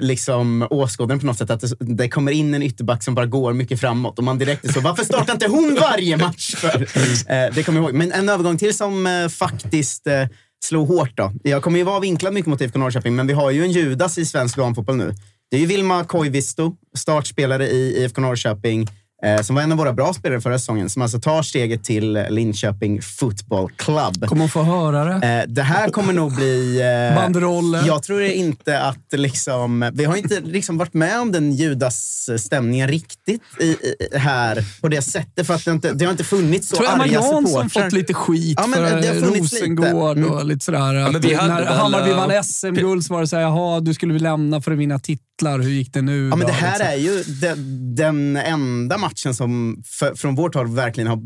liksom, 0.00 0.66
åskådaren 0.70 1.20
på 1.20 1.26
något 1.26 1.38
sätt. 1.38 1.50
Att 1.50 1.60
det, 1.60 1.76
det, 1.80 2.08
kommer 2.08 2.32
in 2.32 2.54
en 2.54 2.62
ytterback 2.62 3.02
som 3.02 3.14
bara 3.14 3.26
går 3.26 3.52
mycket 3.52 3.80
framåt 3.80 4.18
och 4.18 4.24
man 4.24 4.38
direkt 4.38 4.64
är 4.64 4.72
så, 4.72 4.80
varför 4.80 5.04
startar 5.04 5.32
inte 5.32 5.48
hon 5.48 5.78
varje 5.80 6.16
match? 6.16 6.54
För? 6.54 6.86
Eh, 7.30 7.54
det 7.54 7.62
kommer 7.62 7.80
jag 7.80 7.84
ihåg. 7.84 7.94
Men 7.94 8.12
en 8.12 8.28
övergång 8.28 8.58
till 8.58 8.76
som 8.76 9.06
eh, 9.06 9.28
faktiskt 9.28 10.06
eh, 10.06 10.26
slog 10.64 10.88
hårt. 10.88 11.16
Då. 11.16 11.32
Jag 11.42 11.62
kommer 11.62 11.78
ju 11.78 11.84
vara 11.84 12.00
vinklad 12.00 12.34
mycket 12.34 12.48
mot 12.48 12.60
IFK 12.60 12.78
Norrköping, 12.78 13.16
men 13.16 13.26
vi 13.26 13.32
har 13.32 13.50
ju 13.50 13.62
en 13.62 13.70
Judas 13.70 14.18
i 14.18 14.26
svensk 14.26 14.56
damfotboll 14.56 14.96
nu. 14.96 15.14
Det 15.50 15.56
är 15.56 15.60
ju 15.60 15.66
Vilma 15.66 16.04
Koivisto, 16.04 16.76
startspelare 16.96 17.68
i 17.68 18.02
IFK 18.02 18.20
Norrköping 18.20 18.88
eh, 19.22 19.42
som 19.42 19.56
var 19.56 19.62
en 19.62 19.72
av 19.72 19.78
våra 19.78 19.92
bra 19.92 20.12
spelare 20.12 20.40
förra 20.40 20.58
säsongen, 20.58 20.90
som 20.90 21.02
alltså 21.02 21.20
tar 21.20 21.42
steget 21.42 21.84
till 21.84 22.12
Linköping 22.30 23.02
Football 23.02 23.70
Club. 23.76 24.26
Kommer 24.26 24.40
hon 24.40 24.48
få 24.48 24.62
höra 24.62 25.04
det? 25.04 25.26
Eh, 25.26 25.44
det 25.48 25.62
här 25.62 25.88
kommer 25.88 26.12
nog 26.12 26.34
bli... 26.34 26.80
Eh, 27.10 27.16
Banderoller. 27.16 27.86
Jag 27.86 28.02
tror 28.02 28.22
inte 28.22 28.80
att 28.80 29.12
liksom... 29.12 29.90
Vi 29.94 30.04
har 30.04 30.16
inte 30.16 30.40
liksom 30.40 30.78
varit 30.78 30.94
med 30.94 31.20
om 31.20 31.32
den 31.32 31.52
Judas-stämningen 31.52 32.88
riktigt 32.88 33.42
i, 33.58 33.64
i, 33.64 33.94
här 34.18 34.64
på 34.80 34.88
det 34.88 35.02
sättet. 35.02 35.46
För 35.46 35.54
att 35.54 35.64
det, 35.64 35.70
inte, 35.70 35.92
det 35.92 36.04
har 36.04 36.12
inte 36.12 36.24
funnits 36.24 36.68
så 36.68 36.76
tror 36.76 36.88
arga 36.88 37.02
supportrar. 37.04 37.22
Tror 37.22 37.38
Emma 37.38 37.42
Jansson 37.42 37.70
fått 37.70 37.92
lite 37.92 38.14
skit 38.14 38.58
ja, 38.60 38.66
men 38.66 39.02
för 39.02 39.20
Rosengård 39.20 40.16
lite. 40.16 40.30
och 40.30 40.44
lite 40.44 40.64
sådär. 40.64 40.94
Ja, 40.94 41.10
men 41.10 41.20
vi 41.20 41.34
när 41.34 41.64
Hammarby 41.64 42.12
vann 42.12 42.44
SM-guld 42.44 43.04
så 43.04 43.14
var 43.14 43.20
det 43.20 43.26
såhär, 43.26 43.42
jaha, 43.42 43.80
du 43.80 43.94
skulle 43.94 44.18
lämna 44.18 44.60
för 44.60 44.72
att 44.72 44.78
vinna 44.78 44.98
titlar. 45.40 45.58
Hur 45.58 45.70
gick 45.70 45.92
det 45.92 46.02
nu? 46.02 46.28
Ja, 46.28 46.36
men 46.36 46.46
det 46.46 46.52
här 46.52 46.78
liksom? 46.78 46.86
är 46.86 46.96
ju 46.96 47.22
den, 47.22 47.94
den 47.94 48.36
enda 48.36 48.98
matchen 48.98 49.34
som 49.34 49.82
för, 49.86 50.14
från 50.14 50.34
vårt 50.34 50.54
håll 50.54 50.68
verkligen 50.68 51.08
har 51.08 51.18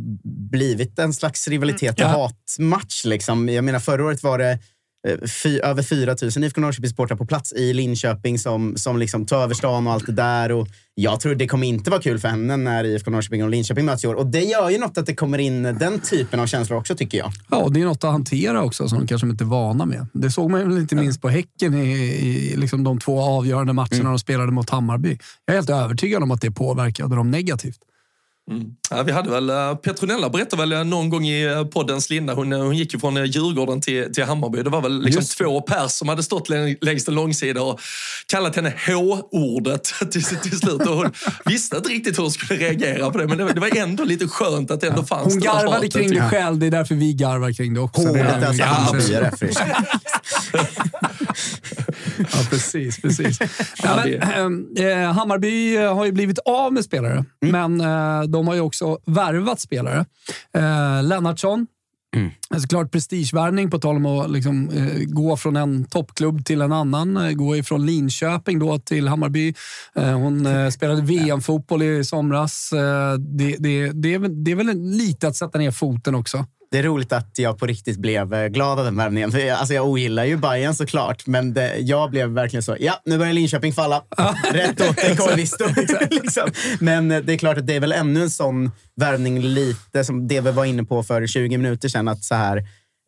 blivit 0.51 0.99
en 0.99 1.15
slags 1.15 1.49
rivalitet 1.49 1.95
och 1.95 2.01
ja. 2.01 2.31
hatmatch. 2.59 3.05
Liksom. 3.05 3.49
Jag 3.49 3.65
menar, 3.65 3.79
förra 3.79 4.05
året 4.05 4.23
var 4.23 4.39
det 4.39 4.59
Fy, 5.43 5.59
över 5.59 5.83
4 5.83 6.17
000 6.23 6.45
IFK 6.45 6.61
Norrköping-supportrar 6.61 7.17
på 7.17 7.27
plats 7.27 7.53
i 7.53 7.73
Linköping 7.73 8.39
som, 8.39 8.77
som 8.77 8.99
liksom 8.99 9.27
tar 9.27 9.43
över 9.43 9.55
stan 9.55 9.87
och 9.87 9.93
allt 9.93 10.07
det 10.07 10.13
där. 10.13 10.53
Och 10.53 10.69
jag 10.95 11.21
tror 11.21 11.35
det 11.35 11.49
kommer 11.49 11.67
inte 11.67 11.91
vara 11.91 12.01
kul 12.01 12.19
för 12.19 12.29
henne 12.29 12.57
när 12.57 12.85
IFK 12.85 13.11
Norrköping 13.11 13.45
och 13.45 13.51
Linköping 13.51 13.85
möts 13.85 14.05
i 14.05 14.07
år. 14.07 14.15
Och 14.15 14.27
det 14.27 14.41
gör 14.41 14.71
ju 14.71 14.79
något 14.79 14.99
att 14.99 15.07
det 15.07 15.15
kommer 15.15 15.39
in 15.39 15.63
den 15.63 16.01
typen 16.01 16.41
av 16.41 16.47
känslor 16.47 16.79
också, 16.79 16.95
tycker 16.95 17.19
jag. 17.19 17.33
Ja, 17.51 17.57
och 17.57 17.73
det 17.73 17.81
är 17.81 17.85
något 17.85 18.05
att 18.05 18.13
hantera 18.13 18.63
också 18.63 18.89
som 18.89 18.99
de 18.99 19.07
kanske 19.07 19.27
inte 19.27 19.45
är 19.45 19.47
vana 19.47 19.87
med. 19.87 20.07
Det 20.13 20.31
såg 20.31 20.51
man 20.51 20.71
ju 20.71 20.81
inte 20.81 20.97
minst 20.97 21.23
på 21.23 21.29
Häcken 21.29 21.75
i, 21.75 21.91
i 22.03 22.57
liksom 22.57 22.85
de 22.85 22.99
två 22.99 23.21
avgörande 23.21 23.73
matcherna 23.73 23.95
mm. 23.95 24.13
de 24.13 24.19
spelade 24.19 24.53
mot 24.53 24.71
Hammarby. 24.71 25.19
Jag 25.45 25.55
är 25.55 25.59
helt 25.59 25.71
övertygad 25.71 26.23
om 26.23 26.31
att 26.31 26.41
det 26.41 26.51
påverkade 26.51 27.17
dem 27.17 27.31
negativt. 27.31 27.79
Mm. 28.51 28.65
Ja, 28.91 29.03
vi 29.03 29.13
hade 29.13 29.31
väl, 29.31 29.51
eh, 29.51 29.75
Petronella 29.75 30.31
berättade 30.31 30.63
väl 30.63 30.73
eh, 30.73 30.85
någon 30.85 31.11
gång 31.11 31.25
i 31.25 31.45
eh, 31.45 31.65
poddens 31.65 32.11
linda, 32.11 32.35
hon, 32.35 32.53
hon 32.53 32.77
gick 32.77 32.95
ju 32.95 33.01
från 33.01 33.27
Djurgården 33.27 33.81
till, 33.81 34.15
till 34.15 34.25
Hammarby. 34.25 34.63
Det 34.63 34.71
var 34.71 34.83
väl 34.83 35.03
liksom 35.03 35.25
två 35.25 35.61
pers 35.61 35.91
som 35.91 36.09
hade 36.09 36.23
stått 36.23 36.49
längs 36.81 37.09
en 37.09 37.15
långsida 37.15 37.63
och 37.63 37.81
kallat 38.27 38.57
henne 38.57 38.73
H-ordet 38.87 39.85
till, 40.11 40.25
till 40.25 40.59
slut. 40.59 40.87
Och 40.87 40.97
hon 40.97 41.13
visste 41.45 41.77
inte 41.77 41.89
riktigt 41.89 42.19
hur 42.19 42.23
hon 42.23 42.31
skulle 42.31 42.61
reagera 42.61 43.11
på 43.11 43.19
det, 43.19 43.27
men 43.27 43.39
det, 43.39 43.53
det 43.53 43.61
var 43.61 43.77
ändå 43.77 44.05
lite 44.05 44.29
skönt 44.29 44.71
att 44.71 44.81
det 44.81 44.87
ändå 44.87 45.03
fanns 45.03 45.35
Hon 45.35 45.43
garvade 45.43 45.89
kring 45.89 46.11
det 46.11 46.31
själv, 46.31 46.59
det 46.59 46.67
är 46.67 46.71
därför 46.71 46.95
vi 46.95 47.13
garvar 47.13 47.53
kring 47.53 47.75
det 47.75 47.81
också. 47.81 48.03
Hårdet 48.03 48.43
är 48.43 48.47
alltså 48.47 48.65
Hammarbyare. 48.65 49.31
ja, 52.33 52.47
precis. 52.51 53.01
precis. 53.01 53.39
Ja, 53.83 54.03
men, 54.05 54.67
äh, 54.79 55.13
Hammarby 55.13 55.77
har 55.77 56.05
ju 56.05 56.13
blivit 56.13 56.39
av 56.39 56.73
med 56.73 56.85
spelare, 56.85 57.25
mm. 57.43 57.77
men 57.77 57.81
äh, 57.81 58.23
de 58.23 58.49
har 58.49 58.55
ju 58.55 58.61
också 58.61 58.99
värvat 59.07 59.61
spelare. 59.61 60.07
Äh, 60.55 61.03
Lennartsson, 61.03 61.67
Mm. 62.15 62.31
Såklart 62.61 62.93
prestigevärvning 62.93 63.71
på 63.71 63.79
tal 63.79 63.97
om 63.97 64.07
att 64.07 64.31
liksom, 64.31 64.71
eh, 64.71 65.05
gå 65.07 65.37
från 65.37 65.57
en 65.57 65.85
toppklubb 65.85 66.45
till 66.45 66.61
en 66.61 66.73
annan. 66.73 67.17
Eh, 67.17 67.33
gå 67.33 67.57
ifrån 67.57 67.87
Linköping 67.87 68.59
då 68.59 68.79
till 68.79 69.09
Hammarby. 69.09 69.55
Eh, 69.97 70.19
hon 70.19 70.47
eh, 70.47 70.71
spelade 70.71 71.03
VM-fotboll 71.03 71.83
i 71.83 72.05
somras. 72.05 72.71
Det, 73.19 73.57
det, 73.59 73.93
det, 73.93 74.15
är 74.15 74.45
det 74.45 74.51
är 74.51 74.55
väl 74.55 74.81
lite 74.81 75.29
att 75.29 75.37
sätta 75.37 75.59
ner 75.59 75.71
foten 75.71 76.15
också. 76.15 76.47
Det 76.71 76.79
är 76.79 76.83
roligt 76.83 77.13
att 77.13 77.39
jag 77.39 77.59
på 77.59 77.67
riktigt 77.67 77.97
blev 77.97 78.35
eh, 78.35 78.47
glad 78.47 78.79
av 78.79 78.85
den 78.85 78.97
värvningen. 78.97 79.33
Alltså 79.53 79.75
jag 79.75 79.89
ogillar 79.89 80.25
ju 80.25 80.37
Bayern 80.37 80.75
såklart, 80.75 81.27
men 81.27 81.55
det, 81.55 81.79
jag 81.79 82.11
blev 82.11 82.29
verkligen 82.29 82.63
så. 82.63 82.77
Ja, 82.81 83.01
nu 83.05 83.19
börjar 83.19 83.33
Linköping 83.33 83.73
falla. 83.73 84.03
Rätt 84.53 84.81
åt 84.81 85.19
Koivisto. 85.19 85.65
liksom. 86.11 86.51
Men 86.81 87.11
eh, 87.11 87.21
det 87.21 87.33
är 87.33 87.39
klart 87.39 87.59
att 87.59 87.67
det 87.67 87.77
är 87.77 87.81
väl 87.81 87.93
ännu 87.93 88.23
en 88.23 88.31
sån 88.31 88.71
värvning 88.97 89.41
lite 89.43 90.05
som 90.05 90.29
det 90.29 90.41
vi 90.41 90.51
var 90.51 90.65
inne 90.65 90.85
på 90.85 91.03
för 91.03 91.27
20 91.27 91.59
minuter 91.59 91.89
sedan. 91.89 92.09
Att, 92.09 92.25
så 92.25 92.35
här, 92.35 92.65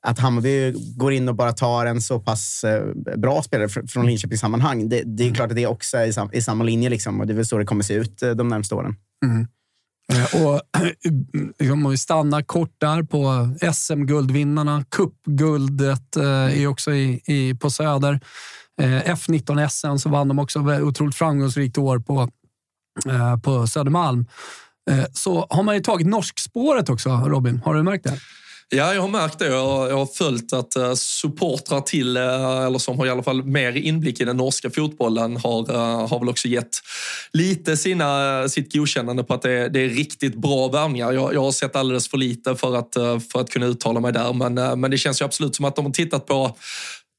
att 0.07 0.19
Hammarby 0.19 0.73
går 0.97 1.13
in 1.13 1.29
och 1.29 1.35
bara 1.35 1.53
tar 1.53 1.87
en 1.87 2.03
så 2.03 2.21
pass 2.21 2.65
eh, 2.65 2.85
bra 3.17 3.43
spelare 3.43 3.69
från 3.69 4.07
Linköpings 4.07 4.41
sammanhang. 4.41 4.89
Det, 4.89 5.03
det 5.07 5.29
är 5.29 5.35
klart 5.35 5.51
att 5.51 5.57
det 5.57 5.67
också 5.67 5.97
är 5.97 6.07
i, 6.07 6.13
sam, 6.13 6.31
i 6.33 6.43
samma 6.43 6.65
linje 6.65 6.91
liksom, 6.91 7.21
och 7.21 7.27
det 7.27 7.33
är 7.33 7.37
väl 7.37 7.47
så 7.47 7.59
det 7.59 7.65
kommer 7.65 7.85
se 7.85 7.95
ut 7.95 8.19
de 8.19 8.49
närmaste 8.49 8.75
åren. 8.75 8.97
Mm. 9.25 9.47
Eh, 10.13 10.43
och 10.43 10.61
liksom, 11.59 11.87
om 11.87 11.91
vi 11.91 11.99
stannar 11.99 12.43
kort 12.43 12.75
där 12.79 13.03
på 13.03 13.49
SM-guldvinnarna. 13.73 14.85
Cupguldet 14.91 16.17
eh, 16.17 16.63
är 16.63 16.67
också 16.67 16.93
i, 16.93 17.21
i, 17.25 17.55
på 17.55 17.71
Söder. 17.71 18.21
Eh, 18.81 19.15
F19 19.15 19.69
SM 19.69 19.99
så 19.99 20.09
vann 20.09 20.29
de 20.29 20.39
också 20.39 20.61
otroligt 20.61 21.17
framgångsrikt 21.17 21.79
år 21.79 21.99
på, 21.99 22.31
på 23.45 23.67
Södermalm. 23.67 24.27
Så 25.13 25.47
har 25.51 25.63
man 25.63 25.75
ju 25.75 25.81
tagit 25.81 26.07
norskspåret 26.07 26.89
också, 26.89 27.11
Robin. 27.11 27.63
Har 27.65 27.75
du 27.75 27.83
märkt 27.83 28.05
det? 28.05 28.19
Ja, 28.69 28.95
jag 28.95 29.01
har 29.01 29.09
märkt 29.09 29.39
det. 29.39 29.47
Jag 29.47 29.97
har 29.97 30.07
följt 30.07 30.53
att 30.53 30.77
eh, 30.77 30.95
supportrar 30.95 31.81
till, 31.81 32.17
eh, 32.17 32.63
eller 32.67 32.79
som 32.79 32.99
har 32.99 33.07
i 33.07 33.11
alla 33.11 33.23
fall 33.23 33.45
mer 33.45 33.77
inblick 33.77 34.21
i 34.21 34.25
den 34.25 34.37
norska 34.37 34.71
fotbollen, 34.71 35.37
har, 35.37 35.71
eh, 35.71 36.09
har 36.09 36.19
väl 36.19 36.29
också 36.29 36.49
gett 36.49 36.79
lite 37.33 37.77
sina, 37.77 38.49
sitt 38.49 38.73
godkännande 38.73 39.25
på 39.25 39.35
att 39.35 39.43
det 39.43 39.51
är, 39.51 39.69
det 39.69 39.81
är 39.81 39.89
riktigt 39.89 40.35
bra 40.35 40.69
värvningar. 40.69 41.13
Jag, 41.13 41.35
jag, 41.35 41.41
har 41.41 41.53
sett 41.53 41.77
alldeles 41.77 42.09
för 42.09 42.19
lite 42.19 42.57
för 42.57 42.77
att, 42.77 42.95
för 43.33 43.41
att 43.41 43.51
kunna 43.51 43.67
uttala 43.67 44.01
mig 44.01 44.13
där, 44.13 44.33
men, 44.33 44.81
men 44.81 44.91
det 44.91 44.99
känns 44.99 45.21
ju 45.21 45.25
absolut 45.25 45.57
som 45.57 45.65
att 45.65 45.77
de 45.77 45.85
har 45.85 45.93
tittat 45.93 46.27
på 46.27 46.57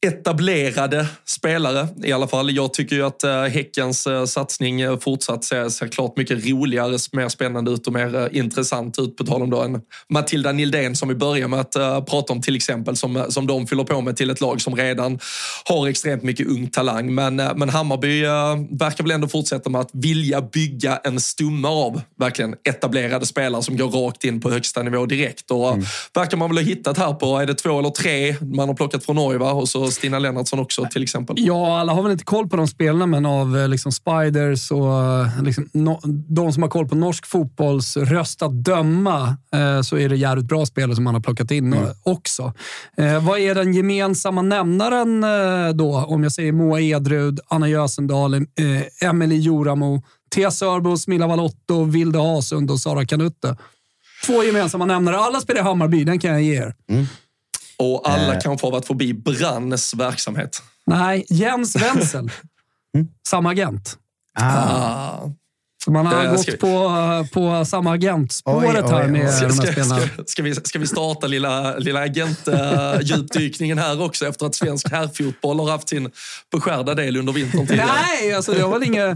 etablerade 0.05 1.07
spelare 1.25 1.87
i 2.03 2.11
alla 2.11 2.27
fall. 2.27 2.55
Jag 2.55 2.73
tycker 2.73 2.95
ju 2.95 3.05
att 3.05 3.23
äh, 3.23 3.43
Häckens 3.43 4.07
äh, 4.07 4.25
satsning 4.25 4.81
äh, 4.81 4.99
fortsatt 4.99 5.43
ser, 5.43 5.69
ser 5.69 5.87
klart 5.87 6.17
mycket 6.17 6.45
roligare, 6.45 6.97
mer 7.11 7.29
spännande 7.29 7.71
ut 7.71 7.87
och 7.87 7.93
mer 7.93 8.29
intressant 8.35 8.99
ut. 8.99 9.17
På 9.17 9.23
tal 9.23 9.41
om 9.41 9.49
då 9.49 9.61
en 9.61 9.81
Matilda 10.09 10.51
Nildén 10.51 10.95
som 10.95 11.09
vi 11.09 11.15
börjar 11.15 11.47
med 11.47 11.59
att 11.59 12.05
prata 12.09 12.33
om 12.33 12.41
till 12.41 12.55
exempel, 12.55 12.95
som, 12.95 13.25
som 13.29 13.47
de 13.47 13.67
fyller 13.67 13.83
på 13.83 14.01
med 14.01 14.17
till 14.17 14.29
ett 14.29 14.41
lag 14.41 14.61
som 14.61 14.75
redan 14.75 15.19
har 15.65 15.87
extremt 15.87 16.23
mycket 16.23 16.47
ung 16.47 16.69
talang. 16.69 17.15
Men, 17.15 17.35
men 17.35 17.69
Hammarby 17.69 18.21
verkar 18.69 19.03
väl 19.03 19.11
ändå 19.11 19.27
fortsätta 19.27 19.69
med 19.69 19.81
att 19.81 19.89
vilja 19.93 20.41
bygga 20.41 20.97
en 20.97 21.19
stumme 21.19 21.67
av 21.67 22.01
verkligen 22.19 22.55
etablerade 22.69 23.25
spelare 23.25 23.63
som 23.63 23.77
går 23.77 23.89
rakt 23.89 24.23
in 24.23 24.41
på 24.41 24.51
högsta 24.51 24.83
nivå 24.83 25.05
direkt. 25.05 25.51
Och 25.51 25.73
mm. 25.73 25.85
verkar 26.13 26.37
man 26.37 26.49
väl 26.49 26.57
ha 26.57 26.63
hittat 26.63 26.97
här 26.97 27.13
på, 27.13 27.37
är 27.37 27.45
det 27.45 27.53
två 27.53 27.79
eller 27.79 27.89
tre 27.89 28.35
man 28.41 28.67
har 28.67 28.75
plockat 28.75 29.05
från 29.05 29.15
Norge 29.15 29.39
va? 29.39 29.51
Och 29.51 29.69
så 29.69 29.86
Stina 29.91 30.19
Lennartsson 30.19 30.59
också 30.59 30.87
till 30.91 31.03
exempel. 31.03 31.35
Ja, 31.39 31.79
alla 31.79 31.93
har 31.93 32.03
väl 32.03 32.11
inte 32.11 32.23
koll 32.23 32.49
på 32.49 32.57
de 32.57 32.67
spelarna, 32.67 33.05
men 33.05 33.25
av 33.25 33.57
eh, 33.57 33.67
liksom 33.67 33.91
Spiders 33.91 34.71
och 34.71 35.03
eh, 35.03 35.43
liksom, 35.43 35.69
no, 35.73 35.99
de 36.27 36.53
som 36.53 36.63
har 36.63 36.69
koll 36.69 36.87
på 36.87 36.95
norsk 36.95 37.25
fotbolls 37.25 37.97
röst 37.97 38.41
att 38.41 38.63
döma 38.63 39.37
eh, 39.53 39.81
så 39.81 39.97
är 39.97 40.09
det 40.09 40.15
jävligt 40.15 40.45
bra 40.45 40.65
spelare 40.65 40.95
som 40.95 41.03
man 41.03 41.13
har 41.13 41.21
plockat 41.21 41.51
in 41.51 41.73
mm. 41.73 41.89
också. 42.03 42.53
Eh, 42.97 43.25
vad 43.25 43.39
är 43.39 43.55
den 43.55 43.73
gemensamma 43.73 44.41
nämnaren 44.41 45.23
eh, 45.23 45.73
då? 45.75 45.95
Om 45.95 46.23
jag 46.23 46.31
säger 46.31 46.51
Moa 46.51 46.81
Edrud, 46.81 47.39
Anna 47.47 47.69
Jösendal, 47.69 48.33
eh, 48.33 48.43
Emelie 49.09 49.39
Joramo, 49.39 50.03
Tia 50.35 50.51
Sörbo, 50.51 50.97
Smilla 50.97 51.27
Valotto, 51.27 51.83
Vilde 51.83 52.19
Hasund 52.19 52.71
och 52.71 52.79
Sara 52.79 53.05
Kanutte. 53.05 53.57
Två 54.25 54.43
gemensamma 54.43 54.85
nämnare. 54.85 55.17
Alla 55.17 55.39
spelar 55.39 55.61
i 55.61 55.63
Hammarby, 55.63 56.03
den 56.03 56.19
kan 56.19 56.31
jag 56.31 56.41
ge 56.41 56.55
er. 56.55 56.75
Mm. 56.89 57.05
Och 57.79 58.09
alla 58.09 58.33
eh. 58.33 58.39
kanske 58.39 58.67
har 58.67 58.71
varit 58.71 58.85
förbi 58.85 59.13
Brannes 59.13 59.93
verksamhet. 59.93 60.63
Nej, 60.85 61.25
Jens 61.29 61.75
Wenzel. 61.75 62.31
mm. 62.95 63.07
Samma 63.27 63.51
agent. 63.51 63.97
Ah. 64.33 64.43
ah. 64.43 65.31
Så 65.87 65.91
man 65.91 66.05
har 66.05 66.27
gått 66.27 66.47
vi... 66.47 66.57
på, 66.57 67.27
på 67.33 67.65
samma 67.65 67.91
agentspåret 67.93 68.85
oj, 68.85 68.91
här 68.91 69.07
med 69.07 69.33
ska, 69.33 69.47
de 69.47 69.53
här 69.53 69.71
spelarna. 69.71 70.01
Ska, 70.01 70.23
ska, 70.25 70.43
vi, 70.43 70.55
ska 70.55 70.79
vi 70.79 70.87
starta 70.87 71.27
lilla, 71.27 71.77
lilla 71.77 71.99
agentdjupdykningen 71.99 73.77
här 73.77 74.01
också 74.01 74.25
efter 74.25 74.45
att 74.45 74.55
svensk 74.55 74.91
herrfotboll 74.91 75.59
har 75.59 75.71
haft 75.71 75.89
sin 75.89 76.09
beskärda 76.51 76.95
del 76.95 77.17
under 77.17 77.33
vintern 77.33 77.67
tidigare? 77.67 77.89
Nej, 78.21 78.33
alltså, 78.33 78.57
jag, 78.57 78.69
var 78.69 78.83
inga, 78.83 79.15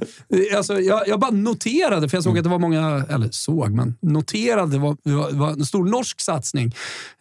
alltså, 0.57 0.80
jag, 0.80 1.07
jag 1.07 1.19
bara 1.19 1.32
noterade, 1.32 2.09
för 2.09 2.17
jag 2.17 2.24
såg 2.24 2.38
att 2.38 2.43
det 2.43 2.49
var 2.49 2.59
många, 2.59 3.05
eller 3.09 3.30
såg, 3.32 3.72
men 3.72 3.95
noterade 4.01 4.72
det 4.72 4.80
var, 4.80 4.97
det 5.03 5.11
var, 5.11 5.32
det 5.32 5.38
var 5.38 5.49
en 5.49 5.65
stor 5.65 5.86
norsk 5.86 6.22
satsning. 6.22 6.76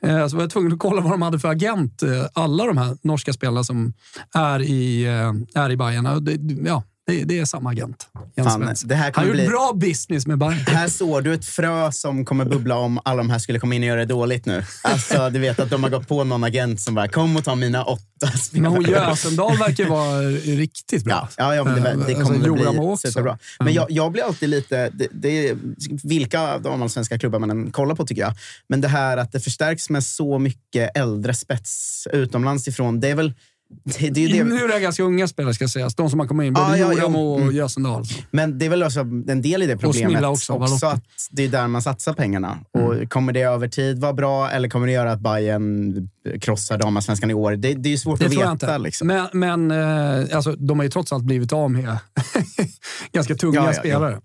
Uh, 0.07 0.29
så 0.29 0.37
var 0.37 0.43
jag 0.43 0.51
tvungen 0.51 0.73
att 0.73 0.79
kolla 0.79 1.01
vad 1.01 1.13
de 1.13 1.23
hade 1.23 1.39
för 1.39 1.49
agent, 1.49 2.03
uh, 2.03 2.25
alla 2.33 2.67
de 2.67 2.79
här 2.79 2.97
norska 3.03 3.33
spelarna 3.33 3.65
som 3.65 3.93
är 4.35 4.63
i, 4.63 5.05
är 5.55 5.71
i 5.71 5.77
Bayern. 5.77 6.29
Ja, 6.67 6.83
det, 7.11 7.25
det 7.25 7.39
är 7.39 7.45
samma 7.45 7.71
agent. 7.71 8.07
Fan, 8.37 8.75
det 8.85 8.95
här 8.95 9.13
Han 9.15 9.29
har 9.29 9.35
gjort 9.35 9.51
bra 9.51 9.73
business 9.75 10.27
med 10.27 10.39
Bayern. 10.39 10.67
Här 10.67 10.89
såg 10.89 11.25
du 11.25 11.35
ett 11.35 11.45
frö 11.45 11.93
som 11.93 12.25
kommer 12.25 12.45
bubbla 12.45 12.77
om 12.77 13.01
alla 13.05 13.17
de 13.17 13.31
här 13.31 13.39
skulle 13.39 13.59
komma 13.59 13.75
in 13.75 13.83
och 13.83 13.89
göra 13.89 14.01
det 14.01 14.07
dåligt 14.07 14.47
nu. 14.47 14.65
Alltså, 14.83 15.31
du 15.31 15.39
vet 15.39 15.61
att 15.61 15.71
de 15.71 15.83
har 15.83 15.91
gått 15.91 16.09
på 16.09 16.25
någon 16.25 16.45
agent 16.45 16.81
som 16.81 16.95
bara 16.95 17.09
“kom 17.09 17.37
och 17.37 17.45
ta 17.45 17.55
mina 17.55 17.85
åtta 17.85 18.27
spelare”. 18.39 18.71
Men 18.71 18.73
hon 18.73 18.85
Jösendal 18.85 19.59
verkar 19.59 19.87
vara 19.87 20.21
riktigt 20.57 21.05
bra. 21.05 21.29
Ja, 21.37 21.55
ja, 21.55 21.65
men 21.65 21.75
det, 21.75 22.05
det 22.07 22.15
kommer 22.15 22.67
alltså, 22.67 23.01
bli 23.01 23.11
superbra. 23.11 23.39
Men 23.59 23.75
jag, 23.75 23.91
jag 23.91 24.13
blir 24.13 24.23
alltid 24.23 24.49
lite... 24.49 24.91
Det, 24.95 25.09
det, 25.13 25.57
vilka 26.03 26.41
av 26.41 26.63
de 26.63 26.91
svenska 26.91 27.19
klubbar 27.19 27.39
man 27.39 27.51
än 27.51 27.71
kollar 27.71 27.95
på, 27.95 28.07
tycker 28.07 28.23
jag. 28.23 28.33
Men 28.69 28.81
det 28.81 28.89
här 28.89 29.17
att 29.17 29.33
det 29.33 29.41
förstärks 29.41 29.91
med 29.91 30.05
så 30.05 30.39
mycket 30.39 30.97
äldre 30.97 31.35
spets 31.35 32.09
utomlands 32.13 32.69
ifrån. 32.69 33.01
Det 33.01 33.09
är 33.09 33.15
väl 33.15 33.33
det, 33.85 34.11
det, 34.11 34.27
det. 34.27 34.45
Nu 34.45 34.57
är 34.57 34.69
det 34.69 34.81
ganska 34.81 35.03
unga 35.03 35.29
spelare 35.29 35.55
ska 35.55 35.69
sägas. 35.69 35.95
De 35.95 36.11
som 36.11 36.21
har 36.21 36.27
kommit 36.27 36.47
in. 36.47 36.53
Både 36.53 36.67
ah, 36.67 36.77
ja, 36.77 36.93
Joram 36.93 37.17
och 37.17 37.41
mm. 37.41 37.55
Gösendal. 37.55 38.05
Men 38.31 38.59
det 38.59 38.67
är 38.67 38.71
väl 38.71 38.83
också 38.83 39.01
en 39.01 39.43
del 39.43 39.63
i 39.63 39.67
det 39.67 39.77
problemet. 39.77 40.25
Och 40.25 40.31
också, 40.31 40.53
också 40.53 40.87
att 40.87 41.05
det 41.31 41.45
är 41.45 41.49
där 41.49 41.69
man 41.69 41.83
satsar 41.83 42.13
pengarna. 42.13 42.59
Mm. 42.79 42.87
Och 42.87 43.11
kommer 43.11 43.33
det 43.33 43.43
över 43.43 43.69
tid 43.69 44.01
vara 44.01 44.13
bra 44.13 44.51
eller 44.51 44.69
kommer 44.69 44.87
det 44.87 44.93
göra 44.93 45.13
att 45.13 45.21
Bayern 45.21 46.09
krossar 46.41 46.79
damallsvenskan 46.79 47.31
i 47.31 47.35
år? 47.35 47.53
Det, 47.53 47.75
det 47.75 47.93
är 47.93 47.97
svårt 47.97 48.21
det 48.21 48.27
att 48.27 48.61
veta. 48.61 48.79
Liksom. 48.79 49.07
Men, 49.07 49.27
men 49.33 49.71
eh, 49.71 50.37
alltså, 50.37 50.53
de 50.53 50.79
har 50.79 50.85
ju 50.85 50.91
trots 50.91 51.13
allt 51.13 51.25
blivit 51.25 51.53
av 51.53 51.71
med 51.71 51.99
ganska 53.13 53.35
tunga 53.35 53.55
ja, 53.55 53.67
ja, 53.67 53.73
spelare. 53.73 54.21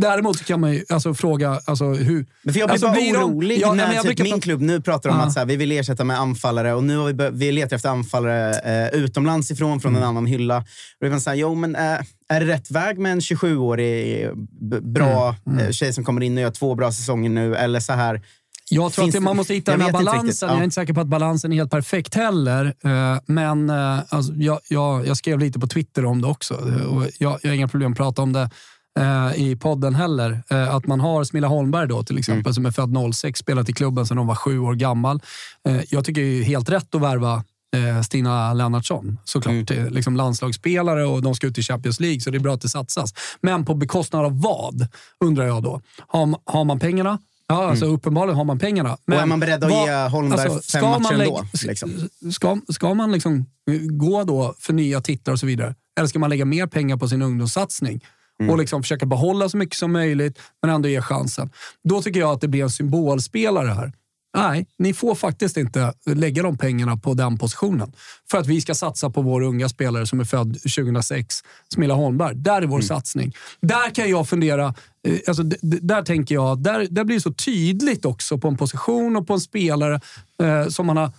Däremot 0.00 0.44
kan 0.44 0.60
man 0.60 0.72
ju 0.72 0.84
alltså, 0.88 1.14
fråga 1.14 1.60
alltså, 1.64 1.84
hur... 1.84 2.26
Men 2.42 2.54
för 2.54 2.60
jag 2.60 2.68
blir 2.68 2.72
alltså, 2.72 3.12
bara 3.12 3.24
orolig 3.24 3.60
ja, 3.60 3.74
när 3.74 4.02
typ 4.02 4.18
min 4.18 4.40
klubb 4.40 4.60
nu 4.60 4.80
pratar 4.80 5.10
om 5.10 5.16
uh. 5.16 5.22
att 5.22 5.32
så 5.32 5.38
här, 5.38 5.46
vi 5.46 5.56
vill 5.56 5.72
ersätta 5.72 6.04
med 6.04 6.20
anfallare 6.20 6.74
och 6.74 6.84
nu 6.84 6.96
har 6.96 7.12
vi, 7.12 7.30
vi 7.32 7.52
letar 7.52 7.76
efter 7.76 7.88
anfallare 7.88 8.52
eh, 8.54 9.00
utomlands 9.00 9.50
ifrån, 9.50 9.80
från 9.80 9.92
mm. 9.92 10.02
en 10.02 10.08
annan 10.08 10.26
hylla. 10.26 10.64
Och 11.00 11.10
det 11.10 11.20
säga, 11.20 11.34
jo, 11.34 11.54
men, 11.54 11.76
eh, 11.76 11.98
är 12.28 12.40
det 12.40 12.46
rätt 12.46 12.70
väg 12.70 12.98
med 12.98 13.12
en 13.12 13.20
27-årig 13.20 14.30
bra 14.82 15.36
mm. 15.46 15.58
Mm. 15.58 15.72
tjej 15.72 15.92
som 15.92 16.04
kommer 16.04 16.22
in 16.22 16.36
och 16.36 16.42
gör 16.42 16.50
två 16.50 16.74
bra 16.74 16.92
säsonger 16.92 17.30
nu? 17.30 17.56
Eller 17.56 17.80
så 17.80 17.92
här, 17.92 18.22
jag 18.70 18.92
tror 18.92 19.08
att 19.08 19.22
man 19.22 19.36
måste 19.36 19.54
hitta 19.54 19.72
den 19.72 19.80
här 19.80 19.92
balansen. 19.92 20.48
Ja. 20.48 20.54
Jag 20.54 20.60
är 20.60 20.64
inte 20.64 20.74
säker 20.74 20.92
på 20.92 21.00
att 21.00 21.06
balansen 21.06 21.52
är 21.52 21.56
helt 21.56 21.70
perfekt 21.70 22.14
heller. 22.14 22.64
Eh, 22.66 23.20
men 23.26 23.70
eh, 23.70 24.00
alltså, 24.08 24.32
jag, 24.32 24.60
jag, 24.68 25.06
jag 25.06 25.16
skrev 25.16 25.38
lite 25.38 25.58
på 25.58 25.66
Twitter 25.66 26.04
om 26.04 26.20
det 26.20 26.28
också. 26.28 26.72
Jag, 27.18 27.38
jag 27.42 27.50
har 27.50 27.54
inga 27.54 27.68
problem 27.68 27.92
att 27.92 27.98
prata 27.98 28.22
om 28.22 28.32
det 28.32 28.40
eh, 28.40 28.48
i 29.36 29.56
podden 29.56 29.94
heller. 29.94 30.42
Eh, 30.50 30.74
att 30.74 30.86
man 30.86 31.00
har 31.00 31.24
Smilla 31.24 31.48
Holmberg 31.48 31.88
då 31.88 32.02
till 32.02 32.18
exempel, 32.18 32.40
mm. 32.40 32.54
som 32.54 32.66
är 32.66 32.70
född 32.70 33.14
06, 33.14 33.40
spelat 33.40 33.68
i 33.68 33.72
klubben 33.72 34.06
sedan 34.06 34.18
hon 34.18 34.26
var 34.26 34.34
sju 34.34 34.58
år 34.58 34.74
gammal. 34.74 35.20
Eh, 35.68 35.80
jag 35.88 36.04
tycker 36.04 36.20
det 36.20 36.40
är 36.40 36.42
helt 36.42 36.68
rätt 36.68 36.94
att 36.94 37.00
värva 37.00 37.44
eh, 37.76 38.02
Stina 38.02 38.54
Lennartsson 38.54 39.18
såklart. 39.24 39.70
Mm. 39.70 39.92
Liksom 39.92 40.16
landslagsspelare 40.16 41.04
och 41.04 41.22
de 41.22 41.34
ska 41.34 41.46
ut 41.46 41.58
i 41.58 41.62
Champions 41.62 42.00
League, 42.00 42.20
så 42.20 42.30
det 42.30 42.38
är 42.38 42.40
bra 42.40 42.54
att 42.54 42.60
det 42.60 42.68
satsas. 42.68 43.14
Men 43.40 43.64
på 43.64 43.74
bekostnad 43.74 44.24
av 44.24 44.40
vad, 44.40 44.88
undrar 45.24 45.46
jag 45.46 45.62
då? 45.62 45.80
Har, 46.08 46.52
har 46.52 46.64
man 46.64 46.78
pengarna? 46.78 47.18
Ja, 47.48 47.70
alltså 47.70 47.84
mm. 47.84 47.96
uppenbarligen 47.96 48.36
har 48.36 48.44
man 48.44 48.58
pengarna. 48.58 48.96
Men 49.06 49.16
och 49.16 49.22
är 49.22 49.26
man 49.26 49.40
beredd 49.40 49.64
att 49.64 49.70
vad, 49.70 49.88
ge 49.88 50.08
Holmberg 50.08 50.40
alltså, 50.40 50.78
fem 50.78 51.02
matcher 51.02 51.12
ändå? 51.12 51.46
Liksom? 51.64 52.08
Ska, 52.32 52.58
ska 52.68 52.94
man 52.94 53.12
liksom 53.12 53.46
gå 53.90 54.24
då 54.24 54.54
för 54.58 54.72
nya 54.72 55.00
titlar 55.00 55.32
och 55.32 55.40
så 55.40 55.46
vidare? 55.46 55.74
Eller 55.98 56.08
ska 56.08 56.18
man 56.18 56.30
lägga 56.30 56.44
mer 56.44 56.66
pengar 56.66 56.96
på 56.96 57.08
sin 57.08 57.22
ungdomssatsning? 57.22 58.00
Mm. 58.40 58.50
och 58.50 58.58
liksom 58.58 58.82
försöka 58.82 59.06
behålla 59.06 59.48
så 59.48 59.56
mycket 59.56 59.78
som 59.78 59.92
möjligt, 59.92 60.38
men 60.62 60.70
ändå 60.70 60.88
ge 60.88 61.02
chansen. 61.02 61.50
Då 61.84 62.02
tycker 62.02 62.20
jag 62.20 62.30
att 62.30 62.40
det 62.40 62.48
blir 62.48 62.62
en 62.62 62.70
symbolspelare 62.70 63.68
här. 63.68 63.92
Nej, 64.36 64.66
ni 64.78 64.94
får 64.94 65.14
faktiskt 65.14 65.56
inte 65.56 65.92
lägga 66.06 66.42
de 66.42 66.58
pengarna 66.58 66.96
på 66.96 67.14
den 67.14 67.38
positionen. 67.38 67.92
För 68.30 68.38
att 68.38 68.46
vi 68.46 68.60
ska 68.60 68.74
satsa 68.74 69.10
på 69.10 69.22
vår 69.22 69.42
unga 69.42 69.68
spelare 69.68 70.06
som 70.06 70.20
är 70.20 70.24
född 70.24 70.52
2006, 70.52 71.36
Smilla 71.74 71.94
Holmberg. 71.94 72.36
Där 72.36 72.62
är 72.62 72.66
vår 72.66 72.76
mm. 72.76 72.82
satsning. 72.82 73.32
Där 73.60 73.94
kan 73.94 74.10
jag 74.10 74.28
fundera, 74.28 74.74
eh, 75.08 75.18
alltså, 75.26 75.42
där 75.62 76.02
tänker 76.02 76.34
jag, 76.34 76.58
där, 76.58 76.86
där 76.90 77.04
blir 77.04 77.16
det 77.16 77.20
så 77.20 77.32
tydligt 77.32 78.04
också 78.04 78.38
på 78.38 78.48
en 78.48 78.56
position 78.56 79.16
och 79.16 79.26
på 79.26 79.34
en 79.34 79.40
spelare 79.40 80.00
eh, 80.42 80.68
som 80.68 80.86
man 80.86 80.96
har 80.96 81.12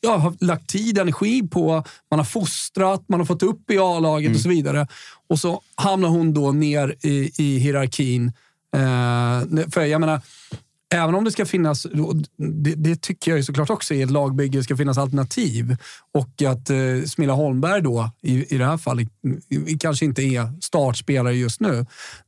ja, 0.00 0.16
har 0.16 0.36
lagt 0.40 0.70
tid 0.70 0.98
och 0.98 1.02
energi 1.02 1.48
på. 1.48 1.84
Man 2.10 2.18
har 2.20 2.24
fostrat, 2.24 3.04
man 3.08 3.20
har 3.20 3.26
fått 3.26 3.42
upp 3.42 3.70
i 3.70 3.78
A-laget 3.78 4.26
mm. 4.26 4.36
och 4.36 4.42
så 4.42 4.48
vidare. 4.48 4.86
Och 5.28 5.38
så 5.38 5.62
hamnar 5.74 6.08
hon 6.08 6.34
då 6.34 6.52
ner 6.52 6.94
i, 7.02 7.30
i 7.38 7.58
hierarkin. 7.58 8.32
Eh, 8.76 9.68
för 9.70 9.84
jag 9.84 10.00
menar, 10.00 10.20
Även 10.94 11.14
om 11.14 11.24
det 11.24 11.30
ska 11.30 11.46
finnas, 11.46 11.86
det, 12.36 12.74
det, 12.74 13.02
tycker 13.02 13.30
jag 13.30 13.38
ju 13.38 13.44
såklart 13.44 13.70
också 13.70 13.94
i 13.94 14.02
ett 14.02 14.10
lagbygge, 14.10 14.62
ska 14.62 14.76
finnas 14.76 14.98
alternativ. 14.98 15.76
Och 16.12 16.42
att 16.42 16.70
eh, 16.70 16.76
Smilla 17.06 17.32
Holmberg 17.32 17.82
då, 17.82 18.10
i, 18.22 18.54
i 18.54 18.58
det 18.58 18.66
här 18.66 18.76
fallet, 18.76 19.08
kanske 19.80 20.04
inte 20.04 20.22
är 20.22 20.52
startspelare 20.60 21.34
just 21.34 21.60
nu. 21.60 21.86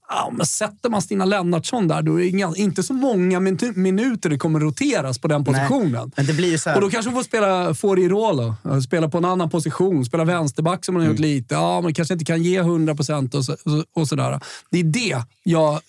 Ja, 0.09 0.33
men 0.33 0.47
sätter 0.47 0.91
man 0.91 1.03
Stina 1.03 1.25
Lennartsson 1.25 1.89
där, 1.89 2.03
då 2.03 2.21
är 2.21 2.53
det 2.53 2.59
inte 2.59 2.83
så 2.83 2.95
många 2.95 3.41
minuter 3.75 4.31
det 4.31 4.39
kommer 4.39 4.61
roteras 4.61 5.19
på 5.19 5.29
den 5.29 5.45
positionen. 5.45 5.93
Nej, 5.93 6.11
men 6.17 6.27
det 6.27 6.33
blir 6.33 6.59
så 6.59 6.71
här... 6.71 6.77
Och 6.77 6.83
då 6.83 6.91
kanske 6.91 7.11
hon 7.11 7.19
får 7.19 7.25
spela 7.25 7.75
Forirola, 7.75 8.57
spela 8.85 9.09
på 9.09 9.19
en 9.19 9.25
annan 9.25 9.51
position, 9.51 10.05
spela 10.05 10.25
vänsterback 10.25 10.85
som 10.85 10.95
hon 10.95 11.03
har 11.03 11.07
mm. 11.07 11.17
gjort 11.17 11.21
lite. 11.21 11.55
Ja, 11.55 11.81
men 11.81 11.95
kanske 11.95 12.15
inte 12.15 12.25
kan 12.25 12.43
ge 12.43 12.59
100 12.59 12.95
procent 12.95 13.35
och, 13.35 13.45
så, 13.45 13.57
och 13.95 14.09
sådär. 14.09 14.41
Det 14.71 14.79
är 14.79 14.85
det 14.85 15.23
jag... 15.43 15.81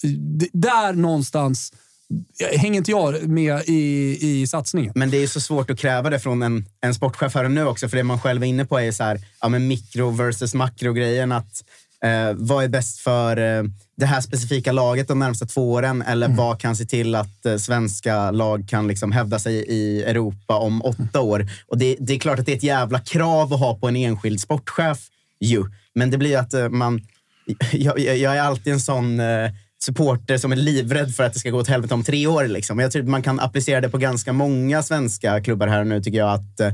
Där 0.53 0.93
någonstans 0.93 1.73
hänger 2.57 2.77
inte 2.77 2.91
jag 2.91 3.27
med 3.27 3.61
i, 3.65 4.17
i 4.21 4.47
satsningen. 4.47 4.91
Men 4.95 5.09
det 5.09 5.17
är 5.17 5.27
så 5.27 5.41
svårt 5.41 5.69
att 5.69 5.79
kräva 5.79 6.09
det 6.09 6.19
från 6.19 6.43
en, 6.43 6.65
en 6.81 6.93
sportchef 6.93 7.35
här 7.35 7.43
och 7.43 7.51
nu 7.51 7.65
också, 7.65 7.89
för 7.89 7.97
det 7.97 8.03
man 8.03 8.19
själv 8.19 8.43
är 8.43 8.47
inne 8.47 8.65
på 8.65 8.79
är 8.79 8.91
så 8.91 9.03
här, 9.03 9.19
ja, 9.41 9.49
men 9.49 9.67
mikro 9.67 10.09
versus 10.09 10.53
makro-grejen. 10.53 11.31
Att, 11.31 11.63
eh, 12.03 12.33
vad 12.33 12.63
är 12.63 12.67
bäst 12.67 12.99
för 12.99 13.37
eh, 13.37 13.63
det 13.97 14.05
här 14.05 14.21
specifika 14.21 14.71
laget 14.71 15.07
de 15.07 15.19
närmsta 15.19 15.45
två 15.45 15.71
åren? 15.71 16.01
Eller 16.01 16.25
mm. 16.25 16.37
vad 16.37 16.59
kan 16.59 16.75
se 16.75 16.85
till 16.85 17.15
att 17.15 17.45
eh, 17.45 17.57
svenska 17.57 18.31
lag 18.31 18.65
kan 18.69 18.87
liksom 18.87 19.11
hävda 19.11 19.39
sig 19.39 19.55
i 19.55 20.03
Europa 20.03 20.57
om 20.57 20.81
åtta 20.81 21.21
år? 21.21 21.47
Och 21.67 21.77
det, 21.77 21.95
det, 21.99 22.13
är 22.13 22.19
klart 22.19 22.39
att 22.39 22.45
det 22.45 22.51
är 22.51 22.57
ett 22.57 22.63
jävla 22.63 22.99
krav 22.99 23.53
att 23.53 23.59
ha 23.59 23.75
på 23.75 23.87
en 23.87 23.95
enskild 23.95 24.41
sportchef 24.41 24.99
ju. 25.39 25.65
Men 25.95 26.11
det 26.11 26.17
blir 26.17 26.37
att 26.37 26.53
eh, 26.53 26.69
man... 26.69 27.01
Jag, 27.71 27.99
jag, 27.99 28.37
är 28.37 28.41
alltid 28.41 28.73
en 28.73 28.79
sån 28.79 29.19
eh, 29.19 29.51
supporter 29.83 30.37
som 30.37 30.51
är 30.51 30.55
livrädd 30.55 31.15
för 31.15 31.23
att 31.23 31.33
det 31.33 31.39
ska 31.39 31.49
gå 31.49 31.57
åt 31.59 31.67
helvete 31.67 31.93
om 31.93 32.03
tre 32.03 32.27
år. 32.27 32.47
Liksom. 32.47 32.79
Jag 32.79 32.91
tror 32.91 33.03
man 33.03 33.23
kan 33.23 33.39
applicera 33.39 33.81
det 33.81 33.89
på 33.89 33.97
ganska 33.97 34.33
många 34.33 34.83
svenska 34.83 35.41
klubbar 35.41 35.67
här 35.67 35.79
och 35.79 35.87
nu 35.87 36.01
tycker 36.01 36.17
jag. 36.17 36.33
att 36.33 36.59
eh, 36.59 36.73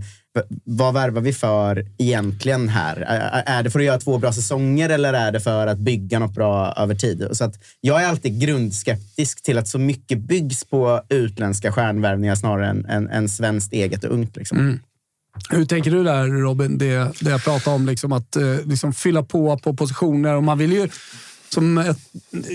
Vad 0.63 0.93
värvar 0.93 1.21
vi 1.21 1.33
för 1.33 1.85
egentligen 1.97 2.69
här? 2.69 2.95
Är 3.45 3.63
det 3.63 3.71
för 3.71 3.79
att 3.79 3.85
göra 3.85 3.99
två 3.99 4.17
bra 4.17 4.33
säsonger 4.33 4.89
eller 4.89 5.13
är 5.13 5.31
det 5.31 5.39
för 5.39 5.67
att 5.67 5.77
bygga 5.77 6.19
något 6.19 6.33
bra 6.33 6.73
över 6.77 6.95
tid? 6.95 7.27
Så 7.31 7.43
att 7.43 7.55
jag 7.81 8.03
är 8.03 8.07
alltid 8.07 8.41
grundskeptisk 8.41 9.43
till 9.43 9.57
att 9.57 9.67
så 9.67 9.79
mycket 9.79 10.17
byggs 10.17 10.63
på 10.63 11.01
utländska 11.09 11.71
stjärnvärvningar 11.71 12.35
snarare 12.35 12.67
än, 12.67 12.85
än, 12.85 13.09
än 13.09 13.29
svenskt 13.29 13.73
eget 13.73 14.03
och 14.03 14.13
ungt. 14.13 14.35
Liksom. 14.35 14.57
Mm. 14.57 14.79
Hur 15.49 15.65
tänker 15.65 15.91
du 15.91 16.03
där 16.03 16.27
Robin? 16.27 16.77
Det, 16.77 17.19
det 17.21 17.29
jag 17.29 17.43
pratade 17.43 17.75
om, 17.75 17.85
liksom 17.85 18.11
att 18.11 18.35
eh, 18.35 18.65
liksom 18.65 18.93
fylla 18.93 19.23
på 19.23 19.57
på 19.57 19.73
positioner. 19.73 20.35
Och 20.35 20.43
man 20.43 20.57
vill 20.57 20.73
ju 20.73 20.89
som 21.53 21.77
ett 21.77 21.99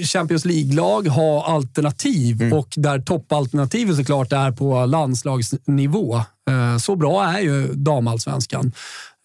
Champions 0.05 0.45
League-lag 0.45 1.09
ha 1.09 1.47
alternativ 1.47 2.43
mm. 2.43 2.59
och 2.59 2.69
där 2.77 2.99
toppalternativet 2.99 3.97
såklart 3.97 4.33
är 4.33 4.51
på 4.51 4.87
landslagsnivå. 4.87 6.17
Eh, 6.51 6.77
så 6.79 6.97
bra 6.97 7.25
är 7.25 7.41
ju 7.41 7.75
damallsvenskan. 7.75 8.73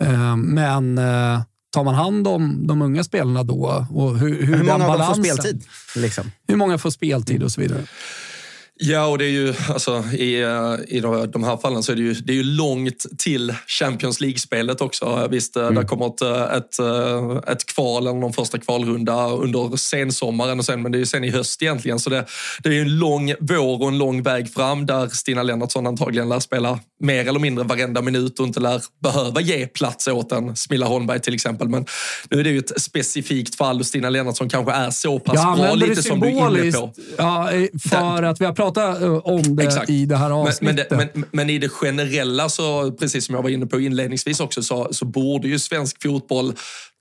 Eh, 0.04 0.36
men 0.36 0.98
eh, 0.98 1.42
tar 1.74 1.84
man 1.84 1.96
hand 1.96 2.28
om 2.28 2.68
de 2.68 2.82
unga 2.82 3.04
spelarna 3.04 3.44
då? 3.44 3.86
Och 3.94 4.18
hur, 4.18 4.46
hur, 4.46 4.56
hur 4.56 4.64
många 4.64 4.98
dem 4.98 5.16
får 5.16 5.24
speltid? 5.24 5.64
Liksom? 5.96 6.32
Hur 6.48 6.56
många 6.56 6.78
får 6.78 6.90
speltid 6.90 7.44
och 7.44 7.52
så 7.52 7.62
vidare? 7.62 7.84
Ja, 8.82 9.06
och 9.06 9.18
det 9.18 9.26
är 9.26 9.30
ju, 9.30 9.54
alltså, 9.70 10.04
i, 10.14 10.42
eh, 10.42 10.76
i 10.88 11.00
de 11.30 11.44
här 11.44 11.58
fallen 11.58 11.84
så 11.84 11.92
är 11.92 11.96
det 11.96 12.02
ju, 12.02 12.14
det 12.14 12.34
är 12.34 12.36
ju 12.36 12.44
långt 12.44 13.06
till 13.18 13.54
Champions 13.68 14.22
League-spelet 14.22 14.82
också. 14.82 15.28
Visst, 15.32 15.56
eh, 15.56 15.64
mm. 15.64 15.76
det 15.76 15.86
kommer 15.86 16.08
ett, 16.08 16.22
eh, 16.22 16.54
ett, 16.58 16.80
ett 17.48 17.66
kval 17.66 18.08
eller 18.08 18.20
någon 18.20 18.34
första 18.34 18.58
kvalrunda 18.58 19.30
under 19.30 19.78
sensommaren 19.78 20.60
och 20.60 20.66
sen, 20.66 20.82
men 20.82 20.92
det 20.92 20.98
är 20.98 21.00
ju 21.00 21.06
sen 21.06 21.24
i 21.24 21.30
höst 21.30 21.62
egentligen. 21.62 22.00
Så 22.00 22.10
det, 22.10 22.26
det 22.64 22.70
är 22.70 22.74
ju 22.74 22.82
en 22.82 22.98
lång 22.98 23.34
vår 23.40 23.82
och 23.82 23.88
en 23.88 23.98
lång 23.98 24.24
väg 24.24 24.54
fram 24.54 24.86
där 24.86 25.08
Stina 25.08 25.44
Lennartsson 25.44 25.88
antagligen 25.88 26.30
lär 26.30 26.40
spela 26.40 26.80
mer 27.00 27.28
eller 27.28 27.40
mindre 27.40 27.64
varenda 27.64 28.02
minut 28.02 28.40
och 28.40 28.48
inte 28.48 28.60
lär 28.60 28.82
behöva 29.04 29.42
ge 29.42 29.68
plats 29.68 30.08
åt 30.08 30.32
en 30.32 30.56
Smilla 30.56 30.86
Holmberg 30.86 31.20
till 31.20 31.34
exempel. 31.34 31.70
Men 31.70 31.86
nu 32.30 32.40
är 32.40 32.44
det 32.44 32.50
ju 32.50 32.60
ett 32.60 32.82
specifikt 32.82 33.56
fall 33.56 33.80
och 33.80 33.86
Stina 33.86 34.10
Lennartsson 34.10 34.50
kanske 34.50 34.72
är 34.72 34.90
så 34.90 35.20
pass 35.20 35.58
bra, 35.58 35.76
lite 35.76 36.04
som 36.04 36.20
du 36.20 36.28
är 36.28 36.64
inne 36.64 36.72
på. 36.72 36.94
Ja, 37.18 37.50
för 37.90 38.24
att 38.24 38.42
vi 38.42 38.46
har 38.46 38.54
pratat 38.54 38.69
prata 38.74 39.06
eh, 39.06 39.14
om 39.14 39.56
det 39.56 39.64
Exakt. 39.64 39.90
i 39.90 40.06
det 40.06 40.18
här 40.18 40.32
avsnittet. 40.32 40.88
Men, 40.90 40.98
men, 40.98 41.10
men, 41.14 41.26
men, 41.32 41.50
i 41.50 41.58
det 41.58 41.70
generella, 41.70 42.50
så, 42.50 42.92
precis 42.92 43.26
som 43.26 43.36
jag 43.36 43.44
var 43.44 43.50
inne 43.50 43.66
på 43.66 43.80
inledningsvis 43.80 44.40
också, 44.40 44.64
så, 44.64 44.88
så 44.92 45.06
borde 45.06 45.48
ju 45.48 45.60
svensk 45.60 46.04
fotboll 46.04 46.54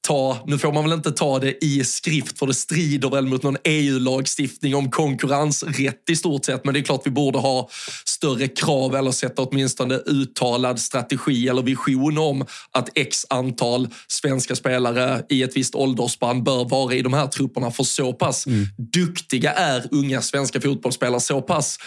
ta, 0.08 0.38
nu 0.46 0.58
får 0.58 0.72
man 0.72 0.84
väl 0.84 0.92
inte 0.92 1.12
ta 1.12 1.38
det 1.38 1.64
i 1.64 1.84
skrift 1.84 2.38
för 2.38 2.46
det 2.46 2.54
strider 2.54 3.10
väl 3.10 3.26
mot 3.26 3.42
någon 3.42 3.56
EU-lagstiftning 3.64 4.74
om 4.74 4.90
konkurrensrätt 4.90 6.10
i 6.10 6.16
stort 6.16 6.44
sett. 6.44 6.64
Men 6.64 6.74
det 6.74 6.80
är 6.80 6.82
klart 6.82 7.02
vi 7.04 7.10
borde 7.10 7.38
ha 7.38 7.68
större 8.04 8.48
krav 8.48 8.96
eller 8.96 9.10
sätta 9.10 9.42
åtminstone 9.42 9.94
uttalad 9.94 10.80
strategi 10.80 11.48
eller 11.48 11.62
vision 11.62 12.18
om 12.18 12.46
att 12.72 12.88
x 12.94 13.26
antal 13.30 13.88
svenska 14.06 14.56
spelare 14.56 15.22
i 15.28 15.42
ett 15.42 15.56
visst 15.56 15.74
åldersspann 15.74 16.44
bör 16.44 16.64
vara 16.64 16.94
i 16.94 17.02
de 17.02 17.12
här 17.12 17.26
trupperna. 17.26 17.70
För 17.70 17.84
så 17.84 18.12
pass 18.12 18.46
mm. 18.46 18.66
duktiga 18.76 19.52
är 19.52 19.86
unga 19.90 20.22
svenska 20.22 20.60
fotbollsspelare, 20.60 21.20
så 21.20 21.42
pass 21.42 21.78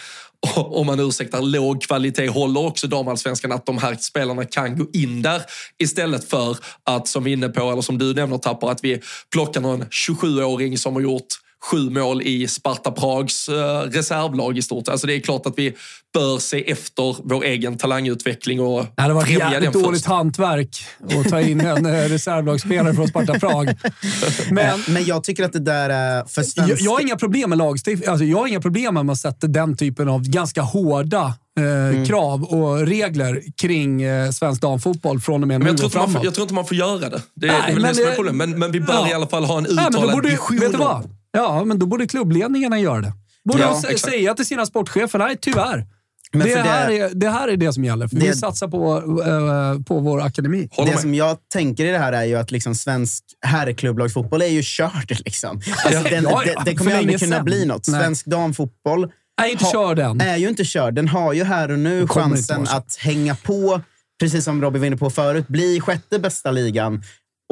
om 0.56 0.86
man 0.86 1.00
ursäktar, 1.00 1.42
låg 1.42 1.82
kvalitet 1.82 2.26
håller 2.26 2.66
också 2.66 2.86
damallsvenskan 2.86 3.52
att 3.52 3.66
de 3.66 3.78
här 3.78 3.96
spelarna 4.00 4.44
kan 4.44 4.78
gå 4.78 4.86
in 4.92 5.22
där 5.22 5.42
istället 5.78 6.24
för 6.24 6.56
att, 6.84 7.08
som 7.08 7.24
vi 7.24 7.30
är 7.30 7.36
inne 7.36 7.48
på, 7.48 7.70
eller 7.70 7.82
som 7.82 7.98
du 7.98 8.14
nämner 8.14 8.38
Tapper, 8.38 8.70
att 8.70 8.84
vi 8.84 9.00
plockar 9.32 9.60
någon 9.60 9.84
27-åring 9.84 10.78
som 10.78 10.94
har 10.94 11.02
gjort 11.02 11.26
sju 11.64 11.90
mål 11.90 12.22
i 12.22 12.48
Sparta 12.48 12.90
Prags 12.90 13.48
eh, 13.48 13.80
reservlag 13.80 14.58
i 14.58 14.62
stort. 14.62 14.88
Alltså 14.88 15.06
det 15.06 15.14
är 15.14 15.20
klart 15.20 15.46
att 15.46 15.54
vi 15.56 15.74
bör 16.14 16.38
se 16.38 16.70
efter 16.70 17.16
vår 17.24 17.44
egen 17.44 17.78
talangutveckling 17.78 18.60
och 18.60 18.86
Det 18.96 19.02
hade 19.02 19.14
varit 19.14 19.30
jävligt 19.30 19.72
dåligt 19.72 20.06
hantverk 20.06 20.84
att 21.18 21.30
ta 21.30 21.40
in 21.40 21.60
en 21.60 21.86
eh, 21.86 22.08
reservlagsspelare 22.08 22.94
från 22.94 23.08
Sparta 23.08 23.38
Prag. 23.38 23.74
Men, 24.50 24.80
men 24.88 25.04
jag 25.04 25.24
tycker 25.24 25.44
att 25.44 25.52
det 25.52 25.58
där 25.58 25.90
är 25.90 26.24
för 26.24 26.42
svensk... 26.42 26.72
jag, 26.72 26.80
jag 26.80 26.90
har 26.90 27.00
inga 27.00 27.16
problem 27.16 27.50
med 27.50 27.58
lagstiftning. 27.58 28.10
Alltså 28.10 28.24
jag 28.24 28.38
har 28.38 28.46
inga 28.46 28.60
problem 28.60 28.94
med 28.94 29.00
att 29.00 29.06
man 29.06 29.16
sätter 29.16 29.48
den 29.48 29.76
typen 29.76 30.08
av 30.08 30.22
ganska 30.22 30.62
hårda 30.62 31.34
Eh, 31.60 31.64
mm. 31.64 32.06
krav 32.06 32.44
och 32.44 32.86
regler 32.86 33.42
kring 33.56 34.02
eh, 34.02 34.30
svensk 34.30 34.62
damfotboll 34.62 35.20
från 35.20 35.42
och 35.42 35.48
med 35.48 35.60
nu 35.60 35.70
och 35.70 35.92
framåt. 35.92 36.12
Får, 36.12 36.24
jag 36.24 36.34
tror 36.34 36.42
inte 36.42 36.54
man 36.54 36.66
får 36.66 36.76
göra 36.76 37.08
det. 37.08 37.22
Det 37.34 37.48
är, 37.48 37.52
Nej, 37.52 37.62
det 37.66 37.72
är 37.72 37.74
väl 37.74 37.82
det 37.82 37.94
som 37.94 38.04
är 38.04 38.14
problemet. 38.14 38.48
Men, 38.48 38.58
men 38.58 38.72
vi 38.72 38.80
bör 38.80 38.94
ja. 38.94 39.10
i 39.10 39.12
alla 39.12 39.26
fall 39.26 39.44
ha 39.44 39.58
en 39.58 39.66
uttalad 39.66 40.26
vision. 40.26 40.58
Vet 40.58 40.72
du 40.72 40.78
vad? 40.78 41.21
Ja, 41.32 41.64
men 41.64 41.78
då 41.78 41.86
borde 41.86 42.06
klubbledningarna 42.06 42.78
göra 42.78 43.00
det. 43.00 43.12
Borde 43.44 43.62
ja, 43.62 43.82
säga 43.98 44.34
till 44.34 44.46
sina 44.46 44.66
sportchefer, 44.66 45.18
nej 45.18 45.36
tyvärr. 45.40 45.86
Men 46.32 46.46
det, 46.46 46.54
här 46.54 46.88
det, 46.88 46.98
är, 46.98 47.10
det 47.14 47.28
här 47.28 47.48
är 47.48 47.56
det 47.56 47.72
som 47.72 47.84
gäller. 47.84 48.08
För 48.08 48.16
det, 48.16 48.26
vi 48.26 48.34
satsar 48.34 48.68
på, 48.68 49.00
uh, 49.00 49.82
på 49.82 50.00
vår 50.00 50.20
akademi. 50.20 50.68
det 50.76 50.98
som 50.98 51.14
jag 51.14 51.36
tänker 51.52 51.84
i 51.84 51.90
det 51.90 51.98
här 51.98 52.12
är 52.12 52.24
ju 52.24 52.34
att 52.34 52.50
liksom 52.50 52.74
svensk 52.74 53.24
herrklubblagsfotboll 53.40 54.42
är 54.42 54.46
ju 54.46 54.60
kört. 54.64 55.10
Liksom. 55.24 55.60
Alltså, 55.84 56.02
den, 56.02 56.24
ja, 56.24 56.42
ja, 56.46 56.62
det, 56.64 56.70
det 56.70 56.76
kommer 56.76 56.96
aldrig 56.96 57.20
kunna 57.20 57.36
sen. 57.36 57.44
bli 57.44 57.66
något. 57.66 57.88
Nej. 57.88 58.00
Svensk 58.00 58.26
damfotboll 58.26 59.10
är 59.42 59.46
inte 59.46 59.64
körd 59.64 59.98
än. 59.98 60.20
är 60.20 60.36
ju 60.36 60.48
inte 60.48 60.64
körd. 60.64 60.94
Den 60.94 61.08
har 61.08 61.32
ju 61.32 61.44
här 61.44 61.70
och 61.70 61.78
nu 61.78 62.08
chansen 62.08 62.66
att 62.68 62.96
hänga 62.96 63.34
på, 63.34 63.80
precis 64.20 64.44
som 64.44 64.62
Robin 64.62 64.80
var 64.80 64.86
inne 64.86 64.96
på 64.96 65.10
förut, 65.10 65.48
bli 65.48 65.80
sjätte 65.80 66.18
bästa 66.18 66.50
ligan 66.50 67.02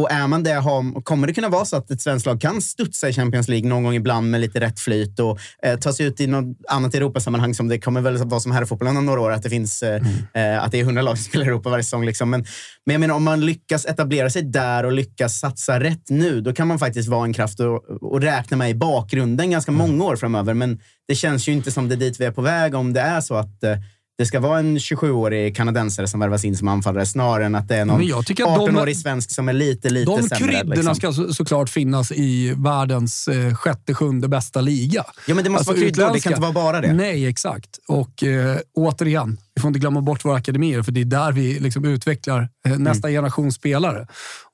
Och 0.00 0.10
är 0.10 0.26
man 0.26 0.42
det, 0.42 0.52
har, 0.52 1.02
kommer 1.02 1.26
det 1.26 1.32
kunna 1.32 1.48
vara 1.48 1.64
så 1.64 1.76
att 1.76 1.90
ett 1.90 2.00
svenskt 2.00 2.26
lag 2.26 2.40
kan 2.40 2.62
studsa 2.62 3.08
i 3.08 3.12
Champions 3.12 3.48
League 3.48 3.68
någon 3.68 3.82
gång 3.82 3.94
ibland 3.94 4.30
med 4.30 4.40
lite 4.40 4.60
rätt 4.60 4.80
flyt 4.80 5.20
och 5.20 5.38
eh, 5.62 5.78
ta 5.78 5.92
sig 5.92 6.06
ut 6.06 6.20
i 6.20 6.26
något 6.26 6.56
annat 6.68 6.94
Europasammanhang 6.94 7.54
som 7.54 7.68
det 7.68 7.78
kommer 7.78 8.00
väl 8.00 8.16
vara 8.16 8.40
som 8.40 8.52
herrfotbollen 8.52 8.96
om 8.96 9.06
några 9.06 9.20
år, 9.20 9.30
att 9.30 9.42
det 9.42 9.50
finns 9.50 9.82
eh, 9.82 10.02
mm. 10.34 10.56
eh, 10.56 10.64
att 10.64 10.72
det 10.72 10.80
är 10.80 10.84
hundra 10.84 11.02
lag 11.02 11.18
som 11.18 11.24
spelar 11.24 11.44
i 11.44 11.48
Europa 11.48 11.70
varje 11.70 11.84
säsong. 11.84 12.04
Liksom. 12.04 12.30
Men, 12.30 12.44
men 12.86 12.94
jag 12.94 13.00
menar, 13.00 13.14
om 13.14 13.24
man 13.24 13.40
lyckas 13.40 13.86
etablera 13.86 14.30
sig 14.30 14.42
där 14.42 14.84
och 14.84 14.92
lyckas 14.92 15.38
satsa 15.38 15.80
rätt 15.80 16.10
nu, 16.10 16.40
då 16.40 16.52
kan 16.52 16.68
man 16.68 16.78
faktiskt 16.78 17.08
vara 17.08 17.24
en 17.24 17.32
kraft 17.32 17.60
och, 17.60 17.84
och 18.02 18.20
räkna 18.20 18.56
med 18.56 18.70
i 18.70 18.74
bakgrunden 18.74 19.50
ganska 19.50 19.72
mm. 19.72 19.88
många 19.88 20.04
år 20.04 20.16
framöver. 20.16 20.54
Men 20.54 20.80
det 21.08 21.14
känns 21.14 21.48
ju 21.48 21.52
inte 21.52 21.70
som 21.70 21.88
det 21.88 21.94
är 21.94 21.96
dit 21.96 22.20
vi 22.20 22.24
är 22.24 22.30
på 22.30 22.42
väg 22.42 22.74
om 22.74 22.92
det 22.92 23.00
är 23.00 23.20
så 23.20 23.34
att 23.34 23.64
eh, 23.64 23.76
det 24.20 24.26
ska 24.26 24.40
vara 24.40 24.58
en 24.58 24.78
27-årig 24.78 25.56
kanadensare 25.56 26.08
som 26.08 26.20
värvas 26.20 26.44
in 26.44 26.56
som 26.56 26.68
anfallare 26.68 27.06
snarare 27.06 27.46
än 27.46 27.54
att 27.54 27.68
det 27.68 27.76
är 27.76 27.84
någon 27.84 28.02
18-årig 28.02 28.96
svensk 28.96 29.30
som 29.30 29.48
är 29.48 29.52
lite, 29.52 29.90
lite 29.90 30.10
de 30.10 30.22
sämre. 30.22 30.46
De 30.46 30.52
kryddorna 30.52 30.74
liksom. 30.74 30.94
ska 30.94 31.12
så, 31.12 31.34
såklart 31.34 31.68
finnas 31.68 32.12
i 32.12 32.54
världens 32.56 33.28
eh, 33.28 33.54
sjätte, 33.54 33.94
sjunde 33.94 34.28
bästa 34.28 34.60
liga. 34.60 35.04
Ja, 35.26 35.34
men 35.34 35.44
det 35.44 35.50
måste 35.50 35.60
alltså, 35.60 35.72
vara 35.72 35.80
kryddor. 35.80 36.12
Det 36.12 36.20
kan 36.20 36.32
inte 36.32 36.42
vara 36.42 36.52
bara 36.52 36.80
det. 36.80 36.92
Nej, 36.92 37.26
exakt. 37.26 37.78
Och 37.88 38.22
eh, 38.24 38.58
återigen, 38.74 39.38
vi 39.54 39.60
får 39.60 39.68
inte 39.68 39.80
glömma 39.80 40.00
bort 40.00 40.24
våra 40.24 40.36
akademier, 40.36 40.82
för 40.82 40.92
det 40.92 41.00
är 41.00 41.04
där 41.04 41.32
vi 41.32 41.60
liksom 41.60 41.84
utvecklar 41.84 42.48
eh, 42.66 42.78
nästa 42.78 43.08
mm. 43.08 43.18
generation 43.18 43.52
spelare. 43.52 44.06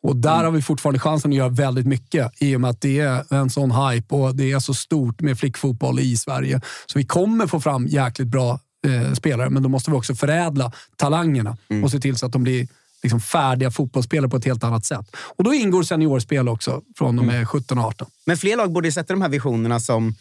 Och 0.02 0.16
där 0.16 0.34
mm. 0.34 0.44
har 0.44 0.52
vi 0.52 0.62
fortfarande 0.62 1.00
chansen 1.00 1.30
att 1.30 1.36
göra 1.36 1.48
väldigt 1.48 1.86
mycket 1.86 2.42
i 2.42 2.56
och 2.56 2.60
med 2.60 2.70
att 2.70 2.80
det 2.80 2.98
är 2.98 3.34
en 3.34 3.50
sån 3.50 3.70
hype 3.70 4.14
och 4.14 4.36
det 4.36 4.52
är 4.52 4.58
så 4.58 4.74
stort 4.74 5.20
med 5.20 5.38
flickfotboll 5.38 6.00
i 6.00 6.16
Sverige. 6.16 6.60
Så 6.86 6.98
vi 6.98 7.06
kommer 7.06 7.46
få 7.46 7.60
fram 7.60 7.86
jäkligt 7.86 8.28
bra 8.28 8.60
eh, 8.86 9.12
spelare, 9.12 9.50
men 9.50 9.62
då 9.62 9.68
måste 9.68 9.90
vi 9.90 9.96
också 9.96 10.14
förädla 10.14 10.72
talangerna 10.96 11.56
mm. 11.68 11.84
och 11.84 11.90
se 11.90 12.00
till 12.00 12.16
så 12.16 12.26
att 12.26 12.32
de 12.32 12.42
blir 12.42 12.68
liksom 13.02 13.20
färdiga 13.20 13.70
fotbollsspelare 13.70 14.30
på 14.30 14.36
ett 14.36 14.44
helt 14.44 14.64
annat 14.64 14.84
sätt. 14.84 15.16
Och 15.36 15.44
då 15.44 15.54
ingår 15.54 15.82
seniorspel 15.82 16.48
också 16.48 16.82
från 16.98 17.16
med 17.16 17.34
mm. 17.34 17.46
17 17.46 17.78
och 17.78 17.84
18. 17.84 18.08
Men 18.26 18.36
fler 18.36 18.56
lag 18.56 18.72
borde 18.72 18.92
sätta 18.92 19.12
de 19.12 19.22
här 19.22 19.28
visionerna 19.28 19.80
som 19.80 20.14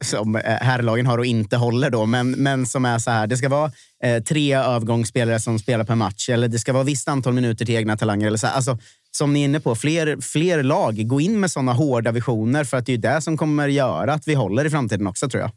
som 0.00 0.36
eh, 0.36 0.42
herrlagen 0.42 1.06
har 1.06 1.18
och 1.18 1.26
inte 1.26 1.56
håller 1.56 1.90
då, 1.90 2.06
men, 2.06 2.30
men 2.30 2.66
som 2.66 2.84
är 2.84 2.98
så 2.98 3.10
här. 3.10 3.26
Det 3.26 3.36
ska 3.36 3.48
vara 3.48 3.72
eh, 4.04 4.22
tre 4.22 4.54
övergångsspelare 4.54 5.40
som 5.40 5.58
spelar 5.58 5.84
per 5.84 5.94
match 5.94 6.28
eller 6.28 6.48
det 6.48 6.58
ska 6.58 6.72
vara 6.72 6.84
visst 6.84 7.08
antal 7.08 7.32
minuter 7.32 7.66
till 7.66 7.74
egna 7.74 7.96
talanger. 7.96 8.26
Eller 8.26 8.38
så 8.38 8.46
här. 8.46 8.54
Alltså, 8.54 8.78
som 9.10 9.32
ni 9.32 9.40
är 9.40 9.44
inne 9.44 9.60
på, 9.60 9.74
fler, 9.74 10.20
fler 10.20 10.62
lag. 10.62 11.08
Gå 11.08 11.20
in 11.20 11.40
med 11.40 11.50
såna 11.50 11.72
hårda 11.72 12.12
visioner 12.12 12.64
för 12.64 12.76
att 12.76 12.86
det 12.86 12.92
är 12.92 12.98
det 12.98 13.20
som 13.20 13.36
kommer 13.36 13.68
göra 13.68 14.12
att 14.12 14.28
vi 14.28 14.34
håller 14.34 14.64
i 14.64 14.70
framtiden 14.70 15.06
också 15.06 15.28
tror 15.28 15.42
jag. 15.42 15.50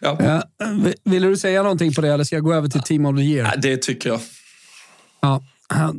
Ja. 0.00 0.16
Ja, 0.20 0.42
vill 1.04 1.22
du 1.22 1.36
säga 1.36 1.62
någonting 1.62 1.94
på 1.94 2.00
det 2.00 2.08
eller 2.08 2.24
ska 2.24 2.36
jag 2.36 2.44
gå 2.44 2.52
över 2.54 2.68
till 2.68 2.82
Team 2.82 3.06
of 3.06 3.16
the 3.16 3.22
Year? 3.22 3.56
Det 3.56 3.76
tycker 3.76 4.10
jag. 4.10 4.20
Ja, 5.20 5.42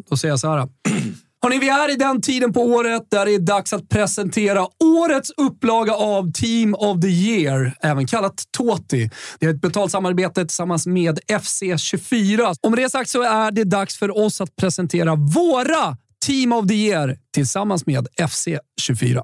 då 0.10 0.18
säger 0.18 0.32
jag 0.32 0.40
så 0.40 0.50
här. 0.50 0.68
Hörrni, 1.44 1.60
vi 1.60 1.70
är 1.70 1.92
i 1.92 1.96
den 1.96 2.22
tiden 2.22 2.54
på 2.54 2.62
året 2.62 3.04
där 3.12 3.26
det 3.26 3.32
är 3.32 3.40
dags 3.40 3.74
att 3.74 3.90
presentera 3.90 4.68
årets 4.84 5.32
upplaga 5.38 5.94
av 5.94 6.32
Team 6.32 6.76
of 6.76 7.02
the 7.02 7.08
Year, 7.08 7.74
även 7.82 8.08
kallat 8.08 8.44
TOTI. 8.58 9.10
Det 9.40 9.46
är 9.46 9.50
ett 9.50 9.62
betalt 9.62 9.92
samarbete 9.92 10.46
tillsammans 10.46 10.88
med 10.88 11.20
FC24. 11.28 12.56
Om 12.62 12.76
det 12.76 12.84
är 12.84 12.90
sagt 12.90 13.10
så 13.10 13.22
är 13.22 13.52
det 13.52 13.64
dags 13.64 13.98
för 13.98 14.18
oss 14.18 14.42
att 14.42 14.56
presentera 14.56 15.16
våra 15.16 15.98
Team 16.26 16.54
of 16.54 16.68
the 16.68 16.74
Year 16.74 17.18
tillsammans 17.34 17.86
med 17.86 18.08
FC24. 18.20 19.22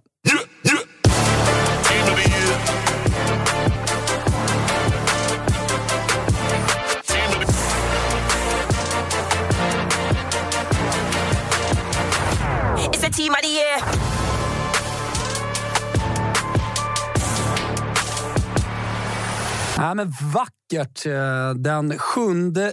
Ja, 19.78 19.94
men 19.94 20.14
vackert. 20.34 21.06
Eh, 21.06 21.54
den 21.56 21.98
7 21.98 22.22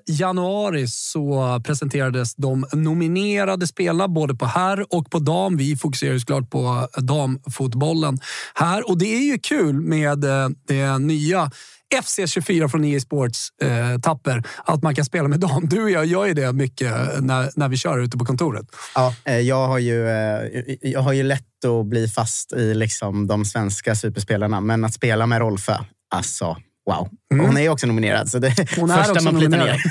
januari 0.06 0.88
så 0.88 1.60
presenterades 1.64 2.34
de 2.34 2.66
nominerade 2.72 3.66
spelarna 3.66 4.08
både 4.08 4.34
på 4.34 4.46
herr 4.46 4.94
och 4.94 5.10
på 5.10 5.18
dam. 5.18 5.56
Vi 5.56 5.76
fokuserar 5.76 6.18
såklart 6.18 6.50
på 6.50 6.88
eh, 6.96 7.02
damfotbollen 7.02 8.18
här 8.54 8.88
och 8.88 8.98
det 8.98 9.06
är 9.06 9.32
ju 9.32 9.38
kul 9.38 9.80
med 9.80 10.24
eh, 10.24 10.48
det 10.68 10.98
nya 10.98 11.50
FC24 11.94 12.68
från 12.68 12.84
EA 12.84 13.00
Sports 13.00 13.48
eh, 13.62 14.00
tapper 14.00 14.42
att 14.64 14.82
man 14.82 14.94
kan 14.94 15.04
spela 15.04 15.28
med 15.28 15.40
dem. 15.40 15.68
Du 15.70 15.82
och 15.82 15.90
jag 15.90 16.06
gör 16.06 16.26
ju 16.26 16.34
det 16.34 16.52
mycket 16.52 16.92
när, 17.20 17.50
när 17.56 17.68
vi 17.68 17.76
kör 17.76 17.98
ute 17.98 18.18
på 18.18 18.24
kontoret. 18.24 18.66
Ja, 18.94 19.14
jag 19.40 19.66
har 19.66 19.78
ju, 19.78 20.06
jag 20.80 21.00
har 21.00 21.12
ju 21.12 21.22
lätt 21.22 21.64
att 21.64 21.86
bli 21.86 22.08
fast 22.08 22.52
i 22.52 22.74
liksom 22.74 23.26
de 23.26 23.44
svenska 23.44 23.94
superspelarna, 23.94 24.60
men 24.60 24.84
att 24.84 24.94
spela 24.94 25.26
med 25.26 25.38
Rolfö, 25.38 25.76
alltså 26.14 26.56
Wow. 26.86 27.08
Mm. 27.34 27.46
Hon 27.46 27.58
är 27.58 27.68
också 27.68 27.86
nominerad, 27.86 28.30
så 28.30 28.38
det 28.38 28.54
Hon 28.76 28.90
är 28.90 29.02
första 29.02 29.22
man 29.22 29.40
plitar 29.40 29.58
ner. 29.58 29.82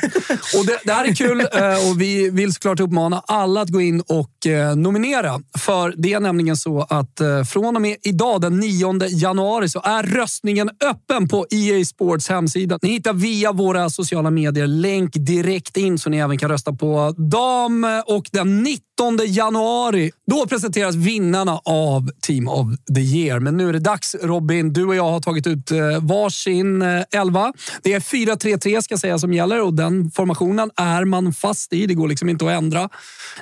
och 0.58 0.66
det, 0.66 0.80
det, 0.84 0.94
här 0.94 1.06
är 1.06 1.16
kul 1.16 1.40
eh, 1.54 1.90
och 1.90 2.02
vi 2.02 2.30
vill 2.30 2.54
såklart 2.54 2.80
uppmana 2.80 3.24
alla 3.28 3.62
att 3.62 3.70
gå 3.70 3.82
in 3.82 4.02
och 4.02 4.48
eh, 4.48 4.76
nominera. 4.76 5.40
För 5.58 5.94
det 5.98 6.14
är 6.14 6.20
nämligen 6.20 6.58
så 6.58 6.82
att 6.82 7.20
eh, 7.20 7.44
från 7.44 7.76
och 7.76 7.82
med 7.82 7.98
idag 8.04 8.42
den 8.42 8.60
9 8.60 9.08
januari 9.10 9.70
så 9.70 9.82
är 9.84 10.04
röstningen 10.04 10.70
öppen 10.70 11.28
på 11.28 11.46
EA 11.52 11.86
Sports 11.86 12.30
hemsida. 12.30 12.80
Ni 12.82 12.90
hittar 12.90 13.14
via 13.14 13.52
våra 13.52 13.90
sociala 13.90 14.32
medier 14.32 14.68
länk 14.68 15.14
direkt 15.14 15.78
in 15.78 16.00
så 16.00 16.10
ni 16.10 16.18
även 16.18 16.38
kan 16.38 16.50
rösta 16.50 16.74
på 16.74 17.16
dam. 17.18 18.02
Och 18.06 18.30
den 18.32 18.64
19 18.64 18.80
januari, 19.26 20.12
då 20.32 20.48
presenteras 20.48 20.96
vinnarna 20.96 21.60
av 21.66 22.10
Team 22.22 22.48
of 22.48 22.68
the 22.96 23.02
Year. 23.02 23.40
Men 23.40 23.58
nu 23.58 23.70
är 23.70 23.74
det 23.74 23.80
dags 23.80 24.16
Robin. 24.24 24.74
Du 24.74 24.86
och 24.86 24.96
jag 24.96 25.12
har 25.12 25.20
tagit 25.20 25.48
ut 25.48 25.72
varsin 26.02 26.82
11. 27.16 27.33
Det 27.82 27.94
är 27.94 28.00
4-3-3 28.00 28.82
ska 28.82 28.98
säga 28.98 29.20
som 29.20 29.34
gäller 29.34 29.62
och 29.62 29.74
den 29.74 30.12
formationen 30.12 30.72
är 30.76 31.06
man 31.06 31.34
fast 31.34 31.74
i. 31.74 31.86
Det 31.88 31.94
går 31.94 32.08
liksom 32.08 32.30
inte 32.30 32.46
att 32.46 32.52
ändra. 32.52 32.90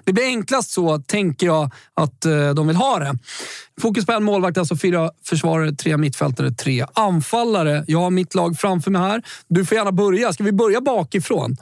Det 0.04 0.14
blir 0.14 0.26
enklast 0.26 0.72
så, 0.72 0.98
tänker 0.98 1.48
jag, 1.48 1.72
att 1.94 2.26
eh, 2.26 2.50
de 2.50 2.68
vill 2.68 2.76
ha 2.76 3.00
det. 3.00 3.18
Fokus 3.82 4.06
på 4.06 4.12
en 4.12 4.24
målvakt, 4.24 4.58
alltså 4.58 4.78
fyra 4.78 5.12
försvarare, 5.26 5.72
tre 5.72 5.98
mittfältare, 5.98 6.52
tre 6.52 6.86
anfallare. 6.94 7.84
Jag 7.88 8.00
har 8.00 8.10
mitt 8.10 8.36
lag 8.36 8.58
framför 8.58 8.92
mig 8.92 9.02
här. 9.02 9.22
Du 9.48 9.66
får 9.66 9.78
gärna 9.78 9.92
börja. 9.92 10.34
Ska 10.34 10.44
vi 10.44 10.52
börja 10.52 10.82
bakifrån? 10.82 11.58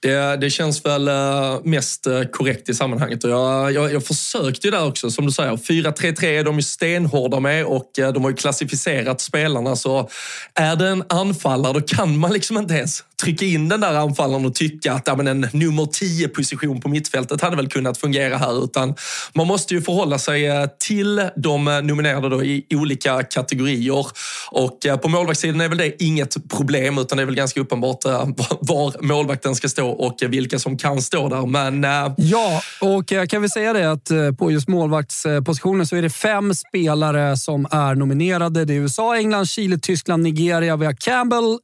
Det, 0.00 0.36
det 0.36 0.50
känns 0.50 0.84
väl 0.84 1.08
eh, 1.08 1.60
mest 1.64 2.06
eh, 2.06 2.22
korrekt 2.22 2.68
i 2.68 2.74
sammanhanget. 2.74 3.24
Och 3.24 3.30
jag, 3.30 3.72
jag, 3.72 3.92
jag 3.92 4.04
försökte 4.04 4.66
ju 4.66 4.70
där 4.70 4.86
också, 4.86 5.10
som 5.10 5.26
du 5.26 5.32
säger. 5.32 5.56
4-3-3 5.56 6.24
är 6.24 6.44
de 6.44 6.56
ju 6.56 6.62
stenhårda 6.62 7.40
med 7.40 7.64
och 7.64 7.98
eh, 7.98 8.12
de 8.12 8.22
har 8.22 8.30
ju 8.30 8.36
klassificerat 8.36 9.20
spelarna. 9.20 9.76
Så 9.76 10.08
är 10.54 10.76
det 10.76 10.88
en 10.88 11.04
anfallare, 11.08 11.72
då 11.72 11.80
kan 11.80 12.18
man 12.18 12.32
liksom 12.32 12.58
inte 12.58 12.74
ens 12.74 13.04
trycka 13.22 13.44
in 13.44 13.68
den 13.68 13.80
där 13.80 13.94
anfallaren 13.94 14.46
och 14.46 14.54
tycka 14.54 14.92
att 14.92 15.06
ja, 15.06 15.16
men 15.16 15.26
en 15.26 15.48
nummer 15.52 15.82
10-position 15.82 16.80
på 16.80 16.88
mittfältet 16.88 17.40
hade 17.40 17.56
väl 17.56 17.68
kunnat 17.68 17.98
fungera 17.98 18.36
här. 18.36 18.64
Utan 18.64 18.94
man 19.32 19.46
måste 19.46 19.74
ju 19.74 19.82
förhålla 19.82 20.18
sig 20.18 20.68
till 20.78 21.28
de 21.36 21.63
Eh, 21.68 21.82
nominerade 21.82 22.28
då 22.28 22.44
i 22.44 22.66
olika 22.74 23.22
kategorier. 23.22 24.06
Och 24.50 24.86
eh, 24.86 24.96
på 24.96 25.08
målvaktssidan 25.08 25.60
är 25.60 25.68
väl 25.68 25.78
det 25.78 26.02
inget 26.02 26.48
problem, 26.48 26.98
utan 26.98 27.16
det 27.16 27.22
är 27.22 27.26
väl 27.26 27.34
ganska 27.34 27.60
uppenbart 27.60 28.04
eh, 28.04 28.28
var 28.60 29.02
målvakten 29.02 29.54
ska 29.54 29.68
stå 29.68 29.88
och 29.88 30.16
vilka 30.28 30.58
som 30.58 30.78
kan 30.78 31.02
stå 31.02 31.28
där. 31.28 31.46
Men, 31.46 31.82
ja, 32.16 32.62
och 32.80 33.12
jag 33.12 33.30
kan 33.30 33.40
väl 33.40 33.50
säga 33.50 33.72
det 33.72 33.90
att 33.90 34.38
på 34.38 34.50
just 34.50 34.68
målvaktspositionen 34.68 35.86
så 35.86 35.96
är 35.96 36.02
det 36.02 36.10
fem 36.10 36.54
spelare 36.54 37.36
som 37.36 37.66
är 37.70 37.94
nominerade. 37.94 38.64
Det 38.64 38.74
är 38.74 38.78
USA, 38.78 39.16
England, 39.16 39.46
Chile, 39.46 39.78
Tyskland, 39.78 40.22
Nigeria. 40.22 40.76
Vi 40.76 40.86
har 40.86 40.92
Campbell, 40.92 41.58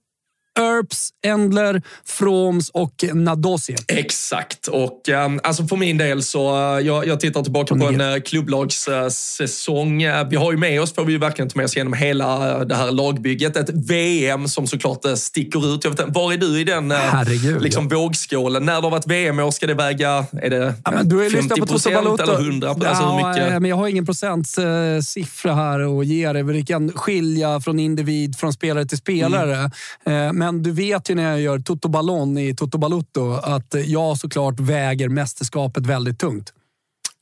Earps, 0.61 1.11
Endler, 1.27 1.83
Froms 2.05 2.69
och 2.69 3.05
Nadosie. 3.15 3.77
Exakt. 3.89 4.67
Och 4.67 5.09
um, 5.09 5.41
alltså 5.43 5.67
för 5.67 5.77
min 5.77 5.99
del 5.99 6.23
så, 6.23 6.57
uh, 6.57 6.87
jag, 6.87 7.07
jag 7.07 7.21
tittar 7.21 7.43
tillbaka 7.43 7.75
på 7.75 7.87
en 7.87 8.01
uh, 8.01 8.21
klubblagssäsong. 8.21 10.05
Uh, 10.05 10.29
vi 10.31 10.37
har 10.37 10.53
ju 10.53 10.59
med 10.59 10.83
oss, 10.83 10.95
får 10.95 11.05
vi 11.05 11.13
ju 11.13 11.19
verkligen 11.19 11.49
ta 11.49 11.57
med 11.57 11.65
oss 11.65 11.77
genom 11.77 11.93
hela 11.93 12.65
det 12.65 12.75
här 12.75 12.91
lagbygget. 12.91 13.57
Ett 13.57 13.71
VM 13.71 14.49
som 14.49 14.67
såklart 14.67 15.05
sticker 15.17 15.75
ut. 15.75 15.85
Jag 15.85 15.91
vet, 15.91 16.15
var 16.15 16.33
är 16.33 16.37
du 16.37 16.61
i 16.61 16.65
den 16.65 16.91
Herregud, 16.91 17.63
liksom, 17.63 17.89
ja. 17.91 17.99
vågskålen? 17.99 18.65
När 18.65 18.73
det 18.73 18.81
har 18.81 18.91
varit 18.91 19.07
VM-år, 19.07 19.51
ska 19.51 19.67
det 19.67 19.75
väga 19.75 20.27
är 20.33 20.51
det 20.51 20.75
ja, 20.85 20.91
men 20.91 21.09
du 21.09 21.27
är 21.27 21.31
50 21.31 21.61
procent 21.61 22.21
eller 22.21 22.41
100? 22.41 22.75
Ja, 22.81 22.89
alltså, 22.89 23.05
hur 23.05 23.29
mycket? 23.29 23.63
Men 23.63 23.71
jag 23.71 23.77
har 23.77 23.89
ingen 23.89 24.07
procentsiffra 24.07 25.55
här 25.55 26.01
att 26.01 26.07
ge 26.07 26.33
dig. 26.33 26.43
Det 26.43 26.65
kan 26.65 26.93
skilja 26.93 27.61
från 27.61 27.79
individ, 27.79 28.37
från 28.37 28.53
spelare 28.53 28.85
till 28.85 28.99
spelare. 28.99 29.71
Mm. 30.07 30.37
Men 30.37 30.50
men 30.53 30.63
du 30.63 30.73
vet 30.73 31.11
ju 31.11 31.15
när 31.15 31.31
jag 31.31 31.41
gör 31.41 31.59
Toto 31.59 31.89
Ballon 31.89 32.39
i 32.39 32.55
Toto 32.55 32.79
Balutto 32.79 33.33
att 33.33 33.75
jag 33.87 34.19
såklart 34.19 34.61
väger 34.61 35.09
mästerskapet 35.09 35.87
väldigt 35.87 36.19
tungt. 36.19 36.53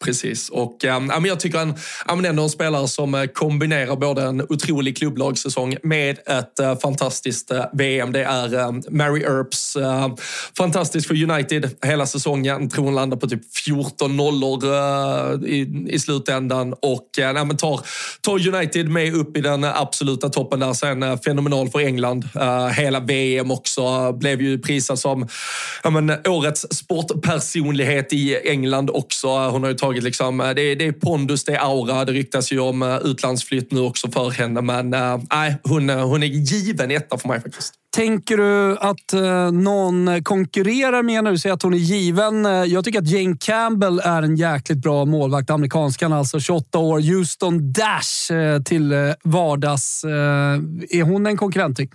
Precis, 0.04 0.48
och 0.48 0.84
äh, 0.84 1.00
jag 1.24 1.40
tycker 1.40 1.58
han 1.58 2.24
äh, 2.24 2.30
ändå 2.30 2.42
en 2.42 2.50
spelare 2.50 2.88
som 2.88 3.14
eh, 3.14 3.24
kombinerar 3.24 3.96
både 3.96 4.22
en 4.22 4.40
otrolig 4.40 4.96
klubblagssäsong 4.96 5.76
med 5.82 6.18
ett 6.26 6.58
äh, 6.58 6.78
fantastiskt 6.78 7.50
äh, 7.50 7.64
VM. 7.72 8.12
Det 8.12 8.24
är 8.24 8.54
äh, 8.54 8.72
Mary 8.90 9.22
Earps. 9.22 9.76
Äh, 9.76 10.14
fantastiskt 10.56 11.06
för 11.06 11.30
United 11.30 11.70
hela 11.82 12.06
säsongen. 12.06 12.70
Tror 12.70 12.84
hon 12.84 12.94
landar 12.94 13.16
på 13.16 13.28
typ 13.28 13.56
14 13.64 14.16
nollor 14.16 14.64
äh, 14.64 15.50
i, 15.50 15.86
i 15.88 15.98
slutändan 15.98 16.74
och 16.82 17.18
äh, 17.18 17.44
men 17.44 17.56
tar, 17.56 17.80
tar 18.20 18.48
United 18.48 18.88
med 18.88 19.14
upp 19.14 19.36
i 19.36 19.40
den 19.40 19.64
absoluta 19.64 20.28
toppen 20.28 20.60
där. 20.60 20.72
Sen 20.72 21.02
äh, 21.02 21.20
fenomenal 21.20 21.68
för 21.68 21.80
England. 21.80 22.28
Äh, 22.34 22.66
hela 22.66 23.00
VM 23.00 23.50
också. 23.50 24.12
Blev 24.12 24.42
ju 24.42 24.58
prisad 24.58 24.98
som 24.98 25.28
men, 25.90 26.12
årets 26.26 26.66
sportpersonlighet 26.70 28.12
i 28.12 28.36
England 28.36 28.90
också. 28.90 29.28
Hon 29.28 29.62
har 29.62 29.70
ju 29.70 29.76
tagit 29.76 29.87
liksom, 29.92 30.38
det, 30.38 30.62
är, 30.62 30.76
det 30.76 30.86
är 30.86 30.92
pondus, 30.92 31.44
det 31.44 31.52
är 31.52 31.58
aura. 31.58 32.04
Det 32.04 32.12
ryktas 32.12 32.52
ju 32.52 32.60
om 32.60 33.00
utlandsflytt 33.04 33.72
nu 33.72 33.80
också 33.80 34.10
för 34.10 34.30
henne. 34.30 34.62
Men 34.62 34.90
nej, 35.30 35.56
hon, 35.62 35.88
hon 35.88 36.22
är 36.22 36.26
given 36.26 36.90
etta 36.90 37.18
för 37.18 37.28
mig 37.28 37.40
faktiskt. 37.40 37.74
Tänker 37.96 38.36
du 38.36 38.76
att 38.78 39.12
eh, 39.12 39.52
någon 39.52 40.24
konkurrerar 40.24 41.02
med 41.02 41.24
när 41.24 41.30
du 41.30 41.38
säger 41.38 41.54
att 41.54 41.62
hon 41.62 41.74
är 41.74 41.78
given? 41.78 42.44
Jag 42.44 42.84
tycker 42.84 42.98
att 42.98 43.08
Jane 43.08 43.36
Campbell 43.40 44.00
är 44.04 44.22
en 44.22 44.36
jäkligt 44.36 44.78
bra 44.78 45.04
målvakt. 45.04 45.50
Amerikanskan 45.50 46.12
alltså, 46.12 46.40
28 46.40 46.78
år. 46.78 47.00
Houston 47.00 47.72
Dash 47.72 48.32
eh, 48.32 48.62
till 48.62 48.92
eh, 48.92 48.98
vardags. 49.24 50.04
Eh, 50.04 50.10
är 50.90 51.02
hon 51.02 51.26
en 51.26 51.36
konkurrent? 51.36 51.80
Uh, 51.80 51.86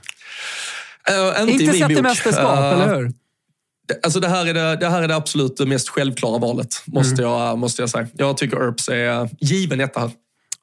inte 1.41 1.63
inte 1.63 1.77
sett 1.77 1.91
i 1.91 2.01
mästerskap, 2.01 2.59
uh, 2.59 2.71
eller 2.71 2.95
hur? 2.95 3.11
Alltså 4.03 4.19
det, 4.19 4.27
här 4.27 4.45
är 4.45 4.53
det, 4.53 4.75
det 4.75 4.89
här 4.89 5.03
är 5.03 5.07
det 5.07 5.15
absolut 5.15 5.59
mest 5.59 5.89
självklara 5.89 6.37
valet, 6.37 6.83
måste, 6.85 7.23
mm. 7.23 7.33
jag, 7.33 7.57
måste 7.57 7.81
jag 7.81 7.89
säga. 7.89 8.07
Jag 8.13 8.37
tycker 8.37 8.57
Earps 8.57 8.89
är 8.89 9.29
given 9.39 9.79
etta 9.79 9.99
här. 9.99 10.11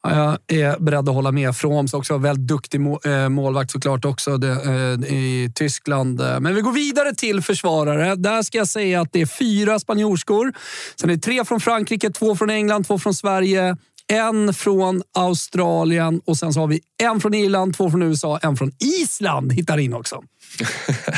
Jag 0.03 0.39
är 0.47 0.79
beredd 0.79 1.09
att 1.09 1.15
hålla 1.15 1.33
med. 1.33 1.57
Froms 1.57 1.95
också 1.95 2.19
väldigt 2.19 2.47
duktig 2.47 2.81
eh, 3.05 3.29
målvakt 3.29 3.71
såklart 3.71 4.05
också 4.05 4.31
eh, 4.31 5.15
i 5.15 5.53
Tyskland. 5.55 6.21
Men 6.41 6.55
vi 6.55 6.61
går 6.61 6.73
vidare 6.73 7.15
till 7.15 7.43
försvarare. 7.43 8.15
Där 8.15 8.43
ska 8.43 8.59
jag 8.59 8.69
säga 8.69 9.01
att 9.01 9.13
det 9.13 9.21
är 9.21 9.27
fyra 9.27 9.79
spanjorskor. 9.79 10.53
Sen 11.01 11.11
är 11.11 11.15
det 11.15 11.21
tre 11.21 11.45
från 11.45 11.61
Frankrike, 11.61 12.11
två 12.11 12.37
från 12.37 12.51
England, 12.51 12.87
två 12.87 12.99
från 12.99 13.15
Sverige, 13.15 13.77
en 14.11 14.55
från 14.55 15.03
Australien 15.15 16.21
och 16.25 16.37
sen 16.37 16.53
så 16.53 16.61
har 16.61 16.67
vi 16.67 16.81
en 17.03 17.21
från 17.21 17.35
Irland, 17.35 17.77
två 17.77 17.91
från 17.91 18.03
USA, 18.03 18.39
en 18.43 18.57
från 18.57 18.73
Island 19.03 19.53
hittar 19.53 19.79
in 19.79 19.95
också. 19.95 20.23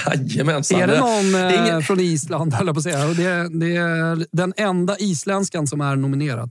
Jajamensan. 0.27 0.81
Är 0.81 0.87
det 0.87 1.01
någon 1.01 1.33
det 1.33 1.39
är 1.39 1.67
ingen... 1.67 1.83
från 1.83 2.01
Island, 2.01 2.55
höll 2.55 2.67
jag 2.67 2.75
på 2.75 2.79
att 2.79 2.85
säga. 2.85 3.07
Det, 3.07 3.59
det 3.59 3.77
är 3.77 4.27
den 4.33 4.53
enda 4.57 4.97
isländskan 4.99 5.67
som 5.67 5.81
är 5.81 5.97
nominerad. 5.97 6.51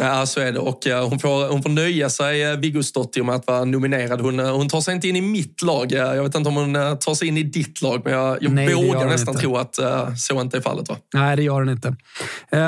Ja, 0.00 0.26
så 0.26 0.40
är 0.40 0.52
det. 0.52 0.58
Och 0.58 0.84
hon, 1.10 1.18
får, 1.18 1.48
hon 1.48 1.62
får 1.62 1.70
nöja 1.70 2.10
sig, 2.10 2.42
eh, 2.42 2.56
Viggo 2.56 2.82
Stottir, 2.82 3.22
med 3.22 3.34
att 3.34 3.46
vara 3.46 3.64
nominerad. 3.64 4.20
Hon, 4.20 4.40
eh, 4.40 4.56
hon 4.56 4.68
tar 4.68 4.80
sig 4.80 4.94
inte 4.94 5.08
in 5.08 5.16
i 5.16 5.20
mitt 5.20 5.62
lag. 5.62 5.92
Jag 5.92 6.22
vet 6.22 6.34
inte 6.34 6.48
om 6.48 6.56
hon 6.56 6.76
eh, 6.76 6.94
tar 6.94 7.14
sig 7.14 7.28
in 7.28 7.36
i 7.36 7.42
ditt 7.42 7.82
lag, 7.82 8.00
men 8.04 8.12
jag, 8.12 8.38
jag 8.40 8.52
Nej, 8.52 8.74
vågar 8.74 9.06
nästan 9.06 9.34
inte. 9.34 9.42
tro 9.42 9.56
att 9.56 9.78
så 10.16 10.40
inte 10.40 10.56
är 10.56 10.60
fallet. 10.60 10.88
Va? 10.88 10.96
Nej, 11.14 11.36
det 11.36 11.42
gör 11.42 11.54
hon 11.54 11.68
inte. 11.68 11.96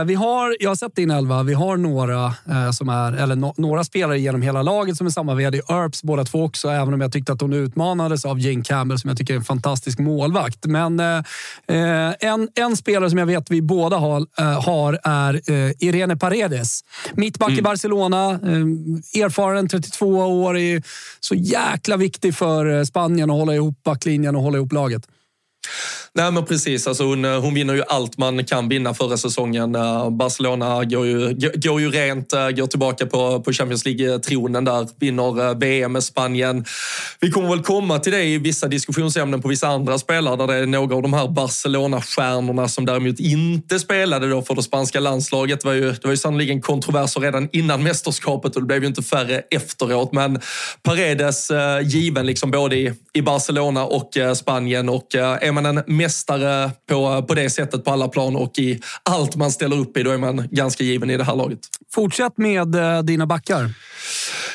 Vi 0.06 0.14
har, 0.14 0.56
jag 0.60 0.70
har 0.70 0.74
sett 0.74 0.96
din 0.96 1.10
elva. 1.10 1.42
Vi 1.42 1.54
har 1.54 1.76
några, 1.76 2.34
som 2.72 2.88
är, 2.88 3.12
eller 3.12 3.36
no, 3.36 3.54
några 3.56 3.84
spelare 3.84 4.18
genom 4.20 4.42
hela 4.42 4.62
laget 4.62 4.96
som 4.96 5.06
är 5.06 5.10
samma 5.10 5.34
vd. 5.34 5.58
Earps 5.68 6.02
båda 6.02 6.24
två 6.24 6.44
också, 6.44 6.68
även 6.68 6.94
om 6.94 7.00
jag 7.00 7.12
tyckte 7.12 7.32
att 7.32 7.40
hon 7.40 7.52
utmanades 7.52 8.24
av 8.24 8.40
Jane 8.40 8.64
Campbell 8.64 8.98
som 8.98 9.08
jag 9.08 9.18
tycker 9.18 9.34
är 9.34 9.38
en 9.38 9.44
fantastisk 9.44 9.98
målvakt. 9.98 10.66
Men 10.66 11.00
en, 12.20 12.48
en 12.54 12.76
spelare 12.76 13.10
som 13.10 13.18
jag 13.18 13.26
vet 13.26 13.50
vi 13.50 13.62
båda 13.62 13.96
har, 13.96 14.26
har 14.60 14.98
är 15.04 15.40
Irene 15.84 16.16
Paredes. 16.16 16.80
Mittback 17.16 17.48
mm. 17.48 17.58
i 17.58 17.62
Barcelona. 17.62 18.30
Eh, 18.30 19.22
erfaren, 19.22 19.68
32 19.68 20.06
år. 20.08 20.58
Är 20.58 20.82
så 21.20 21.34
jäkla 21.34 21.96
viktig 21.96 22.34
för 22.34 22.78
eh, 22.78 22.84
Spanien 22.84 23.30
att 23.30 23.36
hålla 23.36 23.54
ihop 23.54 23.82
backlinjen 23.82 24.36
och 24.36 24.42
hålla 24.42 24.58
ihop 24.58 24.72
laget. 24.72 25.06
Nej 26.14 26.32
men 26.32 26.44
precis, 26.44 26.86
alltså 26.86 27.04
hon, 27.04 27.24
eh, 27.24 27.40
hon 27.40 27.54
vinner 27.54 27.74
ju 27.74 27.82
allt 27.88 28.18
man 28.18 28.44
kan 28.44 28.68
vinna 28.68 28.94
förra 28.94 29.16
säsongen. 29.16 29.74
Eh, 29.74 30.10
Barcelona 30.10 30.84
går 30.84 31.06
ju, 31.06 31.34
går 31.54 31.80
ju 31.80 31.90
rent, 31.90 32.32
eh, 32.32 32.50
går 32.50 32.66
tillbaka 32.66 33.06
på, 33.06 33.40
på 33.40 33.52
Champions 33.52 33.84
League-tronen 33.84 34.64
där, 34.64 34.88
vinner 35.00 35.54
VM 35.54 35.92
med 35.92 36.04
Spanien. 36.04 36.64
Vi 37.20 37.30
kommer 37.30 37.48
väl 37.48 37.62
komma 37.62 37.98
till 37.98 38.12
det 38.12 38.22
i 38.22 38.38
vissa 38.38 38.68
diskussionsämnen 38.68 39.42
på 39.42 39.48
vissa 39.48 39.68
andra 39.68 39.98
spelare 39.98 40.36
där 40.36 40.46
det 40.46 40.54
är 40.54 40.66
några 40.66 40.96
av 40.96 41.02
de 41.02 41.12
här 41.12 41.28
Barcelona-stjärnorna 41.28 42.68
som 42.68 42.86
däremot 42.86 43.20
inte 43.20 43.78
spelade 43.78 44.30
då 44.30 44.42
för 44.42 44.54
det 44.54 44.62
spanska 44.62 45.00
landslaget. 45.00 45.60
Det 45.60 45.66
var 45.66 45.74
ju, 45.74 45.90
det 45.90 46.04
var 46.04 46.10
ju 46.10 46.16
sannerligen 46.16 46.60
kontroverser 46.60 47.20
redan 47.20 47.48
innan 47.52 47.82
mästerskapet 47.82 48.56
och 48.56 48.62
det 48.62 48.66
blev 48.66 48.82
ju 48.82 48.88
inte 48.88 49.02
färre 49.02 49.42
efteråt. 49.50 50.12
Men 50.12 50.40
Paredes 50.82 51.50
given 51.82 52.26
liksom 52.26 52.50
både 52.50 52.76
i, 52.76 52.92
i 53.12 53.22
Barcelona 53.22 53.84
och 53.84 54.10
Spanien 54.36 54.88
och 54.88 55.14
är 55.14 55.52
man 55.52 55.66
en 55.66 55.82
mästare 56.02 56.70
på, 56.88 57.22
på 57.22 57.34
det 57.34 57.50
sättet 57.50 57.84
på 57.84 57.90
alla 57.90 58.08
plan 58.08 58.36
och 58.36 58.58
i 58.58 58.80
allt 59.02 59.36
man 59.36 59.52
ställer 59.52 59.78
upp 59.78 59.96
i, 59.96 60.02
då 60.02 60.10
är 60.10 60.18
man 60.18 60.48
ganska 60.50 60.84
given 60.84 61.10
i 61.10 61.16
det 61.16 61.24
här 61.24 61.36
laget. 61.36 61.58
Fortsätt 61.94 62.38
med 62.38 62.74
eh, 62.74 63.02
dina 63.02 63.26
backar. 63.26 63.70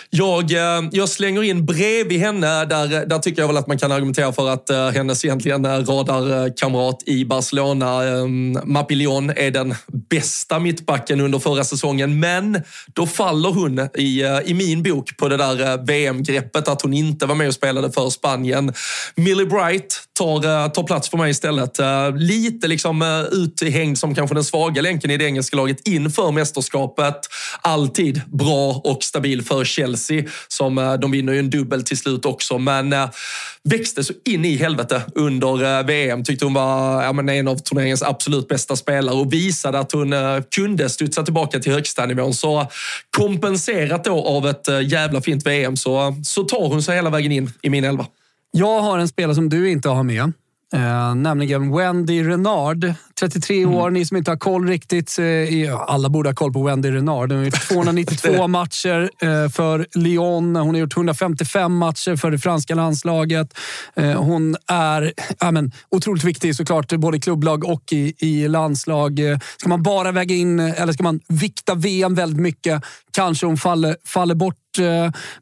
Jag, 0.10 0.52
eh, 0.52 0.90
jag 0.92 1.10
slänger 1.10 1.44
in 1.44 1.66
bredvid 1.66 2.20
henne. 2.20 2.66
Där, 2.66 2.94
eh, 2.94 3.02
där 3.02 3.20
tycker 3.20 3.42
jag 3.42 3.48
väl 3.48 3.58
att 3.58 3.68
man 3.68 3.78
kan 3.78 3.92
argumentera 3.92 4.34
för 4.34 4.50
att 4.50 4.70
uh, 4.70 4.90
hennes 4.90 5.26
egentligen 5.26 5.86
radarkamrat 5.86 7.04
i 7.06 7.26
Barcelona, 7.26 8.04
um, 8.04 8.60
Mapillon, 8.64 9.30
är 9.30 9.52
den 9.52 9.76
bästa 10.10 10.60
mittbacken 10.60 11.22
under 11.22 11.40
förra 11.40 11.64
säsongen. 11.64 12.20
Men 12.20 12.62
då 12.94 13.08
faller 13.08 13.50
hon 13.50 13.90
i, 13.94 14.24
uh, 14.24 14.40
i 14.46 14.54
min 14.54 14.84
bok 14.84 15.18
på 15.18 15.28
det 15.28 15.38
där 15.38 15.62
uh, 15.62 15.86
VM-greppet, 15.86 16.68
att 16.68 16.82
hon 16.82 16.94
inte 16.94 17.26
var 17.26 17.36
med 17.36 17.48
och 17.48 17.54
spelade 17.54 17.92
för 17.92 18.10
Spanien. 18.10 18.74
Millie 19.16 19.46
Bright 19.46 20.04
tar, 20.14 20.70
tar 20.70 20.84
plats 20.84 21.10
för 21.10 21.18
mig 21.18 21.32
istället. 21.32 21.80
Lite 22.16 22.68
liksom 22.68 23.28
uthängd 23.32 23.98
som 23.98 24.16
kanske 24.16 24.36
den 24.36 24.44
svaga 24.44 24.82
länken 24.82 25.12
i 25.12 25.18
det 25.18 25.26
engelska 25.26 25.58
laget 25.58 25.88
inför 25.88 26.32
mästerskapet. 26.32 27.18
Alltid 27.62 28.22
bra 28.28 28.82
och 28.84 29.04
stabil 29.04 29.44
för 29.44 29.66
Chelsea 29.66 29.97
Chelsea. 29.98 30.24
Som, 30.48 30.78
eh, 30.78 30.94
de 30.94 31.12
vinner 31.12 31.34
ju 31.34 31.40
en 31.40 31.50
dubbel 31.50 31.84
till 31.84 31.98
slut 31.98 32.26
också, 32.26 32.58
men 32.58 32.94
eh, 32.94 33.10
växte 33.64 34.04
så 34.04 34.14
in 34.26 34.46
i 34.46 34.56
helvete 34.56 35.02
under 35.16 35.80
eh, 35.80 35.86
VM. 35.86 36.24
Tyckte 36.24 36.46
hon 36.46 36.54
var 36.54 37.04
ja, 37.04 37.14
men 37.14 37.30
en 37.30 37.48
av 37.48 37.56
turneringens 37.56 38.04
absolut 38.04 38.48
bästa 38.48 38.76
spelare 38.76 39.16
och 39.16 39.34
visade 39.34 39.80
att 39.80 39.92
hon 39.92 40.14
kunde 40.56 40.90
studsa 40.90 41.24
tillbaka 41.24 41.60
till 41.60 41.72
högsta 41.72 42.06
nivån. 42.06 42.34
Så 42.34 42.68
kompenserat 43.18 44.04
då 44.04 44.26
av 44.28 44.48
ett 44.48 44.68
jävla 44.84 45.22
fint 45.22 45.46
VM 45.46 45.78
så, 45.78 46.16
så 46.24 46.44
tar 46.44 46.70
hon 46.70 46.84
sig 46.84 46.96
hela 46.96 47.10
vägen 47.10 47.32
in 47.32 47.52
i 47.62 47.70
min 47.70 47.84
elva. 47.84 48.06
Jag 48.52 48.82
har 48.82 49.00
en 49.00 49.08
spelare 49.08 49.36
som 49.36 49.50
du 49.50 49.72
inte 49.72 49.90
har 49.90 50.04
med. 50.04 50.34
Eh, 50.74 51.16
nämligen 51.16 51.72
Wendy 51.76 52.24
Renard. 52.24 52.94
33 53.20 53.62
mm. 53.62 53.76
år. 53.76 53.90
Ni 53.90 54.06
som 54.06 54.18
inte 54.18 54.32
har 54.32 54.38
koll 54.38 54.68
riktigt. 54.68 55.20
Eh, 55.20 55.82
alla 55.88 56.10
borde 56.10 56.30
ha 56.30 56.36
koll 56.36 56.54
på 56.54 56.64
Wendy 56.64 56.92
Renard. 56.92 57.32
Hon 57.32 57.38
har 57.38 57.46
gjort 57.46 57.68
292 57.68 58.48
matcher 58.48 59.10
eh, 59.22 59.50
för 59.50 59.88
Lyon. 59.94 60.56
Hon 60.56 60.76
har 60.76 60.82
gjort 60.82 60.98
155 60.98 61.78
matcher 61.78 62.16
för 62.16 62.32
det 62.32 62.40
franska 62.40 62.76
landslaget. 62.76 63.58
Eh, 63.96 64.24
hon 64.24 64.56
är 64.68 65.14
ja, 65.40 65.52
men, 65.52 65.72
otroligt 65.90 66.24
viktig 66.24 66.56
såklart, 66.56 66.94
både 66.94 67.18
i 67.18 67.20
klubblag 67.20 67.64
och 67.64 67.84
i, 67.92 68.14
i 68.18 68.48
landslag. 68.48 69.20
Eh, 69.20 69.40
ska 69.58 69.70
man 69.70 69.84
bara 69.84 70.12
väga 70.12 70.36
in, 70.36 70.60
eller 70.60 70.94
ska 70.94 71.04
man 71.04 71.20
vikta 71.28 71.76
VM 71.76 72.16
väldigt 72.16 72.42
mycket, 72.42 72.84
kanske 73.12 73.46
hon 73.46 73.58
faller, 73.58 73.96
faller 74.06 74.36
bort 74.36 74.67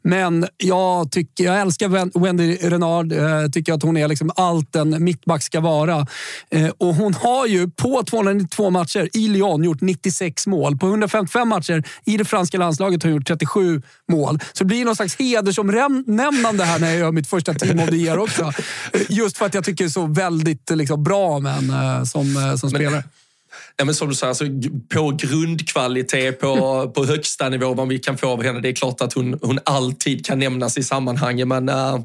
men 0.02 0.46
jag, 0.56 1.10
tycker, 1.10 1.44
jag 1.44 1.60
älskar 1.60 2.20
Wendy 2.20 2.56
Renard. 2.56 3.12
Jag 3.12 3.42
eh, 3.42 3.50
tycker 3.50 3.72
att 3.72 3.82
hon 3.82 3.96
är 3.96 4.08
liksom 4.08 4.30
allt 4.36 4.76
en 4.76 5.04
mittback 5.04 5.42
ska 5.42 5.60
vara. 5.60 6.06
Eh, 6.50 6.68
och 6.78 6.94
hon 6.94 7.14
har 7.14 7.46
ju 7.46 7.70
på 7.70 8.02
292 8.02 8.70
matcher 8.70 9.08
i 9.12 9.28
Lyon 9.28 9.64
gjort 9.64 9.80
96 9.80 10.46
mål. 10.46 10.76
På 10.76 10.86
155 10.86 11.48
matcher 11.48 11.84
i 12.04 12.16
det 12.16 12.24
franska 12.24 12.58
landslaget 12.58 13.02
har 13.02 13.10
hon 13.10 13.16
gjort 13.16 13.26
37 13.26 13.82
mål. 14.08 14.38
Så 14.52 14.64
det 14.64 14.68
blir 14.68 14.84
någon 14.84 14.96
slags 14.96 15.16
hedersomnämnande 15.16 16.64
här 16.64 16.78
när 16.78 16.88
jag 16.88 16.98
gör 16.98 17.12
mitt 17.12 17.28
första 17.28 17.54
Team 17.54 17.80
of 17.80 17.88
the 17.88 17.96
Year 17.96 18.18
också. 18.18 18.52
Just 19.08 19.38
för 19.38 19.46
att 19.46 19.54
jag 19.54 19.64
tycker 19.64 19.88
så 19.88 20.06
väldigt 20.06 20.70
liksom, 20.70 21.04
bra 21.04 21.38
män 21.38 21.72
som, 22.06 22.56
som 22.58 22.70
spelare. 22.70 23.02
Ja, 23.78 23.84
men 23.84 23.94
som 23.94 24.08
du 24.08 24.14
säger, 24.14 24.28
alltså, 24.28 24.44
på 24.94 25.10
grundkvalitet, 25.10 26.40
på, 26.40 26.90
på 26.94 27.04
högsta 27.04 27.48
nivå, 27.48 27.74
vad 27.74 27.88
vi 27.88 27.98
kan 27.98 28.18
få 28.18 28.28
av 28.28 28.42
henne. 28.42 28.60
Det 28.60 28.68
är 28.68 28.72
klart 28.72 29.00
att 29.00 29.12
hon, 29.12 29.38
hon 29.42 29.58
alltid 29.64 30.26
kan 30.26 30.38
nämnas 30.38 30.78
i 30.78 30.82
sammanhanget, 30.82 31.48
men 31.48 31.68
uh, 31.68 32.00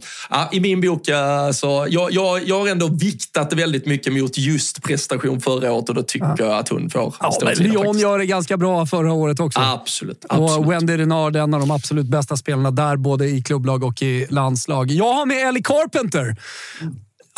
i 0.52 0.60
min 0.60 0.82
bok, 0.82 1.10
uh, 1.10 1.52
så 1.54 1.88
jag, 1.90 2.12
jag, 2.12 2.48
jag 2.48 2.60
har 2.60 2.68
ändå 2.68 2.88
viktat 2.88 3.54
väldigt 3.54 3.86
mycket 3.86 4.14
mot 4.14 4.38
just 4.38 4.84
prestation 4.84 5.42
förra 5.42 5.72
året 5.72 5.90
och 5.90 5.96
då 5.96 6.04
tycker 6.04 6.36
jag 6.38 6.52
att 6.52 6.70
hon 6.70 6.90
får 6.90 7.14
ja, 7.20 7.38
men 7.44 7.54
Lyon 7.54 8.00
gör 8.00 8.20
det 8.20 8.26
ganska 8.26 8.58
bra 8.58 8.86
förra 8.86 9.14
året 9.14 9.40
också. 9.40 9.60
Absolut. 9.60 10.26
absolut. 10.30 10.66
Och 10.66 10.72
Wendy 10.72 10.98
Renard, 10.98 11.36
en 11.36 11.54
av 11.54 11.60
de 11.60 11.72
absolut 11.72 12.06
bästa 12.06 12.38
spelarna 12.38 12.72
där, 12.72 12.98
både 12.98 13.28
i 13.28 13.42
klubblag 13.42 13.84
och 13.84 14.02
i 14.02 14.28
landslag. 14.30 14.92
Jag 14.92 15.14
har 15.14 15.26
med 15.26 15.48
Ellie 15.48 15.64
Carpenter. 15.64 16.36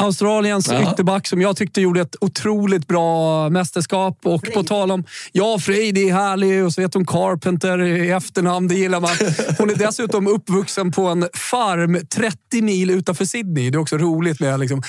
Australiens 0.04 0.68
ja. 0.72 0.93
ytterback 0.93 1.28
som 1.28 1.41
jag 1.41 1.58
tyckte 1.58 1.82
gjorde 1.82 2.01
ett 2.01 2.16
otroligt 2.22 2.88
bra 2.88 3.49
mästerskap. 3.49 4.20
Och 4.24 4.41
Frey. 4.41 4.54
på 4.54 4.64
tal 4.64 4.91
om... 4.91 5.04
Ja, 5.32 5.60
Frey, 5.60 5.91
det 5.91 6.10
är 6.10 6.14
härlig. 6.14 6.64
Och 6.66 6.74
så 6.74 6.82
vet 6.82 6.93
hon 6.93 7.06
Carpenter 7.06 7.82
i 7.82 8.10
efternamn. 8.10 8.68
Det 8.68 8.76
gillar 8.76 8.99
man. 8.99 9.12
Hon 9.58 9.70
är 9.70 9.76
dessutom 9.76 10.28
uppvuxen 10.28 10.91
på 10.91 11.08
en 11.08 11.30
farm 11.34 11.99
30 12.10 12.62
mil 12.62 12.89
utanför 12.89 13.26
Sydney. 13.26 13.70
Det 13.70 13.78
är 13.78 13.80
också 13.80 13.97
roligt 13.97 14.39
med 14.39 14.60
liksom, 14.60 14.84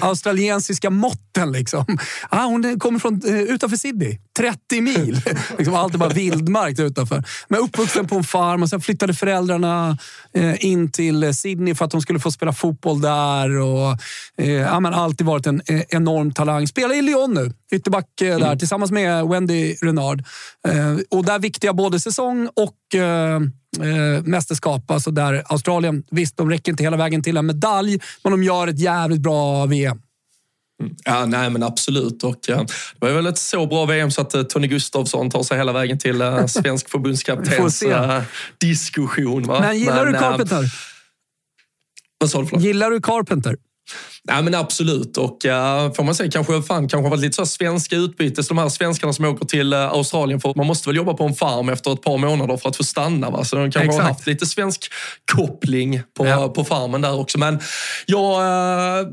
australiensiska 0.00 0.90
måtten. 0.90 1.52
Liksom. 1.52 1.98
Ah, 2.28 2.44
hon 2.44 2.80
kommer 2.80 2.98
från 2.98 3.20
eh, 3.26 3.40
utanför 3.40 3.76
Sydney. 3.76 4.18
30 4.38 4.80
mil. 4.80 5.20
liksom, 5.58 5.74
allt 5.74 5.94
är 5.94 5.98
bara 5.98 6.08
vildmark 6.08 6.78
utanför. 6.78 7.24
Men 7.48 7.60
uppvuxen 7.60 8.08
på 8.08 8.16
en 8.16 8.24
farm 8.24 8.62
och 8.62 8.68
sen 8.68 8.80
flyttade 8.80 9.14
föräldrarna 9.14 9.98
eh, 10.34 10.64
in 10.64 10.92
till 10.92 11.34
Sydney 11.34 11.74
för 11.74 11.84
att 11.84 11.92
hon 11.92 12.02
skulle 12.02 12.20
få 12.20 12.30
spela 12.30 12.52
fotboll 12.52 13.00
där. 13.00 13.58
Och, 13.58 13.98
eh, 14.36 14.51
ja, 14.52 14.80
men 14.80 14.94
alltid 14.94 15.26
varit 15.26 15.46
en 15.46 15.62
eh, 15.66 15.82
enorm 15.88 16.32
talang. 16.32 16.66
Spelar 16.66 16.94
i 16.94 17.02
Lyon 17.02 17.34
nu, 17.34 17.52
ytterback 17.72 18.20
eh, 18.20 18.38
där, 18.38 18.46
mm. 18.46 18.58
tillsammans 18.58 18.90
med 18.90 19.26
Wendy 19.26 19.74
Renard. 19.74 20.24
Eh, 20.68 20.96
och 21.10 21.24
där 21.24 21.38
viktiga 21.38 21.72
både 21.72 22.00
säsong 22.00 22.48
och 22.56 23.00
eh, 23.00 23.40
mästerskap. 24.24 24.90
Alltså 24.90 25.10
där 25.10 25.42
Australien, 25.46 26.02
visst, 26.10 26.36
de 26.36 26.50
räcker 26.50 26.72
inte 26.72 26.82
hela 26.82 26.96
vägen 26.96 27.22
till 27.22 27.36
en 27.36 27.46
medalj, 27.46 28.00
men 28.24 28.30
de 28.30 28.42
gör 28.42 28.68
ett 28.68 28.78
jävligt 28.78 29.20
bra 29.20 29.66
VM. 29.66 30.02
Ja, 31.04 31.26
nej 31.26 31.50
men 31.50 31.62
absolut. 31.62 32.24
Och, 32.24 32.38
ja, 32.46 32.56
det 33.00 33.06
var 33.06 33.12
väl 33.12 33.26
ett 33.26 33.38
så 33.38 33.66
bra 33.66 33.86
VM 33.86 34.10
så 34.10 34.20
att 34.20 34.34
uh, 34.34 34.42
Tony 34.42 34.66
Gustafsson 34.66 35.30
tar 35.30 35.42
sig 35.42 35.58
hela 35.58 35.72
vägen 35.72 35.98
till 35.98 36.22
uh, 36.22 36.46
svensk 36.46 36.90
förbundskaptens 36.90 37.82
uh, 37.82 38.20
diskussion. 38.58 39.42
Va? 39.42 39.60
Men 39.60 39.78
gillar 39.78 40.04
men, 40.04 40.12
du 40.12 40.18
Carpenter? 40.18 40.64
vad 42.18 42.30
sa 42.30 42.42
du? 42.42 42.58
Gillar 42.58 42.90
du 42.90 43.00
Carpenter? 43.00 43.56
Ja, 44.28 44.42
men 44.42 44.54
absolut. 44.54 45.16
Och 45.16 45.44
uh, 45.44 45.92
får 45.92 46.02
man 46.02 46.14
säga 46.14 46.30
kanske, 46.30 46.62
fan, 46.62 46.88
kanske 46.88 47.10
varit 47.10 47.20
lite 47.20 47.36
så 47.36 47.46
svenska 47.46 47.96
utbytes. 47.96 48.48
De 48.48 48.58
här 48.58 48.68
svenskarna 48.68 49.12
som 49.12 49.24
åker 49.24 49.46
till 49.46 49.74
uh, 49.74 49.80
Australien. 49.80 50.40
För 50.40 50.52
man 50.56 50.66
måste 50.66 50.88
väl 50.88 50.96
jobba 50.96 51.14
på 51.14 51.24
en 51.24 51.34
farm 51.34 51.68
efter 51.68 51.92
ett 51.92 52.02
par 52.02 52.18
månader 52.18 52.56
för 52.56 52.68
att 52.68 52.76
få 52.76 52.84
stanna. 52.84 53.30
Va? 53.30 53.44
Så 53.44 53.56
de 53.56 53.70
kanske 53.70 53.88
Exakt. 53.88 54.02
har 54.02 54.08
haft 54.08 54.26
lite 54.26 54.46
svensk 54.46 54.92
koppling 55.32 56.02
på, 56.16 56.26
ja. 56.26 56.48
på 56.48 56.64
farmen 56.64 57.00
där 57.00 57.20
också. 57.20 57.38
Men 57.38 57.60
ja, 58.06 58.40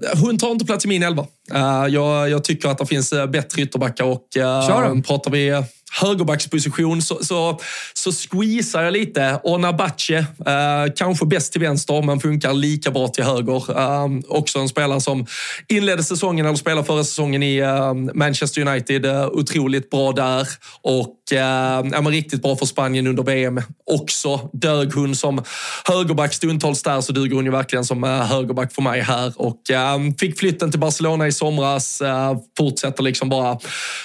uh, 0.04 0.22
hon 0.22 0.38
tar 0.38 0.52
inte 0.52 0.66
plats 0.66 0.86
i 0.86 0.88
min 0.88 1.04
elva. 1.04 1.28
Uh, 1.54 1.88
jag, 1.90 2.30
jag 2.30 2.44
tycker 2.44 2.70
att 2.70 2.78
det 2.78 2.86
finns 2.86 3.14
bättre 3.30 3.62
ytterbackar 3.62 4.04
och 4.04 4.28
uh, 4.38 5.02
pratar 5.02 5.32
vi 5.32 5.64
högerbacksposition 5.92 7.02
så, 7.02 7.24
så, 7.24 7.60
så 7.94 8.12
squeezar 8.12 8.84
jag 8.84 8.94
lite. 8.94 9.40
Onabache, 9.44 10.18
eh, 10.46 10.94
kanske 10.96 11.26
bäst 11.26 11.52
till 11.52 11.62
vänster 11.62 12.02
men 12.02 12.20
funkar 12.20 12.54
lika 12.54 12.92
bra 12.92 13.08
till 13.08 13.24
höger. 13.24 13.80
Eh, 13.80 14.08
också 14.28 14.60
en 14.60 14.70
spelare 14.70 14.99
som 15.02 15.26
inledde 15.68 16.04
säsongen, 16.04 16.46
eller 16.46 16.58
spelade 16.58 16.88
förra 16.88 17.04
säsongen 17.04 17.44
i 17.44 17.58
eh, 17.58 17.94
Manchester 17.94 18.68
United. 18.68 19.06
Eh, 19.06 19.28
otroligt 19.28 19.90
bra 19.90 20.12
där 20.12 20.48
och 20.82 21.34
eh, 21.34 21.86
ja, 21.92 22.00
riktigt 22.10 22.42
bra 22.42 22.56
för 22.56 22.66
Spanien 22.66 23.08
under 23.08 23.24
VM 23.24 23.62
också. 23.92 24.50
Dög 24.54 24.94
hon 24.94 25.16
som 25.16 25.44
högerback 25.86 26.34
stundtals 26.34 26.84
där 26.84 27.02
så 27.02 27.14
duger 27.14 27.36
hon 27.36 27.46
ju 27.46 27.52
verkligen 27.52 27.86
som 27.86 28.04
högerback 28.04 28.74
för 28.74 28.82
mig 28.82 29.02
här. 29.02 29.34
Och 29.36 29.62
fick 30.20 30.40
flytten 30.40 30.72
till 30.72 30.80
Barcelona 30.80 31.28
i 31.28 31.32
somras. 31.32 32.02
Fortsätter 32.58 33.04
liksom 33.04 33.30
bara 33.30 33.58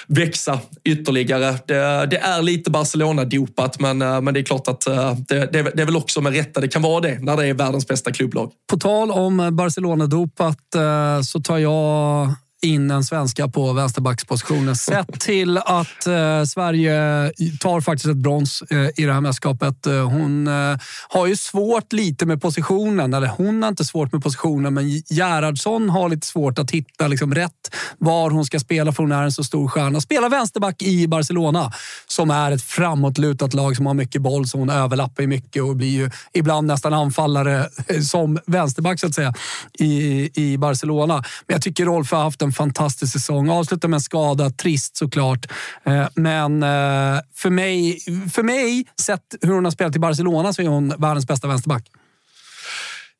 växa 0.07 0.59
ytterligare. 0.83 1.55
Det, 1.67 2.05
det 2.05 2.17
är 2.17 2.41
lite 2.41 2.71
Barcelona-dopat 2.71 3.79
men, 3.79 3.97
men 3.97 4.33
det 4.33 4.39
är 4.39 4.43
klart 4.43 4.67
att 4.67 4.81
det, 5.27 5.49
det, 5.51 5.71
det 5.73 5.81
är 5.81 5.85
väl 5.85 5.95
också 5.95 6.21
med 6.21 6.33
rätta 6.33 6.61
det 6.61 6.67
kan 6.67 6.81
vara 6.81 7.01
det 7.01 7.19
när 7.19 7.37
det 7.37 7.47
är 7.47 7.53
världens 7.53 7.87
bästa 7.87 8.11
klubblag. 8.11 8.51
På 8.69 8.77
tal 8.77 9.11
om 9.11 9.49
Barcelona-dopat 9.51 10.75
Eh, 10.85 11.21
så 11.21 11.39
tar 11.39 11.57
jag 11.57 12.33
in 12.65 12.91
en 12.91 13.03
svenska 13.03 13.47
på 13.47 13.73
vänsterbackspositionen. 13.73 14.75
Sett 14.75 15.19
till 15.19 15.57
att 15.57 16.07
eh, 16.07 16.43
Sverige 16.43 17.31
tar 17.59 17.81
faktiskt 17.81 18.05
ett 18.05 18.17
brons 18.17 18.61
eh, 18.61 18.77
i 18.95 19.05
det 19.05 19.13
här 19.13 19.21
mästerskapet. 19.21 19.87
Eh, 19.87 20.09
hon 20.09 20.47
eh, 20.47 20.77
har 21.09 21.27
ju 21.27 21.35
svårt 21.35 21.93
lite 21.93 22.25
med 22.25 22.41
positionen, 22.41 23.13
eller 23.13 23.27
hon 23.27 23.63
har 23.63 23.69
inte 23.69 23.85
svårt 23.85 24.11
med 24.11 24.23
positionen, 24.23 24.73
men 24.73 24.89
Gerhardsson 24.89 25.89
har 25.89 26.09
lite 26.09 26.27
svårt 26.27 26.59
att 26.59 26.71
hitta 26.71 27.07
liksom, 27.07 27.35
rätt 27.35 27.51
var 27.97 28.29
hon 28.29 28.45
ska 28.45 28.59
spela 28.59 28.91
för 28.91 29.03
hon 29.03 29.11
är 29.11 29.23
en 29.23 29.31
så 29.31 29.43
stor 29.43 29.67
stjärna. 29.67 30.01
Spelar 30.01 30.29
vänsterback 30.29 30.81
i 30.81 31.07
Barcelona 31.07 31.71
som 32.07 32.31
är 32.31 32.51
ett 32.51 32.63
framåtlutat 32.63 33.53
lag 33.53 33.75
som 33.75 33.85
har 33.85 33.93
mycket 33.93 34.21
boll, 34.21 34.47
så 34.47 34.57
hon 34.57 34.69
överlappar 34.69 35.23
ju 35.23 35.27
mycket 35.27 35.63
och 35.63 35.75
blir 35.75 35.89
ju 35.89 36.09
ibland 36.33 36.67
nästan 36.67 36.93
anfallare 36.93 37.69
eh, 37.87 38.01
som 38.01 38.39
vänsterback 38.45 38.99
så 38.99 39.07
att 39.07 39.15
säga 39.15 39.33
i, 39.79 40.29
i 40.33 40.57
Barcelona. 40.57 41.13
Men 41.47 41.53
jag 41.55 41.61
tycker 41.61 41.85
Rolf 41.85 42.11
har 42.11 42.23
haft 42.23 42.41
en 42.41 42.51
fantastisk 42.55 43.13
säsong. 43.13 43.49
Avslutar 43.49 43.87
med 43.87 43.97
en 43.97 44.01
skada, 44.01 44.49
trist 44.49 44.97
såklart. 44.97 45.51
Eh, 45.83 46.07
men 46.15 46.63
eh, 46.63 47.19
för 47.35 47.49
mig, 47.49 47.99
för 48.33 48.43
mig, 48.43 48.85
sett 49.01 49.35
hur 49.41 49.53
hon 49.53 49.63
har 49.63 49.71
spelat 49.71 49.95
i 49.95 49.99
Barcelona, 49.99 50.53
så 50.53 50.61
är 50.61 50.67
hon 50.67 50.93
världens 50.97 51.27
bästa 51.27 51.47
vänsterback. 51.47 51.91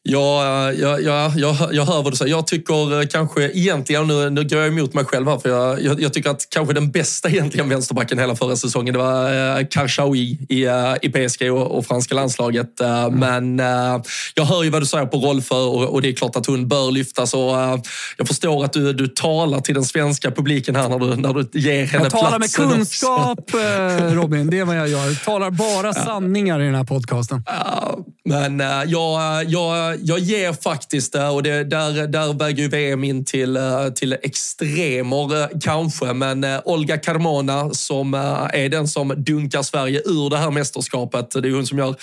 Ja, 0.08 0.72
ja, 0.74 1.00
ja, 1.00 1.32
jag, 1.36 1.56
jag 1.72 1.86
hör 1.86 2.04
vad 2.04 2.14
du 2.14 2.18
säger. 2.18 2.32
Jag 2.32 2.48
tycker 2.48 3.02
eh, 3.02 3.08
kanske 3.08 3.52
egentligen, 3.52 4.08
nu, 4.08 4.30
nu 4.30 4.44
går 4.44 4.60
jag 4.60 4.68
emot 4.68 4.94
mig 4.94 5.06
själv 5.06 5.28
här, 5.28 5.40
för 5.40 5.50
jag, 5.50 5.82
jag, 5.82 6.02
jag, 6.02 6.14
tycker 6.14 6.30
att 6.30 6.50
kanske 6.50 6.74
den 6.74 6.92
bästa 6.92 7.30
egentligen 7.30 7.70
vänsterbacken 7.70 8.20
hela 8.20 8.36
förra 8.36 8.56
säsongen, 8.56 8.94
det 8.94 9.00
var 9.00 9.58
eh, 9.60 9.68
Karshaoui 9.68 10.38
i, 10.50 10.66
eh, 10.66 10.94
i 11.02 11.10
PSG 11.10 11.52
och, 11.52 11.78
och 11.78 11.86
franska 11.86 12.16
landslaget. 12.16 12.80
Mm. 12.80 13.20
Men 13.20 13.60
jag 14.36 14.46
hör 14.46 14.64
ju 14.64 14.70
vad 14.70 14.82
du 14.82 14.86
säger 14.86 15.06
på 15.06 15.18
Rolfö 15.18 15.56
och, 15.56 15.84
och 15.84 16.02
det 16.02 16.10
är 16.10 16.14
klart 16.14 16.36
att 16.36 16.46
hon 16.46 16.68
bör 16.68 16.92
lyftas. 16.92 17.34
Och, 17.34 17.42
jag 18.18 18.28
förstår 18.28 18.66
att 18.66 18.74
du, 18.74 18.94
du 18.94 19.08
talar 19.08 19.60
till 19.60 19.76
den 19.76 19.86
svenska 19.86 20.32
publiken 20.32 20.76
här 20.76 20.90
när 20.90 21.00
du, 21.00 21.16
när 21.16 21.34
du 21.34 21.60
ger 21.60 21.86
henne 21.86 21.88
platsen. 21.88 22.04
Jag 22.04 22.12
talar 22.12 22.40
med 22.40 22.54
kunskap, 22.54 23.52
Robin. 24.16 24.50
Det 24.50 24.60
är 24.60 24.66
vad 24.66 24.78
jag 24.78 24.88
gör. 24.88 25.06
Jag 25.06 25.24
talar 25.24 25.52
bara 25.52 25.94
sanningar 25.94 26.62
i 26.62 26.66
den 26.66 26.76
här 26.76 26.84
podcasten. 26.84 27.44
Men 28.26 28.60
jag, 28.90 29.44
jag 29.44 29.95
jag 30.02 30.20
ger 30.20 30.54
faktiskt 30.54 31.14
det 31.14 31.28
och 31.28 31.44
det, 31.44 31.64
där, 31.64 32.08
där 32.08 32.34
väger 32.34 32.64
ju 32.64 32.70
VM 32.70 33.04
in 33.04 33.26
till, 33.26 33.58
eh, 33.58 33.88
till 33.96 34.14
extremer 34.14 35.42
eh, 35.42 35.48
kanske. 35.62 36.14
Men 36.14 36.44
eh, 36.44 36.60
Olga 36.66 36.98
Carmona 36.98 37.70
som 37.70 38.14
är 38.54 38.70
den 38.70 38.88
som 38.88 39.14
dunkar 39.18 39.64
Sverige 39.64 40.02
ur 40.06 40.30
det 40.30 40.38
här 40.38 40.52
mästerskapet. 40.52 41.32
Det 41.32 41.48
är 41.48 41.52
hon 41.52 41.68
som 41.68 41.78
gör 41.78 41.96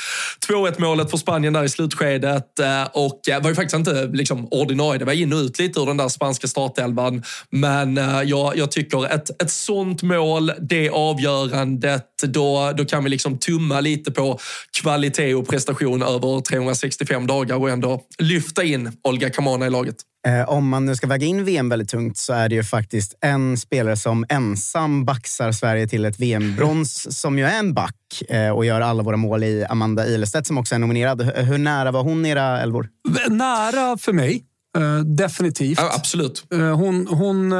2-1 0.49 0.81
målet 0.81 1.11
för 1.11 1.19
Spanien 1.19 1.53
där 1.53 1.65
i 1.65 1.69
slutskedet 1.69 2.47
och 2.93 3.21
var 3.43 3.49
ju 3.49 3.55
faktiskt 3.55 3.77
inte 3.77 4.05
liksom 4.05 4.49
ordinarie. 4.51 4.99
Det 4.99 5.05
var 5.05 5.13
in 5.13 5.33
och 5.33 5.39
ut 5.39 5.59
lite 5.59 5.81
ur 5.81 5.87
den 5.87 5.97
där 5.97 6.09
spanska 6.09 6.49
startelvan. 6.49 7.23
Men 7.51 7.97
jag, 8.25 8.57
jag 8.57 8.71
tycker 8.71 9.07
ett, 9.07 9.43
ett 9.43 9.51
sånt 9.51 10.03
mål, 10.03 10.53
det 10.61 10.91
avgörandet, 10.91 12.07
då, 12.23 12.73
då 12.77 12.85
kan 12.85 13.05
vi 13.05 13.11
liksom 13.11 13.39
tumma 13.39 13.81
lite 13.81 14.11
på 14.11 14.39
kvalitet 14.81 15.35
och 15.35 15.49
prestation 15.49 16.03
över 16.03 16.41
365 16.41 17.27
dagar 17.27 17.57
och 17.57 17.71
ändå 17.83 18.01
lyfta 18.19 18.65
in 18.65 18.93
Olga 19.03 19.31
Kamana 19.31 19.67
i 19.67 19.71
laget. 19.71 19.97
Eh, 20.27 20.49
om 20.49 20.69
man 20.69 20.87
nu 20.87 20.97
ska 20.97 21.07
väga 21.07 21.27
in 21.27 21.45
VM 21.45 21.69
väldigt 21.69 21.89
tungt 21.89 22.17
så 22.17 22.33
är 22.33 22.49
det 22.49 22.55
ju 22.55 22.65
faktiskt 22.65 23.15
en 23.21 23.57
spelare 23.57 23.97
som 23.97 24.25
ensam 24.29 25.05
baxar 25.05 25.53
Sverige 25.53 25.89
till 25.89 26.05
ett 26.05 26.21
VM-brons 26.21 27.19
som 27.21 27.39
ju 27.39 27.45
är 27.45 27.59
en 27.59 27.75
back 27.75 28.23
eh, 28.29 28.51
och 28.51 28.65
gör 28.65 28.81
alla 28.81 29.03
våra 29.03 29.17
mål 29.17 29.45
i 29.45 29.65
Amanda 29.69 30.07
Ilestedt 30.07 30.47
som 30.47 30.59
också 30.59 30.75
är 30.75 30.79
nominerad. 30.79 31.23
Hur 31.23 31.59
nära 31.59 31.91
var 31.91 32.03
hon 32.03 32.27
era 32.27 32.61
älvor? 32.61 32.89
Nära 33.29 33.99
för 33.99 34.13
mig. 34.13 34.45
Uh, 34.79 35.01
definitivt. 35.01 35.79
Ja, 35.79 35.93
absolut. 35.95 36.45
Hon, 36.51 37.07
hon, 37.07 37.53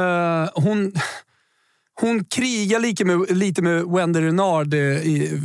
hon, 0.53 0.93
hon 2.01 2.25
krigar 2.25 2.79
lite 2.79 3.05
med, 3.05 3.37
lite 3.37 3.61
med 3.61 3.83
Wendy 3.85 4.21
Renard 4.21 4.73
i, 4.73 5.41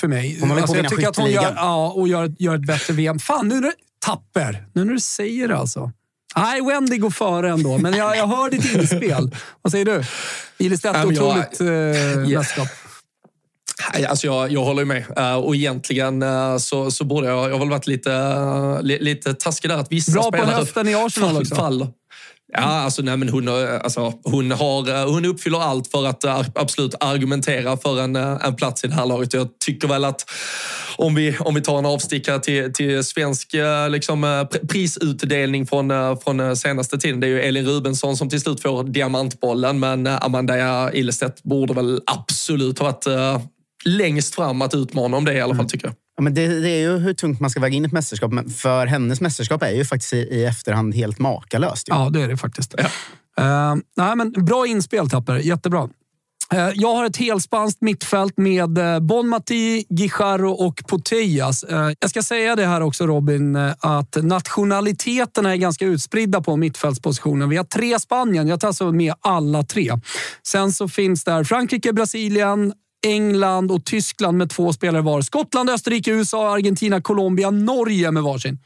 för 0.00 0.08
mig. 0.08 0.38
Hon 0.40 0.50
alltså, 0.50 0.76
jag 0.76 0.88
tycker 0.88 1.08
att 1.08 1.16
hon 1.16 1.30
gör, 1.30 1.52
ja, 1.56 1.92
och 1.92 2.08
gör, 2.08 2.34
gör 2.38 2.54
ett 2.54 2.66
bättre 2.66 2.94
VM. 2.94 3.18
Fan, 3.18 3.48
nu 3.48 3.72
tapper. 4.06 4.66
Nu 4.72 4.84
när 4.84 4.92
du 4.92 5.00
säger 5.00 5.48
det 5.48 5.56
alltså. 5.56 5.90
Nej, 6.36 6.62
Wendy 6.62 6.98
går 6.98 7.10
före 7.10 7.50
ändå, 7.50 7.78
men 7.78 7.94
jag, 7.94 8.16
jag 8.16 8.26
hör 8.26 8.50
ditt 8.50 8.74
inspel. 8.74 9.36
Vad 9.62 9.72
säger 9.72 9.84
du? 9.84 10.04
Ilestedt, 10.58 10.96
ähm, 10.96 11.08
otroligt 11.08 11.60
jag, 11.60 11.90
eh, 11.90 12.28
mästerskap. 12.28 12.68
Alltså 14.08 14.26
jag, 14.26 14.52
jag 14.52 14.64
håller 14.64 14.84
med. 14.84 15.18
Uh, 15.18 15.34
och 15.34 15.56
egentligen 15.56 16.22
uh, 16.22 16.58
så, 16.58 16.90
så 16.90 17.04
borde 17.04 17.26
jag... 17.28 17.50
Jag 17.50 17.52
har 17.52 17.58
väl 17.58 17.70
varit 17.70 17.86
lite, 17.86 18.10
uh, 18.10 18.82
lite 18.82 19.34
taskig 19.34 19.70
där. 19.70 19.78
Att 19.78 19.92
vissa 19.92 20.12
Bra 20.12 20.30
på 20.30 20.44
höften 20.44 20.88
i 20.88 20.94
Arsenal 20.94 21.36
också. 21.36 21.54
Faller. 21.54 21.88
Ja, 22.54 22.60
alltså, 22.60 23.02
nej, 23.02 23.16
men 23.16 23.28
hon, 23.28 23.48
alltså, 23.48 24.12
hon, 24.24 24.50
har, 24.50 25.06
hon 25.12 25.24
uppfyller 25.24 25.60
allt 25.60 25.86
för 25.86 26.06
att 26.06 26.24
absolut 26.56 26.94
argumentera 27.00 27.76
för 27.76 28.00
en, 28.00 28.16
en 28.16 28.56
plats 28.56 28.84
i 28.84 28.86
det 28.86 28.94
här 28.94 29.06
laget. 29.06 29.34
Jag 29.34 29.48
tycker 29.64 29.88
väl 29.88 30.04
att 30.04 30.30
om 30.96 31.14
vi, 31.14 31.36
om 31.38 31.54
vi 31.54 31.60
tar 31.60 31.78
en 31.78 31.86
avstickare 31.86 32.38
till, 32.38 32.72
till 32.72 33.04
svensk 33.04 33.54
liksom, 33.90 34.46
prisutdelning 34.68 35.66
från, 35.66 36.18
från 36.24 36.56
senaste 36.56 36.98
tiden. 36.98 37.20
Det 37.20 37.26
är 37.26 37.28
ju 37.28 37.40
Elin 37.40 37.66
Rubensson 37.66 38.16
som 38.16 38.28
till 38.28 38.40
slut 38.40 38.62
får 38.62 38.84
diamantbollen, 38.84 39.80
men 39.80 40.06
Amanda 40.06 40.92
Ilestedt 40.92 41.42
borde 41.42 41.74
väl 41.74 42.00
absolut 42.06 42.78
ha 42.78 42.86
varit 42.86 43.06
längst 43.84 44.34
fram 44.34 44.62
att 44.62 44.74
utmana 44.74 45.16
om 45.16 45.24
det 45.24 45.34
i 45.34 45.40
alla 45.40 45.54
fall, 45.54 45.68
tycker 45.68 45.86
jag. 45.86 45.94
Ja, 46.22 46.24
men 46.24 46.34
det, 46.34 46.60
det, 46.60 46.70
är 46.70 46.80
ju 46.80 46.98
hur 46.98 47.14
tungt 47.14 47.40
man 47.40 47.50
ska 47.50 47.60
väga 47.60 47.76
in 47.76 47.84
ett 47.84 47.92
mästerskap. 47.92 48.32
Men 48.32 48.50
för 48.50 48.86
hennes 48.86 49.20
mästerskap 49.20 49.62
är 49.62 49.70
ju 49.70 49.84
faktiskt 49.84 50.12
i, 50.12 50.16
i 50.16 50.44
efterhand 50.44 50.94
helt 50.94 51.18
makalöst. 51.18 51.88
Ju. 51.88 51.94
Ja, 51.94 52.10
det 52.10 52.22
är 52.22 52.28
det 52.28 52.36
faktiskt. 52.36 52.74
Ja. 52.78 52.84
Uh, 53.40 53.76
nej, 53.96 54.16
men 54.16 54.32
bra 54.32 54.66
inspel, 54.66 55.10
Tapper. 55.10 55.34
Jättebra. 55.34 55.88
Eh, 56.52 56.70
jag 56.74 56.94
har 56.94 57.04
ett 57.04 57.16
helspanskt 57.16 57.80
mittfält 57.80 58.36
med 58.36 58.78
eh, 58.78 59.00
Bonmati, 59.00 59.86
Bon 59.88 59.96
Guijarro 59.96 60.50
och 60.50 60.82
Putellas. 60.88 61.64
Jag 62.00 62.10
ska 62.10 62.22
säga 62.22 62.56
det 62.56 62.66
här 62.66 62.80
också 62.80 63.06
Robin, 63.06 63.56
att 63.80 64.16
nationaliteterna 64.22 65.52
är 65.52 65.56
ganska 65.56 65.86
utspridda 65.86 66.40
på 66.40 66.56
mittfältspositionen. 66.56 67.48
Vi 67.48 67.56
har 67.56 67.64
tre 67.64 67.98
Spanien. 67.98 68.48
Jag 68.48 68.60
tar 68.60 68.68
alltså 68.68 68.92
med 68.92 69.14
alla 69.20 69.62
tre. 69.62 69.92
Sen 70.46 70.72
så 70.72 70.88
finns 70.88 71.24
där 71.24 71.44
Frankrike, 71.44 71.92
Brasilien, 71.92 72.72
England 73.02 73.70
och 73.72 73.84
Tyskland 73.84 74.38
med 74.38 74.50
två 74.50 74.72
spelare 74.72 75.02
var. 75.02 75.22
Skottland, 75.22 75.70
Österrike, 75.70 76.10
USA, 76.10 76.54
Argentina, 76.54 77.00
Colombia, 77.00 77.50
Norge 77.50 78.10
med 78.10 78.22
varsin. 78.22 78.58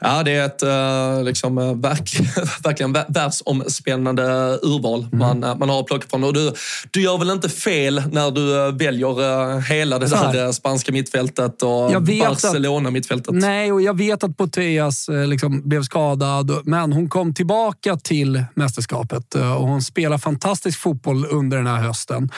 Ja, 0.00 0.22
det 0.22 0.30
är 0.30 0.46
ett 0.46 0.62
uh, 0.62 1.24
liksom, 1.24 1.58
uh, 1.58 1.76
verk, 1.76 2.20
verkligen 2.64 2.92
världsomspännande 2.92 4.22
urval 4.62 5.00
mm. 5.00 5.18
man, 5.18 5.44
uh, 5.44 5.58
man 5.58 5.68
har 5.68 5.80
att 5.80 5.86
plocka 5.86 6.08
från. 6.10 6.24
Och 6.24 6.32
du, 6.32 6.52
du 6.90 7.02
gör 7.02 7.18
väl 7.18 7.30
inte 7.30 7.48
fel 7.48 8.02
när 8.12 8.30
du 8.30 8.72
väljer 8.78 9.60
hela 9.60 9.98
det 9.98 10.06
där 10.06 10.52
spanska 10.52 10.92
mittfältet 10.92 11.62
och 11.62 12.02
Barcelona-mittfältet? 12.02 13.34
Nej, 13.34 13.72
och 13.72 13.82
jag 13.82 13.96
vet 13.96 14.24
att 14.24 14.36
Boteas 14.36 15.08
liksom, 15.26 15.68
blev 15.68 15.82
skadad, 15.82 16.50
men 16.64 16.92
hon 16.92 17.08
kom 17.08 17.34
tillbaka 17.34 17.96
till 17.96 18.44
mästerskapet 18.54 19.34
och 19.34 19.68
hon 19.68 19.82
spelar 19.82 20.18
fantastisk 20.18 20.80
fotboll 20.80 21.26
under 21.30 21.56
den 21.56 21.66
här 21.66 21.82
hösten. 21.82 22.30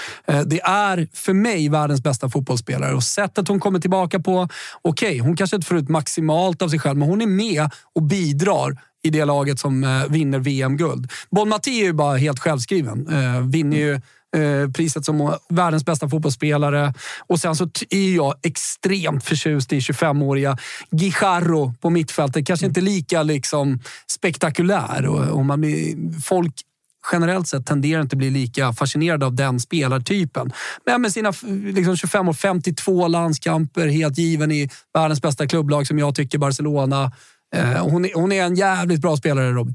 Det 0.46 0.60
är 0.60 1.08
för 1.12 1.32
mig 1.32 1.68
världens 1.68 2.02
bästa 2.02 2.28
fotbollsspelare 2.28 2.94
och 2.94 3.02
sättet 3.02 3.48
hon 3.48 3.60
kommer 3.60 3.78
tillbaka 3.78 4.20
på, 4.20 4.48
okej, 4.82 5.08
okay, 5.08 5.20
hon 5.20 5.36
kanske 5.36 5.56
inte 5.56 5.68
får 5.68 5.76
ut 5.76 5.88
maximalt 5.88 6.62
av 6.62 6.68
sig 6.68 6.78
själv, 6.78 6.98
men 6.98 7.08
hon 7.08 7.17
hon 7.18 7.22
är 7.22 7.36
med 7.36 7.70
och 7.94 8.02
bidrar 8.02 8.76
i 9.02 9.10
det 9.10 9.24
laget 9.24 9.58
som 9.58 9.84
eh, 9.84 10.06
vinner 10.08 10.38
VM-guld. 10.38 11.10
Bon 11.30 11.48
Mati 11.48 11.80
är 11.80 11.84
ju 11.84 11.92
bara 11.92 12.16
helt 12.16 12.38
självskriven. 12.38 13.08
Eh, 13.08 13.40
vinner 13.40 13.76
ju 13.76 13.94
eh, 14.36 14.70
priset 14.70 15.04
som 15.04 15.34
världens 15.48 15.84
bästa 15.84 16.08
fotbollsspelare. 16.08 16.94
Och 17.26 17.40
sen 17.40 17.56
så 17.56 17.68
är 17.90 18.14
jag 18.14 18.34
extremt 18.42 19.24
förtjust 19.24 19.72
i 19.72 19.78
25-åriga 19.78 20.58
Guijarro 20.90 21.74
på 21.80 21.90
mittfältet. 21.90 22.46
Kanske 22.46 22.66
inte 22.66 22.80
lika 22.80 23.22
liksom 23.22 23.80
spektakulär. 24.06 25.06
Och, 25.06 25.38
och 25.38 25.44
man 25.44 25.60
blir, 25.60 26.20
folk 26.20 26.54
generellt 27.12 27.48
sett 27.48 27.66
tenderar 27.66 28.02
inte 28.02 28.14
att 28.14 28.18
bli 28.18 28.30
lika 28.30 28.72
fascinerade 28.72 29.26
av 29.26 29.34
den 29.34 29.60
spelartypen. 29.60 30.52
Men 30.86 31.02
med 31.02 31.12
sina 31.12 31.32
liksom 31.74 31.96
25 31.96 32.28
år, 32.28 32.32
52 32.32 33.08
landskamper, 33.08 33.86
helt 33.86 34.18
given 34.18 34.52
i 34.52 34.70
världens 34.94 35.22
bästa 35.22 35.46
klubblag 35.46 35.86
som 35.86 35.98
jag 35.98 36.14
tycker, 36.14 36.38
Barcelona. 36.38 37.12
Eh, 37.54 37.88
hon, 37.88 38.04
är, 38.04 38.14
hon 38.14 38.32
är 38.32 38.44
en 38.44 38.54
jävligt 38.54 39.00
bra 39.00 39.16
spelare, 39.16 39.52
Robin. 39.52 39.74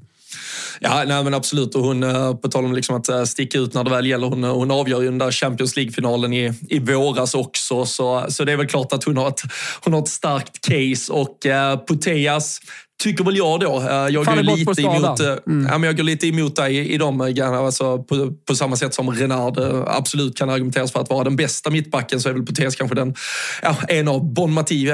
Ja, 0.79 1.03
nej, 1.07 1.23
men 1.23 1.33
absolut. 1.33 1.75
Och 1.75 1.83
hon, 1.83 2.03
eh, 2.03 2.35
på 2.35 2.47
tal 2.47 2.65
om 2.65 2.73
liksom 2.73 2.95
att 2.95 3.09
eh, 3.09 3.23
sticka 3.23 3.57
ut 3.57 3.73
när 3.73 3.83
det 3.83 3.89
väl 3.89 4.05
gäller, 4.05 4.27
hon, 4.27 4.43
eh, 4.43 4.53
hon 4.53 4.71
avgör 4.71 5.01
ju 5.01 5.05
den 5.05 5.17
där 5.17 5.31
Champions 5.31 5.75
League-finalen 5.75 6.33
i, 6.33 6.53
i 6.69 6.79
våras 6.79 7.35
också. 7.35 7.85
Så, 7.85 8.25
så 8.29 8.43
det 8.43 8.51
är 8.51 8.57
väl 8.57 8.67
klart 8.67 8.93
att 8.93 9.03
hon 9.03 9.17
har 9.17 9.27
ett, 9.27 9.41
hon 9.83 9.93
har 9.93 10.01
ett 10.01 10.07
starkt 10.07 10.61
case. 10.61 11.13
Och 11.13 11.45
eh, 11.45 11.79
Putellas 11.87 12.59
tycker 13.03 13.23
väl 13.23 13.37
jag 13.37 13.59
då. 13.59 13.79
Eh, 13.81 13.93
jag 13.93 14.25
går, 14.25 14.43
lite 14.43 14.81
emot, 14.81 15.19
eh, 15.19 15.27
mm. 15.27 15.67
ja, 15.71 15.77
men 15.77 15.83
jag 15.83 15.97
går 15.97 16.03
lite 16.03 16.27
emot 16.27 16.55
dig 16.55 16.77
i, 16.77 16.93
i 16.93 16.97
de 16.97 17.21
eh, 17.21 17.27
grejerna. 17.27 17.57
Alltså, 17.57 18.03
på, 18.03 18.31
på, 18.47 18.55
samma 18.55 18.75
sätt 18.75 18.93
som 18.93 19.11
Renard 19.11 19.59
absolut 19.87 20.37
kan 20.37 20.49
argumenteras 20.49 20.91
för 20.91 20.99
att 20.99 21.09
vara 21.09 21.23
den 21.23 21.35
bästa 21.35 21.69
mittbacken 21.69 22.21
så 22.21 22.29
är 22.29 22.33
väl 22.33 22.43
Potes 22.43 22.75
kanske 22.75 22.95
den, 22.95 23.15
ja, 23.61 23.75
en 23.87 24.07
av 24.07 24.33
Bon 24.33 24.53
Mati 24.53 24.89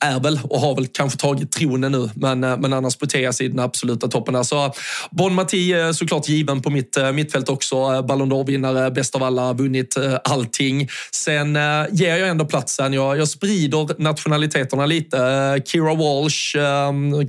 är 0.00 0.20
väl 0.20 0.40
och 0.44 0.60
har 0.60 0.74
väl 0.74 0.86
kanske 0.86 1.18
tagit 1.18 1.52
tronen 1.52 1.92
nu. 1.92 2.10
Men, 2.14 2.40
men 2.40 2.72
annars 2.72 2.96
Potes 2.96 3.40
i 3.40 3.48
den 3.48 3.58
absoluta 3.58 4.08
toppen. 4.08 4.34
Där. 4.34 4.42
Så 4.42 4.72
Bon 5.10 5.34
Mati 5.34 5.74
såklart 5.94 6.28
given 6.28 6.62
på 6.62 6.70
mitt 6.70 6.98
mittfält 7.14 7.48
också. 7.48 8.02
Ballon 8.02 8.32
d'Or-vinnare, 8.32 8.90
bäst 8.90 9.14
av 9.14 9.22
alla, 9.22 9.52
vunnit 9.52 9.96
allting. 10.24 10.88
Sen 11.12 11.58
ger 11.90 12.16
jag 12.16 12.28
ändå 12.28 12.44
platsen. 12.44 12.92
Jag, 12.92 13.18
jag 13.18 13.28
sprider 13.28 14.02
nationaliteterna 14.02 14.86
lite. 14.86 15.16
Kira 15.66 15.94
Walsh, 15.94 16.56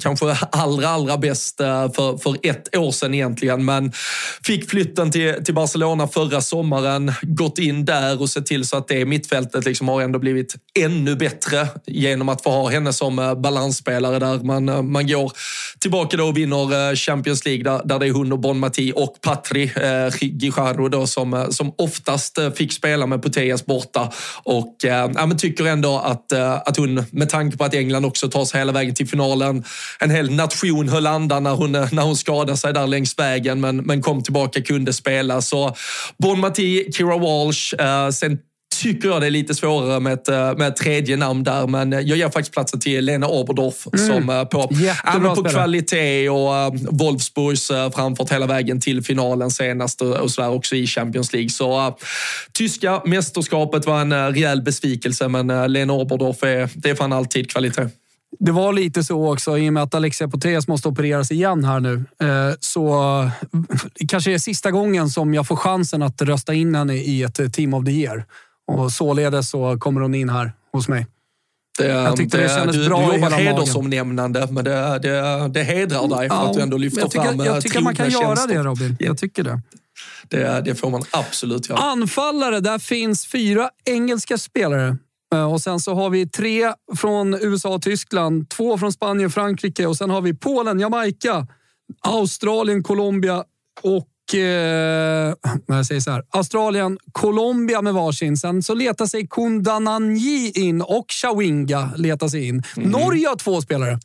kanske 0.01 0.16
kanske 0.25 0.47
allra, 0.51 0.87
allra 0.87 1.17
bäst 1.17 1.59
eh, 1.59 1.91
för, 1.91 2.17
för 2.17 2.37
ett 2.43 2.77
år 2.77 2.91
sedan 2.91 3.13
egentligen. 3.13 3.65
Men 3.65 3.91
fick 4.43 4.69
flytten 4.69 5.11
till, 5.11 5.43
till 5.45 5.53
Barcelona 5.53 6.07
förra 6.07 6.41
sommaren, 6.41 7.13
gått 7.21 7.59
in 7.59 7.85
där 7.85 8.21
och 8.21 8.29
sett 8.29 8.45
till 8.45 8.65
så 8.65 8.77
att 8.77 8.87
det 8.87 9.05
mittfältet 9.05 9.65
liksom 9.65 9.87
har 9.87 10.01
ändå 10.01 10.19
blivit 10.19 10.55
ännu 10.79 11.15
bättre 11.15 11.67
genom 11.85 12.29
att 12.29 12.43
få 12.43 12.49
ha 12.49 12.69
henne 12.69 12.93
som 12.93 13.19
eh, 13.19 13.35
balansspelare 13.35 14.19
där. 14.19 14.37
Man, 14.37 14.69
eh, 14.69 14.81
man 14.81 15.07
går 15.07 15.31
tillbaka 15.79 16.17
då 16.17 16.25
och 16.25 16.37
vinner 16.37 16.95
Champions 16.95 17.45
League 17.45 17.63
där, 17.63 17.81
där 17.85 17.99
det 17.99 18.07
är 18.07 18.11
hon 18.11 18.31
och 18.31 18.39
Bon 18.39 18.59
Mati 18.59 18.93
och 18.95 19.17
Patri 19.21 19.63
eh, 19.63 20.13
Guijarro 20.19 20.89
då 20.89 21.07
som, 21.07 21.47
som 21.49 21.73
oftast 21.77 22.39
fick 22.55 22.73
spela 22.73 23.05
med 23.05 23.23
Putellas 23.23 23.65
borta. 23.65 24.11
Och 24.43 24.85
eh, 24.85 25.11
ja, 25.15 25.25
men 25.25 25.37
tycker 25.37 25.65
ändå 25.65 25.99
att, 25.99 26.33
att 26.33 26.77
hon, 26.77 27.05
med 27.11 27.29
tanke 27.29 27.57
på 27.57 27.63
att 27.63 27.73
England 27.73 28.05
också 28.05 28.29
tar 28.29 28.45
sig 28.45 28.59
hela 28.59 28.71
vägen 28.71 28.95
till 28.95 29.07
finalen, 29.07 29.63
en 29.99 30.09
hel 30.09 30.31
nation 30.31 30.89
höll 30.89 31.07
andan 31.07 31.43
när 31.43 31.55
hon, 31.55 31.71
när 31.71 32.01
hon 32.01 32.15
skadade 32.17 32.57
sig 32.57 32.73
där 32.73 32.87
längs 32.87 33.19
vägen 33.19 33.61
men, 33.61 33.77
men 33.77 34.01
kom 34.01 34.23
tillbaka, 34.23 34.61
kunde 34.61 34.93
spela. 34.93 35.41
Så 35.41 35.75
Bon 36.17 36.39
Mati, 36.39 36.91
Kira 36.91 37.17
Walsh, 37.17 37.73
eh, 37.79 38.09
sen 38.09 38.37
tycker 38.81 39.07
jag 39.07 39.21
det 39.21 39.27
är 39.27 39.31
lite 39.31 39.55
svårare 39.55 39.99
med 39.99 40.13
ett, 40.13 40.27
eh, 40.27 40.57
med 40.57 40.67
ett 40.67 40.75
tredje 40.75 41.17
namn 41.17 41.43
där, 41.43 41.67
men 41.67 41.91
jag 41.91 42.17
ger 42.17 42.29
faktiskt 42.29 42.53
platsen 42.53 42.79
till 42.79 43.05
Lena 43.05 43.27
Oberdorf 43.27 43.87
mm. 43.93 44.07
som 44.07 44.29
eh, 44.29 44.43
på, 44.43 44.69
ja, 44.71 45.33
på 45.35 45.43
kvalitet 45.43 46.29
och 46.29 46.49
uh, 46.49 46.89
Wolfsburgs 46.91 47.71
uh, 47.71 47.89
framfört 47.89 48.31
hela 48.31 48.45
vägen 48.45 48.81
till 48.81 49.03
finalen 49.03 49.51
senast 49.51 50.01
och, 50.01 50.15
och 50.15 50.31
sådär 50.31 50.49
också 50.49 50.75
i 50.75 50.87
Champions 50.87 51.33
League. 51.33 51.49
Så 51.49 51.87
uh, 51.87 51.95
tyska 52.53 53.01
mästerskapet 53.05 53.85
var 53.85 54.01
en 54.01 54.11
uh, 54.11 54.27
rejäl 54.27 54.61
besvikelse, 54.61 55.27
men 55.27 55.49
uh, 55.49 55.69
Lena 55.69 55.93
Oberdorf 55.93 56.43
är, 56.43 56.69
det 56.73 56.89
är 56.89 56.95
fan 56.95 57.13
alltid 57.13 57.51
kvalitet. 57.51 57.89
Det 58.39 58.51
var 58.51 58.73
lite 58.73 59.03
så 59.03 59.31
också 59.31 59.57
i 59.57 59.69
och 59.69 59.73
med 59.73 59.83
att 59.83 59.95
Alexia 59.95 60.27
Poteas 60.27 60.67
måste 60.67 60.87
opereras 60.87 61.31
igen 61.31 61.63
här 61.63 61.79
nu. 61.79 62.05
Eh, 62.21 62.55
så 62.59 63.01
det 63.93 64.07
kanske 64.07 64.33
är 64.33 64.37
sista 64.37 64.71
gången 64.71 65.09
som 65.09 65.33
jag 65.33 65.47
får 65.47 65.55
chansen 65.55 66.01
att 66.01 66.21
rösta 66.21 66.53
in 66.53 66.75
henne 66.75 66.95
i 66.95 67.23
ett 67.23 67.53
Team 67.53 67.73
of 67.73 67.85
the 67.85 67.91
Year. 67.91 68.25
Och 68.67 68.91
således 68.91 69.49
så 69.49 69.77
kommer 69.79 70.01
hon 70.01 70.15
in 70.15 70.29
här 70.29 70.51
hos 70.71 70.87
mig. 70.87 71.07
Det, 71.77 71.87
jag 71.87 72.15
tyckte 72.15 72.37
det, 72.37 72.43
det 72.43 72.49
kändes 72.49 72.75
du, 72.75 72.85
bra 72.87 73.11
du 73.11 73.15
jobbar 73.15 73.29
hedersomnämnande, 73.29 74.47
men 74.51 74.63
det, 74.63 74.99
det, 75.01 75.47
det 75.47 75.63
hedrar 75.63 76.07
dig 76.07 76.29
för 76.29 76.35
ja, 76.35 76.49
att 76.49 76.53
du 76.53 76.61
ändå 76.61 76.77
lyfter 76.77 77.01
jag 77.01 77.11
tycker, 77.11 77.25
fram 77.25 77.39
Jag 77.39 77.63
tycker 77.63 77.81
man 77.81 77.95
kan 77.95 78.09
göra 78.09 78.45
det, 78.47 78.63
Robin. 78.63 78.97
Jag 78.99 79.17
tycker 79.17 79.43
det. 79.43 79.61
Det, 80.27 80.61
det 80.65 80.75
får 80.75 80.89
man 80.89 81.03
absolut 81.11 81.69
göra. 81.69 81.79
Anfallare, 81.79 82.59
där 82.59 82.79
finns 82.79 83.25
fyra 83.25 83.69
engelska 83.85 84.37
spelare. 84.37 84.97
Eh, 85.33 85.53
och 85.53 85.61
sen 85.61 85.79
så 85.79 85.93
har 85.93 86.09
vi 86.09 86.29
tre 86.29 86.73
från 86.95 87.33
USA 87.33 87.69
och 87.75 87.81
Tyskland, 87.81 88.49
två 88.49 88.77
från 88.77 88.93
Spanien 88.93 89.25
och 89.25 89.33
Frankrike 89.33 89.85
och 89.85 89.97
sen 89.97 90.09
har 90.09 90.21
vi 90.21 90.33
Polen, 90.33 90.79
Jamaica, 90.79 91.47
Australien, 92.01 92.83
Colombia 92.83 93.43
och 93.81 94.35
eh, 94.35 95.33
jag 95.65 95.85
säger 95.85 96.01
så 96.01 96.11
här, 96.11 96.23
Australien, 96.29 96.97
Colombia 97.11 97.81
med 97.81 97.93
varsin. 97.93 98.37
Sen 98.37 98.63
så 98.63 98.73
letar 98.73 99.05
sig 99.05 99.27
Kundananji 99.27 100.51
in 100.55 100.81
och 100.81 101.05
Chawinga 101.09 101.91
letar 101.95 102.27
sig 102.27 102.47
in. 102.47 102.63
Mm. 102.77 102.89
Norge 102.89 103.27
har 103.27 103.35
två 103.35 103.61
spelare. 103.61 103.99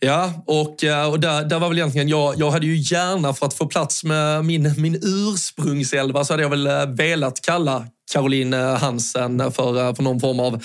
Ja, 0.00 0.44
och, 0.46 0.84
eh, 0.84 1.10
och 1.10 1.20
där, 1.20 1.44
där 1.44 1.58
var 1.58 1.68
väl 1.68 1.78
egentligen 1.78 2.08
jag, 2.08 2.34
jag 2.36 2.50
hade 2.50 2.66
ju 2.66 2.76
gärna 2.76 3.34
för 3.34 3.46
att 3.46 3.54
få 3.54 3.66
plats 3.66 4.04
med 4.04 4.44
min, 4.44 4.74
min 4.76 5.00
ursprungselva 5.02 6.24
så 6.24 6.32
hade 6.32 6.42
jag 6.42 6.50
väl 6.50 6.66
eh, 6.66 6.86
velat 6.86 7.40
kalla 7.40 7.86
Caroline 8.12 8.54
eh, 8.54 8.74
Hansen 8.76 9.38
för, 9.52 9.94
för 9.94 10.02
någon 10.02 10.20
form 10.20 10.40
av 10.40 10.62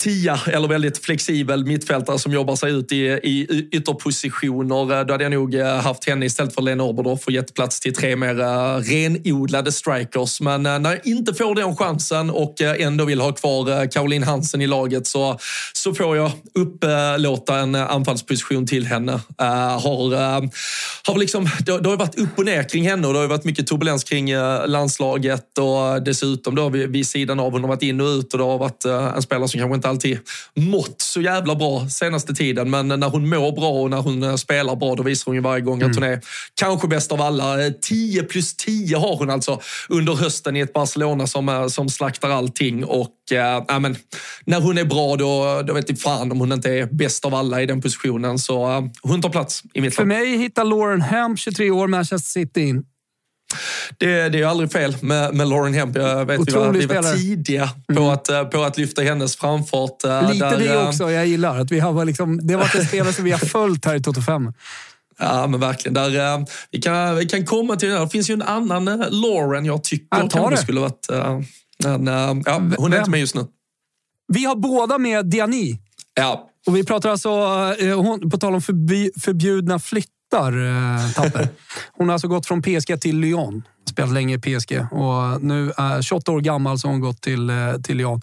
tia 0.00 0.40
eller 0.46 0.68
väldigt 0.68 1.04
flexibel 1.04 1.66
mittfältare 1.66 2.18
som 2.18 2.32
jobbar 2.32 2.56
sig 2.56 2.72
ut 2.72 2.92
i, 2.92 3.04
i 3.06 3.68
ytterpositioner. 3.72 4.98
Eh, 4.98 5.06
då 5.06 5.14
hade 5.14 5.24
jag 5.24 5.32
nog 5.32 5.54
eh, 5.54 5.66
haft 5.66 6.08
henne 6.08 6.26
istället 6.26 6.54
för 6.54 6.62
Lena 6.62 6.84
Oberdorf 6.84 7.26
och 7.26 7.32
gett 7.32 7.54
plats 7.54 7.80
till 7.80 7.94
tre 7.94 8.16
mer 8.16 8.40
eh, 8.40 8.76
renodlade 8.76 9.72
strikers. 9.72 10.40
Men 10.40 10.62
när 10.62 10.90
jag 10.90 11.06
inte 11.06 11.34
får 11.34 11.54
den 11.54 11.76
chansen 11.76 12.30
och 12.30 12.60
ändå 12.60 13.04
vill 13.04 13.20
ha 13.20 13.32
kvar 13.32 13.90
Caroline 13.90 14.22
Hansen 14.22 14.60
i 14.60 14.66
laget 14.66 15.06
så, 15.06 15.38
så 15.72 15.94
får 15.94 16.16
jag 16.16 16.32
upplåta 16.54 17.58
en 17.58 17.74
anfallsposition 17.74 18.66
till 18.66 18.86
henne. 18.86 19.20
har, 19.38 20.40
har 21.10 21.18
liksom, 21.18 21.48
det, 21.66 21.78
det 21.78 21.88
har 21.88 21.96
varit 21.96 22.18
upp 22.18 22.38
och 22.38 22.44
ner 22.44 22.62
kring 22.62 22.88
henne 22.88 23.06
och 23.06 23.12
det 23.12 23.18
har 23.18 23.26
varit 23.26 23.44
mycket 23.44 23.66
turbulens 23.66 24.04
kring 24.04 24.32
landslaget 24.66 25.58
och 25.58 26.02
dessutom 26.02 26.54
då 26.54 26.68
vid, 26.68 26.88
vid 26.88 27.06
sidan 27.06 27.40
av 27.40 27.52
hon 27.52 27.60
har 27.60 27.68
varit 27.68 27.82
in 27.82 28.00
och 28.00 28.06
ut 28.06 28.32
och 28.32 28.38
det 28.38 28.44
har 28.44 28.58
varit 28.58 28.84
en 28.84 29.22
spelare 29.22 29.48
som 29.48 29.60
kanske 29.60 29.74
inte 29.74 29.88
alltid 29.90 30.18
mått 30.56 31.00
så 31.02 31.20
jävla 31.20 31.54
bra 31.54 31.88
senaste 31.88 32.34
tiden. 32.34 32.70
Men 32.70 32.88
när 32.88 33.08
hon 33.08 33.28
mår 33.28 33.52
bra 33.52 33.70
och 33.70 33.90
när 33.90 33.96
hon 33.96 34.22
eh, 34.22 34.36
spelar 34.36 34.76
bra, 34.76 34.94
då 34.94 35.02
visar 35.02 35.26
hon 35.26 35.34
ju 35.34 35.40
varje 35.40 35.60
gång 35.60 35.82
att 35.82 35.94
hon 35.94 36.04
är 36.04 36.20
kanske 36.54 36.88
bäst 36.88 37.12
av 37.12 37.20
alla. 37.20 37.56
10 37.82 38.22
plus 38.22 38.56
10 38.56 38.96
har 38.96 39.16
hon 39.16 39.30
alltså 39.30 39.60
under 39.88 40.14
hösten 40.14 40.56
i 40.56 40.60
ett 40.60 40.72
Barcelona 40.72 41.26
som, 41.26 41.68
som 41.70 41.88
slaktar 41.88 42.30
allting. 42.30 42.84
Och 42.84 43.32
äh, 43.32 43.80
men, 43.80 43.96
när 44.44 44.60
hon 44.60 44.78
är 44.78 44.84
bra, 44.84 45.16
då, 45.16 45.62
då 45.66 45.72
vet 45.72 45.88
jag 45.88 46.00
fan 46.00 46.32
om 46.32 46.40
hon 46.40 46.52
inte 46.52 46.70
är 46.70 46.86
bäst 46.86 47.24
av 47.24 47.34
alla 47.34 47.62
i 47.62 47.66
den 47.66 47.82
positionen. 47.82 48.38
Så 48.38 48.70
äh, 48.70 48.82
hon 49.02 49.22
tar 49.22 49.30
plats 49.30 49.62
i 49.74 49.80
mitt 49.80 49.94
För 49.94 50.04
mig 50.04 50.36
hittar 50.36 50.64
Lauren 50.64 51.00
Hemp, 51.02 51.38
23 51.38 51.70
år, 51.70 51.86
Manchester 51.86 52.30
City 52.30 52.60
in. 52.60 52.84
Det, 53.98 54.28
det 54.28 54.40
är 54.40 54.46
aldrig 54.46 54.72
fel 54.72 54.96
med, 55.00 55.34
med 55.34 55.48
Lauren 55.48 55.74
Hemp. 55.74 55.96
Jag 55.96 56.24
vet 56.24 56.48
vi 56.48 56.52
var, 56.52 56.72
vi 56.72 56.86
var 56.86 57.16
tidiga 57.16 57.70
på, 57.86 58.00
mm. 58.00 58.04
att, 58.04 58.50
på 58.50 58.62
att 58.62 58.78
lyfta 58.78 59.02
hennes 59.02 59.36
framfart. 59.36 60.02
Lite 60.32 60.50
där, 60.50 60.58
det 60.58 60.88
också 60.88 61.10
jag 61.10 61.26
gillar. 61.26 61.58
Att 61.58 61.70
vi 61.70 61.80
har 61.80 62.04
liksom, 62.04 62.46
det 62.46 62.54
har 62.54 62.60
varit 62.60 62.74
en 62.74 62.84
spelare 62.84 63.12
som 63.12 63.24
vi 63.24 63.30
har 63.30 63.38
följt 63.38 63.84
här 63.84 63.94
i 63.94 64.02
Toto 64.02 64.22
5. 64.22 64.52
Ja, 65.22 65.46
men 65.46 65.60
verkligen. 65.60 65.94
Där, 65.94 66.46
vi, 66.70 66.80
kan, 66.80 67.16
vi 67.16 67.26
kan 67.26 67.46
komma 67.46 67.76
till 67.76 67.88
det. 67.88 67.98
Det 67.98 68.08
finns 68.08 68.30
ju 68.30 68.34
en 68.34 68.42
annan 68.42 68.84
Lauren 69.10 69.64
jag 69.64 69.84
tycker 69.84 70.18
jag 70.18 70.30
kanske 70.30 70.56
skulle 70.56 70.80
varit... 70.80 71.06
Men, 71.84 72.06
ja, 72.06 72.60
hon 72.78 72.92
är 72.92 72.98
inte 72.98 73.10
med 73.10 73.20
just 73.20 73.34
nu. 73.34 73.46
Vi 74.32 74.44
har 74.44 74.56
båda 74.56 74.98
med 74.98 75.26
Diani. 75.26 75.78
Ja. 76.14 76.50
Och 76.66 76.76
vi 76.76 76.84
pratar 76.84 77.10
alltså, 77.10 77.30
på 78.30 78.38
tal 78.38 78.54
om 78.54 78.60
förbjudna 79.20 79.78
flytt 79.78 80.19
flyttar 80.30 80.52
eh, 80.52 81.10
Tapper. 81.14 81.48
Hon 81.92 82.08
har 82.08 82.12
alltså 82.12 82.28
gått 82.28 82.46
från 82.46 82.62
PSG 82.62 83.00
till 83.00 83.18
Lyon. 83.18 83.62
Spelat 83.90 84.12
länge 84.12 84.34
i 84.34 84.38
PSG 84.38 84.86
och 84.90 85.42
nu 85.42 85.72
är 85.76 86.02
28 86.02 86.32
år 86.32 86.40
gammal 86.40 86.78
så 86.78 86.88
har 86.88 86.92
hon 86.92 87.00
gått 87.00 87.22
till, 87.22 87.50
eh, 87.50 87.56
till 87.84 87.96
Lyon. 87.96 88.20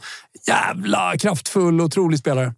Jävla 0.47 1.17
kraftfull 1.17 1.81
otrolig 1.81 2.19
spelare. 2.19 2.53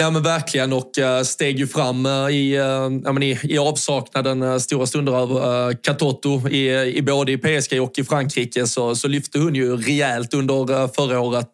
Nej 0.00 0.10
men 0.10 0.22
verkligen 0.22 0.72
och 0.72 0.98
eh, 0.98 1.22
steg 1.22 1.58
ju 1.58 1.66
fram 1.66 2.06
eh, 2.06 2.12
i, 2.12 2.56
eh, 2.56 3.22
i, 3.22 3.38
i 3.42 3.58
avsaknaden 3.58 4.60
stora 4.60 4.86
stunder 4.86 5.12
av 5.12 5.32
uh, 5.32 5.76
Katoto 5.82 6.48
i, 6.48 6.94
i 6.96 7.02
både 7.02 7.32
i 7.32 7.38
PSG 7.38 7.80
och 7.80 7.98
i 7.98 8.04
Frankrike 8.04 8.66
så, 8.66 8.96
så 8.96 9.08
lyfte 9.08 9.38
hon 9.38 9.54
ju 9.54 9.76
rejält 9.76 10.34
under 10.34 10.94
förra 10.94 11.20
året. 11.20 11.46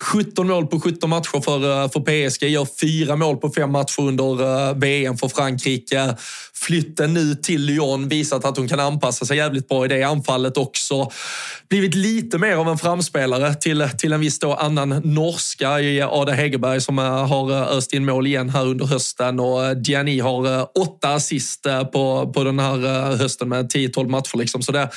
17 0.00 0.48
mål 0.48 0.66
på 0.66 0.80
17 0.80 1.10
matcher 1.10 1.40
för, 1.40 1.88
för 1.88 2.00
PSG, 2.00 2.42
gör 2.42 2.66
fyra 2.80 3.16
mål 3.16 3.36
på 3.36 3.50
fem 3.50 3.72
matcher 3.72 4.00
under 4.00 4.74
VM 4.74 5.16
för 5.16 5.28
Frankrike 5.28 6.16
flytten 6.64 7.14
nu 7.14 7.34
till 7.34 7.62
Lyon 7.62 8.08
visat 8.08 8.44
att 8.44 8.56
hon 8.56 8.68
kan 8.68 8.80
anpassa 8.80 9.26
sig 9.26 9.36
jävligt 9.36 9.68
bra 9.68 9.84
i 9.84 9.88
det 9.88 10.02
anfallet 10.02 10.56
också. 10.56 11.10
Blivit 11.68 11.94
lite 11.94 12.38
mer 12.38 12.56
av 12.56 12.68
en 12.68 12.78
framspelare 12.78 13.54
till, 13.54 13.88
till 13.98 14.12
en 14.12 14.20
viss 14.20 14.38
då 14.38 14.54
annan 14.54 14.88
norska 14.88 15.80
i 15.80 16.02
Ada 16.02 16.32
Hegerberg 16.32 16.80
som 16.80 16.98
har 16.98 17.26
öst 17.68 17.92
in 17.92 18.04
mål 18.04 18.26
igen 18.26 18.50
här 18.50 18.66
under 18.66 18.86
hösten 18.86 19.40
och 19.40 19.64
eh, 19.64 19.70
Diani 19.70 20.20
har 20.20 20.58
eh, 20.58 20.66
åtta 20.80 21.14
assist 21.14 21.66
eh, 21.66 21.84
på, 21.84 22.32
på 22.32 22.44
den 22.44 22.58
här 22.58 22.76
hösten 23.16 23.48
med 23.48 23.72
10-12 23.72 24.08
matcher. 24.08 24.38
Liksom. 24.38 24.62
Så 24.62 24.72
det, 24.72 24.90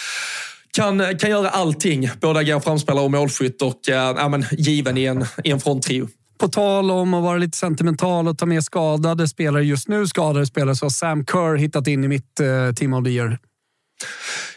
kan, 0.72 1.18
kan 1.18 1.30
göra 1.30 1.50
allting. 1.50 2.10
Både 2.22 2.40
agera 2.40 2.62
framspelare 2.62 3.06
och 3.06 3.12
målskytt 3.12 3.62
och 3.62 3.80
ja, 3.88 4.30
men, 4.30 4.46
given 4.52 4.98
i 4.98 5.06
en, 5.06 5.26
i 5.44 5.52
en 5.52 5.60
fronttrio. 5.60 6.08
På 6.40 6.48
tal 6.48 6.92
om 6.92 7.14
att 7.14 7.24
vara 7.24 7.38
lite 7.38 7.58
sentimental 7.58 8.28
och 8.28 8.38
ta 8.38 8.46
med 8.46 8.64
skadade 8.64 9.28
spelare, 9.28 9.64
just 9.64 9.88
nu 9.88 10.08
skadade 10.08 10.46
spelare, 10.46 10.76
så 10.76 10.86
har 10.86 10.90
Sam 10.90 11.26
Kerr 11.26 11.56
hittat 11.56 11.88
in 11.88 12.04
i 12.04 12.08
mitt 12.08 12.40
uh, 12.42 12.74
Team 12.74 12.94
of 12.94 13.04
the 13.04 13.10
Year. 13.10 13.38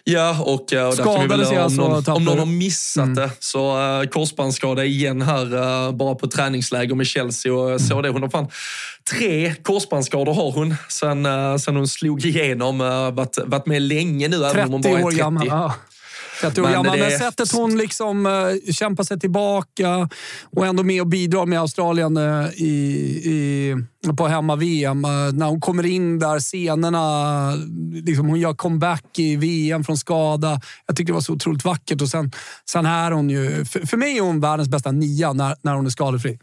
Ja, 0.05 0.41
och, 0.41 0.53
och 0.53 0.67
där 0.69 1.05
kan 1.05 1.21
vi 1.21 1.27
väl, 1.27 1.45
om, 1.45 1.59
alltså, 1.59 1.89
någon, 1.89 2.05
om 2.17 2.25
någon 2.25 2.39
har 2.39 2.47
missat 2.47 3.05
mm. 3.05 3.15
det 3.15 3.31
så 3.39 3.79
uh, 3.79 4.09
korsbandsskada 4.09 4.85
igen 4.85 5.23
här 5.23 5.55
uh, 5.55 5.93
bara 5.93 6.15
på 6.15 6.27
träningsläger 6.27 6.95
med 6.95 7.07
Chelsea 7.07 7.55
och 7.55 7.67
mm. 7.67 7.79
så 7.79 8.03
det. 8.03 8.09
Hon 8.09 8.23
har 8.23 8.29
fan 8.29 8.49
tre 9.11 9.55
korsbandsskador 9.55 10.35
har 10.35 10.53
hon 10.53 10.75
sen, 10.89 11.27
uh, 11.27 11.57
sen 11.57 11.77
hon 11.77 11.89
slog 11.89 12.25
igenom. 12.25 12.81
Uh, 12.81 13.11
varit, 13.11 13.39
varit 13.45 13.67
med 13.67 13.83
länge 13.83 14.29
nu, 14.29 14.37
30 14.37 14.51
även 14.51 14.67
om 14.67 14.73
hon 14.73 14.81
bara 14.83 14.93
är 14.93 14.95
30. 14.95 15.05
år 15.07 15.13
gammal. 15.13 15.47
Ja. 15.47 15.75
Jag 16.43 16.55
tror, 16.55 16.65
men, 16.65 16.73
ja, 16.73 16.97
men 16.97 17.19
sättet 17.19 17.53
hon 17.53 17.79
liksom 17.79 18.27
uh, 18.27 18.73
kämpar 18.73 19.05
sig 19.05 19.21
tillbaka 19.21 20.09
och 20.57 20.67
ändå 20.67 20.83
med 20.83 21.01
och 21.01 21.07
bidrar 21.07 21.47
med 21.47 21.61
Australien 21.61 22.17
uh, 22.17 22.49
i, 22.55 22.73
i, 23.25 23.75
på 24.17 24.27
hemma-VM. 24.27 25.05
Uh, 25.05 25.11
eh, 25.11 25.33
när 25.33 25.47
hon 25.47 25.61
kommer 25.61 25.87
in 25.87 26.19
där, 26.19 26.41
scenerna, 26.41 27.55
liksom, 28.05 28.29
hon 28.29 28.41
gör 28.41 28.55
comeback 28.55 29.19
i 29.19 29.37
VM 29.37 29.85
från 29.85 29.97
skada. 29.97 30.61
Jag 30.87 30.97
tyckte 30.97 31.11
det 31.11 31.15
var 31.15 31.21
så 31.21 31.33
otroligt 31.33 31.65
vackert. 31.65 32.03
Och 32.03 32.09
sen, 32.09 32.33
sen 32.71 32.87
är 32.87 33.11
hon 33.11 33.31
ju... 33.31 33.65
För, 33.65 33.87
för 33.87 33.97
mig 33.97 34.17
är 34.17 34.23
hon 34.23 34.41
världens 34.41 34.69
bästa 34.69 34.93
nia 34.93 35.33
när, 35.33 35.57
när 35.63 35.75
hon 35.75 35.87
är 35.87 35.91
skadefri. 35.91 36.39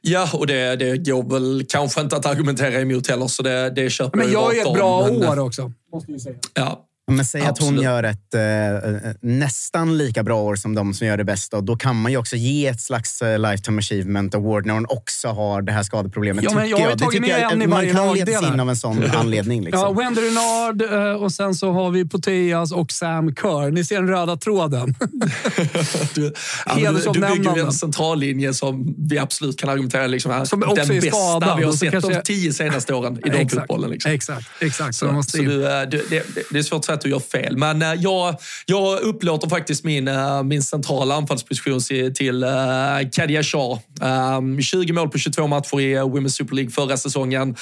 Ja, 0.00 0.28
och 0.32 0.46
det, 0.46 0.76
det 0.76 0.96
går 0.96 1.22
väl 1.22 1.66
kanske 1.68 2.00
inte 2.00 2.16
att 2.16 2.26
argumentera 2.26 2.80
emot 2.80 3.06
heller, 3.06 3.26
så 3.26 3.42
det, 3.42 3.70
det 3.70 3.90
köper 3.90 4.18
men 4.18 4.32
jag 4.32 4.54
ju 4.54 4.58
Men 4.58 4.58
jag 4.58 4.66
är 4.66 4.70
ett 4.70 5.20
bra 5.20 5.30
år 5.30 5.38
också, 5.38 5.72
måste 5.92 6.12
vi 6.12 6.20
säga. 6.20 6.36
Ja, 6.54 6.86
men 7.12 7.24
säg 7.24 7.46
Absolut. 7.46 7.70
att 7.70 7.76
hon 7.76 7.84
gör 7.84 8.02
ett 8.02 8.34
eh, 8.34 9.10
nästan 9.20 9.98
lika 9.98 10.22
bra 10.22 10.42
år 10.42 10.56
som 10.56 10.74
de 10.74 10.94
som 10.94 11.06
gör 11.06 11.16
det 11.16 11.24
bästa. 11.24 11.60
Då 11.60 11.76
kan 11.76 11.96
man 11.96 12.12
ju 12.12 12.18
också 12.18 12.36
ge 12.36 12.66
ett 12.66 12.80
slags 12.80 13.22
eh, 13.22 13.38
Lifetime 13.38 13.78
Achievement 13.78 14.34
Award 14.34 14.66
när 14.66 14.74
hon 14.74 14.86
också 14.88 15.28
har 15.28 15.62
det 15.62 15.72
här 15.72 15.82
skadeproblemet. 15.82 16.44
Ja, 16.44 16.54
men 16.54 16.68
jag 16.68 16.78
har 16.78 16.90
ju 16.90 16.96
tagit 16.96 17.20
med 17.20 17.48
en 17.52 17.62
i 17.62 17.66
varje 17.66 17.92
Man 17.92 18.06
kan 18.06 18.16
ledas 18.16 18.42
in 18.42 18.60
av 18.60 18.68
en 18.68 18.76
sån 18.76 19.04
anledning. 19.10 19.64
Liksom. 19.64 19.80
Ja, 19.80 19.92
Wendy 19.92 20.20
Renard 20.20 20.82
eh, 20.82 21.22
och 21.22 21.32
sen 21.32 21.54
så 21.54 21.72
har 21.72 21.90
vi 21.90 22.08
Poteas 22.08 22.72
och 22.72 22.92
Sam 22.92 23.34
Kerr. 23.34 23.70
Ni 23.70 23.84
ser 23.84 23.96
den 23.96 24.08
röda 24.08 24.36
tråden. 24.36 24.94
du, 26.14 26.32
ja, 26.66 26.92
du, 26.92 27.12
du 27.12 27.20
bygger 27.20 27.64
en 27.64 27.72
centrallinje 27.72 28.54
som 28.54 28.94
vi 28.98 29.18
absolut 29.18 29.58
kan 29.58 29.68
argumentera 29.68 30.06
liksom 30.06 30.32
är 30.32 30.44
som 30.44 30.62
också 30.62 30.74
den 30.74 30.90
är 30.90 31.00
bästa 31.00 31.16
skadad, 31.16 31.58
vi 31.58 31.64
har 31.64 31.72
sett 31.72 31.90
kanske... 31.90 32.14
de 32.14 32.22
tio 32.22 32.52
senaste 32.52 32.94
åren 32.94 33.20
i 33.26 33.30
damfotbollen. 33.30 33.90
Liksom. 33.90 34.12
Exakt, 34.12 34.46
exakt. 34.60 34.94
Så, 34.94 35.06
så, 35.06 35.22
så 35.22 35.36
du, 35.36 35.66
eh, 35.66 35.82
du, 35.88 36.04
det, 36.10 36.26
det 36.50 36.58
är 36.58 36.62
svårt 36.62 36.88
att 36.88 36.93
säga 36.94 36.96
att 36.96 37.00
du 37.00 37.10
gör 37.10 37.42
fel. 37.42 37.56
Men 37.56 37.82
eh, 37.82 37.94
jag, 37.94 38.36
jag 38.66 39.00
upplåter 39.00 39.48
faktiskt 39.48 39.84
min, 39.84 40.08
eh, 40.08 40.42
min 40.42 40.62
centrala 40.62 41.14
anfallsposition 41.14 41.80
till 42.14 42.42
eh, 42.42 42.98
äh, 42.98 43.08
Kadia 43.12 43.42
Shah. 43.42 43.78
Ehm, 44.02 44.60
20 44.60 44.92
mål 44.92 45.08
på 45.08 45.18
22 45.18 45.46
matcher 45.46 45.80
i 45.80 45.96
Women's 45.96 46.28
Super 46.28 46.54
League 46.54 46.70
förra 46.70 46.96
säsongen. 46.96 47.56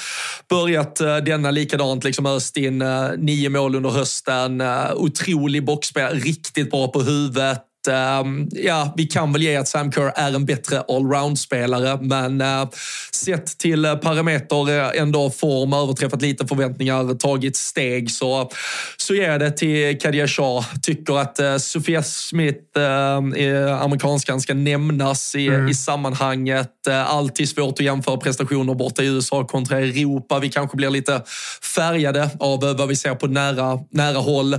Börjat 0.49 0.95
denna 1.25 1.51
likadant, 1.51 2.03
liksom 2.03 2.25
öst 2.25 2.57
in 2.57 2.83
nio 3.17 3.49
mål 3.49 3.75
under 3.75 3.89
hösten. 3.89 4.61
Otrolig 4.95 5.65
boxspelare, 5.65 6.13
riktigt 6.13 6.71
bra 6.71 6.87
på 6.87 7.01
huvudet. 7.01 7.72
Ehm, 7.87 8.47
ja, 8.51 8.93
vi 8.97 9.05
kan 9.05 9.33
väl 9.33 9.43
ge 9.43 9.55
att 9.55 9.67
Sam 9.67 9.91
Kerr 9.91 10.13
är 10.15 10.35
en 10.35 10.45
bättre 10.45 10.81
allround-spelare, 10.87 11.97
men 12.01 12.41
uh, 12.41 12.69
sett 13.11 13.57
till 13.57 13.85
uh, 13.85 13.95
parameter, 13.95 14.69
uh, 14.69 15.01
ändå 15.01 15.29
form, 15.29 15.73
överträffat 15.73 16.21
lite 16.21 16.47
förväntningar, 16.47 17.15
tagit 17.15 17.57
steg, 17.57 18.11
så, 18.11 18.51
så 18.97 19.15
ger 19.15 19.31
jag 19.31 19.39
det 19.39 19.51
till 19.51 19.99
Kadia 19.99 20.27
Shah. 20.27 20.65
Tycker 20.81 21.19
att 21.19 21.61
Sofia 21.61 22.03
Smith, 22.03 22.77
uh, 22.77 23.83
amerikanskan, 23.83 24.41
ska 24.41 24.53
nämnas 24.53 25.35
i, 25.35 25.47
mm. 25.47 25.67
i 25.67 25.73
sammanhanget. 25.73 26.87
alltid 26.87 27.49
svårt 27.49 27.79
att 27.79 27.85
jämföra 27.85 28.17
prestationer 28.17 28.73
borta 28.73 29.03
i 29.03 29.07
USA 29.07 29.43
kontra 29.43 29.79
Europa. 29.79 30.39
Vi 30.39 30.49
kanske 30.49 30.77
blir 30.77 30.89
lite 30.89 31.21
färgade 31.75 32.29
av 32.39 32.59
vad 32.77 32.87
vi 32.87 32.95
ser 32.95 33.15
på 33.15 33.27
nära, 33.27 33.79
nära 33.89 34.17
håll. 34.17 34.57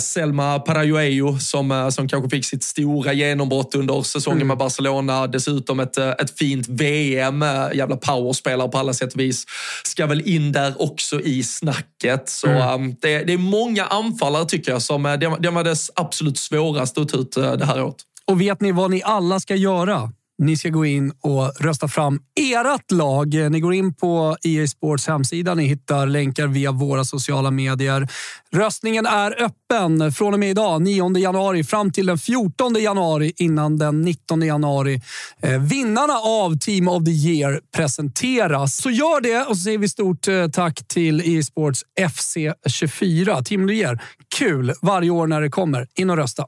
Selma 0.00 0.58
Parajueyo 0.58 1.38
som, 1.38 1.90
som 1.92 2.08
kanske 2.08 2.30
fick 2.30 2.39
fick 2.40 2.44
sitt 2.44 2.62
stora 2.62 3.12
genombrott 3.12 3.74
under 3.74 4.02
säsongen 4.02 4.38
mm. 4.38 4.48
med 4.48 4.58
Barcelona. 4.58 5.26
Dessutom 5.26 5.80
ett, 5.80 5.98
eh, 5.98 6.08
ett 6.08 6.38
fint 6.38 6.68
VM. 6.68 7.42
Eh, 7.42 7.48
jävla 7.74 7.96
powerspelare 7.96 8.68
på 8.68 8.78
alla 8.78 8.92
sätt 8.92 9.14
och 9.14 9.20
vis. 9.20 9.44
Ska 9.84 10.06
väl 10.06 10.20
in 10.20 10.52
där 10.52 10.82
också 10.82 11.20
i 11.20 11.42
snacket. 11.42 12.28
Så 12.28 12.46
mm. 12.46 12.74
um, 12.74 12.96
det, 13.00 13.18
det, 13.24 13.32
är 13.32 13.38
många 13.38 13.84
anfallare 13.84 14.44
tycker 14.44 14.72
jag 14.72 14.82
som 14.82 15.06
eh, 15.06 15.12
det, 15.12 15.36
det 15.40 15.50
var 15.50 15.64
det 15.64 15.76
absolut 15.94 16.38
svåraste 16.38 17.00
att 17.00 17.08
ta 17.08 17.16
ut 17.16 17.32
det 17.32 17.64
här 17.64 17.82
året. 17.82 17.96
Och 18.24 18.40
vet 18.40 18.60
ni 18.60 18.72
vad 18.72 18.90
ni 18.90 19.02
alla 19.02 19.40
ska 19.40 19.54
göra? 19.54 20.12
Ni 20.42 20.56
ska 20.56 20.68
gå 20.68 20.86
in 20.86 21.12
och 21.20 21.52
rösta 21.60 21.88
fram 21.88 22.20
ert 22.40 22.90
lag. 22.90 23.34
Ni 23.50 23.60
går 23.60 23.74
in 23.74 23.94
på 23.94 24.36
EA 24.42 24.66
Sports 24.66 25.06
hemsida. 25.06 25.54
Ni 25.54 25.66
hittar 25.66 26.06
länkar 26.06 26.46
via 26.46 26.72
våra 26.72 27.04
sociala 27.04 27.50
medier. 27.50 28.08
Röstningen 28.52 29.06
är 29.06 29.42
öppen 29.42 30.12
från 30.12 30.34
och 30.34 30.40
med 30.40 30.50
idag, 30.50 30.82
9 30.82 31.18
januari, 31.18 31.64
fram 31.64 31.92
till 31.92 32.06
den 32.06 32.18
14 32.18 32.74
januari 32.74 33.32
innan 33.36 33.78
den 33.78 34.02
19 34.02 34.42
januari. 34.42 35.00
Eh, 35.42 35.60
vinnarna 35.60 36.14
av 36.14 36.58
Team 36.58 36.88
of 36.88 37.04
the 37.04 37.10
Year 37.10 37.60
presenteras. 37.76 38.76
Så 38.76 38.90
gör 38.90 39.20
det 39.20 39.40
och 39.40 39.56
så 39.56 39.62
säger 39.62 39.78
vi 39.78 39.88
stort 39.88 40.28
eh, 40.28 40.48
tack 40.48 40.88
till 40.88 41.20
EA 41.20 41.42
Sports 41.42 41.84
FC24. 42.00 43.42
Team 43.42 43.64
of 43.64 43.68
the 43.68 43.74
Year. 43.74 44.02
Kul 44.38 44.72
varje 44.82 45.10
år 45.10 45.26
när 45.26 45.40
det 45.40 45.50
kommer. 45.50 45.86
In 45.94 46.10
och 46.10 46.16
rösta. 46.16 46.46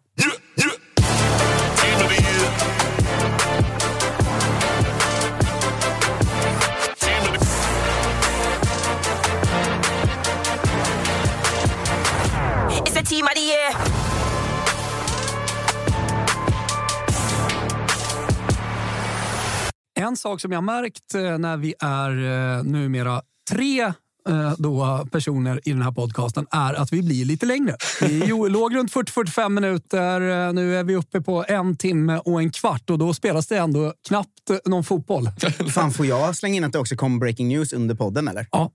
En 20.03 20.17
sak 20.17 20.41
som 20.41 20.53
jag 20.53 20.65
märkt 20.65 21.15
eh, 21.15 21.39
när 21.39 21.57
vi 21.57 21.75
är 21.81 22.11
eh, 22.11 22.65
numera 22.65 23.23
tre 23.51 23.81
eh, 24.29 24.53
då 24.59 25.07
personer 25.13 25.61
i 25.65 25.71
den 25.73 25.83
här 25.83 25.93
podcasten 25.93 26.47
är 26.51 26.75
att 26.75 26.93
vi 26.93 27.03
blir 27.03 27.25
lite 27.25 27.47
längre. 27.47 27.77
Vi 28.01 28.27
låg 28.49 28.77
runt 28.77 28.93
40-45 28.93 29.49
minuter. 29.49 30.53
Nu 30.53 30.77
är 30.77 30.85
vi 30.85 30.97
uppe 30.97 31.21
på 31.21 31.45
en 31.49 31.77
timme 31.77 32.19
och 32.19 32.43
en 32.43 32.51
kvart 32.51 32.91
och 32.91 32.99
då 32.99 33.15
spelas 33.15 33.47
det 33.47 33.59
ändå 33.59 33.95
knappt 34.09 34.51
någon 34.65 34.85
fotboll. 34.85 35.29
Fan, 35.75 35.93
får 35.93 36.07
jag 36.07 36.37
slänga 36.37 36.57
in 36.57 36.65
att 36.65 36.73
det 36.73 36.79
också 36.79 36.97
kom 36.97 37.19
breaking 37.19 37.49
news 37.49 37.73
under 37.73 37.95
podden? 37.95 38.29
eller? 38.29 38.47
Ja. 38.51 38.71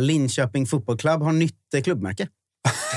Linköping 0.00 0.66
fotbollsklubb 0.66 1.22
har 1.22 1.32
nytt 1.32 1.84
klubbmärke. 1.84 2.28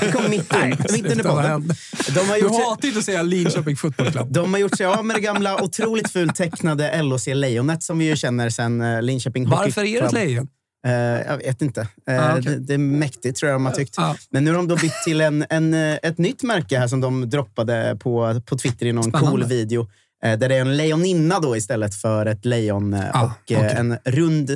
Det 0.00 0.12
kom 0.12 0.30
mitt, 0.30 0.52
in, 0.54 0.76
mitt 0.92 1.06
under 1.12 1.24
podden. 1.24 1.70
De 2.14 2.20
har, 2.20 2.34
Du 2.34 2.40
gjort 2.40 2.54
sig, 2.54 2.64
hatar 2.64 2.88
inte 2.88 2.98
att 2.98 3.04
säga 3.04 3.22
Linköping 3.22 3.76
Football 3.76 4.10
Club. 4.12 4.26
de 4.32 4.52
har 4.54 4.60
gjort 4.60 4.76
sig 4.76 4.86
av 4.86 5.04
med 5.06 5.16
det 5.16 5.20
gamla 5.20 5.62
otroligt 5.62 6.10
fult 6.10 6.36
tecknade 6.36 7.02
LHC-lejonet 7.02 7.82
som 7.82 7.98
vi 7.98 8.04
ju 8.04 8.16
känner 8.16 8.50
sen 8.50 8.80
eh, 8.80 9.02
Linköping 9.02 9.46
Hockey 9.46 9.56
Varför 9.64 9.84
är 9.84 10.00
det 10.00 10.06
ett 10.06 10.12
lejon? 10.12 10.48
Eh, 10.86 10.92
jag 10.92 11.36
vet 11.36 11.62
inte. 11.62 11.80
Eh, 12.10 12.26
Ah, 12.26 12.30
okej. 12.38 12.42
det, 12.42 12.58
det 12.58 12.74
är 12.74 12.78
mäktigt 12.78 13.38
tror 13.38 13.50
jag 13.50 13.56
de 13.60 13.66
har 13.66 13.72
tyckt. 13.72 13.94
Ja. 13.96 14.16
Men 14.30 14.44
nu 14.44 14.50
har 14.50 14.56
de 14.56 14.68
då 14.68 14.76
bytt 14.76 15.02
till 15.04 15.20
en, 15.20 15.44
en, 15.50 15.74
ett 15.74 16.18
nytt 16.18 16.42
märke 16.42 16.78
här 16.78 16.86
som 16.88 17.00
de 17.00 17.30
droppade 17.30 17.96
på, 18.00 18.40
på 18.46 18.56
Twitter 18.58 18.86
i 18.86 18.92
någon 18.92 19.04
Spännande. 19.04 19.30
cool 19.30 19.44
video. 19.44 19.88
Eh, 20.24 20.38
där 20.38 20.48
det 20.48 20.54
är 20.56 20.60
en 20.60 20.76
lejoninna 20.76 21.40
då 21.40 21.56
istället 21.56 21.94
för 21.94 22.26
ett 22.26 22.44
lejon. 22.44 22.94
Ah, 23.12 23.22
och 23.24 23.30
okej. 23.42 23.74
en 23.76 23.96
rund... 24.04 24.50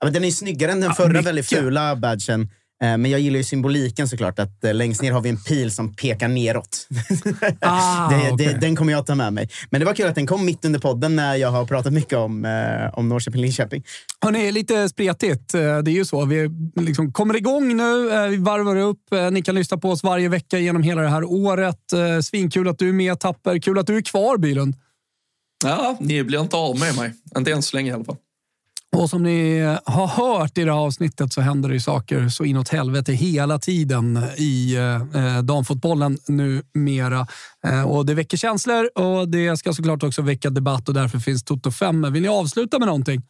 Ja, 0.00 0.04
men 0.06 0.12
den 0.12 0.22
är 0.22 0.26
ju 0.28 0.32
snyggare 0.32 0.72
än 0.72 0.80
den 0.80 0.88
Ja, 0.88 0.94
förra 0.94 1.08
mycket. 1.08 1.26
väldigt 1.26 1.46
fula 1.48 1.96
badgen. 1.96 2.50
Eh, 2.82 2.96
Men 2.98 3.04
jag 3.10 3.20
gillar 3.20 3.36
ju 3.36 3.44
symboliken 3.44 4.08
såklart. 4.08 4.38
Att 4.38 4.64
eh, 4.64 4.74
längst 4.74 5.02
ner 5.02 5.12
har 5.12 5.20
vi 5.20 5.28
en 5.28 5.42
pil 5.42 5.70
som 5.70 5.94
pekar 5.94 6.28
neråt. 6.28 6.88
Ah, 7.60 8.10
det, 8.10 8.16
det, 8.16 8.32
okej. 8.32 8.58
Den 8.60 8.76
kommer 8.76 8.92
jag 8.92 9.06
ta 9.06 9.14
med 9.14 9.32
mig. 9.32 9.48
Men 9.70 9.80
det 9.80 9.84
var 9.84 9.94
kul 9.94 10.06
att 10.06 10.14
den 10.14 10.26
kom 10.26 10.44
mitt 10.44 10.64
under 10.64 10.80
podden 10.80 11.16
när 11.16 11.34
jag 11.34 11.50
har 11.50 11.64
pratat 11.64 11.92
mycket 11.92 12.18
om, 12.18 12.44
eh, 12.44 12.98
om 12.98 13.12
Norrköping-Linköping. 13.12 13.82
Hörrni, 14.20 14.52
lite 14.52 14.88
spretigt. 14.88 15.52
Det 15.52 15.58
är 15.60 15.88
ju 15.88 16.04
så. 16.04 16.24
Vi 16.24 16.50
liksom 16.76 17.12
kommer 17.12 17.36
igång 17.36 17.76
nu. 17.76 18.08
Vi 18.28 18.36
varvar 18.36 18.76
upp. 18.76 19.32
Ni 19.32 19.42
kan 19.42 19.54
lyssna 19.54 19.76
på 19.76 19.90
oss 19.90 20.02
varje 20.02 20.28
vecka 20.28 20.58
genom 20.58 20.82
hela 20.82 21.02
det 21.02 21.08
här 21.08 21.24
året. 21.24 21.78
Svinkul 22.22 22.68
att 22.68 22.78
du 22.78 22.88
är 22.88 22.92
med, 22.92 23.20
Tapper. 23.20 23.58
Kul 23.58 23.78
att 23.78 23.86
du 23.86 23.96
är 23.96 24.02
kvar, 24.02 24.36
Bylund. 24.36 24.74
Ja, 25.64 25.96
ni 26.00 26.24
blir 26.24 26.40
inte 26.40 26.56
av 26.56 26.78
med 26.78 26.96
mig. 26.96 27.12
Inte 27.38 27.52
än 27.52 27.62
så 27.62 27.76
länge 27.76 27.90
i 27.90 27.94
alla 27.94 28.04
fall. 28.04 28.16
Och 28.96 29.10
som 29.10 29.22
ni 29.22 29.60
har 29.84 30.06
hört 30.06 30.58
i 30.58 30.64
det 30.64 30.72
här 30.72 30.80
avsnittet 30.80 31.32
så 31.32 31.40
händer 31.40 31.68
det 31.68 31.74
ju 31.74 31.80
saker 31.80 32.28
så 32.28 32.44
inåt 32.44 32.68
helvete 32.68 33.12
hela 33.12 33.58
tiden 33.58 34.18
i 34.36 34.76
eh, 35.14 35.42
damfotbollen 35.42 36.18
numera. 36.26 37.26
Eh, 37.66 37.90
och 37.90 38.06
det 38.06 38.14
väcker 38.14 38.36
känslor 38.36 38.90
och 38.94 39.28
det 39.28 39.56
ska 39.56 39.72
såklart 39.72 40.02
också 40.02 40.22
väcka 40.22 40.50
debatt 40.50 40.88
och 40.88 40.94
därför 40.94 41.18
finns 41.18 41.44
Toto 41.44 41.70
5. 41.70 42.12
Vill 42.12 42.22
ni 42.22 42.28
avsluta 42.28 42.78
med 42.78 42.86
någonting? 42.86 43.22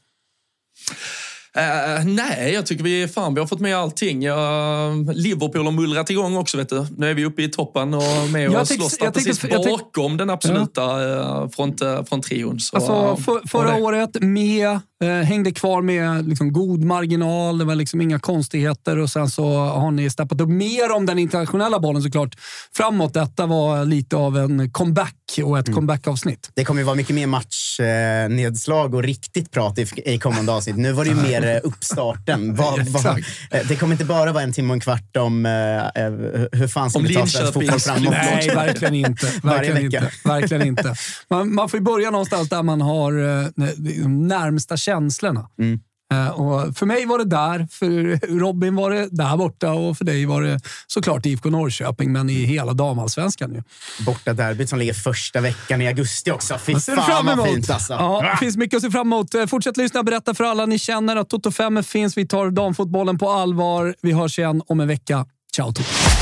Eh, 1.57 2.05
nej, 2.05 2.53
jag 2.53 2.67
tycker 2.67 2.85
vi, 2.85 3.09
fan, 3.09 3.35
vi 3.35 3.41
har 3.41 3.47
fått 3.47 3.61
med 3.61 3.77
allting. 3.77 4.23
Jag, 4.23 5.17
Liverpool 5.17 5.65
har 5.65 5.73
mullrat 5.73 6.11
igång 6.11 6.37
också. 6.37 6.57
Vet 6.57 6.69
du. 6.69 6.87
Nu 6.97 7.11
är 7.11 7.15
vi 7.15 7.25
uppe 7.25 7.43
i 7.43 7.49
toppen 7.49 7.95
och 7.95 8.03
med 8.33 8.45
Jag 8.45 8.61
och 8.61 8.69
slåss 8.69 8.99
där 8.99 9.05
jag 9.05 9.15
precis 9.15 9.45
jag 9.45 9.65
bakom 9.65 10.17
den 10.17 10.31
absoluta 10.31 11.03
ja. 11.03 11.49
front, 11.57 11.83
eh, 11.83 12.05
från 12.05 12.23
trion. 12.23 12.61
Så, 12.61 12.77
Alltså, 12.77 13.17
för, 13.17 13.49
förra 13.49 13.77
året 13.77 14.17
med, 14.21 14.67
eh, 14.67 14.79
hängde 15.05 15.53
kvar 15.53 15.83
med 15.83 16.29
liksom 16.29 16.53
god 16.53 16.85
marginal. 16.85 17.59
Det 17.59 17.65
var 17.65 17.75
liksom 17.75 18.01
inga 18.01 18.19
konstigheter 18.19 18.99
och 18.99 19.11
sen 19.11 19.31
så 19.31 19.59
har 19.59 19.91
ni 19.91 20.11
steppat 20.11 20.41
upp 20.41 20.49
mer 20.49 20.93
om 20.97 21.07
den 21.07 21.19
internationella 21.19 21.81
bollen 21.81 22.03
såklart 22.03 22.37
framåt. 22.77 23.15
Detta 23.15 23.47
var 23.47 23.85
lite 23.85 24.17
av 24.17 24.39
en 24.39 24.71
comeback 24.71 25.15
och 25.45 25.59
ett 25.59 25.75
comeback-avsnitt. 25.75 26.51
Det 26.55 26.65
kommer 26.65 26.81
ju 26.81 26.85
vara 26.85 26.97
mycket 26.97 27.15
mer 27.15 27.27
matchnedslag 27.27 28.95
och 28.95 29.03
riktigt 29.03 29.51
prat 29.51 29.79
i, 29.79 29.87
i 30.05 30.19
kommande 30.19 30.53
avsnitt. 30.53 30.77
Nu 30.77 30.93
var 30.93 31.05
det 31.05 31.11
ju 31.11 31.17
mer 31.17 31.47
eh, 31.55 31.61
uppstarten. 31.65 32.59
Exakt. 32.81 33.27
eh, 33.51 33.61
det 33.69 33.77
kommer 33.77 33.93
inte 33.95 34.05
bara 34.05 34.33
vara 34.33 34.43
en 34.43 34.53
timme 34.53 34.69
och 34.69 34.75
en 34.75 34.81
kvart 34.81 35.17
om 35.17 35.47
eh, 35.47 35.53
eh, 35.53 36.13
hur 36.53 36.69
fan 36.69 36.91
ska 36.91 36.99
Om 36.99 37.05
vi 37.05 37.15
ta 37.15 37.27
svensk 37.27 37.53
fotboll 37.53 37.81
framåt. 37.81 38.11
Nej, 38.11 38.49
verkligen 38.49 38.95
inte. 38.95 39.27
Varje 39.43 39.73
Verkligen 39.73 39.91
vecka. 39.91 40.05
inte. 40.05 40.29
Verkligen 40.29 40.67
inte. 40.67 40.95
Man, 41.31 41.55
man 41.55 41.69
får 41.69 41.79
ju 41.81 41.85
börja 41.85 42.11
någonstans 42.11 42.49
där 42.49 42.63
man 42.63 42.81
har 42.81 43.13
eh, 43.13 44.09
närmsta 44.09 44.77
känslorna. 44.91 45.49
Mm. 45.59 45.81
Eh, 46.13 46.29
Och 46.41 46.77
för 46.77 46.87
mig 46.87 47.07
var 47.07 47.19
det 47.19 47.25
där, 47.25 47.69
för 47.71 47.91
Robin 48.39 48.77
var 48.77 48.91
det 48.91 49.09
där 49.11 49.37
borta 49.37 49.73
och 49.73 49.99
för 49.99 50.05
dig 50.05 50.27
var 50.27 50.43
det 50.43 50.61
såklart 50.87 51.27
IFK 51.27 51.51
Norrköping, 51.51 52.13
men 52.13 52.31
i 52.31 52.45
hela 52.45 52.73
damallsvenskan 52.73 53.55
ju. 53.55 53.63
Borta 54.07 54.33
derbyt 54.33 54.69
som 54.69 54.79
ligger 54.79 54.95
första 54.95 55.41
veckan 55.41 55.81
i 55.81 55.87
augusti 55.87 56.31
också. 56.31 56.59
Fy 56.59 56.75
fan 56.75 57.27
vad 57.27 57.47
fint 57.49 57.71
alltså. 57.71 57.93
Ja, 57.93 58.31
det 58.33 58.37
finns 58.37 58.57
mycket 58.57 58.77
att 58.77 58.83
se 58.83 58.91
fram 58.91 59.07
emot. 59.13 59.35
Eh, 59.35 59.47
Fortsätt 59.47 59.77
lyssna, 59.77 60.03
berätta 60.03 60.35
för 60.35 60.45
alla 60.45 60.67
ni 60.67 60.79
känner 60.79 61.17
att 61.17 61.29
Toto 61.29 61.51
5 61.51 61.83
finns. 61.83 62.17
Vi 62.17 62.27
tar 62.27 62.51
damfotbollen 62.51 63.19
på 63.19 63.31
allvar. 63.31 63.95
Vi 64.03 64.13
hörs 64.13 64.39
igen 64.39 64.63
om 64.67 64.81
en 64.81 64.89
vecka. 64.89 65.27
Ciao 65.57 65.73
Toto! 65.73 66.20